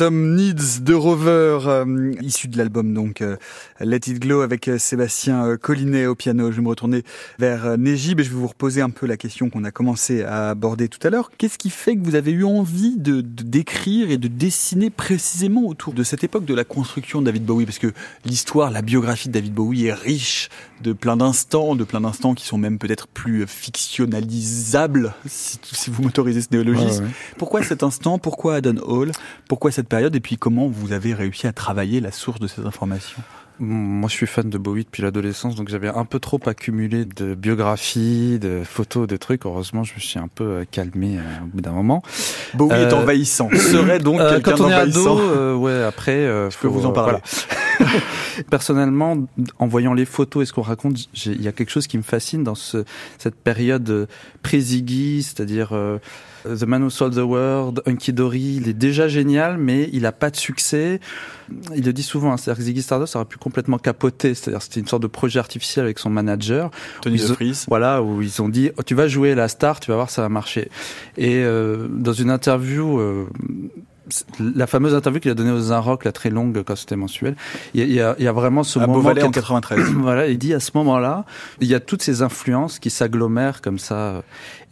Some 0.01 0.35
Needs 0.35 0.81
de 0.81 0.95
Rover, 0.95 1.59
euh, 1.67 2.15
issu 2.23 2.49
de 2.49 2.57
l'album 2.57 2.95
donc 2.95 3.21
euh, 3.21 3.37
Let 3.81 4.01
It 4.07 4.19
Glow 4.19 4.41
avec 4.41 4.67
euh, 4.69 4.79
Sébastien 4.79 5.45
euh, 5.45 5.57
Collinet 5.59 6.07
au 6.07 6.15
piano. 6.15 6.51
Je 6.51 6.57
vais 6.57 6.63
me 6.63 6.69
retourner 6.69 7.03
vers 7.39 7.77
Nejib 7.77 8.19
et 8.19 8.25
je 8.25 8.31
vais 8.31 8.37
vous 8.37 8.47
reposer 8.47 8.81
un 8.81 8.89
peu 8.89 9.07
la 9.07 9.19
question 9.19 9.51
qu'on 9.51 9.63
a 9.63 9.71
commencé 9.71 10.23
à 10.23 10.49
aborder 10.49 10.89
tout 10.89 11.07
à 11.07 11.11
l'heure. 11.11 11.31
Qu'est-ce 11.37 11.59
qui 11.59 11.69
fait 11.69 11.97
que 11.97 12.03
vous 12.03 12.15
avez 12.15 12.31
eu 12.31 12.45
envie 12.45 12.97
de 12.97 13.21
d'écrire 13.21 14.11
et 14.11 14.17
de 14.17 14.29
dessiner 14.29 14.89
précisément 14.89 15.67
autour 15.67 15.93
de 15.93 16.03
cette 16.03 16.25
époque 16.25 16.47
de 16.47 16.55
la 16.55 16.65
construction 16.65 17.21
de 17.21 17.27
David 17.27 17.45
Bowie? 17.45 17.67
Parce 17.67 17.79
que 17.79 17.93
l'histoire, 18.25 18.71
la 18.71 18.81
biographie 18.81 19.29
de 19.29 19.35
David 19.35 19.53
Bowie 19.53 19.89
est 19.89 19.93
riche 19.93 20.49
de 20.81 20.95
plein 20.95 21.19
d'instants, 21.19 21.77
de 21.77 21.85
plein 21.85 22.01
d'instants 22.01 22.33
qui 22.33 22.47
sont 22.47 22.57
même 22.57 22.79
peut-être 22.79 23.07
plus 23.07 23.47
fictionnalisables, 23.47 25.13
si, 25.27 25.59
si 25.63 25.91
vous 25.91 26.03
m'autorisez 26.03 26.41
ce 26.41 26.49
néologisme. 26.53 27.05
Ouais. 27.05 27.11
Pourquoi 27.37 27.63
cet 27.63 27.83
instant? 27.83 28.19
Pourquoi 28.19 28.55
Adon 28.55 28.81
Hall? 28.83 29.13
Pourquoi 29.47 29.71
cette 29.71 29.90
période 29.91 30.17
Et 30.17 30.21
puis 30.21 30.37
comment 30.39 30.67
vous 30.69 30.93
avez 30.93 31.13
réussi 31.13 31.47
à 31.47 31.53
travailler 31.53 32.01
la 32.01 32.13
source 32.13 32.41
de 32.41 32.47
ces 32.47 32.65
informations? 32.65 33.21
Moi, 33.63 34.09
je 34.09 34.15
suis 34.15 34.27
fan 34.27 34.49
de 34.49 34.57
Bowie 34.57 34.85
depuis 34.85 35.03
l'adolescence, 35.03 35.55
donc 35.55 35.69
j'avais 35.69 35.89
un 35.89 36.07
peu 36.07 36.19
trop 36.19 36.41
accumulé 36.47 37.05
de 37.05 37.35
biographies, 37.35 38.39
de 38.39 38.63
photos, 38.65 39.07
de 39.07 39.19
trucs. 39.19 39.45
Heureusement, 39.45 39.85
je 39.85 39.93
me 39.97 40.01
suis 40.01 40.19
un 40.19 40.29
peu 40.35 40.45
euh, 40.45 40.65
calmé 40.71 41.19
euh, 41.19 41.45
au 41.45 41.49
bout 41.49 41.61
d'un 41.61 41.73
moment. 41.73 42.03
Bowie 42.55 42.73
est 42.77 42.91
Euh, 42.95 42.97
envahissant. 43.03 43.51
Serait 43.55 43.99
donc 43.99 44.19
euh, 44.19 44.31
quelqu'un 44.41 44.53
quand 44.57 44.65
on 44.65 44.71
est 44.71 44.73
ado, 44.73 45.19
euh, 45.21 45.55
ouais, 45.55 45.83
après, 45.83 46.13
euh, 46.17 46.49
Je 46.49 46.57
peux 46.57 46.69
vous 46.69 46.87
en 46.87 46.93
parler. 46.93 47.19
voilà. 47.79 47.93
Personnellement, 48.51 49.19
en 49.59 49.67
voyant 49.67 49.93
les 49.93 50.07
photos 50.07 50.43
et 50.43 50.47
ce 50.47 50.55
qu'on 50.55 50.63
raconte, 50.63 50.97
il 51.27 51.43
y 51.43 51.49
a 51.49 51.53
quelque 51.53 51.71
chose 51.71 51.87
qui 51.87 51.99
me 51.99 52.03
fascine 52.03 52.43
dans 52.43 52.55
ce, 52.55 52.85
cette 53.19 53.35
période 53.37 54.09
pré-Ziggy, 54.43 55.23
c'est-à-dire 55.23 55.71
euh, 55.73 55.99
The 56.45 56.65
Man 56.65 56.83
Who 56.83 56.91
Sold 56.91 57.15
the 57.15 57.19
World, 57.19 57.83
Hunky 57.87 58.13
Dory, 58.13 58.57
il 58.57 58.69
est 58.69 58.75
déjà 58.75 59.09
génial, 59.09 59.59
mais 59.59 59.89
il 59.93 60.03
n'a 60.03 60.13
pas 60.13 60.31
de 60.31 60.37
succès. 60.37 61.01
Il 61.75 61.85
le 61.85 61.93
dit 61.93 62.03
souvent, 62.03 62.33
hein, 62.33 62.37
c'est-à-dire 62.37 62.59
que 62.59 62.65
Ziggy 62.65 62.83
Stardust 62.83 63.17
aurait 63.17 63.25
pu 63.25 63.39
complètement 63.39 63.79
capoter, 63.79 64.35
c'est-à-dire 64.35 64.63
c'était 64.63 64.81
une 64.81 64.87
sorte 64.87 65.03
de 65.03 65.09
projet 65.09 65.39
artificiel 65.39 65.85
avec 65.85 65.99
son 65.99 66.11
manager. 66.11 66.71
Tony 67.03 67.19
De 67.19 67.67
Voilà, 67.69 68.03
où 68.03 68.23
ils 68.23 68.41
ont 68.41 68.49
dit, 68.49 68.71
oh, 68.79 68.83
tu 68.83 68.95
vas 68.95 69.09
jouer 69.09 69.35
la 69.35 69.49
star, 69.49 69.81
tu 69.81 69.91
vas 69.91 69.97
voir, 69.97 70.11
ça 70.11 70.23
va 70.23 70.29
marcher. 70.29 70.71
Et 71.17 71.43
euh, 71.43 71.89
dans 71.91 72.13
une 72.13 72.31
interview... 72.31 73.01
Euh, 73.01 73.27
la 74.39 74.67
fameuse 74.67 74.95
interview 74.95 75.21
qu'il 75.21 75.31
a 75.31 75.35
donnée 75.35 75.51
aux 75.51 75.81
Rock, 75.81 76.05
la 76.05 76.13
très 76.13 76.31
longue 76.31 76.63
quand 76.65 76.77
c'était 76.77 76.97
mensuel, 76.97 77.37
il 77.75 77.93
y, 77.93 78.01
a, 78.01 78.15
il 78.19 78.25
y 78.25 78.29
a 78.29 78.33
vraiment 78.33 78.63
ce 78.63 78.79
moment 78.79 78.99
en 78.99 79.31
93. 79.31 79.93
voilà, 79.97 80.27
il 80.29 80.39
dit 80.39 80.55
à 80.55 80.61
ce 80.61 80.71
moment-là, 80.75 81.25
il 81.61 81.69
y 81.69 81.75
a 81.75 81.81
toutes 81.81 82.03
ces 82.03 82.23
influences 82.23 82.79
qui 82.79 82.91
s'agglomèrent 82.91 83.63
comme 83.63 83.79
ça, 83.79 84.23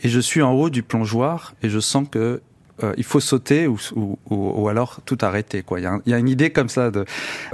et 0.00 0.08
je 0.08 0.20
suis 0.20 0.42
en 0.42 0.52
haut 0.52 0.70
du 0.70 0.82
plongeoir 0.82 1.54
et 1.62 1.68
je 1.68 1.80
sens 1.80 2.06
que 2.10 2.40
euh, 2.84 2.94
il 2.96 3.04
faut 3.04 3.18
sauter 3.18 3.66
ou, 3.66 3.76
ou, 3.96 4.18
ou, 4.30 4.68
alors 4.68 5.00
tout 5.04 5.18
arrêter. 5.22 5.62
Quoi. 5.62 5.80
Il, 5.80 5.82
y 5.82 5.86
a 5.86 5.98
il 6.06 6.12
y 6.12 6.14
a 6.14 6.18
une 6.18 6.28
idée 6.28 6.50
comme 6.50 6.68
ça. 6.68 6.90
De... 6.90 7.04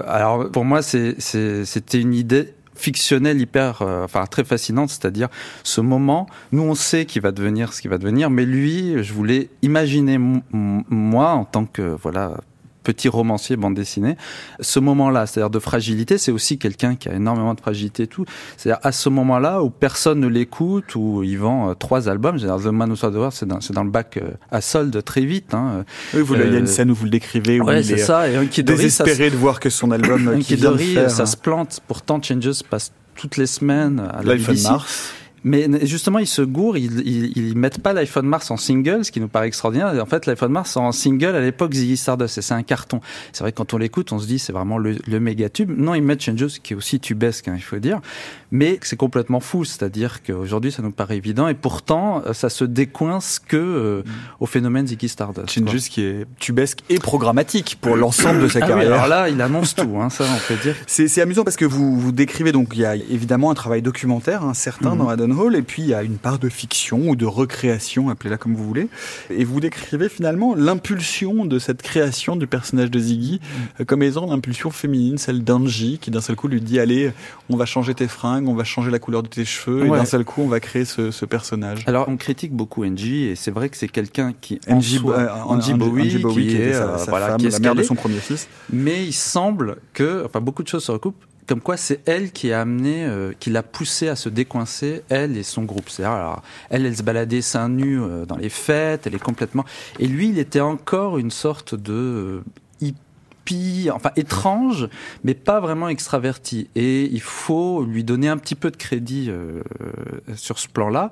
Alors 0.07 0.51
pour 0.51 0.65
moi, 0.65 0.83
c'était 0.83 2.01
une 2.01 2.13
idée 2.13 2.53
fictionnelle 2.75 3.41
hyper, 3.41 3.83
euh, 3.83 4.05
enfin 4.05 4.27
très 4.27 4.45
fascinante, 4.45 4.91
c'est-à-dire 4.91 5.29
ce 5.63 5.81
moment. 5.81 6.27
Nous, 6.53 6.63
on 6.63 6.75
sait 6.75 7.05
qu'il 7.07 7.23
va 7.23 7.33
devenir 7.33 7.73
ce 7.73 7.81
qu'il 7.81 7.91
va 7.91 7.99
devenir, 7.99 8.31
mais 8.31 8.45
lui, 8.45 9.03
je 9.03 9.13
voulais 9.13 9.49
imaginer 9.63 10.19
moi 10.53 11.31
en 11.31 11.45
tant 11.45 11.67
que 11.67 11.97
voilà 12.03 12.39
petit 12.85 13.09
romancier 13.09 13.57
bande 13.57 13.75
dessinée. 13.75 14.17
Ce 14.61 14.79
moment-là, 14.79 15.27
c'est-à-dire 15.27 15.51
de 15.51 15.59
fragilité, 15.59 16.19
c'est 16.19 16.31
aussi 16.31 16.59
quelqu'un 16.59 16.95
qui 16.95 17.09
a 17.09 17.15
énormément 17.15 17.55
de 17.55 17.61
fragilité 17.61 18.05
et 18.05 18.07
tout. 18.07 18.25
C'est-à-dire 18.57 18.81
à 18.85 18.93
ce 18.93 19.09
moment-là 19.09 19.63
où 19.63 19.71
personne 19.71 20.21
ne 20.21 20.29
l'écoute, 20.29 20.95
où 20.95 21.23
il 21.25 21.39
vend 21.39 21.71
euh, 21.71 21.75
trois 21.75 22.09
albums. 22.09 22.39
The 22.39 22.67
Man 22.67 22.91
Who 22.91 22.97
Saw 22.97 23.11
the 23.11 23.15
World, 23.15 23.33
c'est 23.33 23.49
dans, 23.49 23.59
dans, 23.71 23.85
le 23.85 23.91
bac 23.91 24.19
euh, 24.19 24.31
à 24.51 24.61
solde 24.61 25.03
très 25.03 25.25
vite. 25.25 25.55
Hein. 25.55 25.85
Oui, 26.15 26.21
vous, 26.21 26.35
il 26.35 26.53
y 26.53 26.57
a 26.57 26.59
une 26.59 26.67
scène 26.67 26.91
où 26.91 26.95
vous 26.95 27.05
le 27.05 27.11
décrivez, 27.11 27.61
où 27.61 27.65
ouais, 27.65 27.83
il 27.83 27.93
est, 27.93 27.99
ça. 27.99 28.29
Et 28.29 28.63
désespéré 28.63 29.31
de 29.31 29.37
voir 29.37 29.59
que 29.59 29.71
son 29.71 29.91
album 29.91 30.39
qui 30.41 30.57
Dory, 30.57 30.95
ça 31.09 31.23
hein. 31.23 31.27
se 31.27 31.37
plante. 31.37 31.81
Pourtant, 31.89 32.21
Changes 32.23 32.63
passe 32.69 32.93
toutes 33.15 33.37
les 33.37 33.47
semaines 33.47 34.01
à 34.01 34.23
la 34.23 34.37
de 34.37 34.63
Mars. 34.63 35.13
Mais 35.45 35.69
justement, 35.87 36.19
ils 36.19 36.27
se 36.27 36.43
gourent, 36.43 36.79
ils, 36.79 37.01
ils, 37.07 37.37
ils 37.37 37.57
mettent 37.57 37.81
pas 37.81 37.93
l'iPhone 37.93 38.27
Mars 38.27 38.51
en 38.51 38.57
single, 38.57 39.05
ce 39.05 39.13
qui 39.13 39.21
nous 39.21 39.29
paraît 39.29 39.47
extraordinaire. 39.47 39.95
en 40.03 40.07
fait, 40.07 40.27
l'iPhone 40.27 40.51
Mars 40.53 40.77
en 40.77 40.91
single 40.91 41.37
à 41.37 41.41
l'époque 41.41 41.75
Ziggy 41.75 41.97
Stardust, 41.99 42.39
et 42.39 42.43
c'est 42.43 42.55
un 42.55 42.63
carton. 42.63 43.01
C'est 43.33 43.45
vrai 43.45 43.53
que 43.53 43.59
quand 43.59 43.75
on 43.75 43.79
l'écoute, 43.79 44.13
on 44.13 44.19
se 44.19 44.27
dit 44.27 44.39
c'est 44.39 44.53
vraiment 44.53 44.79
le, 44.79 44.97
le 45.07 45.21
méga 45.21 45.51
tube. 45.51 45.71
Non, 45.77 45.95
ils 45.95 46.03
mettent 46.03 46.23
Changes, 46.23 46.61
qui 46.63 46.73
est 46.73 46.77
aussi 46.77 46.99
tubesque, 46.99 47.49
hein, 47.49 47.55
il 47.57 47.63
faut 47.63 47.79
dire, 47.79 48.01
mais 48.55 48.79
c'est 48.83 48.97
complètement 48.97 49.41
fou. 49.41 49.65
C'est-à-dire 49.65 50.23
qu'aujourd'hui, 50.23 50.71
ça 50.71 50.81
nous 50.81 50.93
paraît 50.93 51.17
évident, 51.17 51.49
et 51.49 51.55
pourtant, 51.55 52.23
euh, 52.25 52.33
ça 52.33 52.49
se 52.49 52.65
décoince 52.65 53.41
que 53.41 53.57
euh, 53.57 54.03
au 54.39 54.47
phénomène 54.47 54.87
Ziggy 54.87 55.09
Stardust. 55.09 55.51
Changes 55.51 55.89
qui 55.91 56.03
est 56.03 56.25
tubesque 56.39 56.79
et 56.89 56.99
programmatique 56.99 57.79
pour 57.81 57.97
l'ensemble 57.97 58.41
de 58.41 58.49
sa 58.49 58.61
ah 58.63 58.67
carrière. 58.67 58.93
alors 58.93 59.09
là, 59.09 59.29
il 59.29 59.41
annonce 59.43 59.75
tout, 59.75 59.99
hein, 60.01 60.09
ça, 60.09 60.25
on 60.25 60.49
peut 60.49 60.61
dire. 60.63 60.77
C'est 60.87 61.21
amusant 61.21 61.43
parce 61.45 61.57
que 61.57 61.65
vous 61.65 61.99
vous 61.99 62.13
décrivez 62.13 62.53
donc 62.53 62.71
il 62.75 62.81
y 62.81 62.85
a 62.85 62.95
évidemment 62.95 63.51
un 63.51 63.55
travail 63.55 63.83
documentaire, 63.83 64.45
hein, 64.45 64.55
certain 64.55 64.95
mm. 64.95 64.99
dans 64.99 65.09
Adam 65.09 65.25
et 65.53 65.63
puis 65.63 65.83
il 65.83 65.89
y 65.89 65.95
a 65.95 66.03
une 66.03 66.19
part 66.19 66.39
de 66.39 66.49
fiction 66.49 67.09
ou 67.09 67.17
de 67.17 67.27
recréation, 67.27 68.09
appelez-la 68.09 68.37
comme 68.37 68.55
vous 68.55 68.65
voulez. 68.65 68.89
Et 69.31 69.45
vous 69.45 69.61
décrivez 69.61 70.09
finalement 70.09 70.55
l'impulsion 70.55 71.45
de 71.45 71.59
cette 71.59 71.83
création 71.83 72.37
du 72.37 72.47
personnage 72.47 72.91
de 72.91 72.99
Ziggy 72.99 73.41
euh, 73.81 73.85
comme 73.85 74.03
étant 74.03 74.27
l'impulsion 74.27 74.71
féminine, 74.71 75.19
celle 75.19 75.43
d'Angie, 75.43 75.99
qui 76.01 76.11
d'un 76.11 76.21
seul 76.21 76.37
coup 76.37 76.47
lui 76.47 76.61
dit 76.61 76.79
Allez, 76.79 77.13
on 77.51 77.57
va 77.57 77.67
changer 77.67 77.95
tes 77.95 78.07
fringues, 78.07 78.44
on 78.49 78.55
va 78.55 78.65
changer 78.65 78.91
la 78.91 78.99
couleur 78.99 79.23
de 79.23 79.29
tes 79.29 79.45
cheveux, 79.45 79.87
et 79.87 79.91
d'un 79.91 80.05
seul 80.05 80.25
coup, 80.25 80.43
on 80.43 80.49
va 80.49 80.61
créer 80.61 80.85
ce, 80.85 81.25
personnage. 81.25 81.85
Alors, 81.87 82.09
on 82.09 82.17
critique 82.17 82.53
beaucoup 82.53 82.85
Angie, 82.85 83.25
et 83.25 83.35
c'est 83.35 83.51
vrai 83.51 83.69
que 83.69 83.77
c'est 83.77 83.89
quelqu'un 83.89 84.33
qui. 84.39 84.61
Angie, 84.69 85.01
Angie, 85.47 85.75
Bowie, 85.75 86.09
qui, 86.09 86.57
est, 86.57 86.75
sa, 86.75 86.99
femme, 86.99 87.39
la 87.43 87.59
mère 87.59 87.75
de 87.75 87.83
son 87.83 87.95
premier 87.95 88.19
fils. 88.19 88.49
Mais 88.73 89.05
il 89.05 89.13
semble 89.13 89.77
que, 89.93 90.25
enfin, 90.25 90.41
beaucoup 90.41 90.63
de 90.63 90.69
choses 90.69 90.85
se 90.85 90.93
recoupent 90.93 91.25
comme 91.47 91.61
quoi 91.61 91.77
c'est 91.77 92.01
elle 92.07 92.33
qui 92.33 92.53
a 92.53 92.61
amené, 92.61 93.05
euh, 93.05 93.33
qui 93.39 93.51
l'a 93.51 93.63
poussé 93.63 94.09
à 94.09 94.17
se 94.17 94.29
décoincer, 94.29 95.03
elle 95.09 95.37
et 95.37 95.43
son 95.43 95.63
groupe. 95.65 95.91
C'est 95.91 96.05
alors 96.05 96.43
elle, 96.71 96.87
elle 96.87 96.97
se 96.97 97.03
baladait 97.03 97.43
seins 97.43 97.69
nus 97.69 98.01
euh, 98.01 98.25
dans 98.25 98.37
les 98.37 98.49
fêtes, 98.49 99.07
elle 99.07 99.15
est 99.15 99.23
complètement. 99.23 99.65
Et 99.99 100.07
lui, 100.07 100.29
il 100.29 100.39
était 100.39 100.61
encore 100.61 101.19
une 101.19 101.31
sorte 101.31 101.75
de 101.75 102.43
euh, 103.53 103.91
enfin 103.93 104.11
étrange, 104.17 104.89
mais 105.23 105.35
pas 105.35 105.61
vraiment 105.61 105.89
extraverti. 105.89 106.69
Et 106.75 107.05
il 107.05 107.21
faut 107.21 107.85
lui 107.85 108.05
donner 108.05 108.29
un 108.29 108.37
petit 108.37 108.55
peu 108.55 108.71
de 108.71 108.77
crédit 108.77 109.27
euh, 109.29 109.63
sur 110.37 110.59
ce 110.59 110.69
plan-là. 110.69 111.11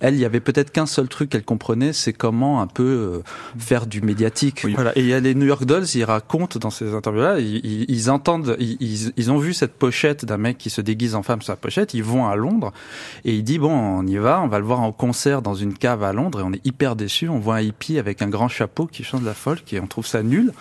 Elle, 0.00 0.14
il 0.14 0.20
y 0.20 0.24
avait 0.24 0.40
peut-être 0.40 0.70
qu'un 0.70 0.86
seul 0.86 1.08
truc 1.08 1.30
qu'elle 1.30 1.44
comprenait, 1.44 1.92
c'est 1.92 2.12
comment 2.12 2.60
un 2.60 2.66
peu 2.66 2.82
euh, 2.82 3.22
faire 3.58 3.86
du 3.86 4.00
médiatique. 4.00 4.66
Voilà. 4.74 4.96
Et 4.96 5.00
il 5.00 5.06
y 5.06 5.14
a 5.14 5.20
les 5.20 5.34
New 5.34 5.46
York 5.46 5.64
Dolls, 5.64 5.86
ils 5.94 6.04
racontent 6.04 6.58
dans 6.58 6.70
ces 6.70 6.94
interviews-là, 6.94 7.38
ils, 7.38 8.10
entendent, 8.10 8.56
ils, 8.58 9.12
ils, 9.16 9.30
ont 9.30 9.38
vu 9.38 9.54
cette 9.54 9.74
pochette 9.74 10.24
d'un 10.24 10.36
mec 10.36 10.58
qui 10.58 10.70
se 10.70 10.80
déguise 10.80 11.14
en 11.14 11.22
femme 11.22 11.42
sur 11.42 11.52
la 11.52 11.56
pochette, 11.56 11.94
ils 11.94 12.04
vont 12.04 12.26
à 12.26 12.36
Londres 12.36 12.72
et 13.24 13.34
il 13.34 13.44
dit 13.44 13.58
bon, 13.58 13.72
on 13.72 14.06
y 14.06 14.16
va, 14.16 14.40
on 14.42 14.48
va 14.48 14.58
le 14.58 14.64
voir 14.64 14.80
en 14.80 14.92
concert 14.92 15.42
dans 15.42 15.54
une 15.54 15.74
cave 15.74 16.02
à 16.02 16.12
Londres 16.12 16.40
et 16.40 16.42
on 16.42 16.52
est 16.52 16.64
hyper 16.66 16.96
déçus. 16.96 17.28
On 17.28 17.38
voit 17.38 17.56
un 17.56 17.60
hippie 17.60 17.98
avec 17.98 18.22
un 18.22 18.28
grand 18.28 18.48
chapeau 18.48 18.86
qui 18.86 19.04
chante 19.04 19.22
la 19.22 19.34
folk 19.34 19.72
et 19.72 19.80
on 19.80 19.86
trouve 19.86 20.06
ça 20.06 20.22
nul. 20.22 20.52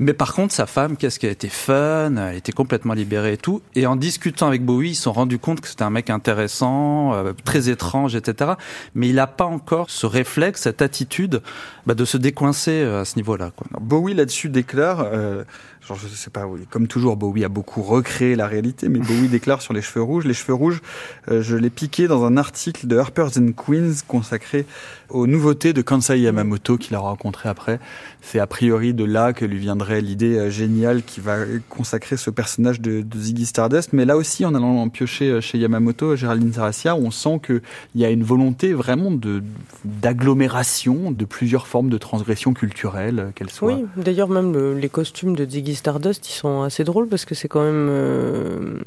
Mais 0.00 0.12
par 0.12 0.34
contre, 0.34 0.52
sa 0.52 0.66
femme, 0.66 0.96
qu'est-ce 0.96 1.20
qu'elle 1.20 1.30
était 1.30 1.48
fun, 1.48 2.16
elle 2.16 2.36
était 2.36 2.52
complètement 2.52 2.94
libérée 2.94 3.34
et 3.34 3.36
tout. 3.36 3.62
Et 3.76 3.86
en 3.86 3.94
discutant 3.94 4.48
avec 4.48 4.64
Bowie, 4.64 4.90
ils 4.90 4.94
se 4.94 5.02
sont 5.02 5.12
rendus 5.12 5.38
compte 5.38 5.60
que 5.60 5.68
c'était 5.68 5.84
un 5.84 5.90
mec 5.90 6.10
intéressant, 6.10 7.14
euh, 7.14 7.32
très 7.44 7.68
étrange, 7.68 8.16
etc. 8.16 8.52
Mais 8.94 9.08
il 9.08 9.16
n'a 9.16 9.28
pas 9.28 9.44
encore 9.44 9.90
ce 9.90 10.06
réflexe, 10.06 10.62
cette 10.62 10.82
attitude 10.82 11.42
bah, 11.86 11.94
de 11.94 12.04
se 12.04 12.16
décoincer 12.16 12.82
euh, 12.82 13.02
à 13.02 13.04
ce 13.04 13.16
niveau-là. 13.16 13.52
Bowie 13.80 14.14
là-dessus 14.14 14.48
déclare, 14.48 15.06
euh, 15.12 15.44
genre 15.86 15.98
je 15.98 16.08
sais 16.08 16.30
pas, 16.30 16.48
comme 16.70 16.86
toujours, 16.86 17.16
Bowie 17.16 17.44
a 17.44 17.48
beaucoup 17.48 17.82
recréé 17.82 18.36
la 18.36 18.46
réalité, 18.46 18.88
mais 18.88 18.98
Bowie 18.98 19.28
déclare 19.30 19.62
sur 19.62 19.74
les 19.74 19.82
cheveux 19.82 20.02
rouges, 20.02 20.24
les 20.24 20.34
cheveux 20.34 20.54
rouges, 20.54 20.80
je 21.28 21.56
l'ai 21.56 21.70
piqué 21.70 22.08
dans 22.08 22.24
un 22.24 22.36
article 22.36 22.86
de 22.86 22.96
Harper's 22.96 23.36
and 23.36 23.52
Queens 23.52 24.02
consacré 24.06 24.66
aux 25.10 25.26
nouveautés 25.26 25.72
de 25.72 25.82
Kansai 25.82 26.20
Yamamoto 26.20 26.76
qu'il 26.76 26.94
a 26.96 26.98
rencontré 26.98 27.48
après. 27.48 27.78
C'est 28.22 28.38
a 28.38 28.46
priori 28.46 28.94
de 28.94 29.04
là 29.04 29.32
que 29.32 29.44
lui 29.44 29.58
viendrait 29.58 30.00
l'idée 30.00 30.36
euh, 30.36 30.50
géniale 30.50 31.02
qui 31.02 31.20
va 31.20 31.38
consacrer 31.68 32.16
ce 32.16 32.30
personnage 32.30 32.80
de, 32.80 33.04
Ziggy 33.16 33.46
Stardust. 33.46 33.92
Mais 33.92 34.04
là 34.04 34.16
aussi, 34.16 34.44
en 34.44 34.54
allant 34.54 34.78
en 34.78 34.88
piocher 34.88 35.30
euh, 35.30 35.40
chez 35.40 35.58
Yamamoto, 35.58 36.16
Géraldine 36.16 36.52
Sarassia, 36.52 36.96
on 36.96 37.10
sent 37.10 37.40
qu'il 37.44 37.60
y 37.94 38.04
a 38.04 38.10
une 38.10 38.24
volonté 38.24 38.72
vraiment 38.72 39.10
de 39.10 39.42
d'agglomération 39.84 41.12
de 41.12 41.24
plusieurs 41.24 41.66
formes 41.66 41.90
de 41.90 41.98
transgression 41.98 42.54
culturelle, 42.54 43.18
euh, 43.18 43.30
qu'elles 43.34 43.50
soient. 43.50 43.74
Oui, 43.74 43.84
d'ailleurs 43.96 44.28
même 44.28 44.78
les 44.78 44.88
costumes 44.88 45.36
de 45.36 45.48
Ziggy 45.48 45.73
Stardust, 45.76 46.28
ils 46.28 46.32
sont 46.32 46.62
assez 46.62 46.84
drôles 46.84 47.08
parce 47.08 47.24
que 47.24 47.34
c'est 47.34 47.48
quand 47.48 47.62
même 47.62 48.80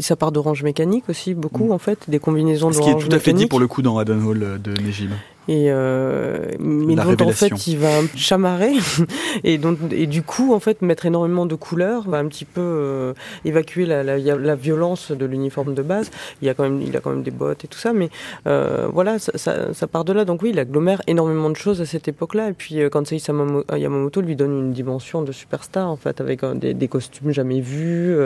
ça 0.00 0.16
part 0.16 0.30
d'orange 0.30 0.62
mécanique 0.62 1.08
aussi 1.08 1.34
beaucoup 1.34 1.66
mm. 1.66 1.72
en 1.72 1.78
fait, 1.78 1.98
des 2.08 2.18
combinaisons 2.18 2.70
d'orange 2.70 2.78
mécanique. 2.78 3.00
Ce 3.00 3.04
qui 3.04 3.06
est 3.06 3.10
tout 3.10 3.16
à 3.16 3.18
fait 3.18 3.32
dit 3.32 3.46
pour 3.46 3.60
le 3.60 3.66
coup 3.66 3.82
dans 3.82 3.98
Adam 3.98 4.24
Hall 4.24 4.60
de 4.62 4.72
Nejib 4.82 5.10
et 5.48 5.66
euh, 5.68 6.50
mais 6.58 6.96
dont 6.96 7.26
en 7.26 7.30
fait 7.30 7.66
il 7.68 7.78
va 7.78 7.88
chamarrer 8.16 8.72
et 9.44 9.58
donc 9.58 9.78
et 9.92 10.06
du 10.06 10.22
coup 10.22 10.52
en 10.52 10.60
fait 10.60 10.82
mettre 10.82 11.06
énormément 11.06 11.46
de 11.46 11.54
couleurs 11.54 12.08
va 12.08 12.18
un 12.18 12.26
petit 12.26 12.44
peu 12.44 12.60
euh, 12.60 13.14
évacuer 13.44 13.86
la, 13.86 14.02
la, 14.02 14.18
la, 14.18 14.54
violence 14.56 15.12
de 15.12 15.24
l'uniforme 15.24 15.74
de 15.74 15.82
base. 15.82 16.10
Il 16.42 16.46
y 16.46 16.48
a 16.48 16.54
quand 16.54 16.64
même 16.64 16.82
il 16.82 16.96
a 16.96 17.00
quand 17.00 17.10
même 17.10 17.22
des 17.22 17.30
bottes 17.30 17.64
et 17.64 17.68
tout 17.68 17.78
ça 17.78 17.92
mais 17.92 18.10
euh, 18.46 18.88
voilà 18.92 19.18
ça, 19.18 19.32
ça, 19.36 19.72
ça, 19.72 19.86
part 19.86 20.04
de 20.04 20.12
là. 20.12 20.24
Donc 20.24 20.42
oui 20.42 20.50
il 20.50 20.58
agglomère 20.58 21.00
énormément 21.06 21.50
de 21.50 21.56
choses 21.56 21.80
à 21.80 21.86
cette 21.86 22.08
époque 22.08 22.34
là 22.34 22.48
et 22.48 22.52
puis 22.52 22.80
euh, 22.80 22.88
quand 22.88 23.04
Yamamoto 23.12 24.20
lui 24.20 24.34
donne 24.34 24.58
une 24.58 24.72
dimension 24.72 25.22
de 25.22 25.30
superstar 25.30 25.88
en 25.88 25.96
fait 25.96 26.20
avec 26.20 26.44
des, 26.44 26.74
des, 26.74 26.88
costumes 26.88 27.30
jamais 27.30 27.60
vus 27.60 28.16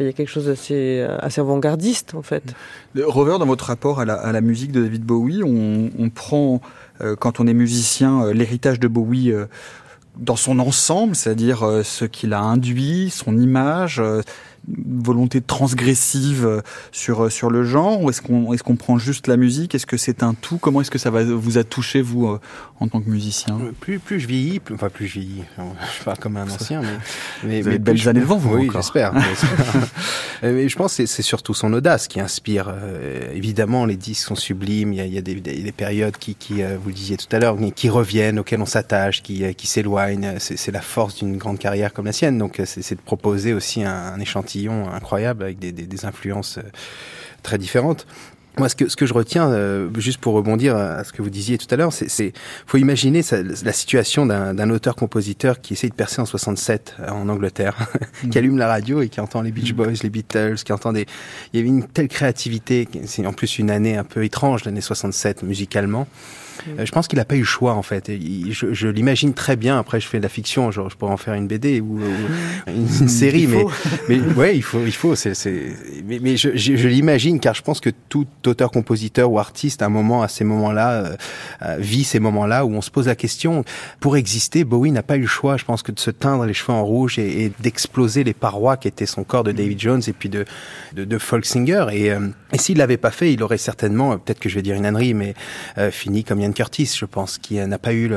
il 0.00 0.06
y 0.06 0.08
a 0.08 0.12
quelque 0.12 0.28
chose 0.28 0.46
d'assez 0.46 1.06
assez 1.20 1.40
avant-gardiste 1.40 2.14
en 2.14 2.22
fait. 2.22 2.42
Rover 2.98 3.38
dans 3.38 3.46
votre 3.46 3.66
rapport 3.66 4.00
à 4.00 4.04
la, 4.04 4.14
à 4.14 4.32
la 4.32 4.40
musique 4.40 4.72
de 4.72 4.82
David 4.82 5.04
Bowie 5.04 5.42
on, 5.44 5.90
on 5.98 6.10
prend 6.10 6.60
quand 7.18 7.40
on 7.40 7.46
est 7.46 7.54
musicien, 7.54 8.22
euh, 8.22 8.32
l'héritage 8.32 8.80
de 8.80 8.88
Bowie 8.88 9.32
euh, 9.32 9.46
dans 10.16 10.36
son 10.36 10.58
ensemble, 10.60 11.16
c'est-à-dire 11.16 11.68
ce 11.82 12.04
qu'il 12.04 12.34
a 12.34 12.40
induit, 12.40 13.10
son 13.10 13.36
image, 13.36 14.00
volonté 14.68 15.40
transgressive 15.40 16.46
euh, 16.46 16.60
sur 16.92 17.24
euh, 17.24 17.30
sur 17.30 17.50
le 17.50 17.64
genre 17.64 18.02
ou 18.02 18.10
est-ce 18.10 18.22
qu'on 18.22 18.52
est-ce 18.52 18.62
qu'on 18.62 18.76
prend 18.76 18.98
juste 18.98 19.26
la 19.26 19.36
musique? 19.36 19.74
Est-ce 19.74 19.86
que 19.86 19.96
c'est 19.96 20.22
un 20.22 20.34
tout? 20.34 20.58
Comment 20.58 20.80
est-ce 20.80 20.90
que 20.90 20.98
ça 20.98 21.10
va 21.10 21.24
vous 21.24 21.58
a 21.58 21.64
touché 21.64 22.00
vous 22.02 22.26
euh, 22.26 22.40
en 22.80 22.88
tant 22.88 23.00
que 23.00 23.08
musicien? 23.08 23.58
Plus 23.80 23.98
plus 23.98 24.20
je 24.20 24.26
vieillis, 24.26 24.60
plus, 24.60 24.74
enfin 24.74 24.88
plus 24.88 25.06
je 25.06 25.20
vieillis. 25.20 25.44
Je 25.98 26.04
pas 26.04 26.16
comme 26.16 26.36
un 26.36 26.48
ancien, 26.48 26.82
mais 26.82 26.88
mais, 27.44 27.60
vous 27.62 27.68
avez 27.68 27.78
de 27.78 27.84
belles 27.84 28.08
années 28.08 28.20
devant 28.20 28.36
vous. 28.36 28.56
Oui, 28.56 28.70
j'espère. 28.72 29.12
mais 30.42 30.68
je 30.68 30.76
pense 30.76 30.96
que 30.96 31.06
c'est 31.06 31.22
surtout 31.22 31.54
son 31.54 31.72
audace 31.72 32.08
qui 32.08 32.20
inspire. 32.20 32.74
évidemment, 33.32 33.86
les 33.86 33.96
disques 33.96 34.26
sont 34.26 34.34
sublimes. 34.34 34.92
Il 34.92 34.96
y 34.96 35.00
a, 35.00 35.04
il 35.04 35.14
y 35.14 35.18
a 35.18 35.22
des, 35.22 35.36
des, 35.36 35.72
périodes 35.72 36.16
qui, 36.16 36.34
qui 36.34 36.62
vous 36.62 36.88
le 36.88 36.94
disiez 36.94 37.16
tout 37.16 37.34
à 37.34 37.38
l'heure, 37.38 37.56
qui 37.74 37.88
reviennent, 37.88 38.38
auxquelles 38.38 38.62
on 38.62 38.66
s'attache, 38.66 39.22
qui 39.22 39.54
qui 39.54 39.66
s'éloignent. 39.66 40.34
C'est 40.38 40.72
la 40.72 40.82
force 40.82 41.16
d'une 41.16 41.36
grande 41.36 41.58
carrière 41.58 41.92
comme 41.92 42.06
la 42.06 42.12
sienne. 42.12 42.38
Donc 42.38 42.60
c'est 42.64 42.94
de 42.94 43.00
proposer 43.00 43.52
aussi 43.52 43.84
un, 43.84 43.94
un 43.94 44.20
échantillon 44.20 44.90
incroyable 44.90 45.44
avec 45.44 45.58
des, 45.58 45.72
des 45.72 46.04
influences 46.04 46.58
très 47.44 47.58
différentes. 47.58 48.06
Moi, 48.58 48.68
ce 48.68 48.76
que, 48.76 48.88
ce 48.88 48.96
que 48.96 49.04
je 49.04 49.14
retiens, 49.14 49.50
euh, 49.50 49.88
juste 49.98 50.20
pour 50.20 50.34
rebondir 50.34 50.76
à 50.76 51.02
ce 51.02 51.12
que 51.12 51.22
vous 51.22 51.30
disiez 51.30 51.58
tout 51.58 51.66
à 51.70 51.76
l'heure, 51.76 51.92
c'est 51.92 52.32
faut 52.66 52.78
imaginer 52.78 53.22
la 53.32 53.72
situation 53.72 54.26
d'un 54.26 54.70
auteur-compositeur 54.70 55.60
qui 55.60 55.72
essaie 55.72 55.88
de 55.88 55.94
percer 55.94 56.20
en 56.20 56.26
67 56.26 56.96
euh, 57.00 57.08
en 57.08 57.28
Angleterre, 57.28 57.76
qui 58.20 58.28
mm. 58.28 58.38
allume 58.38 58.58
la 58.58 58.68
radio 58.68 59.02
et 59.02 59.08
qui 59.08 59.20
entend 59.20 59.42
les 59.42 59.50
Beach 59.50 59.72
Boys, 59.72 59.94
les 60.02 60.10
Beatles, 60.10 60.56
qui 60.64 60.72
entend 60.72 60.92
des... 60.92 61.06
Il 61.52 61.58
y 61.58 61.60
avait 61.60 61.68
une 61.68 61.84
telle 61.84 62.08
créativité, 62.08 62.88
c'est 63.06 63.26
en 63.26 63.32
plus 63.32 63.58
une 63.58 63.70
année 63.70 63.96
un 63.96 64.04
peu 64.04 64.24
étrange, 64.24 64.64
l'année 64.64 64.80
67, 64.80 65.42
musicalement. 65.42 66.06
Euh, 66.68 66.86
je 66.86 66.92
pense 66.92 67.08
qu'il 67.08 67.18
n'a 67.18 67.24
pas 67.24 67.34
eu 67.36 67.40
le 67.40 67.44
choix 67.44 67.74
en 67.74 67.82
fait. 67.82 68.08
je, 68.08 68.72
je 68.72 68.88
l'imagine 68.88 69.34
très 69.34 69.56
bien. 69.56 69.78
Après, 69.78 70.00
je 70.00 70.06
fais 70.06 70.18
de 70.18 70.22
la 70.22 70.28
fiction, 70.28 70.70
genre, 70.70 70.90
je 70.90 70.96
pourrais 70.96 71.12
en 71.12 71.16
faire 71.16 71.34
une 71.34 71.46
BD 71.46 71.80
ou, 71.80 72.00
une, 72.68 73.08
série, 73.08 73.46
mais, 73.46 73.64
mais 74.08 74.20
ouais, 74.34 74.56
il 74.56 74.62
faut, 74.62 74.84
il 74.84 74.94
faut. 74.94 75.14
C'est, 75.14 75.32
mais, 76.06 76.18
mais 76.20 76.36
je, 76.36 76.56
je, 76.56 76.88
l'imagine 76.88 77.40
car 77.40 77.54
je 77.54 77.62
pense 77.62 77.80
que 77.80 77.90
tout 78.08 78.26
auteur, 78.48 78.70
compositeur 78.70 79.30
ou 79.30 79.38
artiste, 79.38 79.82
à 79.82 79.86
un 79.86 79.90
moment, 79.90 80.22
à 80.22 80.28
ces 80.28 80.44
moments-là, 80.44 80.90
euh, 80.92 81.16
euh, 81.62 81.76
vit 81.78 82.04
ces 82.04 82.20
moments-là 82.20 82.64
où 82.64 82.72
on 82.74 82.80
se 82.80 82.90
pose 82.90 83.06
la 83.06 83.16
question. 83.16 83.64
Pour 84.00 84.16
exister, 84.16 84.64
Bowie 84.64 84.92
n'a 84.92 85.02
pas 85.02 85.16
eu 85.16 85.22
le 85.22 85.26
choix. 85.26 85.56
Je 85.56 85.64
pense 85.64 85.82
que 85.82 85.92
de 85.92 86.00
se 86.00 86.10
teindre 86.10 86.44
les 86.44 86.54
cheveux 86.54 86.72
en 86.72 86.84
rouge 86.84 87.18
et, 87.18 87.52
d'exploser 87.60 88.24
les 88.24 88.34
parois 88.34 88.76
qui 88.76 88.88
étaient 88.88 89.06
son 89.06 89.24
corps 89.24 89.44
de 89.44 89.52
David 89.52 89.80
Jones 89.80 90.02
et 90.06 90.12
puis 90.12 90.28
de 90.28 90.44
de, 90.92 91.04
de 91.04 91.18
folk 91.18 91.44
singer. 91.44 91.86
Et, 91.92 92.06
et 92.52 92.58
s'il 92.58 92.78
l'avait 92.78 92.96
pas 92.96 93.10
fait, 93.10 93.32
il 93.32 93.42
aurait 93.42 93.58
certainement, 93.58 94.16
peut-être 94.18 94.38
que 94.38 94.48
je 94.48 94.54
vais 94.54 94.62
dire 94.62 94.76
une 94.76 94.86
ânerie, 94.86 95.14
mais 95.14 95.34
fini 95.90 96.24
comme 96.24 96.40
Ian 96.40 96.52
Curtis, 96.52 96.96
je 96.98 97.04
pense, 97.04 97.38
qui 97.38 97.54
n'a 97.54 97.78
pas 97.78 97.92
eu 97.92 98.08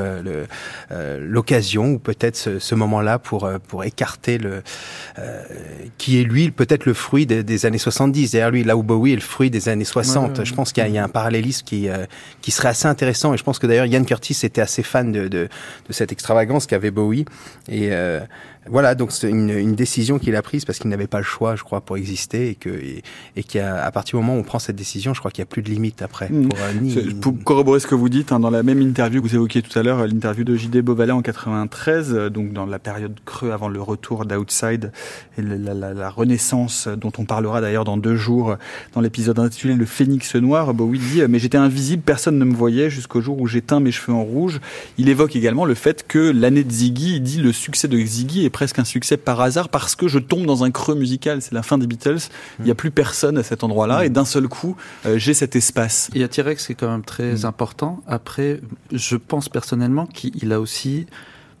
euh, 0.90 1.18
l'occasion 1.20 1.84
le, 1.86 1.92
ou 1.94 1.98
peut-être 1.98 2.36
ce, 2.36 2.74
moment-là 2.74 3.18
pour 3.18 3.44
euh, 3.44 3.58
pour 3.66 3.84
écarter 3.84 4.38
le 4.38 4.62
euh, 5.18 5.42
qui 5.96 6.20
est 6.20 6.24
lui 6.24 6.50
peut-être 6.50 6.86
le 6.86 6.94
fruit 6.94 7.26
des, 7.26 7.66
années 7.66 7.78
70. 7.78 8.32
Derrière 8.32 8.50
lui, 8.50 8.64
là 8.64 8.76
où 8.76 8.82
Bowie 8.82 9.12
est 9.12 9.16
le 9.16 9.20
fruit 9.20 9.50
des 9.50 9.68
années 9.68 9.84
60. 9.84 10.17
Je 10.44 10.54
pense 10.54 10.72
qu'il 10.72 10.88
y, 10.88 10.98
a 10.98 11.04
un 11.04 11.08
parallélisme 11.08 11.64
qui 11.64 11.88
qui 12.40 12.50
serait 12.50 12.68
assez 12.68 12.86
intéressant. 12.86 13.34
Et 13.34 13.36
je 13.36 13.44
pense 13.44 13.58
que 13.58 13.66
d'ailleurs 13.66 13.86
Ian 13.86 14.04
Curtis 14.04 14.38
était 14.42 14.60
assez 14.60 14.82
fan 14.82 15.12
de 15.12 15.28
de, 15.28 15.48
de 15.88 15.92
cette 15.92 16.12
extravagance 16.12 16.66
qu'avait 16.66 16.90
Bowie. 16.90 17.24
Et 17.68 17.90
voilà, 18.70 18.94
donc 18.94 19.12
c'est 19.12 19.30
une, 19.30 19.50
une, 19.50 19.74
décision 19.74 20.18
qu'il 20.18 20.34
a 20.36 20.42
prise 20.42 20.64
parce 20.64 20.78
qu'il 20.78 20.90
n'avait 20.90 21.06
pas 21.06 21.18
le 21.18 21.24
choix, 21.24 21.56
je 21.56 21.62
crois, 21.62 21.80
pour 21.80 21.96
exister 21.96 22.50
et 22.50 22.54
que 22.54 22.70
et, 22.70 23.02
et 23.36 23.42
qu'à 23.42 23.84
à 23.84 23.90
partir 23.90 24.18
du 24.18 24.24
moment 24.24 24.36
où 24.36 24.40
on 24.40 24.44
prend 24.44 24.58
cette 24.58 24.76
décision, 24.76 25.14
je 25.14 25.20
crois 25.20 25.30
qu'il 25.30 25.42
n'y 25.42 25.48
a 25.48 25.50
plus 25.50 25.62
de 25.62 25.70
limite 25.70 26.02
après. 26.02 26.28
Mmh. 26.28 26.48
Pour, 27.20 27.34
pour, 27.34 27.44
corroborer 27.44 27.80
ce 27.80 27.86
que 27.86 27.94
vous 27.94 28.08
dites, 28.08 28.32
hein, 28.32 28.40
dans 28.40 28.50
la 28.50 28.62
même 28.62 28.80
interview 28.80 29.22
que 29.22 29.28
vous 29.28 29.34
évoquiez 29.34 29.62
tout 29.62 29.76
à 29.78 29.82
l'heure, 29.82 30.06
l'interview 30.06 30.44
de 30.44 30.54
J.D. 30.54 30.82
Beauvalet 30.82 31.12
en 31.12 31.22
93, 31.22 32.12
euh, 32.12 32.30
donc 32.30 32.52
dans 32.52 32.66
la 32.66 32.78
période 32.78 33.18
creux 33.24 33.52
avant 33.52 33.68
le 33.68 33.80
retour 33.80 34.24
d'Outside 34.26 34.92
et 35.36 35.42
la, 35.42 35.74
la, 35.74 35.94
la, 35.94 36.10
renaissance 36.10 36.88
dont 36.88 37.12
on 37.18 37.24
parlera 37.24 37.60
d'ailleurs 37.60 37.84
dans 37.84 37.96
deux 37.96 38.16
jours 38.16 38.56
dans 38.94 39.00
l'épisode 39.00 39.38
intitulé 39.38 39.74
Le 39.74 39.84
Phénix 39.84 40.34
Noir, 40.34 40.74
Bowie 40.74 40.98
dit 40.98 41.22
«Mais 41.28 41.38
j'étais 41.38 41.58
invisible, 41.58 42.02
personne 42.04 42.38
ne 42.38 42.44
me 42.44 42.54
voyait 42.54 42.90
jusqu'au 42.90 43.20
jour 43.20 43.40
où 43.40 43.46
j'éteins 43.46 43.80
mes 43.80 43.92
cheveux 43.92 44.16
en 44.16 44.22
rouge». 44.22 44.60
Il 44.98 45.08
évoque 45.08 45.36
également 45.36 45.64
le 45.64 45.74
fait 45.74 46.06
que 46.06 46.18
l'année 46.18 46.64
de 46.64 46.70
Ziggy, 46.70 47.16
il 47.16 47.22
dit 47.22 47.40
«Le 47.42 47.52
succès 47.52 47.88
de 47.88 47.98
Ziggy 47.98 48.44
est 48.44 48.50
presque 48.58 48.80
un 48.80 48.84
succès 48.84 49.16
par 49.16 49.40
hasard 49.40 49.68
parce 49.68 49.94
que 49.94 50.08
je 50.08 50.18
tombe 50.18 50.44
dans 50.44 50.64
un 50.64 50.72
creux 50.72 50.96
musical. 50.96 51.40
C'est 51.42 51.54
la 51.54 51.62
fin 51.62 51.78
des 51.78 51.86
Beatles. 51.86 52.18
Il 52.58 52.64
n'y 52.64 52.72
a 52.72 52.74
plus 52.74 52.90
personne 52.90 53.38
à 53.38 53.44
cet 53.44 53.62
endroit-là. 53.62 54.04
Et 54.04 54.10
d'un 54.10 54.24
seul 54.24 54.48
coup, 54.48 54.74
euh, 55.06 55.16
j'ai 55.16 55.32
cet 55.32 55.54
espace. 55.54 56.10
Il 56.12 56.20
y 56.20 56.24
a 56.24 56.28
T-Rex 56.28 56.66
qui 56.66 56.72
est 56.72 56.74
quand 56.74 56.90
même 56.90 57.04
très 57.04 57.34
mm. 57.34 57.44
important. 57.44 58.02
Après, 58.08 58.60
je 58.90 59.14
pense 59.14 59.48
personnellement 59.48 60.06
qu'il 60.06 60.52
a 60.52 60.60
aussi 60.60 61.06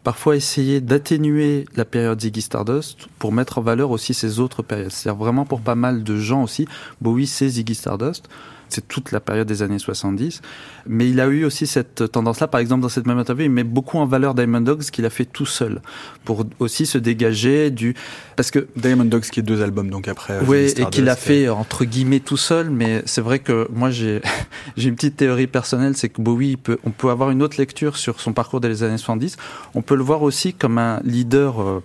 parfois 0.02 0.34
essayé 0.34 0.80
d'atténuer 0.80 1.66
la 1.76 1.84
période 1.84 2.20
Ziggy 2.20 2.42
Stardust 2.42 3.06
pour 3.20 3.30
mettre 3.30 3.58
en 3.58 3.62
valeur 3.62 3.92
aussi 3.92 4.12
ses 4.12 4.40
autres 4.40 4.64
périodes. 4.64 4.90
C'est-à-dire 4.90 5.20
vraiment 5.20 5.44
pour 5.44 5.60
pas 5.60 5.76
mal 5.76 6.02
de 6.02 6.16
gens 6.16 6.42
aussi, 6.42 6.66
Bowie 7.00 7.28
c'est 7.28 7.48
Ziggy 7.48 7.76
Stardust 7.76 8.28
c'est 8.68 8.86
toute 8.86 9.12
la 9.12 9.20
période 9.20 9.46
des 9.46 9.62
années 9.62 9.78
70. 9.78 10.40
Mais 10.86 11.08
il 11.08 11.20
a 11.20 11.26
eu 11.26 11.44
aussi 11.44 11.66
cette 11.66 12.10
tendance-là, 12.10 12.48
par 12.48 12.60
exemple 12.60 12.82
dans 12.82 12.88
cette 12.88 13.06
même 13.06 13.18
interview, 13.18 13.44
il 13.44 13.50
met 13.50 13.64
beaucoup 13.64 13.98
en 13.98 14.06
valeur 14.06 14.34
Diamond 14.34 14.60
Dogs 14.60 14.84
qu'il 14.84 15.04
a 15.04 15.10
fait 15.10 15.24
tout 15.24 15.46
seul, 15.46 15.80
pour 16.24 16.44
aussi 16.58 16.86
se 16.86 16.98
dégager 16.98 17.70
du... 17.70 17.94
Parce 18.36 18.50
que 18.50 18.68
Diamond 18.76 19.04
Dogs 19.04 19.22
qui 19.22 19.40
est 19.40 19.42
deux 19.42 19.62
albums 19.62 19.90
donc 19.90 20.08
après... 20.08 20.34
Euh, 20.34 20.42
oui, 20.46 20.72
et 20.76 20.84
qu'il 20.86 21.08
a 21.08 21.16
fait 21.16 21.48
entre 21.48 21.84
guillemets 21.84 22.20
tout 22.20 22.36
seul, 22.36 22.70
mais 22.70 23.02
c'est 23.06 23.20
vrai 23.20 23.38
que 23.38 23.68
moi 23.72 23.90
j'ai 23.90 24.20
j'ai 24.76 24.88
une 24.88 24.94
petite 24.94 25.16
théorie 25.16 25.46
personnelle, 25.46 25.96
c'est 25.96 26.08
que 26.08 26.22
Bowie, 26.22 26.56
peut, 26.56 26.78
on 26.84 26.90
peut 26.90 27.10
avoir 27.10 27.30
une 27.30 27.42
autre 27.42 27.56
lecture 27.58 27.96
sur 27.96 28.20
son 28.20 28.32
parcours 28.32 28.60
des 28.60 28.82
années 28.82 28.98
70, 28.98 29.36
on 29.74 29.82
peut 29.82 29.96
le 29.96 30.02
voir 30.02 30.22
aussi 30.22 30.54
comme 30.54 30.78
un 30.78 31.00
leader... 31.04 31.60
Euh, 31.60 31.82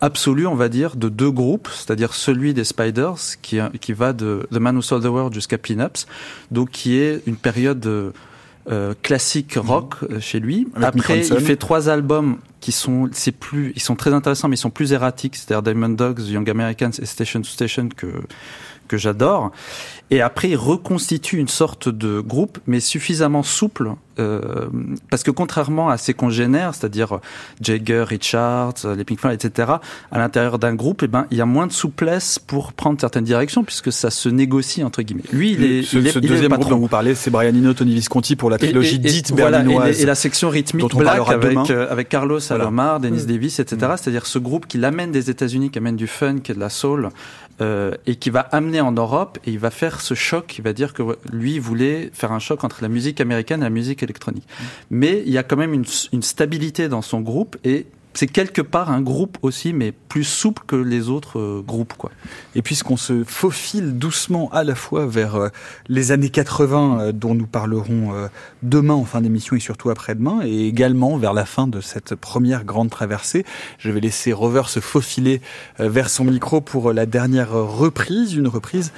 absolu, 0.00 0.46
on 0.46 0.54
va 0.54 0.68
dire, 0.68 0.96
de 0.96 1.08
deux 1.08 1.30
groupes, 1.30 1.68
c'est-à-dire 1.72 2.14
celui 2.14 2.54
des 2.54 2.64
Spiders, 2.64 3.16
qui, 3.42 3.58
qui 3.80 3.92
va 3.92 4.12
de 4.12 4.46
The 4.50 4.56
Man 4.56 4.76
Who 4.76 4.82
Sold 4.82 5.04
the 5.04 5.08
World 5.08 5.34
jusqu'à 5.34 5.58
Pin-Ups, 5.58 6.06
donc 6.50 6.70
qui 6.70 6.96
est 6.96 7.22
une 7.26 7.36
période 7.36 7.84
euh, 7.86 8.94
classique 9.02 9.54
rock 9.56 9.96
euh, 10.02 10.20
chez 10.20 10.40
lui. 10.40 10.68
Après, 10.80 11.26
il 11.26 11.40
fait 11.40 11.56
trois 11.56 11.90
albums 11.90 12.38
qui 12.60 12.72
sont, 12.72 13.10
c'est 13.12 13.32
plus, 13.32 13.72
ils 13.76 13.82
sont 13.82 13.94
très 13.94 14.14
intéressants, 14.14 14.48
mais 14.48 14.56
ils 14.56 14.58
sont 14.58 14.70
plus 14.70 14.94
erratiques, 14.94 15.36
c'est-à-dire 15.36 15.62
Diamond 15.62 15.90
Dogs, 15.90 16.20
Young 16.20 16.48
Americans 16.48 16.92
et 16.98 17.04
Station 17.04 17.42
to 17.42 17.48
Station 17.48 17.90
que 17.94 18.06
que 18.94 19.00
j'adore. 19.00 19.50
Et 20.10 20.20
après, 20.20 20.50
il 20.50 20.56
reconstitue 20.56 21.38
une 21.38 21.48
sorte 21.48 21.88
de 21.88 22.20
groupe, 22.20 22.58
mais 22.66 22.78
suffisamment 22.78 23.42
souple, 23.42 23.94
euh, 24.20 24.68
parce 25.10 25.22
que 25.22 25.30
contrairement 25.30 25.88
à 25.88 25.96
ses 25.96 26.14
congénères, 26.14 26.74
c'est-à-dire 26.74 27.18
Jagger, 27.60 28.04
Richards, 28.06 28.74
les 28.96 29.02
Pink 29.02 29.18
Floyd, 29.18 29.42
etc., 29.42 29.72
à 30.12 30.18
l'intérieur 30.18 30.58
d'un 30.58 30.74
groupe, 30.74 31.02
eh 31.02 31.08
ben, 31.08 31.26
il 31.30 31.38
y 31.38 31.40
a 31.40 31.46
moins 31.46 31.66
de 31.66 31.72
souplesse 31.72 32.38
pour 32.38 32.74
prendre 32.74 33.00
certaines 33.00 33.24
directions, 33.24 33.64
puisque 33.64 33.90
ça 33.90 34.10
se 34.10 34.28
négocie 34.28 34.84
entre 34.84 35.02
guillemets. 35.02 35.24
Lui, 35.32 35.54
il 35.54 35.64
est. 35.64 35.82
Ce, 35.82 36.00
ce 36.00 36.18
deuxième 36.18 36.52
groupe 36.52 36.68
dont 36.68 36.78
vous 36.78 36.86
parlez, 36.86 37.14
c'est 37.14 37.30
Brian 37.30 37.54
Eno, 37.54 37.72
Tony 37.72 37.94
Visconti 37.94 38.36
pour 38.36 38.50
la 38.50 38.58
trilogie 38.58 38.98
dite 38.98 39.32
voilà, 39.32 39.64
et, 39.88 40.04
la 40.04 40.14
section 40.14 40.50
rythmique 40.50 40.94
Black 40.94 41.28
avec, 41.28 41.70
euh, 41.70 41.90
avec 41.90 42.08
Carlos 42.08 42.40
Alomar, 42.52 43.00
Dennis 43.00 43.24
mm. 43.24 43.26
Davis, 43.26 43.58
etc. 43.58 43.76
Mm. 43.80 43.96
C'est-à-dire 43.96 44.26
ce 44.26 44.38
groupe 44.38 44.66
qui 44.66 44.78
l'amène 44.78 45.10
des 45.10 45.30
États-Unis, 45.30 45.70
qui 45.70 45.78
amène 45.78 45.96
du 45.96 46.06
funk 46.06 46.42
et 46.48 46.54
de 46.54 46.60
la 46.60 46.68
soul, 46.68 47.08
euh, 47.60 47.94
et 48.06 48.16
qui 48.16 48.30
va 48.30 48.40
amener 48.40 48.80
en 48.80 48.92
Europe 48.92 49.38
et 49.46 49.52
il 49.52 49.58
va 49.58 49.70
faire 49.70 50.00
ce 50.00 50.14
choc. 50.14 50.56
Il 50.58 50.62
va 50.62 50.72
dire 50.72 50.92
que 50.92 51.02
lui 51.32 51.58
voulait 51.58 52.10
faire 52.12 52.32
un 52.32 52.38
choc 52.38 52.64
entre 52.64 52.82
la 52.82 52.88
musique 52.88 53.20
américaine 53.20 53.60
et 53.60 53.64
la 53.64 53.70
musique 53.70 54.02
électronique. 54.02 54.44
Mmh. 54.44 54.64
Mais 54.90 55.22
il 55.26 55.32
y 55.32 55.38
a 55.38 55.42
quand 55.42 55.56
même 55.56 55.72
une, 55.72 55.84
une 56.12 56.22
stabilité 56.22 56.88
dans 56.88 57.02
son 57.02 57.20
groupe 57.20 57.56
et 57.64 57.86
c'est 58.14 58.28
quelque 58.28 58.62
part 58.62 58.90
un 58.90 59.00
groupe 59.00 59.38
aussi, 59.42 59.72
mais 59.72 59.92
plus 59.92 60.24
souple 60.24 60.62
que 60.66 60.76
les 60.76 61.08
autres 61.08 61.38
euh, 61.40 61.62
groupes. 61.66 61.94
Quoi. 61.94 62.12
Et 62.54 62.62
puisqu'on 62.62 62.96
se 62.96 63.24
faufile 63.24 63.98
doucement 63.98 64.48
à 64.52 64.62
la 64.62 64.76
fois 64.76 65.06
vers 65.06 65.34
euh, 65.34 65.48
les 65.88 66.12
années 66.12 66.30
80, 66.30 67.00
euh, 67.00 67.12
dont 67.12 67.34
nous 67.34 67.46
parlerons 67.46 68.14
demain 68.62 68.94
en 68.94 69.04
fin 69.04 69.20
d'émission 69.20 69.56
et 69.56 69.60
surtout 69.60 69.90
après-demain, 69.90 70.42
et 70.44 70.66
également 70.66 71.16
vers 71.16 71.32
la 71.32 71.44
fin 71.44 71.66
de 71.66 71.80
cette 71.80 72.14
première 72.14 72.64
grande 72.64 72.90
traversée, 72.90 73.44
je 73.78 73.90
vais 73.90 74.00
laisser 74.00 74.32
Rover 74.32 74.62
se 74.66 74.80
faufiler 74.80 75.40
vers 75.78 76.08
son 76.08 76.24
micro 76.24 76.60
pour 76.60 76.92
la 76.92 77.06
dernière 77.06 77.50
reprise, 77.52 78.34
une 78.34 78.48
reprise 78.48 78.92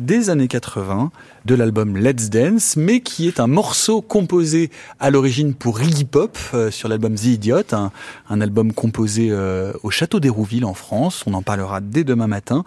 des 0.00 0.30
années 0.30 0.48
80 0.48 1.12
de 1.44 1.54
l'album 1.54 1.96
Let's 1.96 2.30
Dance, 2.30 2.76
mais 2.76 3.00
qui 3.00 3.28
est 3.28 3.38
un 3.38 3.46
morceau 3.46 4.00
composé 4.00 4.70
à 4.98 5.10
l'origine 5.10 5.54
pour 5.54 5.80
Iggy 5.80 6.04
Pop 6.04 6.36
euh, 6.54 6.70
sur 6.70 6.88
l'album 6.88 7.14
The 7.14 7.24
Idiot, 7.24 7.62
un, 7.72 8.40
album 8.40 8.72
composé 8.72 9.28
euh, 9.30 9.72
au 9.82 9.90
château 9.90 10.18
d'Hérouville 10.18 10.64
en 10.64 10.74
France. 10.74 11.22
On 11.26 11.34
en 11.34 11.42
parlera 11.42 11.80
dès 11.80 12.04
demain 12.04 12.26
matin. 12.26 12.64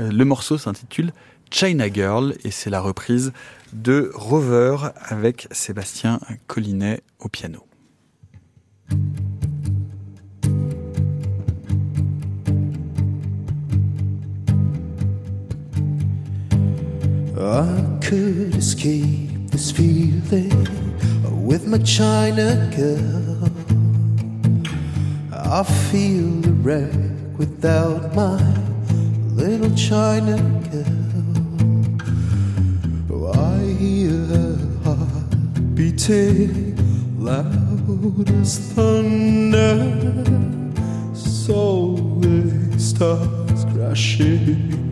Euh, 0.00 0.10
le 0.10 0.24
morceau 0.24 0.58
s'intitule 0.58 1.12
China 1.50 1.86
Girl 1.92 2.34
et 2.44 2.50
c'est 2.50 2.70
la 2.70 2.80
reprise 2.80 3.32
de 3.72 4.10
Rover 4.14 4.76
avec 5.04 5.48
Sébastien 5.50 6.20
Collinet 6.46 7.00
au 7.18 7.28
piano. 7.28 7.66
I 17.44 17.98
could 18.00 18.54
escape 18.56 19.50
this 19.50 19.70
feeling 19.70 20.50
with 21.46 21.66
my 21.66 21.76
China 21.78 22.70
girl. 22.74 23.50
I 25.30 25.62
feel 25.62 26.40
the 26.40 26.52
wreck 26.52 26.94
without 27.36 28.14
my 28.14 28.40
little 29.34 29.74
China 29.74 30.38
girl. 30.72 32.04
Oh, 33.12 33.30
I 33.34 33.62
hear 33.74 34.10
her 34.10 34.56
heart 34.82 35.74
beating 35.74 36.74
loud 37.18 38.30
as 38.40 38.58
thunder. 38.72 40.24
So 41.14 42.18
it 42.22 42.80
starts 42.80 43.64
crashing. 43.64 44.83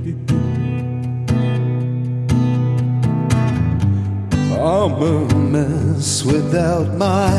I'm 4.73 5.03
a 5.03 5.35
mess 5.35 6.25
without 6.25 6.95
my 6.95 7.31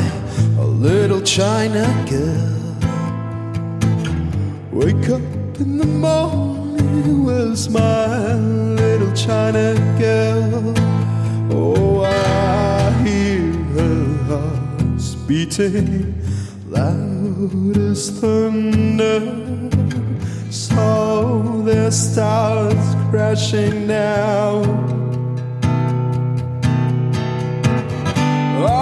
little 0.59 1.19
China 1.19 1.83
girl. 2.07 2.77
Wake 4.71 5.09
up 5.09 5.59
in 5.59 5.79
the 5.79 5.87
morning 5.87 7.25
was 7.25 7.69
my 7.69 8.35
little 8.35 9.11
China 9.13 9.73
girl. 9.97 10.75
Oh, 11.51 12.03
I 12.03 12.91
hear 13.03 13.51
her 13.77 14.05
heart's 14.29 15.15
beating 15.15 16.13
loud 16.69 17.75
as 17.77 18.11
thunder. 18.11 19.21
So 20.51 21.63
the 21.65 21.89
stars 21.89 22.95
crashing 23.09 23.87
down. 23.87 25.02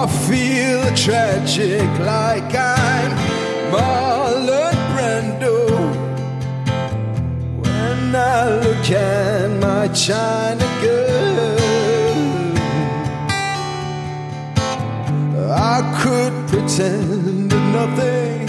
I 0.04 0.08
feel 0.08 0.82
tragic 0.96 1.88
like 2.00 2.56
I'm 2.56 3.12
Marlon 3.72 4.74
Brando 4.94 5.56
when 7.62 8.16
I 8.16 8.50
look 8.64 8.90
at 8.90 9.52
my 9.62 9.88
China 9.90 10.66
girl. 10.82 11.60
I 15.52 15.78
could 16.02 16.34
pretend 16.50 17.52
that 17.52 17.66
nothing 17.78 18.48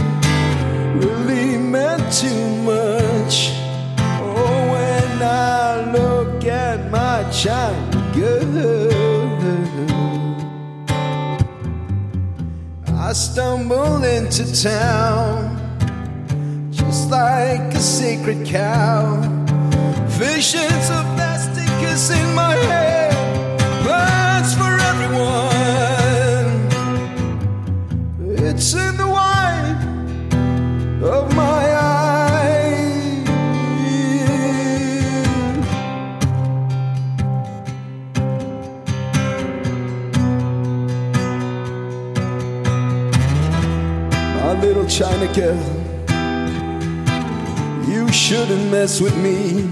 really 1.00 1.58
meant 1.58 2.10
too 2.14 2.46
much. 2.64 3.50
Oh, 4.24 4.72
when 4.72 5.22
I 5.22 5.92
look 5.92 6.46
at 6.46 6.90
my 6.90 7.30
China 7.30 8.12
girl. 8.16 9.01
I 13.12 13.14
stumbled 13.14 14.06
into 14.06 14.42
town 14.62 15.58
just 16.70 17.10
like 17.10 17.74
a 17.74 17.78
sacred 17.78 18.46
cow. 18.46 19.20
Visions 20.16 20.88
of 20.88 21.04
plastic 21.14 21.68
is 21.92 22.10
in 22.10 22.34
my 22.34 22.54
head, 22.54 23.11
China 45.02 45.26
girl. 45.34 45.58
You 47.90 48.06
shouldn't 48.12 48.70
mess 48.70 49.00
with 49.00 49.16
me. 49.16 49.68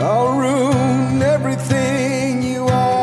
I'll 0.00 0.32
ruin 0.38 1.20
everything 1.20 2.42
you 2.42 2.64
are. 2.64 3.02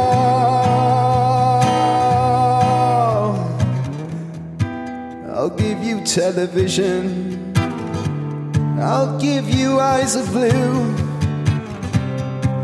I'll 5.35 5.51
give 5.51 5.83
you 5.83 6.03
television. 6.03 7.53
I'll 8.81 9.19
give 9.19 9.47
you 9.47 9.79
eyes 9.79 10.15
of 10.15 10.31
blue. 10.31 10.95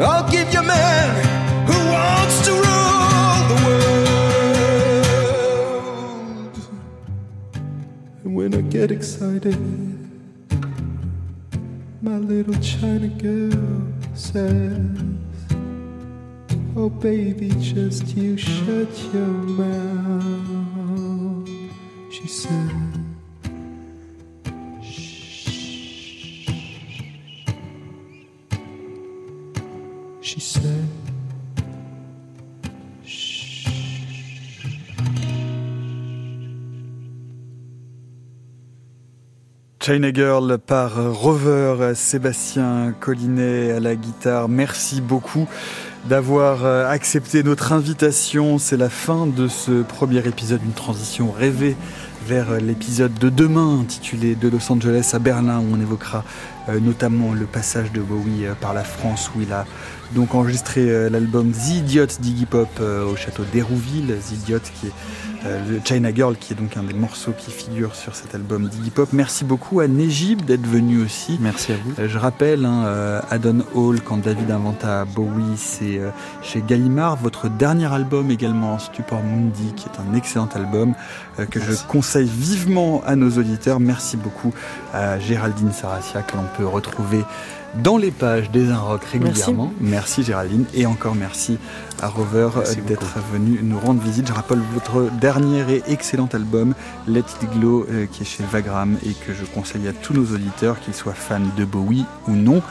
I'll 0.04 0.28
give 0.32 0.52
you 0.52 0.62
a 0.62 0.64
man 0.64 1.68
who 1.68 1.78
wants 1.92 2.46
to 2.48 2.52
rule 2.52 2.75
when 8.46 8.54
I 8.54 8.62
get 8.70 8.92
excited, 8.92 9.58
my 12.04 12.18
little 12.18 12.54
China 12.62 13.08
girl 13.08 13.88
says, 14.14 14.88
Oh, 16.78 16.90
baby, 16.90 17.50
just 17.60 18.16
you 18.16 18.38
shut 18.38 18.92
your 19.12 19.34
mouth. 19.58 20.05
China 39.86 40.12
Girl 40.12 40.58
par 40.58 40.94
Rover, 41.14 41.94
Sébastien 41.94 42.92
Collinet 43.00 43.72
à 43.72 43.80
la 43.80 43.96
guitare. 43.96 44.50
Merci 44.50 45.00
beaucoup 45.00 45.48
d'avoir 46.06 46.66
euh, 46.66 46.90
accepté 46.90 47.44
notre 47.44 47.72
invitation. 47.72 48.58
C'est 48.58 48.78
la 48.78 48.90
fin 48.90 49.28
de 49.28 49.48
ce 49.48 49.84
premier 49.84 50.28
épisode, 50.28 50.62
une 50.66 50.74
transition 50.74 51.32
rêvée 51.32 51.76
vers 52.26 52.60
l'épisode 52.60 53.14
de 53.14 53.30
demain 53.30 53.82
intitulé 53.82 54.34
De 54.34 54.50
Los 54.50 54.72
Angeles 54.72 55.12
à 55.14 55.20
Berlin 55.20 55.60
où 55.60 55.76
on 55.76 55.80
évoquera 55.80 56.24
euh, 56.68 56.80
notamment 56.80 57.34
le 57.34 57.46
passage 57.46 57.92
de 57.92 58.02
Bowie 58.02 58.48
euh, 58.48 58.56
par 58.60 58.74
la 58.74 58.84
France 58.84 59.30
où 59.36 59.42
il 59.42 59.54
a 59.54 59.68
donc 60.14 60.36
enregistré 60.36 61.10
l'album 61.10 61.52
The 61.52 61.70
Idiot 61.70 62.08
d'Iggy 62.20 62.46
Pop 62.46 62.70
au 62.80 63.16
château 63.16 63.44
d'Hérouville. 63.52 64.16
The 64.20 64.32
Idiot 64.34 64.60
qui 64.60 64.88
est 64.88 64.92
euh, 65.46 65.60
le 65.70 65.80
China 65.84 66.10
Girl, 66.14 66.36
qui 66.36 66.54
est 66.54 66.56
donc 66.56 66.76
un 66.76 66.84
des 66.84 66.94
morceaux 66.94 67.34
qui 67.38 67.52
figure 67.52 67.94
sur 67.94 68.16
cet 68.16 68.34
album 68.34 68.68
d'Iggy 68.68 68.90
Pop. 68.90 69.10
Merci 69.14 69.46
beaucoup 69.46 69.80
à 69.80 69.88
Nejib 69.88 70.44
d'être 70.44 70.66
venu 70.66 71.04
aussi. 71.04 71.38
Merci 71.40 71.74
à 71.74 71.76
vous. 71.76 71.94
Euh, 72.00 72.08
je 72.10 72.18
rappelle, 72.18 72.66
hein, 72.66 72.86
euh, 72.86 73.22
Adon 73.30 73.60
Hall, 73.76 74.02
quand 74.02 74.18
David 74.18 74.50
inventa 74.50 75.06
Bowie, 75.06 75.56
c'est 75.56 76.02
chez 76.42 76.64
Gallimard. 76.66 77.18
Votre 77.18 77.48
dernier 77.50 77.92
album 77.94 78.32
également, 78.32 78.80
Stupor 78.80 79.22
Mundi, 79.22 79.74
qui 79.76 79.88
est 79.88 80.00
un 80.00 80.16
excellent 80.16 80.50
album 80.56 80.94
que 81.52 81.60
je 81.60 81.74
conseille 81.88 82.30
vivement 82.30 83.04
à 83.06 83.16
nos 83.16 83.30
auditeurs. 83.38 83.80
Merci 83.80 84.18
beaucoup 84.18 84.54
à 84.94 85.20
Géraldine 85.20 85.72
Sarassia, 85.72 86.22
que 86.22 86.36
l'on 86.38 86.46
peut 86.58 86.66
retrouver 86.66 87.24
dans 87.84 87.98
les 87.98 88.12
pages 88.12 88.50
des 88.52 88.70
Un 88.70 88.80
Rock 88.80 89.04
régulièrement. 89.06 89.72
Merci. 89.80 90.24
Géraldine 90.24 90.66
et 90.74 90.86
encore 90.86 91.16
merci 91.16 91.58
à 92.02 92.08
Rover 92.08 92.50
d'être 92.88 93.18
venu 93.34 93.60
nous 93.62 93.80
rendre 93.80 94.02
visite. 94.02 94.28
Je 94.28 94.34
rappelle 94.34 94.62
votre 94.74 95.10
dernier 95.20 95.64
et 95.70 95.84
excellent 95.88 96.30
album 96.34 96.74
Let 97.08 97.20
It 97.20 97.50
Glow 97.58 97.86
euh, 97.90 98.06
qui 98.06 98.24
est 98.24 98.26
chez 98.26 98.44
Vagram 98.44 98.98
et 99.06 99.14
que 99.14 99.34
je 99.34 99.46
conseille 99.46 99.88
à 99.88 99.94
tous 99.94 100.14
nos 100.14 100.34
auditeurs 100.34 100.80
qu'ils 100.80 100.94
soient 100.94 101.14
fans 101.14 101.40
de 101.58 101.66
Bowie 101.66 102.06
ou 102.28 102.32
non. 102.32 102.62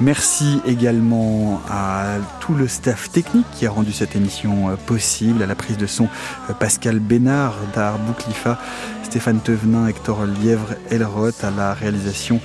Merci 0.00 0.60
également 0.66 1.60
à 1.70 2.16
tout 2.40 2.54
le 2.54 2.66
staff 2.66 3.12
technique 3.12 3.46
qui 3.52 3.66
a 3.66 3.70
rendu 3.70 3.92
cette 3.92 4.16
émission 4.16 4.70
euh, 4.70 4.76
possible, 4.76 5.42
à 5.42 5.46
la 5.46 5.54
prise 5.54 5.76
de 5.76 5.86
son 5.86 6.08
euh, 6.50 6.54
Pascal 6.54 6.98
Bénard 6.98 7.54
d'Art 7.74 7.98
Bouclifa, 7.98 8.58
Stéphane 9.04 9.40
Tevenin, 9.40 9.86
Hector 9.86 10.24
Lièvre, 10.26 10.74
Elroth, 10.90 11.44
à 11.44 11.50
la 11.50 11.74
réalisation 11.74 12.40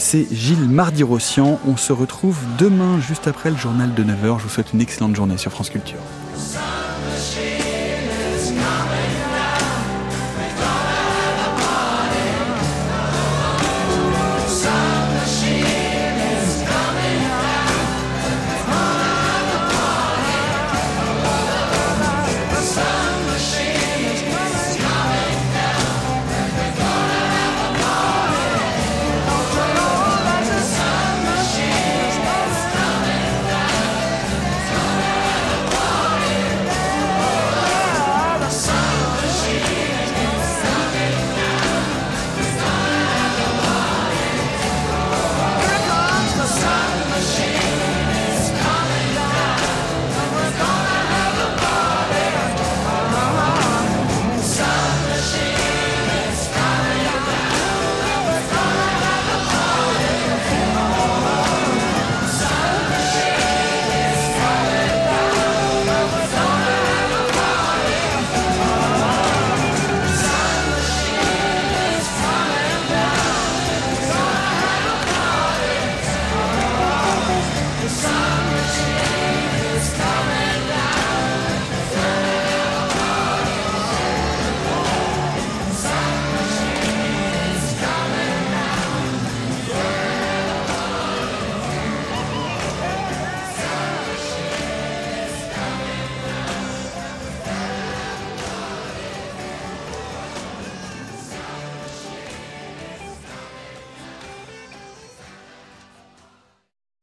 c'est 0.00 0.26
Gilles 0.32 0.68
Mardi-Rossian. 0.68 1.60
On 1.66 1.76
se 1.76 1.92
retrouve 1.92 2.38
demain, 2.58 2.98
juste 3.00 3.28
après 3.28 3.50
le 3.50 3.56
journal 3.56 3.92
de 3.94 4.02
9h. 4.02 4.38
Je 4.38 4.44
vous 4.44 4.48
souhaite 4.48 4.72
une 4.72 4.80
excellente 4.80 5.14
journée 5.14 5.36
sur 5.36 5.52
France 5.52 5.68
Culture. 5.68 5.98